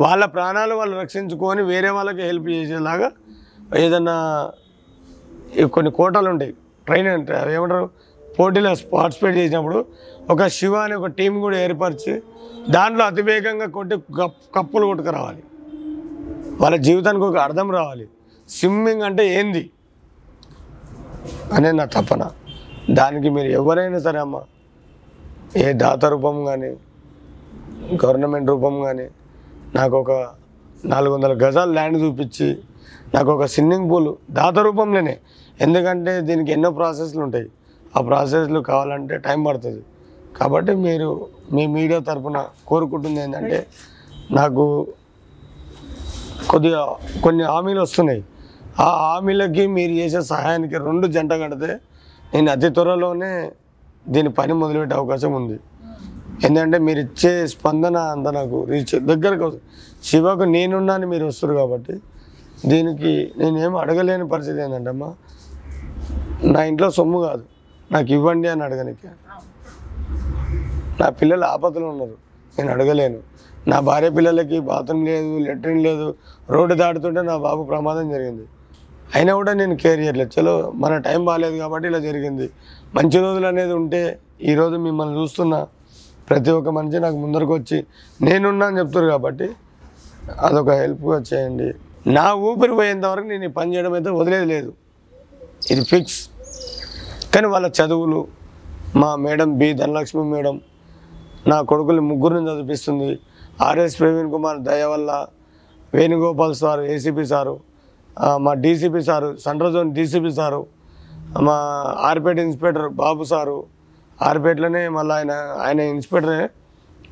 వాళ్ళ 0.01 0.25
ప్రాణాలు 0.25 0.75
వాళ్ళు 0.75 1.01
రక్షించుకొని 1.01 1.63
వేరే 1.63 1.91
వాళ్ళకి 1.97 2.23
హెల్ప్ 2.23 2.49
చేసేలాగా 2.49 3.11
ఏదన్నా 3.77 4.17
కొన్ని 5.73 5.93
కోటలు 5.93 6.29
ఉంటాయి. 6.31 6.53
ట్రైన్ 6.87 7.09
అంటే 7.09 7.35
ఏమంటారు? 7.55 7.91
పోటీలో 8.39 8.75
పార్టిసిపేట్ 8.93 9.37
చేసినప్పుడు 9.37 9.85
ఒక 10.31 10.47
శివ 10.47 10.75
అనే 10.77 10.95
ఒక 10.95 11.07
టీం 11.07 11.41
కూడా 11.41 11.59
ఏర్పరిచి 11.59 12.23
దాంట్లో 12.71 13.05
అతివేగంగా 13.05 13.67
కొట్టి 13.67 13.97
కప్పులు 14.55 14.87
కొట్టుకురావాలి. 14.87 15.43
వాళ్ళ 16.61 16.77
జీవితానికి 16.77 17.25
ఒక 17.25 17.37
అర్థం 17.37 17.71
రావాలి. 17.71 18.07
స్విమ్మింగ్ 18.49 19.03
అంటే 19.03 19.25
ఏంది? 19.41 19.71
అనే 21.53 21.71
నా 21.73 21.85
తపన. 21.85 22.31
దానికి 22.91 23.29
మీరు 23.29 23.49
ఎవరైనా 23.61 23.99
సరే 23.99 24.19
అమ్మ 24.19 24.41
ఏ 25.57 25.73
దాత 25.73 26.05
రూపం 26.05 26.45
కానీ 26.45 26.71
గవర్నమెంట్ 28.05 28.49
రూపం 28.51 28.83
కానీ 28.83 29.07
నాకు 29.75 29.97
ఒక 29.97 30.11
నాలుగు 30.85 31.15
వందల 31.15 31.33
గజాలు 31.33 31.73
ల్యాండ్ 31.73 32.03
చూపించి 32.03 32.59
నాకు 33.15 33.31
ఒక 33.33 33.45
స్విమ్మింగ్ 33.45 33.91
పూల్ 33.91 34.15
దాత 34.31 34.59
రూపంలోనే. 34.59 35.19
ఎందుకంటే 35.61 36.21
దీనికి 36.21 36.53
ఎన్నో 36.53 36.71
ప్రాసెస్లు 36.71 37.21
ఉంటాయి. 37.21 37.49
ఆ 37.97 38.01
ప్రాసెస్లు 38.01 38.61
కావాలంటే 38.61 39.17
టైం 39.17 39.45
పడుతుంది. 39.45 39.83
కాబట్టి 40.39 40.75
మీరు 40.75 41.29
మీ 41.53 41.67
మీడియా 41.67 41.99
తరఫున 41.99 42.47
కోరుకుంటుంది 42.67 43.21
ఏంటంటే 43.21 43.67
నాకు 44.33 44.89
కొద్దిగా 46.49 46.97
కొన్ని 47.25 47.45
హామీలు 47.45 47.81
వస్తున్నాయి. 47.81 48.25
ఆ 48.81 49.13
హామీలకి 49.13 49.67
మీరు 49.67 49.93
చేసే 49.93 50.23
సహాయానికి 50.23 50.79
రెండు 50.79 51.07
జంట 51.07 51.33
కడితే 51.33 51.81
నేను 52.35 52.51
అతి 52.51 52.71
త్వరలోనే 52.71 53.53
దీని 54.15 54.31
పని 54.39 54.53
మొదలుపెట్టే 54.53 54.95
అవకాశం 55.01 55.33
ఉంది. 55.41 55.57
ఎందుకంటే 56.47 56.79
మీరు 56.79 57.01
ఇచ్చే 57.07 57.33
స్పందన 57.47 57.97
అంత 58.15 58.29
నాకు 58.39 58.59
రీచ్ 58.71 58.95
దగ్గరకు 59.11 59.43
వస్తుంది. 59.47 59.65
శివకు 60.09 60.45
నేనున్నాను 60.55 61.07
మీరు 61.13 61.25
వస్తారు 61.27 61.55
కాబట్టి 61.61 61.95
దీనికి 62.71 63.13
నేనేం 63.41 63.77
అడగలేని 63.83 64.27
పరిస్థితి 64.29 64.61
ఏంటంటే 64.65 64.91
అమ్మా 64.95 65.11
నా 66.55 66.61
ఇంట్లో 66.71 66.89
సొమ్ము 66.99 67.19
కాదు. 67.29 67.45
నాకు 67.93 68.11
ఇవ్వండి 68.17 68.49
అని 68.49 68.63
అడగనికి. 68.67 69.09
నా 71.01 71.09
పిల్లలు 71.21 71.45
ఆపదలు 71.45 71.87
ఉన్నారు. 71.93 72.17
నేను 72.57 72.71
అడగలేను. 72.73 73.21
నా 73.71 73.77
భార్య 73.89 74.11
పిల్లలకి 74.17 74.59
బాత్రూమ్ 74.71 75.03
లేదు 75.09 75.39
లెట్రిన్ 75.47 75.83
లేదు 75.89 76.07
రోడ్డు 76.55 76.75
దాటుతుంటే 76.81 77.23
నా 77.31 77.37
బాబు 77.47 77.63
ప్రమాదం 77.73 78.07
జరిగింది. 78.15 78.45
అయినా 79.17 79.33
కూడా 79.39 79.53
నేను 79.61 79.75
కేర్ 79.83 80.01
చేయట్లేదు 80.05 80.31
చలో 80.37 80.55
మన 80.83 80.93
టైం 81.07 81.21
బాగాలేదు 81.29 81.57
కాబట్టి 81.63 81.87
ఇలా 81.91 82.01
జరిగింది. 82.09 82.47
మంచి 82.97 83.19
రోజులు 83.25 83.47
అనేది 83.53 83.75
ఉంటే 83.81 84.01
ఈరోజు 84.51 84.77
మిమ్మల్ని 84.87 85.15
చూస్తున్న 85.21 85.55
ప్రతి 86.29 86.51
ఒక్క 86.57 86.69
మనిషి 86.77 86.99
నాకు 87.05 87.19
ముందరకు 87.23 87.53
వచ్చి 87.59 87.79
నేనున్నా 88.27 88.67
అని 88.71 88.79
చెప్తారు 88.81 89.07
కాబట్టి 89.15 89.47
అదొక 90.47 90.71
హెల్ప్గా 90.83 91.19
చేయండి. 91.31 91.69
నా 92.17 92.27
ఊపిరి 92.49 92.75
పోయేంత 92.79 93.07
వరకు 93.13 93.27
నేను 93.33 93.45
ఈ 93.49 93.53
పని 93.59 93.71
చేయడం 93.75 93.93
అయితే 93.99 94.11
వదిలేదు 94.21 94.47
లేదు. 94.53 94.71
ఇది 95.73 95.83
ఫిక్స్. 95.93 96.21
కానీ 97.35 97.47
వాళ్ళ 97.55 97.67
చదువులు 97.79 98.21
మా 99.03 99.11
మేడం 99.25 99.51
బి 99.61 99.69
ధనలక్ష్మి 99.81 100.25
మేడం 100.33 100.57
నా 101.51 101.59
కొడుకులు 101.71 102.03
ముగ్గురిని 102.09 102.47
చదివిస్తుంది 102.51 103.11
ఆర్ఎస్ 103.67 103.97
ప్రవీణ్ 104.01 104.31
కుమార్ 104.35 104.59
దయ 104.69 104.83
వల్ల 104.93 105.11
వేణుగోపాల్ 105.93 106.55
సారు 106.63 106.83
ఏసీపీ 106.95 107.25
సారు 107.33 107.55
మా 108.45 108.53
DCP 108.55 109.01
sir 109.03 109.29
central 109.45 109.73
zone 109.73 109.91
DCP 109.95 110.31
sir 110.31 110.61
మా 111.43 111.55
ఆర్పేట 112.09 112.39
ఇన్స్పెక్టర్ 112.39 112.89
బాబు 112.95 113.23
సారు 113.25 113.57
ఆర్పేటలోనే 114.19 114.83
మళ్ళీ 114.89 115.15
ఆయన 115.15 115.33
ఆయన 115.65 115.81
ఇన్స్పెక్టరే 115.93 116.43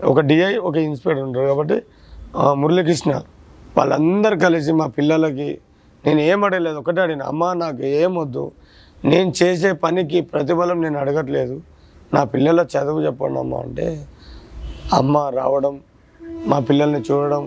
ఒక 0.05 0.21
డిఐ 0.21 0.53
ఒక 0.63 0.77
ఇన్స్పెక్టర్ 0.83 1.25
ఉంటారు 1.25 1.47
కాబట్టి 1.47 1.79
మురళీకృష్ణ 2.57 3.13
వాళ్ళందరూ 3.77 4.37
కలిసి 4.39 4.73
మా 4.73 4.87
పిల్లలకి 4.97 5.51
నేను 6.05 6.21
ఏం 6.23 6.41
అడగలేదు 6.45 6.79
ఒకటే 6.79 7.01
అడిగిన 7.01 7.23
అమ్మ 7.23 7.53
నాకు 7.55 7.83
ఏం 7.97 8.13
వద్దు 8.15 8.45
నేను 9.05 9.31
చేసే 9.41 9.71
పనికి 9.83 10.19
ప్రతిఫలం 10.33 10.79
నేను 10.83 10.99
అడగట్లేదు 10.99 11.57
నా 12.15 12.23
పిల్లల 12.25 12.61
చదువు 12.73 13.01
చెప్పండి 13.01 13.39
అమ్మ 13.39 13.55
అంటే 13.57 13.87
అమ్మ 14.95 15.19
రావడం 15.35 15.75
మా 16.49 16.59
పిల్లల్ని 16.69 17.01
చూడడం 17.01 17.43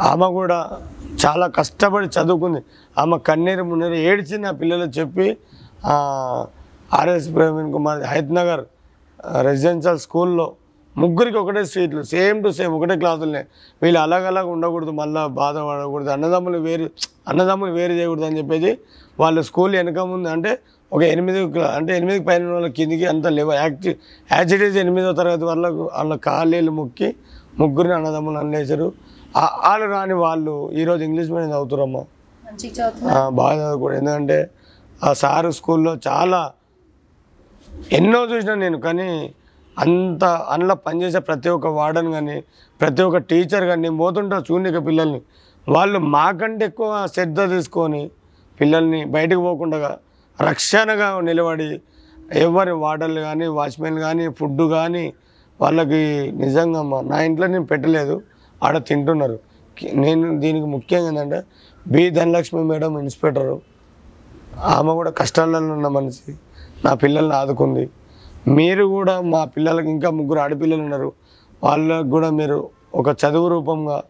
ఆమె 0.00 0.26
కూడా 0.26 0.58
చాలా 1.26 1.46
కష్టపడి 1.46 2.06
చదువుకుంది. 2.16 2.60
ఆమె 2.98 3.18
కన్నీరు 3.18 3.62
మున్నీరు 3.62 3.94
ఏడ్చి 4.10 4.38
నా 4.38 4.50
పిల్లలు 4.50 4.84
చెప్పి 4.98 5.26
ఆర్ఎస్ 6.98 7.34
ప్రవీణ్ 7.34 7.72
కుమార్ 7.72 8.02
హైత్నగర్ 8.02 8.62
రెసిడెన్షియల్ 9.40 9.98
స్కూల్లో 9.98 10.46
ముగ్గురికి 10.96 11.38
ఒకటే 11.38 11.64
సీట్లు 11.64 12.02
సేమ్ 12.02 12.44
టు 12.44 12.48
సేమ్ 12.48 12.72
ఒకటే 12.72 12.96
క్లాసులనే. 12.96 13.42
వీళ్ళు 13.82 14.00
అలాగలాగ 14.00 14.46
ఉండకూడదు 14.46 14.90
మళ్ళీ 14.90 15.26
బాధపడకూడదు 15.40 16.10
అన్నదమ్ములు 16.10 16.58
వేరు 16.58 16.86
అన్నదమ్ములు 17.28 17.72
వేరు 17.72 17.92
చేయకూడదు 17.92 18.24
అని 18.24 18.38
చెప్పేసి 18.38 18.78
వాళ్ళ 19.20 19.40
స్కూల్ 19.40 19.76
వెనక 19.76 19.98
ముందు 19.98 20.28
అంటే 20.28 20.58
ఒక 20.92 21.02
ఎనిమిది 21.02 21.46
క్లా- 21.46 21.70
అంటే 21.70 21.96
ఎనిమిది 21.96 22.24
పైన 22.24 22.52
వాళ్ళ 22.52 22.66
కిందికి 22.66 23.06
అంత 23.06 23.26
లేవు. 23.26 23.52
యాక్టి 23.52 23.90
యాక్సిడీస్ 24.32 24.76
ఎనిమిదో 24.76 25.12
తరగతి 25.12 25.44
వాళ్ళకు 25.44 25.90
వాళ్ళ 25.94 26.14
కాళ్ళీలు 26.16 26.70
మొక్కి 26.70 27.08
ముగ్గురిని 27.58 27.94
అన్నదమ్ములు 27.94 28.38
అన్నేశారు 28.38 28.92
వాళ్ళు 29.34 29.86
రాని 29.86 30.14
వాళ్ళు 30.24 30.54
ఈరోజు 30.80 31.02
ఇంగ్లీష్ 31.04 31.30
మీడియం 31.30 31.50
చదువుతారమ్మా 31.50 32.02
బాగా 33.40 33.56
చదువుకోడు 33.62 33.94
ఎందుకంటే 33.94 34.38
ఆ 35.00 35.10
సారు 35.12 35.50
స్కూల్లో 35.50 35.92
చాలా 36.06 36.40
ఎన్నో 37.92 38.20
చూసిన 38.24 38.54
నేను 38.54 38.78
కానీ 38.78 39.08
అంత 39.76 40.24
అందులో 40.52 40.74
పనిచేసే 40.86 41.20
ప్రతి 41.20 41.48
ఒక్క 41.48 41.66
వార్డన్ 41.78 42.08
కానీ 42.12 42.36
ప్రతి 42.80 43.02
ఒక్క 43.02 43.18
టీచర్ 43.30 43.64
కానీ 43.64 43.82
నేను 43.82 43.96
పోతుంటా 43.96 44.36
చూడనిక 44.48 44.78
పిల్లల్ని. 44.86 45.20
వాళ్ళు 45.66 45.98
మాకంటే 46.16 46.64
ఎక్కువ 46.64 46.90
శ్రద్ధ 47.06 47.40
తీసుకొని 47.50 48.02
పిల్లల్ని 48.58 49.00
బయటకు 49.16 49.40
పోకుండా 49.40 49.78
రక్షణగా 50.38 51.08
నిలబడి 51.20 51.68
ఎవరి 52.38 52.72
వార్డర్లు 52.84 53.20
కానీ 53.20 53.46
వాచ్మెన్ 53.58 53.98
కానీ 54.06 54.24
ఫుడ్ 54.38 54.62
కానీ 54.70 55.04
వాళ్ళకి 55.60 56.02
నిజంగా 56.42 56.80
అమ్మా, 56.80 56.98
నా 57.10 57.16
ఇంట్లో 57.28 57.46
నేను 57.46 57.66
పెట్టలేదు. 57.66 58.16
ఆడ 58.64 58.78
తింటున్నారు. 58.78 59.38
నేను 59.94 60.40
దీనికి 60.40 60.66
ముఖ్యంగా 60.66 61.08
ఏంటంటే 61.08 61.42
బి 61.88 62.10
ధనలక్ష్మి 62.10 62.64
మేడం 62.64 62.98
ఇన్స్పెక్టరు. 62.98 63.60
ఆమె 64.58 64.92
కూడా 64.92 65.10
కష్టాలలో 65.10 65.72
ఉన్న 65.72 65.88
మనిషి. 65.88 66.34
నా 66.84 66.94
పిల్లల్ని 66.94 67.34
ఆదుకుంది. 67.34 67.90
మీరు 68.48 68.84
కూడా 68.84 69.20
మా 69.20 69.44
పిల్లలకి 69.44 69.90
ఇంకా 69.90 70.10
ముగ్గురు 70.10 70.38
ఆడపిల్లలు 70.38 70.82
ఉన్నారు. 70.82 71.12
వాళ్ళకు 71.64 72.08
కూడా 72.08 72.30
మీరు 72.30 72.70
ఒక 72.94 73.08
చదువు 73.08 73.48
రూపంగా 73.48 74.02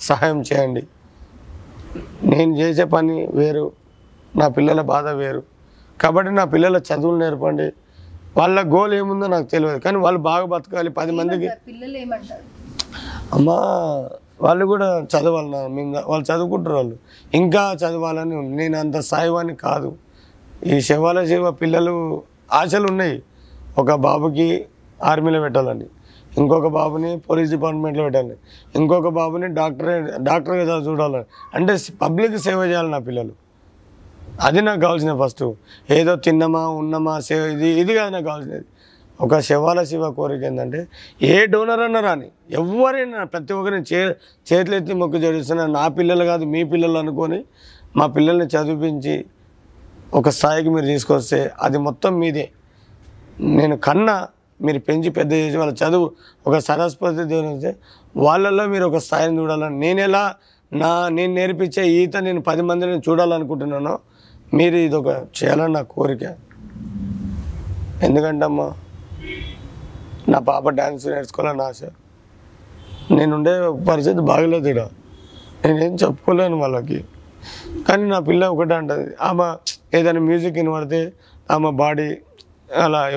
సహాయం 0.00 0.40
చేయండి. 0.40 0.82
నేను 2.24 2.56
చేసే 2.56 2.84
పని 2.84 3.28
వేరు. 3.34 3.72
నా 4.36 4.48
పిల్లల 4.48 4.80
బాధ 4.80 5.08
వేరు. 5.08 5.42
కాబట్టి 6.00 6.32
నా 6.32 6.44
పిల్లల 6.44 6.76
చదువులు 6.76 7.18
నేర్పండి. 7.18 7.72
వాళ్ళ 8.36 8.74
గోల్ 8.74 8.94
ఏముందో 8.94 9.26
నాకు 9.26 9.44
తెలియదు. 9.44 9.78
కానీ 9.78 9.96
వాళ్ళు 9.96 10.20
బాగా 10.20 10.44
బతకాలి. 10.44 10.90
పది 10.90 11.12
మందికి? 11.12 11.48
పిల్లలు 11.68 11.96
ఏమంటారు? 11.96 12.61
అమ్మా 13.36 13.56
వాళ్ళు 14.44 14.64
కూడా 14.72 14.86
చదవాలి 15.12 15.48
నా 15.54 15.60
మీద 15.76 15.98
వాళ్ళు 16.10 16.24
చదువుకుంటారు 16.30 16.76
వాళ్ళు. 16.76 16.96
ఇంకా 17.40 17.62
చదవాలని 17.82 18.36
నేను 18.58 18.76
అంత 18.78 18.96
సాయివాని 19.10 19.54
కాదు. 19.66 19.90
ఈ 20.72 20.76
శివాల 20.88 21.18
శివ 21.30 21.50
పిల్లలు 21.62 21.94
ఆశలు 22.60 22.86
ఉన్నాయి. 22.92 23.16
ఒక 23.78 23.92
బాబుకి 24.06 24.48
ఆర్మీలో 25.10 25.38
పెట్టాలని 25.40 25.86
ఇంకొక 26.40 26.68
బాబుని 26.78 27.10
పోలీస్ 27.28 27.50
డిపార్ట్మెంట్లో 27.50 28.02
పెట్టాలి. 28.04 28.34
ఇంకొక 28.78 29.08
బాబుని 29.20 29.48
డాక్టర్ 29.60 29.90
డాక్టర్గా 30.28 30.76
చూడాలని 30.88 31.24
అంటే 31.56 31.72
పబ్లిక్ 32.02 32.36
సేవ 32.46 32.60
చేయాలి 32.70 32.90
నా 32.90 33.00
పిల్లలు. 33.08 33.34
అది 34.46 34.60
నాకు 34.60 34.80
కావాల్సిన 34.80 35.12
ఫస్ట్. 35.22 35.44
ఏదో 35.98 36.12
తిన్నమా 36.26 36.62
ఉన్నమా 36.80 37.14
సేవ 37.28 37.40
ఇది 37.56 37.68
ఇది 37.82 37.92
కాదు 37.98 38.10
నాకు 38.16 38.26
కావాల్సినది 38.30 38.66
ఒక 39.22 39.38
శివాల 39.38 39.82
శివ 39.82 40.04
కోరిక 40.10 40.44
ఏంటంటే 40.44 40.80
ఏ 41.22 41.46
డోనర్ 41.46 41.80
అన్నా 41.80 42.00
రాని 42.00 42.28
ఎవరైనా 42.54 43.24
ప్రతి 43.24 43.52
ఒక్కరిని 43.52 43.84
చే 43.92 44.00
చేతులెత్తి 44.46 44.92
మొక్క 44.92 45.00
మొక్కు 45.02 45.18
జడిస్తున్నా 45.18 45.66
నా 45.66 45.88
పిల్లలు 45.88 46.24
కాదు 46.24 46.44
మీ 46.44 46.64
పిల్లలు 46.64 46.98
అనుకొని 46.98 47.38
మా 47.96 48.06
పిల్లల్ని 48.06 48.46
చదివించి 48.46 49.14
ఒక 50.14 50.28
స్థాయికి 50.28 50.70
మీరు 50.70 50.86
తీసుకొస్తే 50.86 51.50
అది 51.60 51.78
మొత్తం 51.78 52.20
మీదే. 52.20 52.46
నేను 53.52 53.76
కన్నా 53.76 54.16
మీరు 54.60 54.78
పెంచి 54.78 55.10
పెద్ద 55.10 55.32
చేసి 55.32 55.56
వాళ్ళ 55.56 55.72
చదువు 55.72 56.06
ఒక 56.46 56.56
సరస్వతి 56.58 57.24
దేవుని 57.24 57.54
వస్తే 57.54 57.70
వాళ్ళల్లో 58.16 58.66
మీరు 58.66 58.84
ఒక 58.84 58.96
స్థాయిని 58.96 59.38
చూడాలని 59.38 59.78
నేను 59.78 60.00
ఎలా 60.00 60.24
నా 60.72 60.90
నేను 61.08 61.32
నేర్పించే 61.34 61.82
ఈత 61.92 62.16
నేను 62.16 62.40
పది 62.40 62.62
మందిని 62.62 63.02
చూడాలనుకుంటున్నానో 63.08 63.94
మీరు 64.54 64.76
ఇది 64.76 64.96
ఒక 64.96 65.08
చేయాలని 65.38 65.72
నా 65.72 65.82
కోరిక. 65.82 66.24
ఎందుకంటే 68.02 68.44
అమ్మా 68.44 68.66
నా 70.28 70.38
పాప 70.38 70.68
డ్యాన్స్ 70.68 71.06
నేర్చుకోవాలని 71.06 71.62
ఆశ. 71.62 71.82
నేనుండే 73.10 73.52
పరిస్థితి 73.88 74.20
బాగలేదు 74.20 74.68
ఇక్కడ. 74.68 74.88
నేనేం 75.66 75.94
చెప్పుకోలేను 75.94 76.56
వాళ్ళకి. 76.56 77.04
కానీ 77.88 78.04
నా 78.08 78.18
పిల్ల 78.18 78.46
ఒకటే 78.46 78.74
అంటది 78.74 79.14
ఆమె 79.20 79.46
ఏదైనా 79.98 80.20
మ్యూజిక్ 80.20 80.54
వినబడితే 80.54 81.12
ఆమె 81.50 81.70
బాడీ 81.70 82.18
అలా 82.82 83.08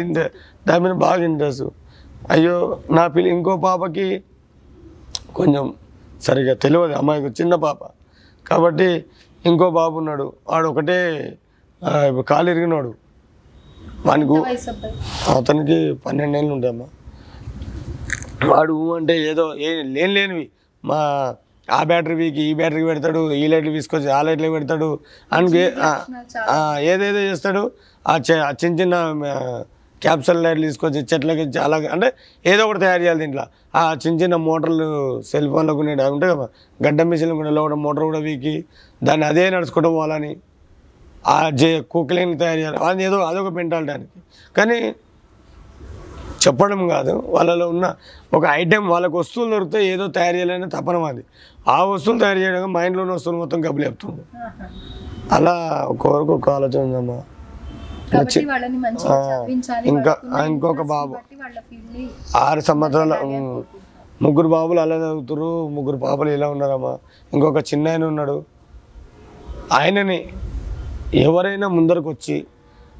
ఇంతే. 0.00 0.30
దాని 0.68 0.80
మీద 0.84 0.92
బాగా 0.92 1.24
ఇంట్రెస్ట్ 1.24 1.62
అయ్యో 2.30 2.80
నా 2.90 3.06
పిల్ల 3.06 3.28
ఇంకో 3.28 3.56
పాపకి 3.56 4.22
కొంచెం 5.34 5.74
సరిగా 6.22 6.54
తెలియదు. 6.54 6.92
అమ్మాయికి 6.92 7.42
చిన్న 7.42 7.54
పాప. 7.54 7.78
కాబట్టి 8.48 9.04
ఇంకో 9.46 9.70
బాబు 9.70 9.96
ఉన్నాడు. 9.98 10.32
వాడు 10.48 10.68
ఒకటే 10.68 10.98
కాలు 12.28 12.50
ఇరిగినాడు. 12.50 12.94
వానికి 14.06 14.38
అతనికి 15.36 15.78
పన్నెండు 16.04 16.36
ఏళ్ళు 16.40 16.52
ఉంటాయమ్మా 16.56 16.88
వాడు 18.50 18.74
అంటే 18.98 19.14
ఏదో 19.30 19.44
ఏ 19.66 19.70
లేని 19.94 20.12
లేనివి. 20.16 20.44
మా 20.84 20.98
ఆ 21.68 21.80
బ్యాటరీ 21.90 22.14
వీకి 22.20 22.42
ఈ 22.50 22.52
బ్యాటరీకి 22.60 22.86
పెడతాడు 22.90 23.20
ఈ 23.40 23.44
లైట్లు 23.52 23.72
తీసుకొచ్చి 23.78 24.08
ఆ 24.18 24.20
లైట్లు 24.26 24.48
పెడతాడు. 24.54 24.88
అందుకే 25.36 25.64
ఏదేదో 26.92 27.20
చేస్తాడు. 27.28 27.62
ఆ 28.04 28.14
చిన్న 28.60 28.72
చిన్న 28.80 28.96
క్యాప్సల్ 30.04 30.40
లైట్లు 30.44 30.64
తీసుకొచ్చి 30.66 31.00
చెట్లకి 31.10 31.44
అలాగే 31.66 31.88
అంటే 31.94 32.08
ఏదో 32.50 32.62
ఒకటి 32.66 32.80
తయారు 32.84 33.02
చేయాలి 33.04 33.20
దీంట్లో. 33.22 33.44
ఆ 33.78 33.80
చిన్న 34.02 34.14
చిన్న 34.22 34.36
మోటార్లు 34.48 34.88
సెల్ 35.30 35.48
ఫోన్లో 35.54 35.72
కొన్ని 35.80 35.92
ఉంటాయి 36.16 36.32
కదా 36.34 36.46
గడ్డ 36.86 37.02
మిషన్లు 37.10 37.36
కొన్ని 37.40 37.52
లోపల 37.58 37.76
మోటార్ 37.86 38.06
కూడా 38.10 38.20
వీకి. 38.28 38.54
దాన్ని 39.08 39.26
అదే 39.30 39.44
నడుచుకుంటూ 39.56 39.90
పోవాలని. 39.96 40.32
ఆ 41.26 41.50
జే 41.50 41.80
కుక్కలేని 41.90 42.38
తయారు 42.38 42.58
చేయాలి. 42.58 42.76
అది 42.76 43.04
ఏదో 43.04 43.16
అదొక 43.20 43.56
పెంటాలడానికి 43.56 44.12
కానీ 44.56 44.94
చెప్పడం 46.46 46.88
కాదు 46.88 47.24
వాళ్ళలో 47.28 47.68
ఉన్న 47.68 47.94
ఒక 48.34 48.44
ఐటెం 48.50 48.88
వాళ్ళకి 48.88 49.16
వస్తువులు 49.16 49.50
దొరికితే 49.50 49.86
ఏదో 49.86 50.06
తయారు 50.06 50.36
చేయాలని 50.36 50.70
తపన 50.70 50.98
మాది 50.98 51.24
ఆ 51.68 51.84
వస్తువులు 51.84 52.20
తయారు 52.20 52.38
చేయడం 52.38 52.72
మైండ్లో 52.72 53.02
ఉన్న 53.02 53.12
వస్తువులు 53.12 53.38
మొత్తం 53.38 53.60
కబులు 53.60 53.84
చెప్తుండు 53.84 54.22
ఆహా. 54.36 54.66
అలా 55.32 55.84
ఒక్కొక్కరికి 55.88 56.30
ఒక 56.30 56.50
ఆలోచన 56.50 56.78
ఉందమ్మా. 56.78 57.22
ఇంకా- 59.86 60.44
ఇంకొక 60.46 60.82
బాబు. 60.82 61.16
ఆరు 62.36 62.60
సంవత్సరాల 62.60 63.14
ముగ్గురు 64.22 64.48
బాబులు 64.48 64.80
అలా 64.80 64.96
చదువుతారు 64.96 65.68
ముగ్గురు 65.68 65.96
పాపలు 65.96 66.30
ఇలా 66.30 66.48
ఉన్నారమ్మా. 66.48 66.98
ఇంకొక 67.32 67.58
చిన్న 67.58 67.88
ఆయన 67.88 68.04
ఉన్నాడు. 68.04 68.44
ఆయనని 69.72 70.18
ఎవరైనా 71.14 71.68
ముందరకు 71.68 72.08
వచ్చి 72.08 72.46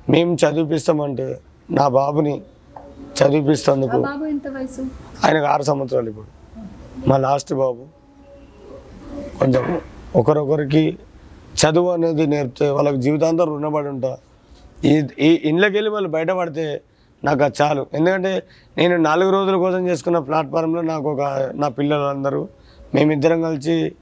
మేము 0.09 0.35
చదివిపిస్తామంటే 0.35 1.41
నా 1.71 1.89
బాబుని 1.89 2.43
చదివిపిస్తందుకు 3.17 3.99
ఆయనకు 5.25 5.45
ఆరు 5.45 5.63
సంవత్సరాలు 5.63 6.09
ఇప్పుడు. 6.09 6.27
మా 7.09 7.17
లాస్ట్ 7.17 7.55
బాబు. 7.55 7.87
కొంచెం 9.39 9.81
ఒకరొకరికి 10.17 10.99
చదువు 11.57 11.91
అనేది 11.91 12.27
నేర్పితే 12.27 12.71
వాళ్ళకి 12.71 12.97
జీవితాంతం 12.97 13.45
రుణపడి 13.45 13.89
ఉంటా. 13.89 14.19
ఈ 14.85 15.07
ఈ 15.19 15.53
వెళ్ళి 15.53 15.91
వాళ్ళు 15.91 16.09
బయటపడితే 16.09 16.83
నాకు 17.25 17.45
అది 17.45 17.63
చాలు. 17.63 17.87
ఎందుకంటే 17.95 18.43
నేను 18.79 18.97
నాలుగు 18.97 19.31
రోజుల 19.31 19.57
కోసం 19.57 19.89
చేసుకున్న 19.89 20.19
ప్లాట్ఫామ్లో 20.19 20.81
నాకు 20.81 21.11
ఒక 21.11 21.51
నా 21.55 21.69
పిల్లలందరూ 21.69 22.49
మేమిద్దరం 22.95 23.43
కలిసి 23.43 23.95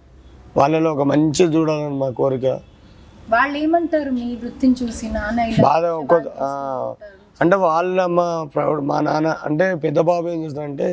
వాళ్ళలో 0.56 0.92
ఒక 0.92 1.02
మంచి 1.02 1.44
చూడాలని 1.44 1.94
మా 1.94 2.10
కోరిక. 2.10 2.60
వాళ్ళు 3.30 3.56
ఏమంటారు 3.58 4.10
మీ 4.12 4.26
వృత్తిని 4.34 4.76
చూసి 4.80 5.06
నాన్న 5.08 5.46
బాధ 5.60 5.84
అంటే 7.40 7.56
వాళ్ళ 7.62 8.06
మా 8.10 8.26
ప్రౌడ్ 8.54 8.80
మా 8.82 8.96
నాన్న 9.00 9.32
అంటే 9.44 9.66
పెద్ద 9.76 9.98
బాబు 10.08 10.26
ఏం 10.28 10.38
చేస్తాడంటే 10.44 10.88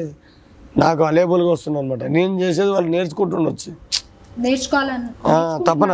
నాకు 0.77 1.01
అలేబుల్గా 1.03 1.51
వస్తుంది 1.51 1.77
అనమాట 1.79 2.03
నేను 2.15 2.33
చేసేది 2.41 2.71
వాళ్ళు 2.71 2.89
నేర్చుకుంటుండొచ్చు 2.89 3.71
తపన 5.67 5.91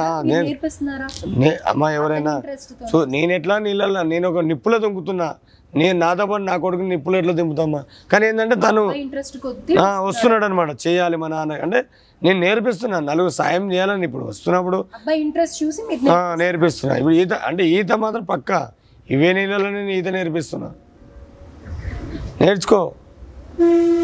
అమ్మ 1.69 1.83
ఎవరైనా 1.97 2.33
సో 2.91 2.99
నేను 3.05 3.31
ఎట్లా 3.33 3.55
నీళ్ళల్లో 3.59 4.01
నేను 4.05 4.25
ఒక 4.29 4.41
నిప్పులో 4.45 4.77
దింపుతున్నా 4.79 5.27
నేను 5.79 5.97
నాతో 6.03 6.23
పాటు 6.29 6.43
నా 6.49 6.55
కొడుకుని 6.63 6.89
నిప్పులు 6.93 7.17
ఎట్లా 7.19 7.33
దింపుతామా? 7.39 7.81
కానీ 8.11 8.23
ఏంటంటే 8.29 8.55
తను 8.65 8.81
వస్తున్నాడు 10.07 10.45
అనమాట 10.47 10.71
చేయాలి 10.85 11.17
మా 11.21 11.27
నాన్న. 11.33 11.57
అంటే 11.65 11.79
నేను 12.23 12.37
నేర్పిస్తున్నా 12.45 12.97
నలుగురు 13.09 13.33
సాయం 13.39 13.63
చేయాలని 13.73 14.05
ఇప్పుడు 14.07 14.25
వస్తున్నప్పుడు 14.31 14.79
ఇంట్రెస్ట్ 15.23 15.57
చూసి 15.63 15.81
నేర్పిస్తున్నా. 16.41 16.95
ఇప్పుడు 17.01 17.15
ఈత 17.21 17.33
అంటే 17.49 17.63
ఈత 17.77 17.91
మాత్రం 18.03 18.23
పక్క. 18.33 18.51
ఇవే 19.15 19.29
నీళ్ళలో 19.37 19.69
నేను 19.77 19.93
ఈత 19.99 20.07
నేర్పిస్తున్నా. 20.17 20.69
నేర్చుకో. 22.45 22.81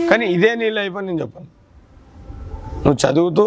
కానీ 0.09 0.25
ఇదే 0.35 0.49
నీళ్ళు 0.61 0.79
అయిపోయి 0.83 1.05
నేను 1.09 1.19
చెప్పాను. 1.23 1.47
నువ్వు 2.83 2.99
చదువుతూ 3.05 3.45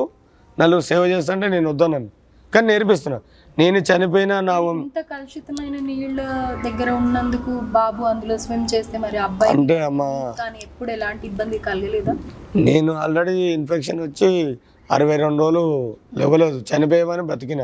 నలుగురు 0.61 0.85
సేవ 0.91 1.03
చేస్తుంటే 1.13 1.47
నేను 1.55 1.69
వద్దన్నాను. 1.73 2.09
కానీ 2.55 2.67
నేర్పిస్తున్నా. 2.73 3.19
నేను 3.61 3.79
చనిపోయినా 3.89 4.37
నా 4.49 4.55
ఇంత 4.73 5.01
కలుషితమైన 5.13 5.77
నీళ్ళ 5.87 6.21
దగ్గర 6.67 6.89
ఉన్నందుకు 7.01 7.53
బాబు 7.77 8.03
అందులో 8.11 8.35
స్విమ్ 8.45 8.67
చేస్తే 8.73 8.97
మరి 9.05 9.19
అబ్బాయి 9.27 9.51
అంటే 9.55 9.77
అమ్మ. 9.89 10.03
కానీ 10.41 10.59
ఎప్పుడు 10.67 10.91
ఎలాంటి 10.97 11.25
ఇబ్బంది 11.31 11.59
కలగలేదా? 11.69 12.13
నేను 12.69 12.93
ఆల్రెడీ 13.03 13.37
ఇన్ఫెక్షన్ 13.59 14.01
వచ్చి 14.07 14.29
అరవై 14.91 15.17
రెండు 15.17 15.41
రోజులు 15.43 15.63
లేవలేదు. 16.21 16.59
చనిపోయామని 16.71 17.25
బతికిన. 17.31 17.63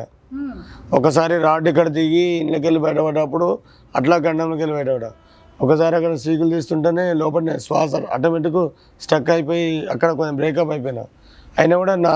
ఒకసారి 0.99 1.35
రాడ్ 1.47 1.67
ఇక్కడ 1.73 1.89
దిగి 1.99 2.25
ఇళ్ళకి 2.43 2.65
వెళ్ళి 2.69 2.81
బయటపడ్డప్పుడు 2.87 3.49
అట్లా 3.95 4.17
గండంలోకి 4.27 4.63
వెళ్ళి 4.63 4.77
బయటపడ్డా. 4.79 5.11
ఒకసారి 5.61 5.95
అక్కడ 5.99 6.15
సీకులు 6.25 6.51
తీస్తుంటేనే 6.55 7.05
లోపల 7.23 7.57
శ్వాస 7.67 7.93
ఆటోమేటిక్ 8.17 8.63
స్టక్ 9.05 9.31
అయిపోయి 9.37 9.67
అక్కడ 9.95 10.11
కొంచెం 10.21 10.37
బ్రేకప్ 10.41 10.73
అయిపోయినా. 10.77 11.05
అయినా 11.61 11.75
కూడా 11.83 11.95
నా 12.07 12.15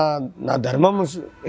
నా 0.49 0.55
ధర్మం 0.67 0.97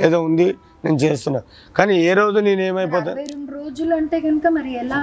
ఏదో 0.07 0.21
ఉంది. 0.29 0.47
నేను 0.85 0.97
చేస్తున్నా. 0.97 1.41
కానీ 1.77 1.95
ఏ 2.09 2.13
రోజు 2.21 2.39
నేను 2.49 2.63
ఏమైపోతా? 2.71 3.13
రోజులు 3.57 3.93
అంటే 3.95 4.17
కనుక 4.21 4.47
మరి 4.57 4.71
ఎలా 4.83 5.01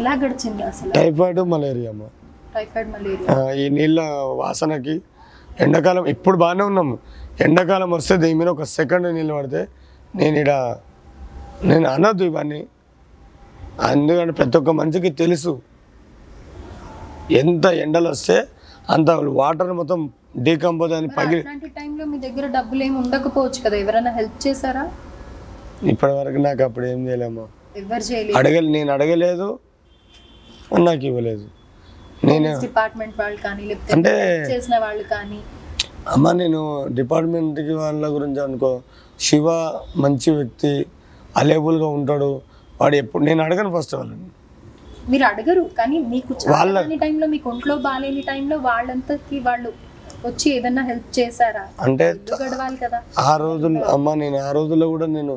ఎలా 0.00 0.12
గడిచింది 0.22 0.62
అసలు? 0.62 0.90
టైఫాయిడ్ 0.92 1.40
మలేరియా 1.52 1.90
అమ్మ. 1.90 2.02
Typhoid 2.56 2.90
malaria. 2.92 3.36
ఈ 3.62 3.64
నీళ్ళ 3.68 4.00
వాసనకి 4.42 4.94
ఎండాకాలం 5.60 6.04
ఇప్పుడు 6.14 6.36
బాగానే 6.36 6.64
ఉన్నాము 6.64 6.94
ఎండాకాలం 7.40 7.90
వస్తే 7.90 8.16
దీని 8.16 8.36
మీద 8.40 8.48
ఒక 8.48 8.64
సెకండ్ 8.78 9.08
నీళ్ళు 9.14 9.34
పడితే 9.34 9.62
నేను 10.16 10.36
ఇడ 10.38 10.52
నేను 11.70 11.86
అనొద్దు 11.88 12.24
ఇవన్నీ. 12.24 12.60
ఎందుకంటే 13.90 14.32
ప్రతి 14.32 14.56
ఒక్క 14.58 14.70
మనిషికి 14.80 15.10
తెలుసు. 15.22 15.52
ఎంత 17.42 17.66
ఎండలు 17.84 18.08
వస్తే 18.08 18.36
అంత 18.90 19.10
వాటర్ 19.40 19.72
మొత్తం 19.72 20.00
డీకంపోజ్ 20.38 20.92
అని 20.92 21.08
పగిలి 21.08 21.42
టైంలో 21.68 22.04
మీ 22.04 22.18
దగ్గర 22.18 22.46
డబ్బులు 22.46 22.82
ఏమి 22.82 22.96
ఉండకపోవచ్చు 22.96 23.62
కదా? 23.66 23.76
ఎవరైనా 23.76 24.10
హెల్ప్ 24.10 24.46
చేశారా? 24.46 24.90
ఇప్పటి 25.82 26.12
వరకు 26.12 26.36
నాకు 26.36 26.62
అప్పుడు 26.62 26.86
ఏం 26.86 27.08
చేయలేమో. 27.08 27.48
ఎవరు 27.76 28.02
చేయలేదు? 28.02 28.38
అడగ 28.38 28.60
నేను 28.60 28.92
అడగలేదు 28.92 29.58
నాకు 30.78 31.04
ఇవ్వలేదు. 31.04 31.48
నేను 32.24 32.60
డిపార్ట్మెంట్ 32.60 33.20
వాళ్ళు 33.20 33.40
కానీ 33.40 33.64
లేకపోతే 33.64 33.92
అంటే 33.92 34.42
చేసిన 34.42 34.78
వాళ్ళు 34.78 35.02
కానీ? 35.02 35.40
అమ్మ 36.08 36.32
నేను 36.32 36.86
డిపార్ట్మెంట్కి 36.94 37.74
వాళ్ళ 37.74 38.06
గురించి 38.08 38.42
అనుకో. 38.42 38.80
శివ 39.20 39.50
మంచి 39.96 40.30
వ్యక్తి 40.30 40.86
అలేబుల్గా 41.36 41.86
ఉంటాడు. 41.86 42.40
వాడు 42.80 42.96
ఎప్పుడు 42.96 43.24
నేను 43.24 43.42
అడగను 43.42 43.80
ఫస్ట్ 43.80 43.94
వాళ్ళని. 43.94 44.24
మీరు 45.10 45.24
అడగరు 45.24 45.70
కానీ 45.78 45.98
మీకు 45.98 46.34
వాళ్ళ- 46.50 46.98
టైంలో 46.98 47.26
మీకు 47.26 47.50
ఒంట్లో 47.50 47.76
బాగాలేని 47.76 48.20
టైంలో 48.20 48.56
వాళ్ళంతకి 48.56 49.40
వాళ్ళు 49.40 49.72
వచ్చి 50.24 50.46
ఏదన్నా 50.56 50.82
హెల్ప్ 50.88 51.08
చేశారా? 51.18 51.62
అంటే 51.84 52.06
గడవాలి 52.42 52.76
కదా. 52.76 52.98
ఆ 53.24 53.32
రోజుల్లో 53.44 53.82
అమ్మ 53.94 54.14
నేను 54.22 54.38
ఆ 54.48 54.50
రోజుల్లో 54.58 54.86
కూడా 54.94 55.06
నేను 55.16 55.34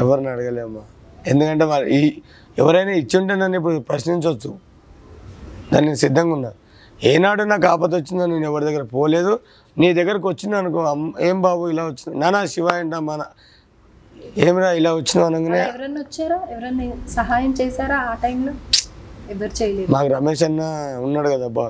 ఎవరిని 0.00 0.28
అడగలే 0.34 0.62
అమ్మ. 0.68 0.78
ఎందుకంటే 1.30 1.64
ఈ 1.98 2.00
ఎవరైనా 2.56 2.92
ఇచ్చుంటే 3.00 3.34
నన్ను 3.34 3.56
ఇప్పుడు 3.60 3.78
ప్రశ్నించవచ్చు 3.90 4.50
దాన్ని 5.70 5.86
నేను 5.88 6.00
సిద్ధంగా 6.04 6.32
ఉన్నా. 6.38 6.50
ఏనాడు 7.00 7.42
నాకు 7.52 7.66
ఆపద 7.72 7.92
వచ్చిందో 8.00 8.24
నేను 8.32 8.46
ఎవరి 8.50 8.64
దగ్గర 8.68 8.84
పోలేదు. 8.94 9.32
నీ 9.76 9.88
దగ్గరకు 9.98 10.26
వచ్చింది 10.32 10.56
అనుకో 10.60 10.80
అమ్మ 10.92 11.06
ఏం 11.28 11.38
బాబు 11.46 11.62
ఇలా 11.72 11.84
వచ్చింది 11.88 12.14
నానా 12.22 12.40
శివ 12.52 12.68
ఏంటా 12.80 12.98
మన? 13.08 13.22
ఏమిరా 14.44 14.68
ఇలా 14.80 14.90
వచ్చినావు 14.98 15.26
అనగానే 15.30 15.58
ఎవరన్నా 15.64 16.00
వచ్చారా? 16.04 16.38
ఎవరన్నా 16.54 16.84
సహాయం 17.16 17.52
చేశారా 17.60 17.98
ఆ 18.10 18.14
టైంలో? 18.24 18.52
ఎవరు 19.32 19.52
చేయలేదు. 19.58 19.88
మాకు 19.94 20.08
రమేష్ 20.14 20.44
అన్న 20.48 20.62
ఉన్నాడు 21.06 21.28
కదా 21.34 21.48
బా 21.58 21.66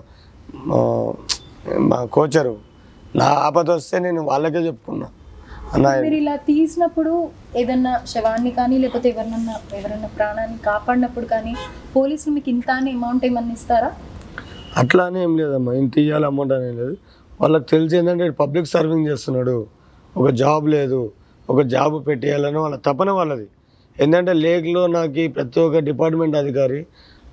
మా- 1.70 2.06
కోచరు 2.06 2.56
నా 3.16 3.24
ఆపద 3.24 3.70
వస్తే 3.70 3.98
నేను 3.98 4.22
వాళ్ళకే 4.22 4.58
చెప్పుకున్నా. 4.58 5.08
మీరు 6.00 6.14
ఇలా 6.14 6.36
తీసినప్పుడు 6.36 7.28
ఏదన్నా 7.56 8.02
శవాన్ని 8.06 8.50
కానీ 8.50 8.78
లేకపోతే 8.78 9.08
ఎవరినన్నా 9.08 9.60
ఎవరన్నా 9.74 10.08
ప్రాణాన్ని 10.08 10.58
కాపాడినప్పుడు 10.58 11.26
కానీ 11.26 11.54
పోలీసులు 11.96 12.34
మీకు 12.34 12.50
ఇంత 12.50 12.70
అని 12.70 12.92
అమౌంట్ 12.92 13.24
ఏమన్నా 13.24 13.52
ఇస్తారా? 13.52 13.92
అట్లా 14.76 15.04
అని 15.04 15.22
ఏం 15.22 15.36
లేదమ్మా. 15.36 15.72
ఇంత 15.72 15.98
ఇవ్వాలి 15.98 16.26
అమౌంట్ 16.26 16.52
అనేది 16.52 16.76
లేదు. 16.76 16.96
వాళ్ళకి 17.40 17.64
తెలిసి 17.64 17.98
ఏంటంటే 17.98 18.30
పబ్లిక్ 18.30 18.66
సర్వింగ్ 18.66 19.06
చేస్తున్నాడు. 19.06 19.66
ఒక 20.16 20.30
జాబ్ 20.30 20.68
లేదు. 20.68 21.12
ఒక 21.50 21.62
జాబ్ 21.62 22.06
పెట్టేయాలని 22.06 22.58
వాళ్ళ 22.58 22.76
తపన 22.76 23.10
వాళ్ళది. 23.10 23.46
ఏంటంటే 24.00 24.32
లేక్లో 24.32 24.86
నాకు 24.86 25.28
ప్రతి 25.28 25.60
ఒక్క 25.60 25.78
డిపార్ట్మెంట్ 25.78 26.36
అధికారి 26.36 26.86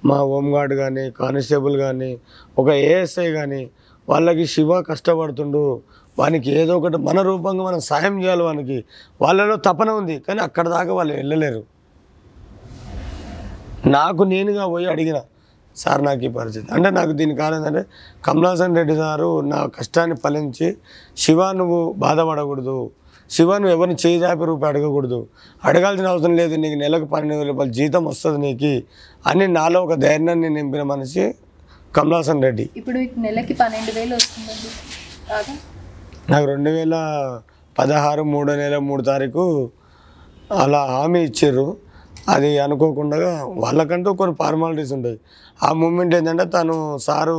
మా 0.06 0.18
హోంగార్డ్ 0.18 0.74
కానీ 0.74 1.12
కానిస్టేబుల్ 1.12 1.78
కానీ 1.78 2.18
ఒక 2.58 2.70
ఏఎస్ఐ 2.70 3.32
కానీ 3.32 3.70
వాళ్ళకి 4.10 4.46
శివ 4.48 4.82
కష్టపడుతుండు. 4.82 5.82
వానికి 6.20 6.52
ఏదో 6.52 6.78
ఒకటి 6.78 6.98
మన 6.98 7.22
రూపంగా 7.22 7.64
మనం 7.64 7.80
సాయం 7.80 8.24
చేయాలి 8.24 8.44
వానికి. 8.44 8.84
వాళ్ళలో 9.22 9.56
తపన 9.56 9.90
ఉంది 9.90 10.20
కానీ 10.20 10.40
అక్కడ 10.40 10.70
దాకా 10.70 10.94
వాళ్ళు 10.94 11.14
వెళ్ళలేరు. 11.14 11.64
నాకు 13.88 14.24
నేనుగా 14.24 14.68
పోయి 14.68 14.86
అడిగిన 14.86 15.22
సార్ 15.76 16.06
నాకు 16.06 16.26
ఈ 16.26 16.28
పరిస్థితి. 16.28 16.74
అంటే 16.74 16.90
నాకు 16.90 17.12
దీని 17.12 17.36
కారణం 17.36 17.58
ఏంటంటే 17.58 17.86
కమలాసన్ 18.26 18.76
రెడ్డి 18.76 18.96
సారు 18.96 19.42
నా 19.42 19.66
కష్టాన్ని 19.66 20.16
ఫలించి 20.16 20.78
శివ 21.18 21.52
నువ్వు 21.52 21.94
బాధపడకూడదు. 21.98 22.92
శివ 23.30 23.58
నువ్వు 23.58 23.76
ఎవరిని 23.78 23.98
చేయిదాపి 24.06 24.46
రూపాయి 24.46 24.74
అడగకూడదు. 24.74 25.28
అడగాల్సిన 25.66 26.08
అవసరం 26.08 26.36
లేదు 26.36 26.56
నీకు 26.56 26.80
నెలకు 26.80 27.06
పన్నెండు 27.06 27.36
వేల 27.36 27.48
రూపాయలు 27.48 27.72
జీతం 27.72 28.06
వస్తుంది 28.06 28.38
నీకు 28.38 28.84
అని 29.28 29.48
నాలో 29.48 29.84
ఒక 29.84 29.94
ధైర్యాన్ని 29.94 30.50
నింపిన 30.50 30.84
మనిషి 30.84 31.36
కమలాసన్ 31.96 32.44
రెడ్డి. 32.46 32.66
ఇప్పుడు 32.80 33.00
నెలకి 33.26 33.54
పన్నెండు 33.62 33.92
వేలు 33.98 34.14
వస్తుందండి. 34.20 34.70
నాకు 36.32 36.46
రెండు 36.52 36.70
వేల 36.70 36.96
పదహారు 37.80 38.24
మూడో 38.34 38.54
నెల 38.62 38.76
మూడు 38.90 39.04
తారీఖు 39.12 39.44
అలా 40.64 40.82
హామీ 40.94 41.22
ఇచ్చారు 41.30 41.66
అది 42.34 42.50
అనుకోకుండా 42.66 43.18
వాళ్ళకంటూ 43.64 44.10
కొన్ని 44.22 44.36
ఫార్మాలిటీస్ 44.42 44.94
ఉంటాయి. 44.98 45.18
ఆ 45.68 45.70
మూమెంట్ 45.82 46.14
ఏంటంటే 46.16 46.46
తను 46.58 46.76
సారు 47.08 47.38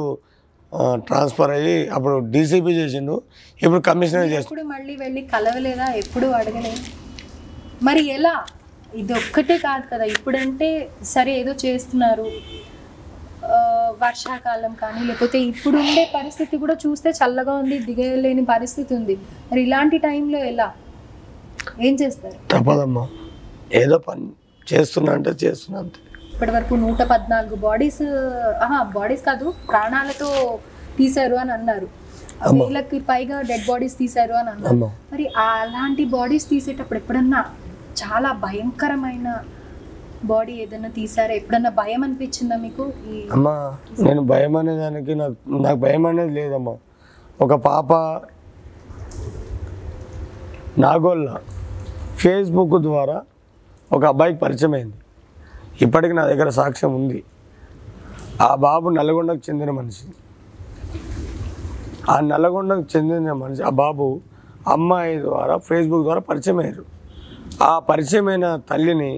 ట్రాన్స్ఫర్ 1.08 1.52
అయ్యి 1.56 1.76
అప్పుడు 1.96 2.16
డీసీపీ 2.34 2.72
చేసిండు. 2.80 3.14
ఇప్పుడు 3.62 3.80
కమిషనర్ 3.90 4.30
చేస్తాడు 4.34 4.64
మళ్ళీ 4.74 4.94
వెళ్ళి 5.04 5.22
కలవలేదా? 5.34 5.86
ఎప్పుడు 6.02 6.26
అడగలేదు. 6.38 6.82
మరి 7.88 8.02
ఎలా? 8.16 8.34
ఇది 9.00 9.12
ఒక్కటే 9.20 9.56
కాదు 9.58 9.84
కదా. 9.92 10.04
ఇప్పుడంటే 10.14 10.68
సరే 11.14 11.32
ఏదో 11.40 11.52
చేస్తున్నారు. 11.64 12.26
వర్షాకాలం 14.02 14.74
కానీ 14.74 15.06
లేకపోతే 15.06 15.40
ఇప్పుడు 15.40 15.76
ఉండే 15.76 16.12
పరిస్థితి 16.14 16.56
కూడా 16.56 16.76
చూస్తే 16.86 17.10
చల్లగా 17.10 17.52
ఉంది 17.52 17.78
దిగలేని 17.78 18.44
పరిస్థితి 18.44 18.94
ఉంది. 18.94 19.14
మరి 19.52 19.62
ఇలాంటి 19.62 19.98
టైంలో 19.98 20.38
ఎలా? 20.38 20.72
ఏం 21.80 21.94
చేస్తారు? 21.94 22.34
తప్పదమ్మా. 22.34 23.08
ఏదో 23.72 23.98
పని 23.98 24.28
చేస్తున్నా 24.74 25.12
అంటే 25.12 25.30
చేస్తున్నా 25.30 25.80
అంతే. 25.80 26.00
ఇప్పటి 26.32 26.50
వరకు 26.50 26.74
నూట 26.74 27.02
పద్నాలుగు 27.02 27.54
బాడీస్ 27.56 28.02
ఆహా 28.62 28.82
బాడీస్ 28.82 29.22
కాదు 29.22 29.54
ప్రాణాలతో 29.68 30.58
తీశారు 30.98 31.34
అని 31.34 31.52
అన్నారు. 31.52 31.88
వేలకి 32.52 33.00
పైగా 33.00 33.40
డెడ్ 33.40 33.66
బాడీస్ 33.68 33.98
తీశారు 33.98 34.32
అని 34.32 34.50
అన్నారు. 34.50 34.76
మరి 35.12 35.28
ఆ- 35.36 35.58
అలాంటి 35.60 36.04
బాడీస్ 36.04 36.48
తీసేటప్పుడు 36.48 36.98
ఎప్పుడన్నా 36.98 37.44
చాలా 38.04 38.32
భయంకరమైన 38.32 39.44
బాడీ 40.30 40.52
ఏదైనా 40.62 40.88
తీసారా? 40.88 41.32
ఎప్పుడన్నా 41.40 41.70
భయం 41.80 42.00
అనిపించిందా 42.06 42.56
మీకు 42.56 42.84
అమ్మా 43.36 43.54
నేను 44.06 44.22
భయం 44.32 44.56
అనే 44.56 44.74
దానికి 44.76 45.14
నాకు 45.20 45.36
నాకు 45.64 45.78
భయం 45.84 46.06
అనేది 46.06 46.32
లేదమ్మా. 46.38 46.74
ఒక 47.40 47.54
పాప 47.68 47.92
నాగోళ్ళ 50.84 51.28
ఫేస్బుక్ 52.20 52.76
ద్వారా 52.88 53.16
ఒక 53.90 54.04
అబ్బాయికి 54.12 54.38
పరిచయం 54.38 54.74
అయింది. 54.78 54.98
ఇప్పటికి 55.84 56.14
నా 56.18 56.24
దగ్గర 56.26 56.48
సాక్ష్యం 56.60 56.94
ఉంది. 56.94 57.18
ఆ 58.46 58.54
బాబు 58.66 58.88
నల్గొండకు 58.88 59.42
చెందిన 59.48 59.70
మనిషి. 59.70 60.06
ఆ 62.12 62.20
నల్గొండకు 62.20 62.84
చెందిన 62.96 63.32
మనిషి 63.42 63.62
ఆ 63.62 63.72
బాబు 63.82 64.06
అమ్మాయి 64.74 65.20
ద్వారా 65.20 65.58
ఫేస్బుక్ 65.68 66.02
ద్వారా 66.02 66.20
పరిచయం 66.30 66.58
అయ్యారు. 66.58 66.84
ఆ 67.70 67.78
పరిచయమైన 67.78 68.46
తల్లిని 68.70 69.12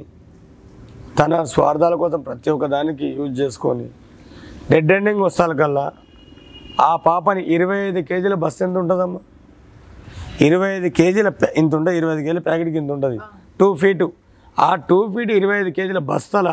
తన 1.18 1.42
స్వార్థాల 1.44 1.94
కోసం 1.94 2.20
ప్రతి 2.20 2.50
ఒక్క 2.50 2.66
దానికి 2.66 3.06
యూజ్ 3.18 3.40
చేసుకొని 3.40 3.86
డెడ్ 4.70 4.92
ఎండింగ్ 4.92 5.20
వస్తాలకల్లా 5.20 5.92
ఆ 6.80 6.96
పాపని 7.06 7.42
ఇరవై 7.46 7.76
ఐదు 7.88 8.00
కేజీల 8.00 8.34
బస్సు 8.34 8.64
ఎంత 8.64 8.76
ఉంటుందమ్మా? 8.78 9.20
ఇరవై 10.40 10.68
ఐదు 10.76 10.88
కేజీల 10.88 11.28
ఇంత 11.56 11.74
ఉంటుంది 11.74 11.96
ఇరవై 11.96 12.12
ఐదు 12.12 12.22
కేజీల 12.22 12.38
ప్యాకెట్కి 12.38 12.78
ఇంత 12.78 12.92
ఉంటుంది. 12.92 13.18
Two 13.60 13.74
feet. 13.74 14.06
ఆ 14.58 14.74
టూ 14.88 15.08
ఫీట్ 15.14 15.30
ఇరవై 15.30 15.56
ఐదు 15.58 15.70
కేజీల 15.70 15.98
బస్తల 15.98 16.48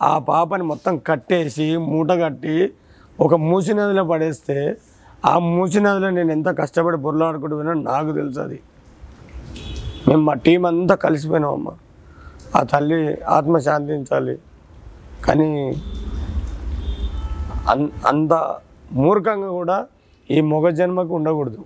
ఆ 0.00 0.18
పాపని 0.28 0.62
మొత్తం 0.62 0.98
కట్టేసి 0.98 1.76
మూట 1.76 2.10
కట్టి 2.12 2.56
ఒక 3.18 3.34
మూసి 3.34 3.74
నదిలో 3.74 4.04
పడేస్తే 4.04 4.56
ఆ 5.24 5.38
మూసి 5.38 5.80
నదిలో 5.80 6.10
నేను 6.10 6.32
ఎంత 6.32 6.48
కష్టపడి 6.58 6.96
బుర్రలాడుకుంటున్నానో 6.96 7.80
నాకు 7.82 8.12
తెలుసు 8.12 8.40
అది. 8.40 8.58
మేము 10.08 10.22
మా 10.22 10.34
టీం 10.34 10.66
అంతా 10.66 10.94
కలిసిపోయినాం 10.94 11.52
అమ్మ 11.52 11.68
ఆ 12.56 12.62
తల్లి 12.62 13.22
ఆత్మ 13.22 13.58
శాంతించాలి 13.58 14.38
కానీ 15.24 15.82
అన్ 17.68 17.88
అంత 18.06 18.56
మూర్ఖంగా 18.92 19.48
కూడా 19.48 19.86
ఈ 20.30 20.40
మొగ 20.40 20.70
జన్మకు 20.70 21.14
ఉండకూడదు. 21.14 21.64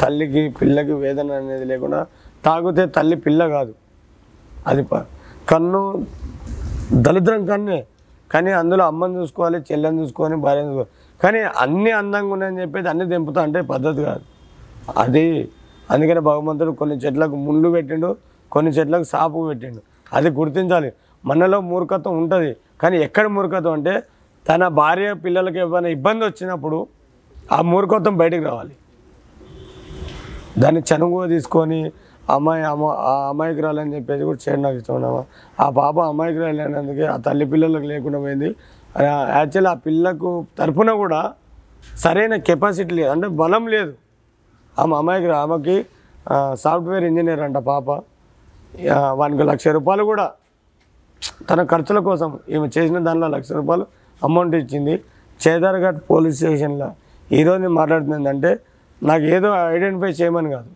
తల్లికి 0.00 0.48
పిల్లకి 0.48 0.92
వేదన 0.92 1.32
అనేది 1.32 1.64
లేకుండా 1.64 2.06
తాగితే 2.44 2.86
తల్లి 2.86 3.16
పిల్ల 3.16 3.48
కాదు. 3.48 3.74
అది 4.66 4.82
ప- 4.82 5.04
కన్ను 5.48 6.06
దరిద్రం 6.92 7.46
కన్నే. 7.46 7.84
కానీ 8.30 8.52
అందులో 8.52 8.84
అమ్మని 8.84 9.16
చూసుకోవాలి 9.16 9.58
చెల్లెని 9.58 10.00
చూసుకోవాలి 10.00 10.36
భార్యను 10.36 10.66
చూసుకోవాలి. 10.66 10.96
కానీ 11.22 11.54
అన్నీ 11.58 11.90
అందంగా 11.90 12.32
ఉన్నాయని 12.32 12.60
చెప్పేది 12.60 12.88
అన్నీ 12.88 13.06
తెంపుతా 13.06 13.42
అంటే 13.42 13.60
పద్ధతి 13.60 14.02
కాదు. 14.02 14.20
అది 14.98 15.48
అందుకని 15.90 16.20
భగవంతుడు 16.20 16.72
కొన్ని 16.80 16.96
చెట్లకు 16.96 17.36
ముళ్ళు 17.46 17.68
పెట్టిండు 17.68 18.16
కొన్ని 18.52 18.70
చెట్లకు 18.76 19.04
సాపు 19.04 19.48
పెట్టిండు. 19.48 19.80
అది 20.12 20.30
గుర్తించాలి. 20.30 20.92
మనలో 21.24 21.60
మూర్ఖత్వం 21.60 22.14
ఉంటుంది 22.22 22.56
కానీ 22.82 22.96
ఎక్కడ 23.06 23.26
మూర్ఖత్వం 23.26 23.72
అంటే 23.72 23.94
తన 24.48 24.68
భార్య 24.80 25.08
పిల్లలకి 25.24 25.58
ఏమైనా 25.58 25.88
ఇబ్బంది 25.88 26.24
వచ్చినప్పుడు 26.24 26.78
ఆ 27.52 27.60
మూర్ఖత్వం 27.62 28.16
బయటికి 28.16 28.44
రావాలి. 28.44 28.74
దాన్ని 30.58 30.82
చనువుగా 30.90 31.26
తీసుకొని 31.26 31.80
అమ్మాయి 32.34 32.64
అమ్మ 32.64 32.84
ఆ 32.84 33.28
అమ్మాయికి 33.28 33.60
రాలని 33.60 33.94
చెప్పేసి 33.94 34.24
కూడా 34.24 34.38
చేయడం 34.44 34.62
నాకు 34.62 34.76
ఇష్టం 34.76 35.24
ఆ 35.60 35.70
పాప 35.70 35.96
అమ్మాయికి 36.00 36.40
రాలేనందుకే 36.40 37.06
ఆ 37.06 37.16
తల్లి 37.16 37.46
పిల్లలకు 37.46 37.86
లేకుండా 37.86 38.18
పోయింది. 38.18 38.48
యాక్చువల్లీ 39.00 39.70
ఆ 39.70 39.74
పిల్లకు 39.74 40.46
తరఫున 40.58 40.92
కూడా 40.92 41.20
సరైన 41.96 42.36
కెపాసిటీ 42.48 42.94
లేదు. 42.94 43.10
అంటే 43.10 43.26
బలం 43.26 43.66
లేదు. 43.66 43.92
ఆమె 44.78 44.96
అమ్మాయికి 44.96 45.26
రా- 45.26 45.36
ఆమెకి 45.36 45.86
సాఫ్ట్వేర్ 46.54 47.04
ఇంజనీర్ 47.04 47.40
అంట 47.40 47.56
పాప. 47.56 47.90
వానికి 49.12 49.42
లక్ష 49.42 49.68
రూపాయలు 49.68 50.04
కూడా. 50.04 50.30
తన 51.50 51.62
ఖర్చుల 51.62 51.98
కోసం 51.98 52.38
ఈమె 52.48 52.68
చేసిన 52.78 52.98
దానిలో 52.98 53.28
లక్ష 53.28 53.52
రూపాయలు 53.52 53.86
అమౌంట్ 54.24 54.56
ఇచ్చింది. 54.56 55.00
చేదార్ఘాట్ 55.48 55.96
పోలీస్ 56.10 56.36
స్టేషన్లో 56.36 56.92
ఈరోజు 57.32 57.56
నేను 57.56 57.74
మాట్లాడుతుంది 57.74 58.28
అంటే 58.28 58.58
నాకు 59.02 59.24
ఏదో 59.24 59.48
ఐడెంటిఫై 59.68 60.06
చేయమని 60.06 60.50
కాదు. 60.50 60.66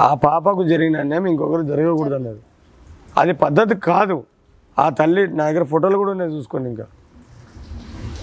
ఆ 0.00 0.14
పాపకు 0.14 0.64
జరిగిన 0.64 1.00
అన్యాయం 1.00 1.26
ఇంకొకరు 1.26 1.62
జరగకూడదు 1.62 2.14
అన్నది. 2.14 2.40
అది 3.18 3.32
పద్ధతి 3.32 3.80
కాదు. 3.80 4.24
ఆ 4.78 4.88
తల్లి 4.88 5.28
నా 5.28 5.50
దగ్గర 5.50 5.62
ఫోటోలు 5.62 5.96
కూడా 5.96 6.10
ఉన్నాయి 6.10 6.32
చూసుకోండి 6.32 6.68
ఇంకా. 6.68 6.86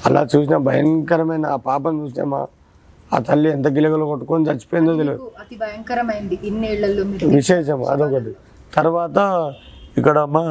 అలా 0.06 0.28
చూసిన 0.36 0.58
భయంకరమైన 0.58 1.46
ఆ 1.46 1.56
పాపను 1.56 2.06
చూసామా 2.06 2.48
ఆ 3.16 3.18
తల్లి 3.28 3.50
ఎంత 3.56 3.68
గిలగలు 3.76 4.06
కొట్టుకొని 4.12 4.46
చచ్చిపోయిందో 4.50 4.94
తెలియదు. 5.02 5.26
అతి 5.42 5.56
భయంకరమైంది 5.62 6.36
ఇన్నేళ్ళలో 6.50 7.04
విశేషం 7.38 7.80
అదొకటి. 7.94 8.32
తర్వాత 8.78 9.18
ఇక్కడ 10.00 10.18
మా 10.36 10.44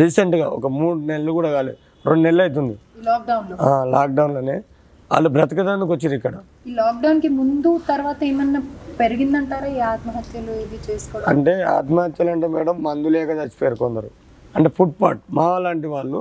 రీసెంట్గా 0.00 0.46
ఒక 0.56 0.66
మూడు 0.78 0.98
నెలలు 1.10 1.32
కూడా 1.38 1.50
కాలేదు 1.56 1.78
రెండు 2.08 2.22
నెలలు 2.26 2.42
అవుతుంది 2.46 2.74
లాక్డౌన్లోనే 3.94 4.56
వాళ్ళు 5.10 5.28
బ్రతకడానికి 5.36 5.90
వచ్చారు 5.94 6.16
ఇక్కడ. 6.18 6.34
ఈ 6.68 6.72
లాక్డౌన్కి 6.80 7.28
ముందు 7.40 7.70
తర్వాత 7.90 8.20
ఏమన్నా 8.30 8.60
పెరిగిందంటారా 9.00 9.68
ఈ 9.76 9.80
ఆత్మహత్యలు 9.92 10.52
ఇవి 10.64 10.78
చేసుకోవడం? 10.88 11.26
అంటే 11.32 11.54
ఆత్మహత్యలు 11.76 12.30
అంటే 12.34 12.46
మేడం 12.54 12.76
మందు 12.86 13.08
లేక 13.16 13.30
చచ్చిపోయారు 13.40 13.78
కొందరు. 13.84 14.10
అంటే 14.56 14.68
ఫుట్పాత్ 14.78 15.22
మా 15.38 15.46
లాంటి 15.64 15.88
వాళ్ళు 15.94 16.20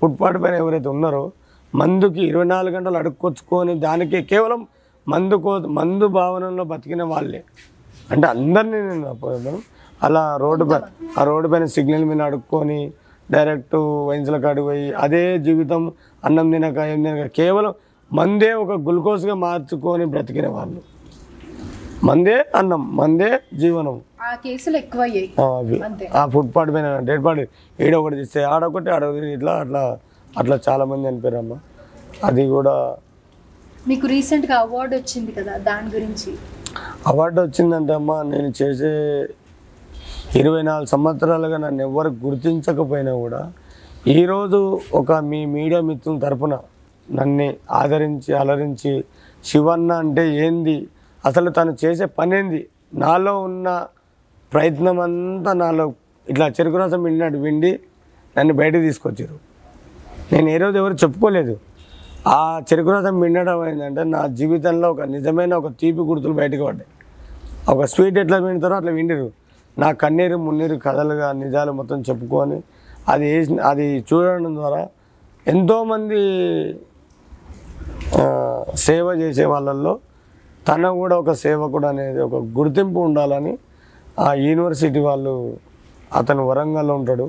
ఫుట్పాత్ 0.00 0.38
పైన 0.44 0.54
ఎవరైతే 0.62 0.88
ఉన్నారో 0.94 1.22
మందుకి 1.74 2.20
ఇరవై 2.22 2.44
నాలుగు 2.44 2.74
గంటలు 2.76 2.96
అడుక్కొచ్చుకొని 2.96 3.74
దానికి 3.80 4.22
కేవలం 4.22 4.60
మందు 5.06 5.36
కో 5.36 5.52
మందు 5.76 6.06
భావనలో 6.08 6.64
బతికిన 6.64 7.02
వాళ్ళే. 7.04 7.40
అంటే 8.10 8.26
అందరినీ 8.26 8.78
నేను. 8.88 9.58
అలా 10.00 10.22
రోడ్డు 10.36 10.64
పై 10.64 10.78
ఆ 11.18 11.24
రోడ్డు 11.24 11.48
పైన 11.48 11.64
సిగ్నల్ 11.66 12.04
మీద 12.04 12.20
అడుక్కొని 12.22 12.80
డైరెక్ట్ 13.28 13.76
వైన్స్ల 14.08 14.36
కాడికి 14.38 14.66
పోయి 14.66 14.84
అదే 14.98 15.22
జీవితం 15.38 15.82
అన్నం 16.22 16.46
తినక 16.52 16.78
ఏం 16.84 17.00
తినక 17.02 17.26
కేవలం 17.36 17.72
మందే 18.10 18.50
ఒక 18.54 18.72
గ్లూకోజ్గా 18.86 19.34
మార్చుకొని 19.38 20.04
బ్రతికిన 20.06 20.46
వాళ్ళు. 20.48 20.80
మందే 22.04 22.36
అన్నం 22.54 22.96
మందే 22.96 23.30
జీవనం. 23.54 23.96
ఆ 24.22 24.34
కేసులు 24.36 24.76
ఎక్కువయ్యాయి. 24.76 25.28
ఆ, 26.12 26.26
ఫుట్పాత్ 26.26 26.70
పైన 26.74 26.88
డెడ్ 27.00 27.20
బాడీ 27.20 27.44
ఈడ 27.78 27.94
ఒకటి 27.96 28.16
తీస్తే 28.16 28.40
ఆడొకటి 28.44 28.90
ఆడొకటి 28.90 29.32
ఇట్లా 29.32 29.52
అట్లా 29.58 29.82
అట్లా 30.38 30.56
చాలా 30.66 30.84
మంది 30.84 31.08
చనిపోయారమ్మ 31.08 31.54
అది 32.24 32.44
కూడా 32.48 32.74
మీకు 33.88 34.06
రీసెంట్గా 34.06 34.56
అవార్డు 34.64 34.94
వచ్చింది 34.96 35.30
కదా 35.32 35.52
దాని 35.66 35.88
గురించి? 35.90 36.30
అవార్డు 37.06 37.38
వచ్చిందంటే 37.40 37.92
అమ్మ 37.92 38.12
నేను 38.30 38.50
చేసే 38.60 38.90
ఇరవై 40.40 40.62
నాలుగు 40.62 40.86
సంవత్సరాలుగా 40.86 41.56
నన్ను 41.56 41.82
ఎవరు 41.82 42.10
గుర్తించకపోయినా 42.24 43.12
కూడా 43.20 43.40
ఈరోజు 44.14 44.58
ఒక 44.94 45.12
మీ 45.30 45.40
మీడియా 45.54 45.80
మిత్రుల 45.80 46.18
తరపున 46.18 46.54
నన్ను 47.08 47.46
ఆదరించి 47.72 48.30
అలరించి 48.34 48.92
శివన్న 49.44 49.92
అంటే 50.02 50.24
ఏంది? 50.38 50.76
అసలు 51.24 51.50
తను 51.50 51.72
చేసే 51.82 52.06
పని 52.18 52.34
ఏంది 52.36 52.60
నాలో 52.94 53.34
ఉన్న 53.40 53.68
ప్రయత్నం 54.52 54.98
అంతా 55.00 55.52
నాలో 55.54 55.84
ఇట్లా 56.26 56.46
చెరుకు 56.56 56.78
రసం 56.78 57.02
విండినట్టు 57.02 57.38
విండి 57.38 57.70
నన్ను 58.36 58.54
బయటకు 58.54 58.82
తీసుకొచ్చారు. 58.82 59.36
నేను 60.32 60.48
ఏ 60.54 60.56
రోజు 60.62 60.76
ఎవరు 60.80 60.94
చెప్పుకోలేదు. 61.02 61.54
ఆ 62.36 62.38
చెరుకు 62.68 62.90
రసం 62.94 63.16
వినడం 63.24 63.58
ఏంటంటే 63.68 64.02
నా 64.14 64.22
జీవితంలో 64.40 64.86
ఒక 64.94 65.02
నిజమైన 65.14 65.52
ఒక 65.60 65.68
తీపి 65.80 66.02
గుర్తులు 66.08 66.34
బయటకు 66.40 66.62
పడ్డాయి. 66.68 66.90
ఒక 67.72 67.84
స్వీట్ 67.92 68.18
ఎట్లా 68.22 68.38
వింటారో 68.46 68.74
అట్లా 68.80 68.92
విండిరు 68.98 69.28
నా 69.76 69.88
కన్నీరు 70.02 70.36
మున్నీరు 70.46 70.76
కథలుగా 70.86 71.28
నిజాలు 71.44 71.72
మొత్తం 71.78 71.98
చెప్పుకొని 72.08 72.58
అది 73.12 73.26
వేసిన 73.32 73.58
అది 73.70 73.86
చూడడం 74.08 74.52
ద్వారా 74.60 74.82
ఎంతోమంది 75.46 76.20
సేవ 78.86 79.06
చేసే 79.22 79.44
వాళ్ళల్లో 79.52 79.92
తన 80.68 80.88
కూడా 81.00 81.14
ఒక 81.22 81.32
సేవకుడు 81.44 81.86
అనేది 81.92 82.20
ఒక 82.28 82.36
గుర్తింపు 82.58 83.00
ఉండాలని 83.08 83.52
ఆ 84.26 84.28
యూనివర్సిటీ 84.46 85.00
వాళ్ళు 85.08 85.34
అతను 86.18 86.42
వరంగల్లో 86.50 86.94
ఉంటాడు. 87.00 87.26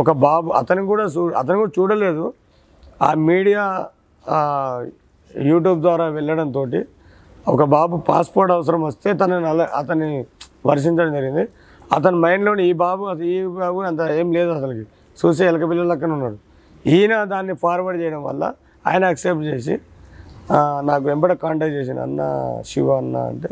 ఒక 0.00 0.10
బాబు 0.26 0.48
అతను 0.60 0.82
కూడా 0.90 1.04
చూ 1.14 1.22
అతను 1.40 1.56
కూడా 1.62 1.72
చూడలేదు. 1.78 2.24
ఆ 3.06 3.08
మీడియా 3.28 3.62
యూట్యూబ్ 5.50 5.80
ద్వారా 5.86 6.06
వెళ్ళడంతో 6.18 6.62
ఒక 7.52 7.62
బాబు 7.74 7.94
పాస్పోర్ట్ 8.08 8.52
అవసరం 8.56 8.80
వస్తే 8.88 9.08
తనని 9.20 9.46
అలా 9.52 9.64
అతన్ని 9.80 10.10
వర్షించడం 10.68 11.12
జరిగింది. 11.18 11.44
అతని 11.96 12.16
మైండ్లోని 12.24 12.62
ఈ 12.70 12.72
బాబు 12.84 13.04
అది 13.12 13.26
ఈ 13.36 13.38
బాబు 13.60 13.78
అంత 13.90 14.00
ఏం 14.20 14.28
లేదు 14.36 14.50
అసలుకి. 14.58 14.84
చూసే 15.20 15.42
ఎలక 15.50 15.64
పిల్లల 15.70 15.86
లెక్కన 15.92 16.12
ఉన్నాడు. 16.18 16.38
ఈయన 16.94 17.14
దాన్ని 17.32 17.54
ఫార్వర్డ్ 17.62 17.98
చేయడం 18.02 18.20
వల్ల 18.28 18.44
ఆయన 18.84 19.02
యాక్సెప్ట్ 19.10 19.44
చేసి 19.52 19.74
నాకు 20.88 21.04
వెంబడ 21.08 21.32
కాంటాక్ట్ 21.44 21.74
చేసిన 21.78 21.98
అన్న 22.06 22.22
శివ 22.70 22.88
అన్న 23.00 23.16
అంటే 23.32 23.50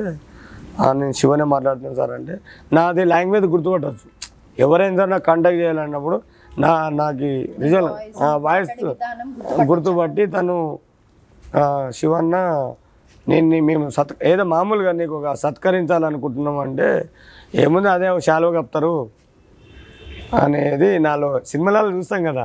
నేను 1.00 1.14
శివనే 1.20 1.44
మాట్లాడుతున్నాను 1.52 1.96
సార్ 2.00 2.12
అంటే 2.18 2.34
నాది 2.76 3.04
లాంగ్వేజ్ 3.12 3.46
గుర్తుపట్టచ్చు. 3.54 4.06
ఎవరైనా 4.64 4.96
సార్ 5.00 5.10
నాకు 5.14 5.24
కాంటాక్ట్ 5.30 5.60
చేయాలన్నప్పుడు 5.62 6.16
నా 6.62 6.70
నాకు 7.00 7.28
రిజల్ట్ 7.64 7.92
వాయిస్ 8.46 8.70
గుర్తుపట్టి 9.70 10.24
తను 10.36 10.56
శివన్న 11.98 12.36
నేను 13.26 13.58
మేము 13.68 13.84
సత్ 13.96 14.12
ఏదో 14.30 14.44
మామూలుగా 14.52 14.92
నీకు 15.00 15.14
ఒక 15.20 15.32
సత్కరించాలనుకుంటున్నాం 15.42 16.56
అంటే 16.66 16.88
ఏముంది 17.62 17.88
అదే 17.94 18.08
శాలువ 18.28 18.50
కప్తారు 18.58 18.92
అనేది 20.44 20.88
నాలో 21.06 21.28
సినిమాలలో 21.50 21.90
చూస్తాం 21.96 22.22
కదా. 22.30 22.44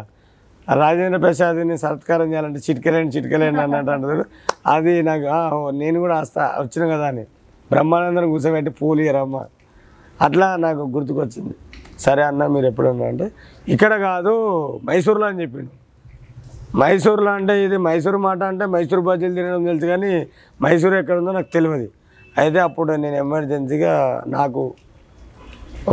రాజేంద్ర 0.67 1.19
ప్రసాద్ని 1.25 1.75
సత్కారం 1.83 2.27
చేయాలంటే 2.31 2.59
చిటికలేండి 2.67 3.11
చిటికలేండి 3.15 3.61
అన్నట్టు 3.65 3.91
అంటారు 3.95 4.25
అది 4.73 4.93
నాకు 5.09 5.25
నేను 5.81 5.97
కూడా 6.03 6.15
వస్తా 6.21 6.43
వచ్చిన 6.61 6.83
కదా 6.93 7.07
అని. 7.13 7.23
బ్రహ్మానందం 7.69 8.25
కూర్చోబెట్టి 8.33 8.71
పూలు 8.79 9.01
ఇరమ్మ 9.11 9.35
అట్లా 10.19 10.47
నాకు 10.65 10.81
గుర్తుకొచ్చింది. 10.95 11.55
సరే 12.05 12.23
అన్న 12.29 12.45
మీరు 12.53 12.67
ఎప్పుడన్నా 12.71 13.07
అంటే 13.11 13.25
ఇక్కడ 13.73 13.93
కాదు 14.09 14.33
మైసూర్లో 14.89 15.25
అని 15.31 15.39
చెప్పిండు. 15.43 15.71
మైసూర్లో 16.81 17.31
అంటే 17.39 17.53
ఇది 17.65 17.77
మైసూర్ 17.87 18.17
మాట 18.27 18.41
అంటే 18.51 18.65
మైసూర్ 18.75 19.01
బజ్జీలు 19.07 19.35
తినడం 19.39 19.65
తెలుసు 19.69 19.87
కానీ 19.93 20.11
మైసూర్ 20.63 20.95
ఎక్కడ 21.01 21.17
ఉందో 21.21 21.33
నాకు 21.39 21.51
తెలియదు. 21.55 21.87
అయితే 22.35 22.59
అప్పుడు 22.67 22.91
నేను 23.03 23.17
ఎమర్జెన్సీగా 23.25 23.93
నాకు 24.37 24.61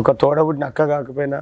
ఒక 0.01 0.11
తోడబుట్టిన 0.23 0.65
అక్క 0.71 0.87
కాకపోయినా 0.93 1.41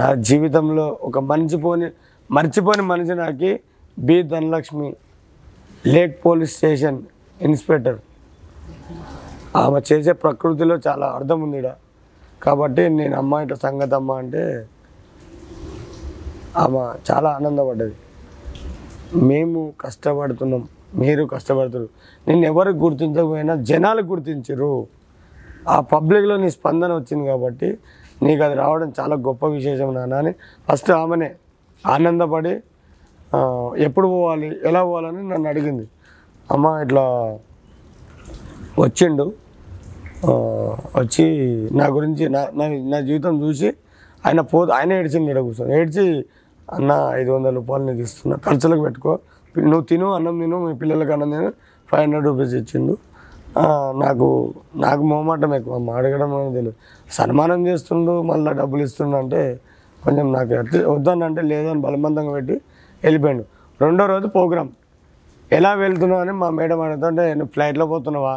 నా 0.00 0.08
జీవితంలో 0.28 0.86
ఒక 1.08 1.18
మర్చిపోని 1.30 1.88
మర్చిపోని 2.30 2.82
మనిషి 2.92 3.14
నాకు 3.22 3.50
B 3.96 4.16
Dhanalakshmi 4.32 4.88
lake 5.94 6.14
police 6.26 6.52
station 6.56 6.98
inspector. 7.48 7.98
ఆమె 9.62 9.80
చేసే 9.90 10.12
ప్రకృతిలో 10.24 10.76
చాలా 10.86 11.06
అర్థం 11.18 11.38
ఉంది 11.46 11.56
ఇక్కడ 11.58 11.72
కాబట్టి 12.46 12.82
నేను 12.98 13.14
అమ్మ 13.22 13.34
ఇట్లా 13.44 13.58
సంగతి 13.66 13.94
అమ్మ 13.98 14.12
అంటే 14.22 14.42
ఆమె 16.62 16.82
చాలా 17.08 17.28
ఆనందపడ్డది. 17.38 17.94
మేము 19.30 19.60
కష్టపడుతున్నాం 19.84 20.62
మీరు 21.02 21.22
కష్టపడుతున్నారు. 21.34 21.92
నేను 22.28 22.44
ఎవరికి 22.50 22.78
గుర్తించకపోయినా 22.84 23.54
జనాలు 23.70 24.02
గుర్తించరు. 24.12 24.72
ఆ 25.74 25.76
పబ్లిక్లో 25.94 26.34
నీ 26.42 26.48
స్పందన 26.56 26.90
వచ్చింది 27.00 27.24
కాబట్టి 27.32 27.68
నీకు 28.24 28.42
అది 28.46 28.54
రావడం 28.62 28.88
చాలా 28.98 29.14
గొప్ప 29.28 29.46
విశేషం 29.56 29.88
నాన్న 29.94 30.14
అని 30.22 30.32
ఫస్ట్ 30.68 30.90
ఆమెనే 31.00 31.30
ఆనందపడి 31.84 32.54
ఎప్పుడు 33.86 34.06
పోవాలి 34.14 34.48
ఎలా 34.68 34.80
పోవాలని 34.88 35.22
నన్ను 35.30 35.48
అడిగింది. 35.52 35.84
అమ్మ 36.54 36.66
ఇట్లా 36.84 37.04
వచ్చిండు. 38.84 39.26
వచ్చి 40.98 41.24
నా 41.78 41.86
గురించి 41.96 42.24
నా 42.34 42.40
నా 42.58 42.66
నా 42.92 42.98
జీవితం 43.08 43.34
చూసి 43.44 43.68
ఆయన 44.26 44.40
పో 44.50 44.58
ఆయన 44.76 44.90
ఏడ్చింది 45.00 45.28
ఇక్కడ 45.30 45.40
కూర్చొని. 45.46 45.72
ఏడ్చి 45.80 46.04
అన్న 46.68 46.92
ఐదు 47.20 47.30
వందల 47.34 47.52
రూపాయలు 47.58 47.84
నీకు 47.88 48.02
ఇస్తున్నా 48.06 48.36
ఖర్చులకు 48.46 48.82
పెట్టుకో. 48.86 49.12
నువ్వు 49.54 49.84
తిను 49.90 50.06
అన్నం 50.16 50.36
తిను 50.42 50.56
మీ 50.66 50.72
పిల్లలకి 50.82 51.12
అన్నం 51.16 51.30
తిను 51.34 51.50
ఫైవ్ 51.90 52.02
హండ్రెడ్ 52.04 52.26
రూపీస్ 52.28 52.54
ఇచ్చిండు. 52.60 52.94
నాకు 54.04 54.28
నాకు 54.84 55.02
మొహమాటం 55.10 55.50
ఎక్కువ 55.58 55.74
అమ్మ 55.80 55.90
అడగడం 55.98 56.30
అనేది 56.38 56.54
తెలియదు. 56.58 56.78
సన్మానం 57.18 57.60
చేస్తుండు 57.68 58.14
మళ్ళీ 58.30 58.52
డబ్బులు 58.60 58.82
ఇస్తుండు 58.88 59.18
అంటే 59.22 59.42
కొంచెం 60.04 60.26
నాకు 60.36 60.50
వద్దనంటే 60.54 60.90
వద్దని 60.94 61.24
అంటే 61.28 61.42
లేదని 61.50 61.80
బలవంతంగా 61.86 62.32
పెట్టి 62.38 62.56
వెళ్ళిపోయాడు. 63.04 63.44
రెండో 63.84 64.06
రోజు 64.14 64.26
ప్రోగ్రామ్ 64.38 64.72
ఎలా 65.50 65.70
వెళ్తున్నావు 65.84 66.22
అని 66.24 66.32
మా 66.42 66.48
మేడం 66.58 66.80
అడుగుతుంటే 66.86 67.24
నువ్వు 67.38 67.52
ఫ్లైట్లో 67.54 67.86
పోతున్నావా? 67.92 68.34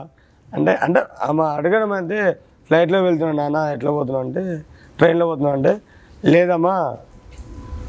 అంటే 0.54 0.74
అంటే 0.86 1.00
ఆమె 1.22 1.44
అడగడం 1.58 1.92
అంటే 1.92 2.18
ఫ్లైట్లో 2.68 3.00
వెళ్తున్నా 3.04 3.34
నాన్న 3.40 3.58
ఎట్లా 3.76 3.92
పోతున్నావు 3.92 4.26
అంటే 4.26 4.44
ట్రైన్లో 5.00 5.26
పోతున్నావు 5.26 5.56
అంటే 5.58 5.74
లేదమ్మా 6.26 6.76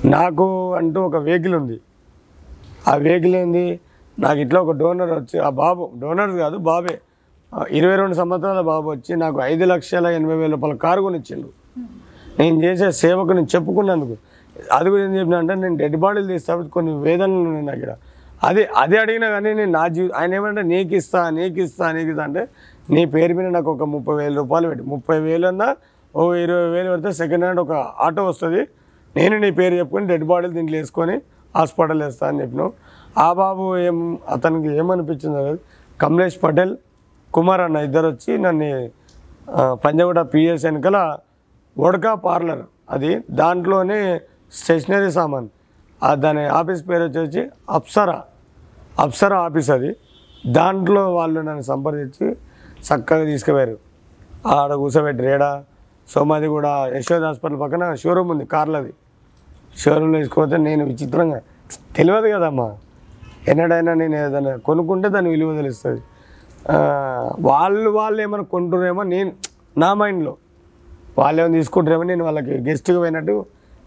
నాకు 0.04 0.46
అంటూ 0.74 0.98
ఒక 1.02 1.16
వెహికల్ 1.16 1.54
ఉంది. 1.54 1.76
ఆ 2.88 2.94
వెహికల్ 2.96 3.36
ఏంది? 3.36 3.80
నాకు 4.20 4.38
ఇట్లా 4.38 4.58
ఒక 4.60 4.70
డోనర్ 4.70 5.10
వచ్చి 5.10 5.38
ఆ 5.38 5.50
బాబు 5.62 5.90
డోనర్ 6.02 6.30
కాదు 6.30 6.56
బాబే. 6.70 6.94
ఇరవై 7.78 7.96
రెండు 7.96 8.14
సంవత్సరాల 8.14 8.60
బాబు 8.60 8.86
వచ్చి 8.90 9.16
నాకు 9.16 9.38
ఐదు 9.42 9.64
లక్షల 9.64 10.06
ఎనభై 10.06 10.36
వేల 10.36 10.50
రూపాయల 10.50 10.74
కారు 10.76 11.00
కొనిచ్చిండు. 11.00 11.48
నేను 12.38 12.56
చేసే 12.64 12.90
సేవకు 13.02 13.32
నేను 13.32 13.50
చెప్పుకున్నందుకు. 13.54 14.16
అది 14.72 14.88
కూడా 14.90 15.02
ఏం 15.04 15.14
చెప్పిన 15.18 15.36
అంటే 15.42 15.54
నేను 15.54 15.76
డెడ్ 15.76 15.96
బాడీలు 15.96 16.26
తీస్తా 16.26 16.56
కొన్ని 16.76 16.92
వేదనలు 17.06 17.46
ఉన్నాయి 17.50 17.66
నాకు 17.66 17.78
ఇక్కడ. 17.78 17.94
అది 18.42 18.62
అది 18.82 18.96
అడిగినా 19.02 19.28
కానీ 19.34 19.50
నేను 19.60 19.72
నా 19.78 19.84
జీవితం 19.94 20.16
ఆయన 20.20 20.34
ఏమంటే 20.38 20.62
నీకు 20.72 20.94
ఇస్తా 21.00 21.20
నీకు 21.38 21.58
ఇస్తా 21.66 21.86
నీకు 21.96 22.10
ఇస్తా 22.12 22.24
అంటే 22.28 22.42
నీ 22.94 23.02
పేరు 23.14 23.32
మీద 23.38 23.48
నాకు 23.56 23.70
ఒక 23.74 23.86
ముప్పై 23.94 24.14
వేల 24.20 24.34
రూపాయలు 24.40 24.66
పెట్టి 24.70 24.84
ముప్పై 24.92 25.16
వేలు 25.26 25.46
అన్నా 25.50 25.68
ఓ 26.14 26.22
ఇరవై 26.42 26.68
వేలు 26.74 26.88
పెడితే 26.92 27.10
సెకండ్ 27.20 27.44
హ్యాండ్ 27.44 27.60
ఒక 27.64 27.72
ఆటో 28.04 28.22
వస్తుంది. 28.28 28.62
నేను 29.16 29.34
నీ 29.44 29.50
పేరు 29.58 29.74
చెప్పుకొని 29.80 30.06
డెడ్ 30.12 30.24
బాడీలు 30.30 30.54
దీంట్లో 30.58 30.78
వేసుకొని 30.78 31.16
హాస్పిటల్ 31.54 32.00
వేస్తా 32.04 32.24
అని 32.30 32.40
చెప్పినావు 32.42 32.72
ఆ 33.16 33.28
బాబు 33.40 33.64
ఏం 33.88 33.98
అతనికి 34.34 34.70
ఏమనిపించిందో 34.80 35.42
కమలేష్ 36.00 36.38
పటేల్ 36.44 36.74
కుమార్ 37.30 37.62
అన్న 37.66 37.76
ఇద్దరు 37.88 38.08
వచ్చి 38.12 38.32
నన్ను 38.46 38.68
పంజాగూడ 39.84 40.20
పిఎస్ 40.34 40.64
వెనకాల 40.68 40.98
వడకా 41.76 42.12
పార్లర్ 42.26 42.62
అది 42.94 43.10
దాంట్లోనే 43.40 43.98
స్టేషనరీ 44.52 45.10
సామాన్. 45.16 45.48
దాని 46.14 46.44
ఆఫీస్ 46.58 46.82
పేరు 46.88 47.04
వచ్చేసి 47.04 47.42
అప్సరా. 47.70 48.18
అప్సరా 49.00 49.38
ఆఫీస్ 49.40 49.70
అది. 49.70 49.90
దాంట్లో 50.46 51.02
వాళ్ళు 51.14 51.40
నన్ను 51.40 51.62
సంప్రదించి 51.62 52.26
చక్కగా 52.88 53.24
తీసుకుపోయారు. 53.24 53.76
ఆడ 54.46 54.74
కూర్చోబెట్టారు. 54.74 55.28
రేడా 55.28 55.50
సోమాది 56.08 56.46
కూడా 56.46 56.72
యశోద్ 56.96 57.22
హాస్పిటల్ 57.22 57.60
పక్కన 57.60 57.94
షోరూమ్ 58.02 58.30
ఉంది 58.30 58.44
కార్లది. 58.54 58.92
షోరూమ్లో 59.78 60.18
తీసుకుపోతే 60.18 60.56
నేను 60.56 60.84
విచిత్రంగా 60.84 61.40
తెలియదు 61.96 62.28
కదమ్మా. 62.36 62.68
ఎన్నడైనా 63.48 63.92
నేను 63.94 64.16
ఏదైనా 64.16 64.56
కొనుక్కుంటే 64.68 65.08
దాని 65.08 65.28
విలువ 65.30 65.56
తెలుస్తుంది. 65.56 66.02
వాళ్ళు 67.48 67.90
వాళ్ళు 67.90 68.18
ఏమైనా 68.22 68.44
కొంటున్నారేమో 68.44 69.02
నేను 69.02 69.32
నా 69.78 69.90
మైండ్లో. 69.94 70.36
వాళ్ళు 71.18 71.38
ఏమైనా 71.42 71.54
తీసుకుంటారేమో 71.54 72.02
నేను 72.02 72.24
వాళ్ళకి 72.24 72.54
గెస్ట్గా 72.68 72.98
పోయినట్టు 72.98 73.36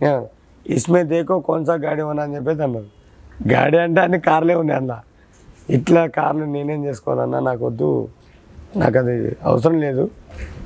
నేను, 0.02 0.22
ఇస్మే 0.66 1.04
దేకో 1.04 1.36
కొన్సా 1.40 1.76
గాడి 1.86 2.02
ఉన్నా 2.02 2.24
అని 2.24 2.36
చెప్పేసి 2.36 2.62
అన్నారు 2.64 2.90
గాడి 3.54 3.78
అంటే 3.78 4.02
అన్ని 4.02 4.20
కార్లే 4.20 4.56
ఉన్నాయి 4.56 4.80
అన్న. 4.82 4.94
ఇట్లా 5.70 6.08
కార్లు 6.18 6.46
నేనేం 6.46 6.86
చేసుకోవాలన్నా 6.86 7.40
నాకు 7.40 7.64
వద్దు 7.66 7.90
నాకు 8.78 8.98
అది 8.98 9.16
అవసరం 9.50 9.80
లేదు. 9.86 10.04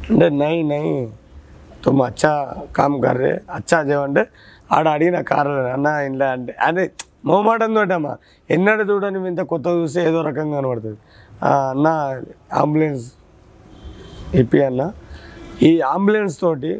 అంటే 0.10 0.30
నై 0.30 0.56
నై 0.64 0.84
తుమ్ 1.84 2.02
అచ్చా 2.02 2.32
కామ్ 2.78 3.02
కర్రే 3.02 3.40
అచ్చా 3.58 3.78
చేయంటే 3.90 4.24
ఆడ 4.72 4.88
అడిగిన 4.88 5.22
కారు 5.22 5.54
అన్న 5.76 5.88
ఇంట్లో 6.08 6.26
అంటే 6.36 6.54
అదే 6.68 6.84
మొహమాటంతో 7.26 7.82
అమ్మా. 7.98 8.14
ఎన్నడూ 8.50 8.84
చూడని 8.90 9.28
ఇంత 9.28 9.42
కొత్త 9.52 9.68
చూస్తే 9.68 10.02
ఏదో 10.10 10.22
రకంగా 10.22 10.56
కనబడుతుంది. 10.60 11.00
అన్న 11.52 11.88
అంబులెన్స్ 12.62 13.06
ఇప్పి 14.42 14.60
అన్న. 14.64 14.82
ఈ 15.62 15.72
అంబులెన్స్ 15.94 16.40
తోటి 16.40 16.72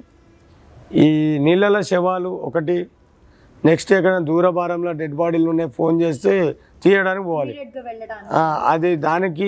ఈ 1.04 1.08
నీళ్ళల 1.46 1.82
శవాలు 1.92 2.30
ఒకటి 2.48 2.76
నెక్స్ట్ 3.66 3.92
ఎక్కడ 3.98 4.16
దూరభారంలో 4.30 4.92
డెడ్ 5.00 5.16
బాడీలు 5.22 5.48
ఉన్నాయి 5.50 5.70
ఫోన్ 5.78 5.96
చేస్తే 6.02 6.32
తీయడానికి 6.84 7.26
పోవాలి. 7.26 7.54
అది 8.72 8.92
దానికి 9.08 9.48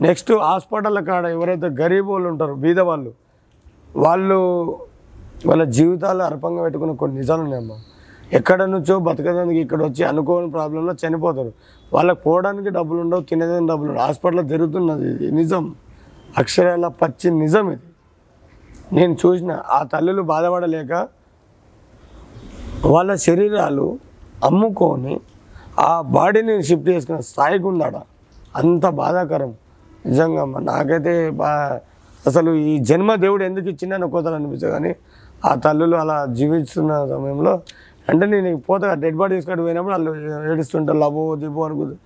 నెక్స్ట్ 0.00 0.32
హాస్పిటల్ 0.48 0.98
కాడ 1.06 1.24
ఎవరైతే 1.36 1.68
గరీబ్ 1.80 2.08
వాళ్ళు 2.12 2.28
ఉంటారో 2.32 2.54
బీద 2.64 2.80
వాళ్ళు 2.90 3.12
వాళ్ళు 4.04 4.38
వాళ్ళ 5.46 5.62
జీవితాలు 5.76 6.22
అర్పంగా 6.22 6.62
పెట్టుకున్న 6.62 6.92
కొన్ని 7.00 7.14
నిజాలు 7.20 7.42
ఉన్నాయమ్మా. 7.46 7.76
ఎక్కడ 8.32 8.60
నుంచో 8.72 8.94
బతకడానికి 8.98 9.58
ఇక్కడ 9.64 9.80
వచ్చి 9.84 10.02
అనుకోని 10.04 10.48
ప్రాబ్లంలో 10.50 10.94
చనిపోతారు. 11.02 11.52
వాళ్ళకి 11.94 12.20
పోవడానికి 12.22 12.70
డబ్బులు 12.70 13.00
ఉండవు 13.00 13.22
తినేదానికి 13.30 13.68
డబ్బులు 13.72 13.90
ఉండవు. 13.90 14.04
హాస్పిటల్లో 14.06 14.42
జరుగుతున్నది 14.52 15.06
ఇది 15.10 15.26
నిజం. 15.40 15.64
అక్షరాల 16.38 16.86
పచ్చి 17.02 17.28
నిజం 17.42 17.66
ఇది. 17.72 17.86
నేను 18.96 19.16
చూసిన 19.22 19.52
ఆ 19.76 19.82
తల్లులు 19.92 20.22
బాధపడలేక 20.32 20.92
వాళ్ళ 22.84 23.14
శరీరాలు 23.14 23.98
అమ్ముకొని 24.44 25.20
ఆ 25.78 26.00
బాడీని 26.00 26.62
షిఫ్ట్ 26.62 26.88
చేసుకున్న 26.88 27.20
స్థాయికి 27.20 27.66
ఉందాడ 27.66 27.96
అంత 28.56 28.86
బాధాకరం. 28.86 29.54
నిజంగా 30.06 30.42
అమ్మ. 30.42 30.58
నాకైతే 30.58 31.30
బా 31.30 31.80
అసలు 32.26 32.54
ఈ 32.54 32.78
జన్మ 32.78 33.14
దేవుడు 33.14 33.44
ఎందుకు 33.44 33.68
ఇచ్చిందని 33.68 34.10
కోతలు 34.10 34.34
అనిపిస్తుంది. 34.34 34.72
కానీ 34.72 34.94
ఆ 35.44 35.54
తల్లులు 35.54 35.96
అలా 35.96 36.26
జీవిస్తున్న 36.26 37.06
సమయంలో 37.06 37.62
అంటే 38.10 38.26
నేను 38.26 38.56
పోతా 38.56 38.94
డెడ్ 38.94 39.16
బాడీ 39.16 39.34
తీసుకొని 39.34 39.62
పోయినప్పుడు 39.62 39.92
వాళ్ళు 39.92 40.10
ఏడుస్తుంటారు 40.52 40.98
లబో 40.98 41.36
దిబో 41.36 41.64
అనుకుంది 41.64 41.96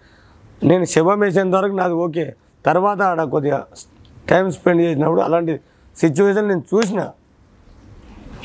నేను 0.65 0.85
శవం 0.85 1.21
వేసేంత 1.21 1.55
వరకు 1.55 1.75
నాది 1.77 1.93
ఓకే. 1.93 2.35
తర్వాత 2.67 3.03
ఆడ 3.03 3.23
కొద్దిగా 3.23 3.67
టైం 4.29 4.51
స్పెండ్ 4.51 4.83
చేసినప్పుడు 4.83 5.21
అలాంటి 5.21 5.61
సిచ్యువేషన్ 5.97 6.49
నేను 6.49 6.65
చూసిన. 6.75 7.11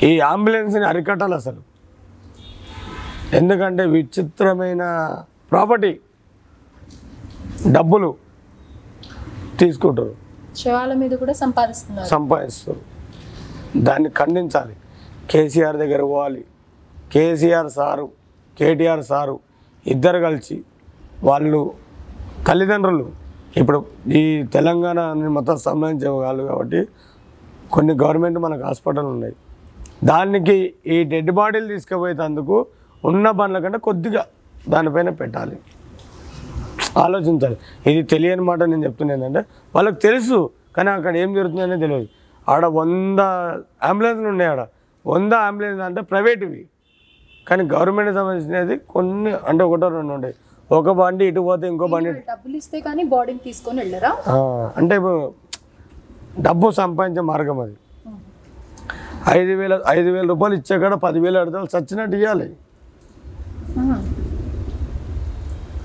ఈ 0.02 0.20
అంబులెన్స్ని 0.20 0.86
అరికట్టాలి 0.86 1.34
అసలు. 1.34 1.65
ఎందుకంటే 3.34 3.86
విచిత్రమైన 3.86 4.82
ప్రాపర్టీ 5.50 5.98
డబ్బులు 7.66 8.14
తీసుకుంటారు. 9.60 10.14
శవాల 10.56 10.92
మీద 10.94 11.10
కూడా 11.10 11.32
సంపాదిస్తున్నారు. 11.32 12.08
సంపాదిస్తారు 12.08 12.82
దాన్ని 13.76 14.10
ఖండించాలి. 14.10 14.76
కేసీఆర్ 15.30 15.76
దగ్గర 15.76 16.02
పోవాలి. 16.02 16.44
కేసీఆర్ 17.12 17.68
సారు 17.68 18.08
కేటీఆర్ 18.58 19.02
సారు 19.02 19.40
ఇద్దరు 19.86 20.18
కలిసి 20.18 20.64
వాళ్ళు 21.24 21.72
తల్లిదండ్రులు. 22.48 23.12
ఇప్పుడు 23.56 23.84
ఈ 24.08 24.42
తెలంగాణ 24.42 25.12
మొత్తం 25.12 25.56
సంబంధించే 25.56 26.08
వాళ్ళు 26.08 26.42
కాబట్టి 26.44 26.88
కొన్ని 27.72 27.94
గవర్నమెంట్ 27.94 28.38
మనకు 28.38 28.62
హాస్పిటల్ 28.62 29.06
ఉన్నాయి. 29.06 29.34
దానికి 30.04 30.74
ఈ 30.86 31.04
డెడ్ 31.04 31.30
బాడీలు 31.30 31.66
తీసుకుపోయేందుకు 31.66 32.66
ఉన్న 33.10 33.26
బండ్ల 33.38 33.58
కంటే 33.64 33.78
కొద్దిగా 33.88 34.22
దానిపైన 34.74 35.10
పెట్టాలి. 35.20 35.56
ఆలోచించాలి. 37.04 37.56
ఇది 37.90 38.02
తెలియని 38.12 38.44
మాట 38.50 38.60
నేను 38.72 38.84
చెప్తున్నా 38.88 39.12
ఏంటంటే 39.16 39.42
వాళ్ళకి 39.74 39.98
తెలుసు 40.06 40.38
కానీ 40.76 40.90
అక్కడ 40.96 41.12
ఏం 41.24 41.30
జరుగుతుందనే 41.38 41.78
తెలియదు. 41.84 42.08
ఆడ 42.52 42.64
వంద 42.78 43.20
అంబులెన్స్లు 43.88 44.28
ఉన్నాయి 44.32 44.50
ఆడ. 44.54 44.62
వంద 45.04 45.32
అంబులెన్స్ 45.48 45.82
అంటే 45.88 46.00
ప్రైవేట్వి. 46.10 46.62
కానీ 47.48 47.62
గవర్నమెంట్ 47.72 48.12
సంబంధించినది 48.18 48.76
కొన్ని 48.94 49.32
అంటే 49.50 49.62
ఒకటో 49.68 49.88
రెండు 49.96 50.12
ఉంటాయి. 50.18 50.34
ఒక 50.70 50.90
బండి 51.00 51.24
ఇటు 51.30 51.40
పోతే 51.48 51.66
ఇంకో 51.72 51.86
బండి 51.94 52.12
డబ్బులు 52.30 52.56
ఇస్తే 52.60 52.78
కానీ 52.86 53.02
బాడీని 53.14 53.42
తీసుకొని 53.48 53.78
వెళ్ళరా? 53.82 54.12
అంటే 54.78 54.94
ఇప్పుడు 55.00 55.18
డబ్బు 56.46 56.66
సంపాదించే 56.80 57.22
మార్గం 57.32 57.58
అది. 57.64 57.76
ఐదు 59.38 59.52
వేల 59.60 59.74
ఐదు 59.96 60.08
వేల 60.14 60.26
రూపాయలు 60.32 60.56
ఇచ్చే 60.60 60.76
కాడ 60.82 60.94
పదివేలు 61.04 61.38
అడితే 61.42 61.58
చచ్చినట్టు 61.74 62.16
ఇవ్వాలి. 62.20 62.48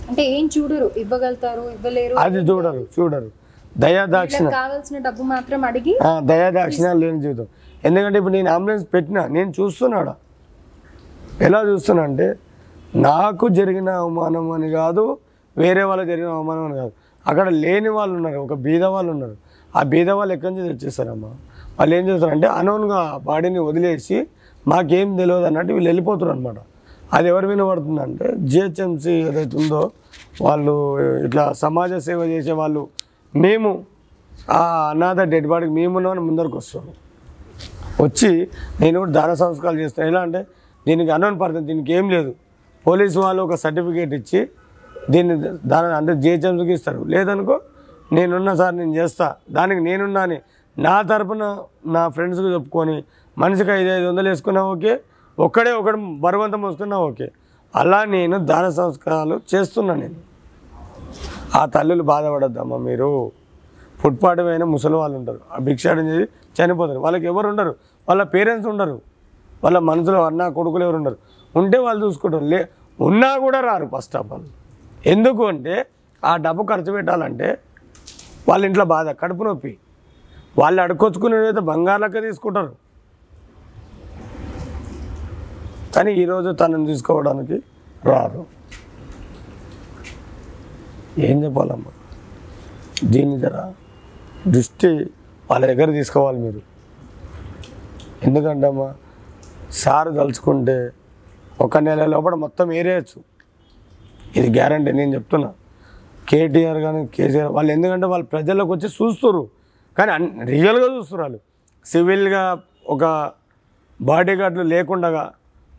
అంటే 0.10 0.24
ఏం 0.32 0.46
చూడరు 0.56 0.88
ఇవ్వగలుగుతారు 0.98 1.64
ఇవ్వలేరు? 1.72 2.16
అది 2.18 2.40
చూడరు 2.50 2.82
చూడరు. 2.96 3.30
దయా 3.76 4.04
దాక్షిణ 4.06 4.40
వీళ్ళకి 4.40 4.56
కావాల్సిన 4.58 4.98
డబ్బు 4.98 5.24
మాత్రం 5.26 5.62
అడిగి 5.66 5.94
ఆ, 6.04 6.20
దయా 6.22 6.48
దాక్షిణాలు 6.52 7.00
లేని 7.00 7.22
జీవితం. 7.22 7.46
ఎందుకంటే 7.84 8.18
ఇప్పుడు 8.18 8.34
నేను 8.34 8.50
అంబులెన్స్ 8.52 8.86
పెట్టినా 8.94 9.22
నేను 9.28 9.52
చూస్తున్నాడా? 9.52 10.14
ఎలా 11.42 11.60
చూస్తున్నా 11.64 12.04
అంటే 12.04 12.28
నాకు 13.02 13.46
జరిగిన 13.50 13.90
అవమానం 14.00 14.52
అని 14.52 14.70
కాదు 14.72 15.04
వేరే 15.56 15.84
వాళ్ళకి 15.84 16.10
జరిగిన 16.10 16.30
అవమానం 16.32 16.66
అని 16.66 16.76
కాదు. 16.76 16.92
అక్కడ 17.26 17.48
లేని 17.64 17.90
వాళ్ళు 17.90 18.16
ఉన్నారు 18.16 18.40
ఒక 18.40 18.54
బీద 18.66 18.84
వాళ్ళు 18.88 19.12
ఉన్నారు. 19.12 19.36
ఆ 19.74 19.84
బీద 19.84 20.10
వాళ్ళు 20.12 20.34
ఎక్కడి 20.34 20.52
నుంచి 20.54 20.70
తెచ్చేస్తారమ్మా? 20.72 21.32
వాళ్ళు 21.80 21.96
ఏం 21.96 22.10
చేస్తారంటే 22.10 22.48
అనౌన్గా 22.60 23.00
బాడీని 23.24 23.60
వదిలేసి 23.62 24.18
మాకేం 24.66 25.18
తెలియదు 25.18 25.46
అన్నట్టు 25.46 25.74
వీళ్ళు 25.74 25.90
వెళ్ళిపోతారు 25.90 26.32
అనమాట 26.32 26.60
అది 27.16 27.28
ఎవరి 27.32 27.48
వినబడుతుందంటే 27.52 28.28
జిహెచ్ఎంసీ 28.52 29.14
ఏదైతే 29.30 29.56
ఉందో 29.62 29.82
వాళ్ళు 30.46 30.74
ఇట్లా 31.28 31.44
సమాజ 31.64 31.94
సేవ 32.08 32.20
చేసే 32.34 32.54
వాళ్ళు. 32.62 32.82
మేము 33.34 33.70
ఆ 34.60 34.62
అనాథ 34.92 35.20
డెడ్ 35.34 35.48
బాడీకి 35.52 35.74
మేమున్నామని 35.78 36.24
ముందరకు 36.28 36.56
వస్తాము 36.62 36.92
వచ్చి 38.04 38.30
నేను 38.82 38.96
కూడా 39.02 39.12
దాన 39.18 39.32
సంస్కారాలు 39.44 39.80
చేస్తాను. 39.84 40.08
ఎలా 40.12 40.22
అంటే 40.28 40.42
దీనికి 40.86 41.12
అన్నోన్ 41.16 41.38
పడుతుంది 41.42 41.68
దీనికి 41.72 41.92
ఏం 41.98 42.06
లేదు. 42.16 42.32
పోలీసు 42.86 43.18
వాళ్ళు 43.26 43.42
ఒక 43.48 43.56
సర్టిఫికేట్ 43.64 44.14
ఇచ్చి 44.20 44.40
దీన్ని 45.14 45.36
దాని 45.72 45.94
అంటే 46.00 46.14
జిహెచ్ఎంసీకి 46.24 46.74
ఇస్తారు. 46.78 47.02
లేదనుకో 47.14 47.58
నేనున్నా 48.16 48.54
సార్ 48.62 48.74
నేను 48.80 48.94
చేస్తా. 49.00 49.28
దానికి 49.58 49.82
నేనున్నా 49.88 50.22
అని 50.28 50.38
నా 50.78 50.96
తరపున 51.12 51.44
నా 51.96 52.02
ఫ్రెండ్స్కి 52.16 52.50
చెప్పుకొని 52.56 52.96
మనిషికి 53.38 53.72
ఐదు 53.80 53.90
ఐదు 53.98 54.06
వందలు 54.10 54.28
వేసుకున్నా 54.32 54.62
ఓకే. 54.74 54.94
ఒక్కడే 55.40 55.72
ఒకడు 55.72 55.98
బరువంతం 56.20 56.62
మోసుకున్నా 56.62 56.98
ఓకే. 56.98 57.32
అలా 57.76 58.04
నేను 58.04 58.38
దాన 58.38 58.70
సంస్కారాలు 58.70 59.42
చేస్తున్నా 59.56 59.94
నేను. 59.94 60.16
ఆ 61.56 61.66
తల్లులు 61.66 62.04
బాధపడద్దమ్మా 62.04 62.78
మీరు. 62.78 63.32
ఫుట్పాత్ 64.00 64.40
పైన 64.40 64.64
ముసలి 64.64 64.94
వాళ్ళు 64.94 65.18
ఉంటారు. 65.18 65.40
ఆ 65.52 65.58
భిక్షాటం 65.58 66.08
చేసి 66.08 66.32
చనిపోతారు. 66.64 67.00
వాళ్ళకి 67.00 67.26
ఎవరు 67.26 67.48
ఉండరు. 67.48 67.76
వాళ్ళ 68.10 68.24
పేరెంట్స్ 68.24 68.68
ఉండరు. 68.68 69.02
వాళ్ళ 69.64 69.80
మనసులో 69.80 70.26
అన్న 70.26 70.48
కొడుకులు 70.48 70.84
ఎవరు 70.84 70.96
ఉండరు. 70.96 71.18
ఉంటే 71.56 71.78
వాళ్ళు 71.78 72.06
చూసుకుంటారు. 72.06 72.46
లే 72.46 72.70
ఉన్నా 73.02 73.38
కూడా 73.38 73.60
రారు 73.60 73.90
ఫస్ట్ 73.98 74.16
ఆఫ్ 74.16 74.34
ఆల్. 74.34 74.44
ఎందుకు 75.06 75.48
అంటే 75.48 75.86
ఆ 76.26 76.38
డబ్బు 76.38 76.64
ఖర్చు 76.64 76.92
పెట్టాలంటే 76.92 77.58
వాళ్ళ 78.50 78.66
ఇంట్లో 78.66 78.86
బాధ 78.86 79.10
కడుపు 79.10 79.44
నొప్పి. 79.44 79.78
వాళ్ళు 80.58 80.82
అడుకొచ్చుకునేదైతే 80.82 81.60
బంగారు 81.60 82.02
లెక్క 82.02 82.22
తీసుకుంటారు. 82.22 82.76
కానీ 85.96 86.12
ఈరోజు 86.22 86.50
తనని 86.52 86.86
తీసుకోవడానికి 86.86 87.58
రారు. 88.10 88.42
ఏం 91.28 91.38
చెప్పాలమ్మా? 91.44 91.92
దీని 93.14 93.36
జర 93.40 93.58
దృష్టి 94.54 94.92
వాళ్ళ 95.52 95.64
దగ్గర 95.72 95.90
తీసుకోవాలి 95.92 96.40
మీరు. 96.46 96.62
ఎందుకంటే 98.28 98.68
అమ్మా 98.68 98.90
సార్ 99.82 100.10
తలుచుకుంటే 100.20 100.78
ఒక 101.66 101.78
నెల 101.88 102.06
లోపల 102.06 102.36
మొత్తం 102.36 102.68
ఏరేయచ్చు. 102.80 103.20
ఇది 104.38 104.48
గ్యారంటీ 104.60 104.92
నేను 104.92 105.12
చెప్తున్నా. 105.18 105.50
కేటీఆర్ 106.30 106.80
కానీ 106.88 107.00
కేసీఆర్ 107.16 107.52
వాళ్ళు 107.58 107.72
ఎందుకంటే 107.72 108.08
వాళ్ళు 108.14 108.28
ప్రజల్లోకి 108.34 108.72
వచ్చి 108.72 108.88
చూస్తున్నారు 108.98 109.44
కానీ 109.98 110.12
అన్ 110.18 110.28
రియల్గా 110.54 110.88
చూస్తున్నారు 110.96 111.24
వాళ్ళు. 111.26 111.40
సివిల్గా 111.86 112.44
ఒక 112.96 113.04
బాడీ 114.00 114.34
గార్డులు 114.42 114.66
లేకుండగా 114.74 115.24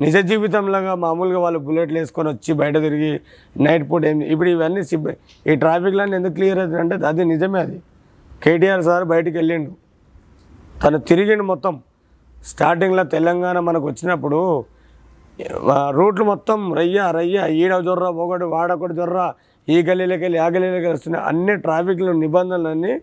నిజ 0.05 0.17
జీవితంలాగా 0.31 0.93
మామూలుగా 1.05 1.41
వాళ్ళు 1.45 1.61
బుల్లెట్లు 1.67 1.99
వేసుకొని 2.01 2.29
వచ్చి 2.35 2.53
బయట 2.61 2.77
తిరిగి 2.87 3.13
నైట్ 3.65 3.85
పూట 3.91 4.03
ఏం 4.11 4.19
ఇప్పుడు 4.35 4.51
ఇవన్నీ 4.55 4.83
సిబ్బ 4.91 5.07
ఈ 5.51 5.55
ట్రాఫిక్ 5.63 5.97
లైన్ 5.99 6.15
ఎందుకు 6.19 6.35
క్లియర్ 6.39 6.61
అవుతుందంటే 6.63 6.97
అది 7.11 7.25
నిజమే 7.33 7.61
అది. 7.67 7.79
కేటీఆర్ 8.45 8.85
సార్ 8.89 9.05
బయటికి 9.13 9.37
వెళ్ళిండు. 9.41 9.73
తను 10.83 10.99
తిరిగిండు 11.11 11.45
మొత్తం. 11.53 11.75
స్టార్టింగ్లో 12.51 13.03
తెలంగాణ 13.17 13.57
మనకు 13.69 13.87
వచ్చినప్పుడు 13.91 14.41
రూట్లు 15.99 16.25
మొత్తం 16.31 16.59
రయ్య 16.79 16.99
రయ్య 17.19 17.39
ఈడ 17.61 17.75
జొర్ర 17.87 18.07
ఒకటి 18.25 18.47
వాడొకటి 18.55 18.95
జొర్ర 18.99 19.21
ఈ 19.69 19.77
గల్లీలోకి 19.89 20.23
వెళ్ళి 20.27 20.39
ఆ 20.45 20.47
గల్లీలోకి 20.55 20.85
వెళ్ళి 20.87 20.99
వస్తున్నాయి. 20.99 21.25
అన్ని 21.31 21.55
ట్రాఫిక్లు 21.65 22.13
నిబంధనలన్నీ 22.25 22.95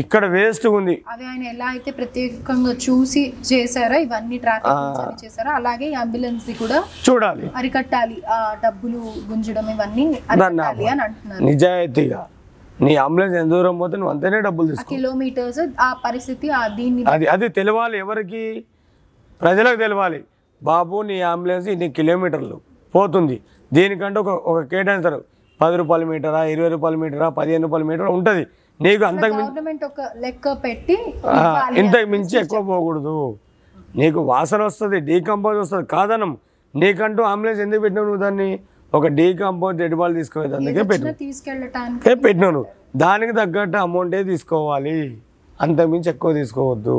ఇక్కడ 0.00 0.24
వేస్ట్ 0.34 0.66
ఉంది. 0.78 0.94
అవి 1.12 1.24
ఆయన 1.30 1.44
ఎలా 1.52 1.66
అయితే 1.74 1.90
ప్రత్యేకంగా 1.96 2.72
చూసి 2.84 3.22
చేశారో 3.50 3.96
ఇవన్నీ 4.04 4.36
ట్రాఫిక్ 4.44 5.24
చేశారో 5.24 5.50
అలాగే 5.58 5.88
అంబులెన్స్ 6.02 6.46
కూడా 6.60 6.78
చూడాలి. 7.06 7.46
అరికట్టాలి. 7.60 8.16
ఆ 8.34 8.36
డబ్బులు 8.64 9.00
గుంజడం 9.30 9.66
ఇవన్నీ 9.74 10.04
అరికట్టాలి 10.30 10.86
అని 10.92 11.02
అంటున్నారు. 11.06 11.42
నిజాయితీగా. 11.50 12.22
నీ 12.84 12.92
అంబులెన్స్ 13.06 13.36
ఎంత 13.40 13.50
దూరం 13.54 13.76
పోతే 13.82 13.96
నువ్వు 14.00 14.12
అంతనే 14.14 14.38
డబ్బులు 14.46 14.68
తీసుకో. 14.70 14.88
కిలోమీటర్స్ 14.94 15.60
ఆ 15.88 15.90
పరిస్థితి 16.06 16.46
ఆ 16.60 16.62
దీన్ని 16.78 17.02
అది 17.16 17.26
అది 17.34 17.48
తెలవాలి 17.58 17.96
ఎవరికి? 18.04 18.44
ప్రజలకు 19.42 19.78
తెలవాలి. 19.84 20.20
బాబు 20.62 20.96
నీ 21.10 21.16
అంబులెన్స్ 21.34 21.68
ఇన్ని 21.74 21.88
కిలోమీటర్లు 21.98 22.56
పోతుంది. 22.94 23.36
దీనికంటే 23.72 24.18
ఒక 24.24 24.32
ఒక 24.50 24.58
కేటాయిస్తారు. 24.72 25.20
పది 25.62 25.76
రూపాయల 25.80 26.04
మీటరా 26.10 26.40
ఇరవై 26.54 26.68
రూపాయల 26.74 26.96
మీటరా 27.02 27.26
పదిహేను 27.38 27.64
రూపాయల 27.66 27.84
మీటరా 27.90 28.10
ఉంటుంది. 28.18 28.44
నీకు 28.80 29.02
అంతకు 29.08 29.34
గవర్నమెంట్ 29.40 29.82
ఒక 29.88 30.00
లెక్క 30.22 30.52
పెట్టి 30.64 30.96
ఇంతకు 31.80 32.06
మించి 32.14 32.34
ఎక్కువ 32.42 32.60
పోకూడదు. 32.70 33.16
నీకు 34.00 34.20
వాసన 34.30 34.60
వస్తుంది 34.68 34.98
డీకంపోజ్ 35.08 35.58
వస్తుంది. 35.62 35.86
కాదనం. 35.94 36.30
నీకంటూ 36.74 37.22
అంబులెన్స్ 37.32 37.60
ఎందుకు 37.64 37.82
పెట్టినావు 37.84 38.06
నువ్వు 38.08 38.22
దాన్ని? 38.24 38.48
ఒక 38.98 39.06
డీకంపోజ్ 39.18 39.76
డెడ్ 39.82 39.94
బాల్ 40.00 40.14
తీసుకునేది 40.20 40.54
అందుకే 40.58 40.82
పెట్టు 40.90 41.04
వచ్చినా 41.04 41.18
తీసుకెళ్ళటానికి 41.24 42.10
ఏ 42.10 42.14
పెట్టినాను 42.24 42.62
దానికి 43.02 43.32
తగ్గట్టు 43.40 43.78
అమౌంటే 43.86 44.20
తీసుకోవాలి. 44.30 44.96
అంతకుమించి 45.64 46.10
ఎక్కువ 46.14 46.32
తీసుకోవద్దు. 46.40 46.96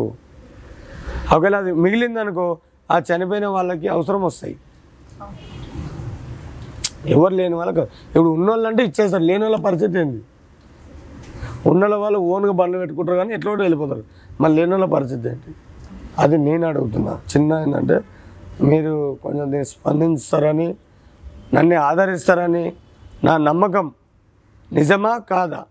ఒకవేళ 1.34 1.56
అది 1.64 1.72
మిగిలిందనుకో 1.84 2.46
ఆ 2.90 2.98
చనిపోయిన 3.10 3.48
వాళ్ళకి 3.58 3.88
అవసరం 3.96 4.22
వస్తాయి. 4.30 4.56
ఎవరు 7.16 7.34
లేని 7.40 7.56
వాళ్ళకి 7.60 7.84
ఇప్పుడు 8.16 8.32
ఉన్న 8.38 8.48
వాళ్ళంటే 8.54 8.84
ఇచ్చేస్తారు 8.90 9.26
లేని 9.30 9.44
వాళ్ళ 9.48 9.58
పరిస్థితి 9.68 10.00
ఏంది? 10.04 10.22
ఉన్న 11.68 11.96
వాళ్ళు 11.96 12.20
ఓన్గా 12.20 12.52
బండ్లు 12.52 12.80
పెట్టుకుంటారు 12.80 13.18
కానీ 13.18 13.34
ఎట్లా 13.34 13.52
వెళ్ళిపోతారు. 13.52 14.04
మళ్ళీ 14.42 14.66
లేని 14.66 14.88
పరిస్థితి 14.88 15.30
ఏంటి? 15.30 15.54
అది 16.20 16.38
నేను 16.38 16.68
అడుగుతున్నా. 16.68 17.20
చిన్న 17.38 17.54
ఏంటంటే 17.54 18.04
మీరు 18.62 19.18
కొంచెం 19.24 19.52
దీన్ని 19.52 19.66
స్పందిస్తారని 19.66 20.76
నన్ను 21.54 21.76
ఆదరిస్తారని 21.76 22.74
నా 23.24 23.38
నమ్మకం 23.38 23.92
నిజమా 24.74 25.18
కాదా? 25.18 25.66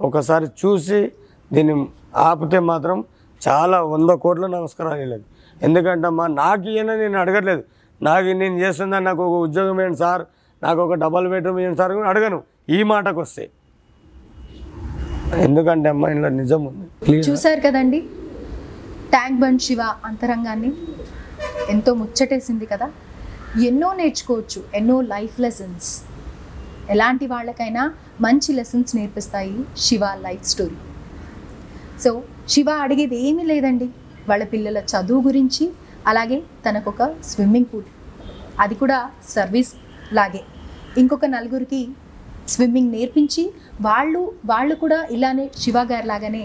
ఒకసారి 0.00 0.46
చూసి 0.46 1.12
దీన్ని 1.52 1.86
ఆపితే 2.16 2.58
మాత్రం 2.58 3.04
చాలా 3.48 3.82
వంద 3.82 4.10
కోట్ల 4.10 4.46
నమస్కారాలు 4.46 5.00
వెళ్ళదు. 5.00 5.24
ఎందుకంటే 5.62 6.06
అమ్మా 6.06 6.26
నాకు 6.26 6.68
ఈయన 6.68 6.94
నేను 6.94 7.18
అడగట్లేదు. 7.18 7.64
నాకు 8.02 8.26
నేను 8.26 8.58
చేస్తుందని 8.58 9.04
నాకు 9.04 9.22
ఒక 9.22 9.42
ఉద్యోగం 9.42 9.80
ఏంటి 9.80 9.96
సార్ 9.96 10.22
నాకు 10.62 10.80
ఒక 10.82 10.94
డబల్ 10.94 11.28
బెడ్రూమ్ 11.28 11.60
ఏంటి 11.60 11.76
సార్ 11.76 11.92
అడగను. 11.92 12.42
ఈ 12.68 12.82
మాటకు 12.82 13.20
వస్తే 13.20 13.50
ఎందుకంటే 15.36 15.88
అమ్మా 15.88 16.10
ఇంట్లో 16.10 16.28
నిజం 16.28 16.64
ఉంది. 16.64 17.16
చూశారు 17.16 17.60
కదండి? 17.60 18.00
ట్యాంక్ 19.10 19.40
బండ్ 19.40 19.62
శివ 19.62 19.78
అంతరంగాన్ని. 20.04 20.72
ఎంతో 21.70 21.94
ముచ్చటేసింది 21.94 22.66
కదా. 22.66 22.90
ఎన్నో 23.62 23.94
నేర్చుకోవచ్చు 23.94 24.64
ఎన్నో 24.74 25.00
లైఫ్ 25.00 25.40
లెసన్స్. 25.40 26.02
ఎలాంటి 26.90 27.26
వాళ్ళకైనా 27.26 27.94
మంచి 28.20 28.52
lessons 28.52 28.96
నేర్పిస్తాయి 28.96 29.64
Shiva 29.76 30.00
life 30.04 30.44
story. 30.44 30.74
So 32.00 32.22
Shiva 32.48 32.66
అడిగేది 32.70 33.28
ఏమీ 33.28 33.42
లేదండి. 33.42 33.88
వాళ్ళ 34.28 34.44
పిల్లల 34.44 34.78
చదువు 34.78 35.22
గురించి 35.22 35.72
అలాగే 36.06 36.42
తనకొక 36.68 37.14
స్విమ్మింగ్ 37.24 37.66
పూల్. 37.74 37.84
అది 38.60 38.74
కూడా 38.74 39.10
సర్వీస్ 39.28 39.74
లాగే. 40.14 40.40
ఇంకొక 40.98 41.24
నలుగురికి 41.24 41.88
స్విమ్మింగ్ 42.48 42.92
నేర్పించి 42.92 43.54
వాళ్ళు 43.86 44.20
వాళ్ళు 44.50 44.74
కూడా 44.74 44.98
ఇలానే 45.16 45.44
శివ 45.62 45.78
గారి 45.90 46.06
లాగానే 46.12 46.44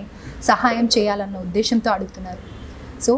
సహాయం 0.49 0.85
చేయాలన్న 0.95 1.38
ఉద్దేశంతో 1.45 1.89
అడుగుతున్నారు. 1.91 2.43
సో 3.05 3.14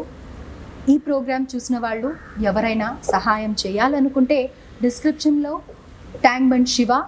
ఈ 0.94 0.96
ప్రోగ్రామ్ 0.98 1.46
చూసిన 1.56 1.76
వాళ్ళు 1.86 2.10
ఎవరైనా 2.50 2.88
సహాయం 3.16 3.56
చేయాలనుకుంటే 3.64 4.40
డిస్క్రిప్షన్లో 4.82 5.54
ట్యాంక్ 6.26 6.50
బండ్ 6.52 6.72
శివ 6.76 7.02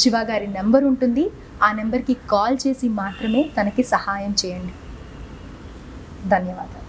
శివ 0.00 0.16
గారి 0.30 0.46
నెంబర్ 0.58 0.84
ఉంటుంది. 0.84 1.24
ఆ 1.62 1.72
నెంబర్కి 1.72 2.14
కాల్ 2.32 2.56
చేసి 2.66 2.88
మాత్రమే 3.02 3.42
తనకి 3.56 3.82
సహాయం 3.94 4.32
చేయండి. 4.42 4.74
ధన్యవాదాలు. 6.32 6.83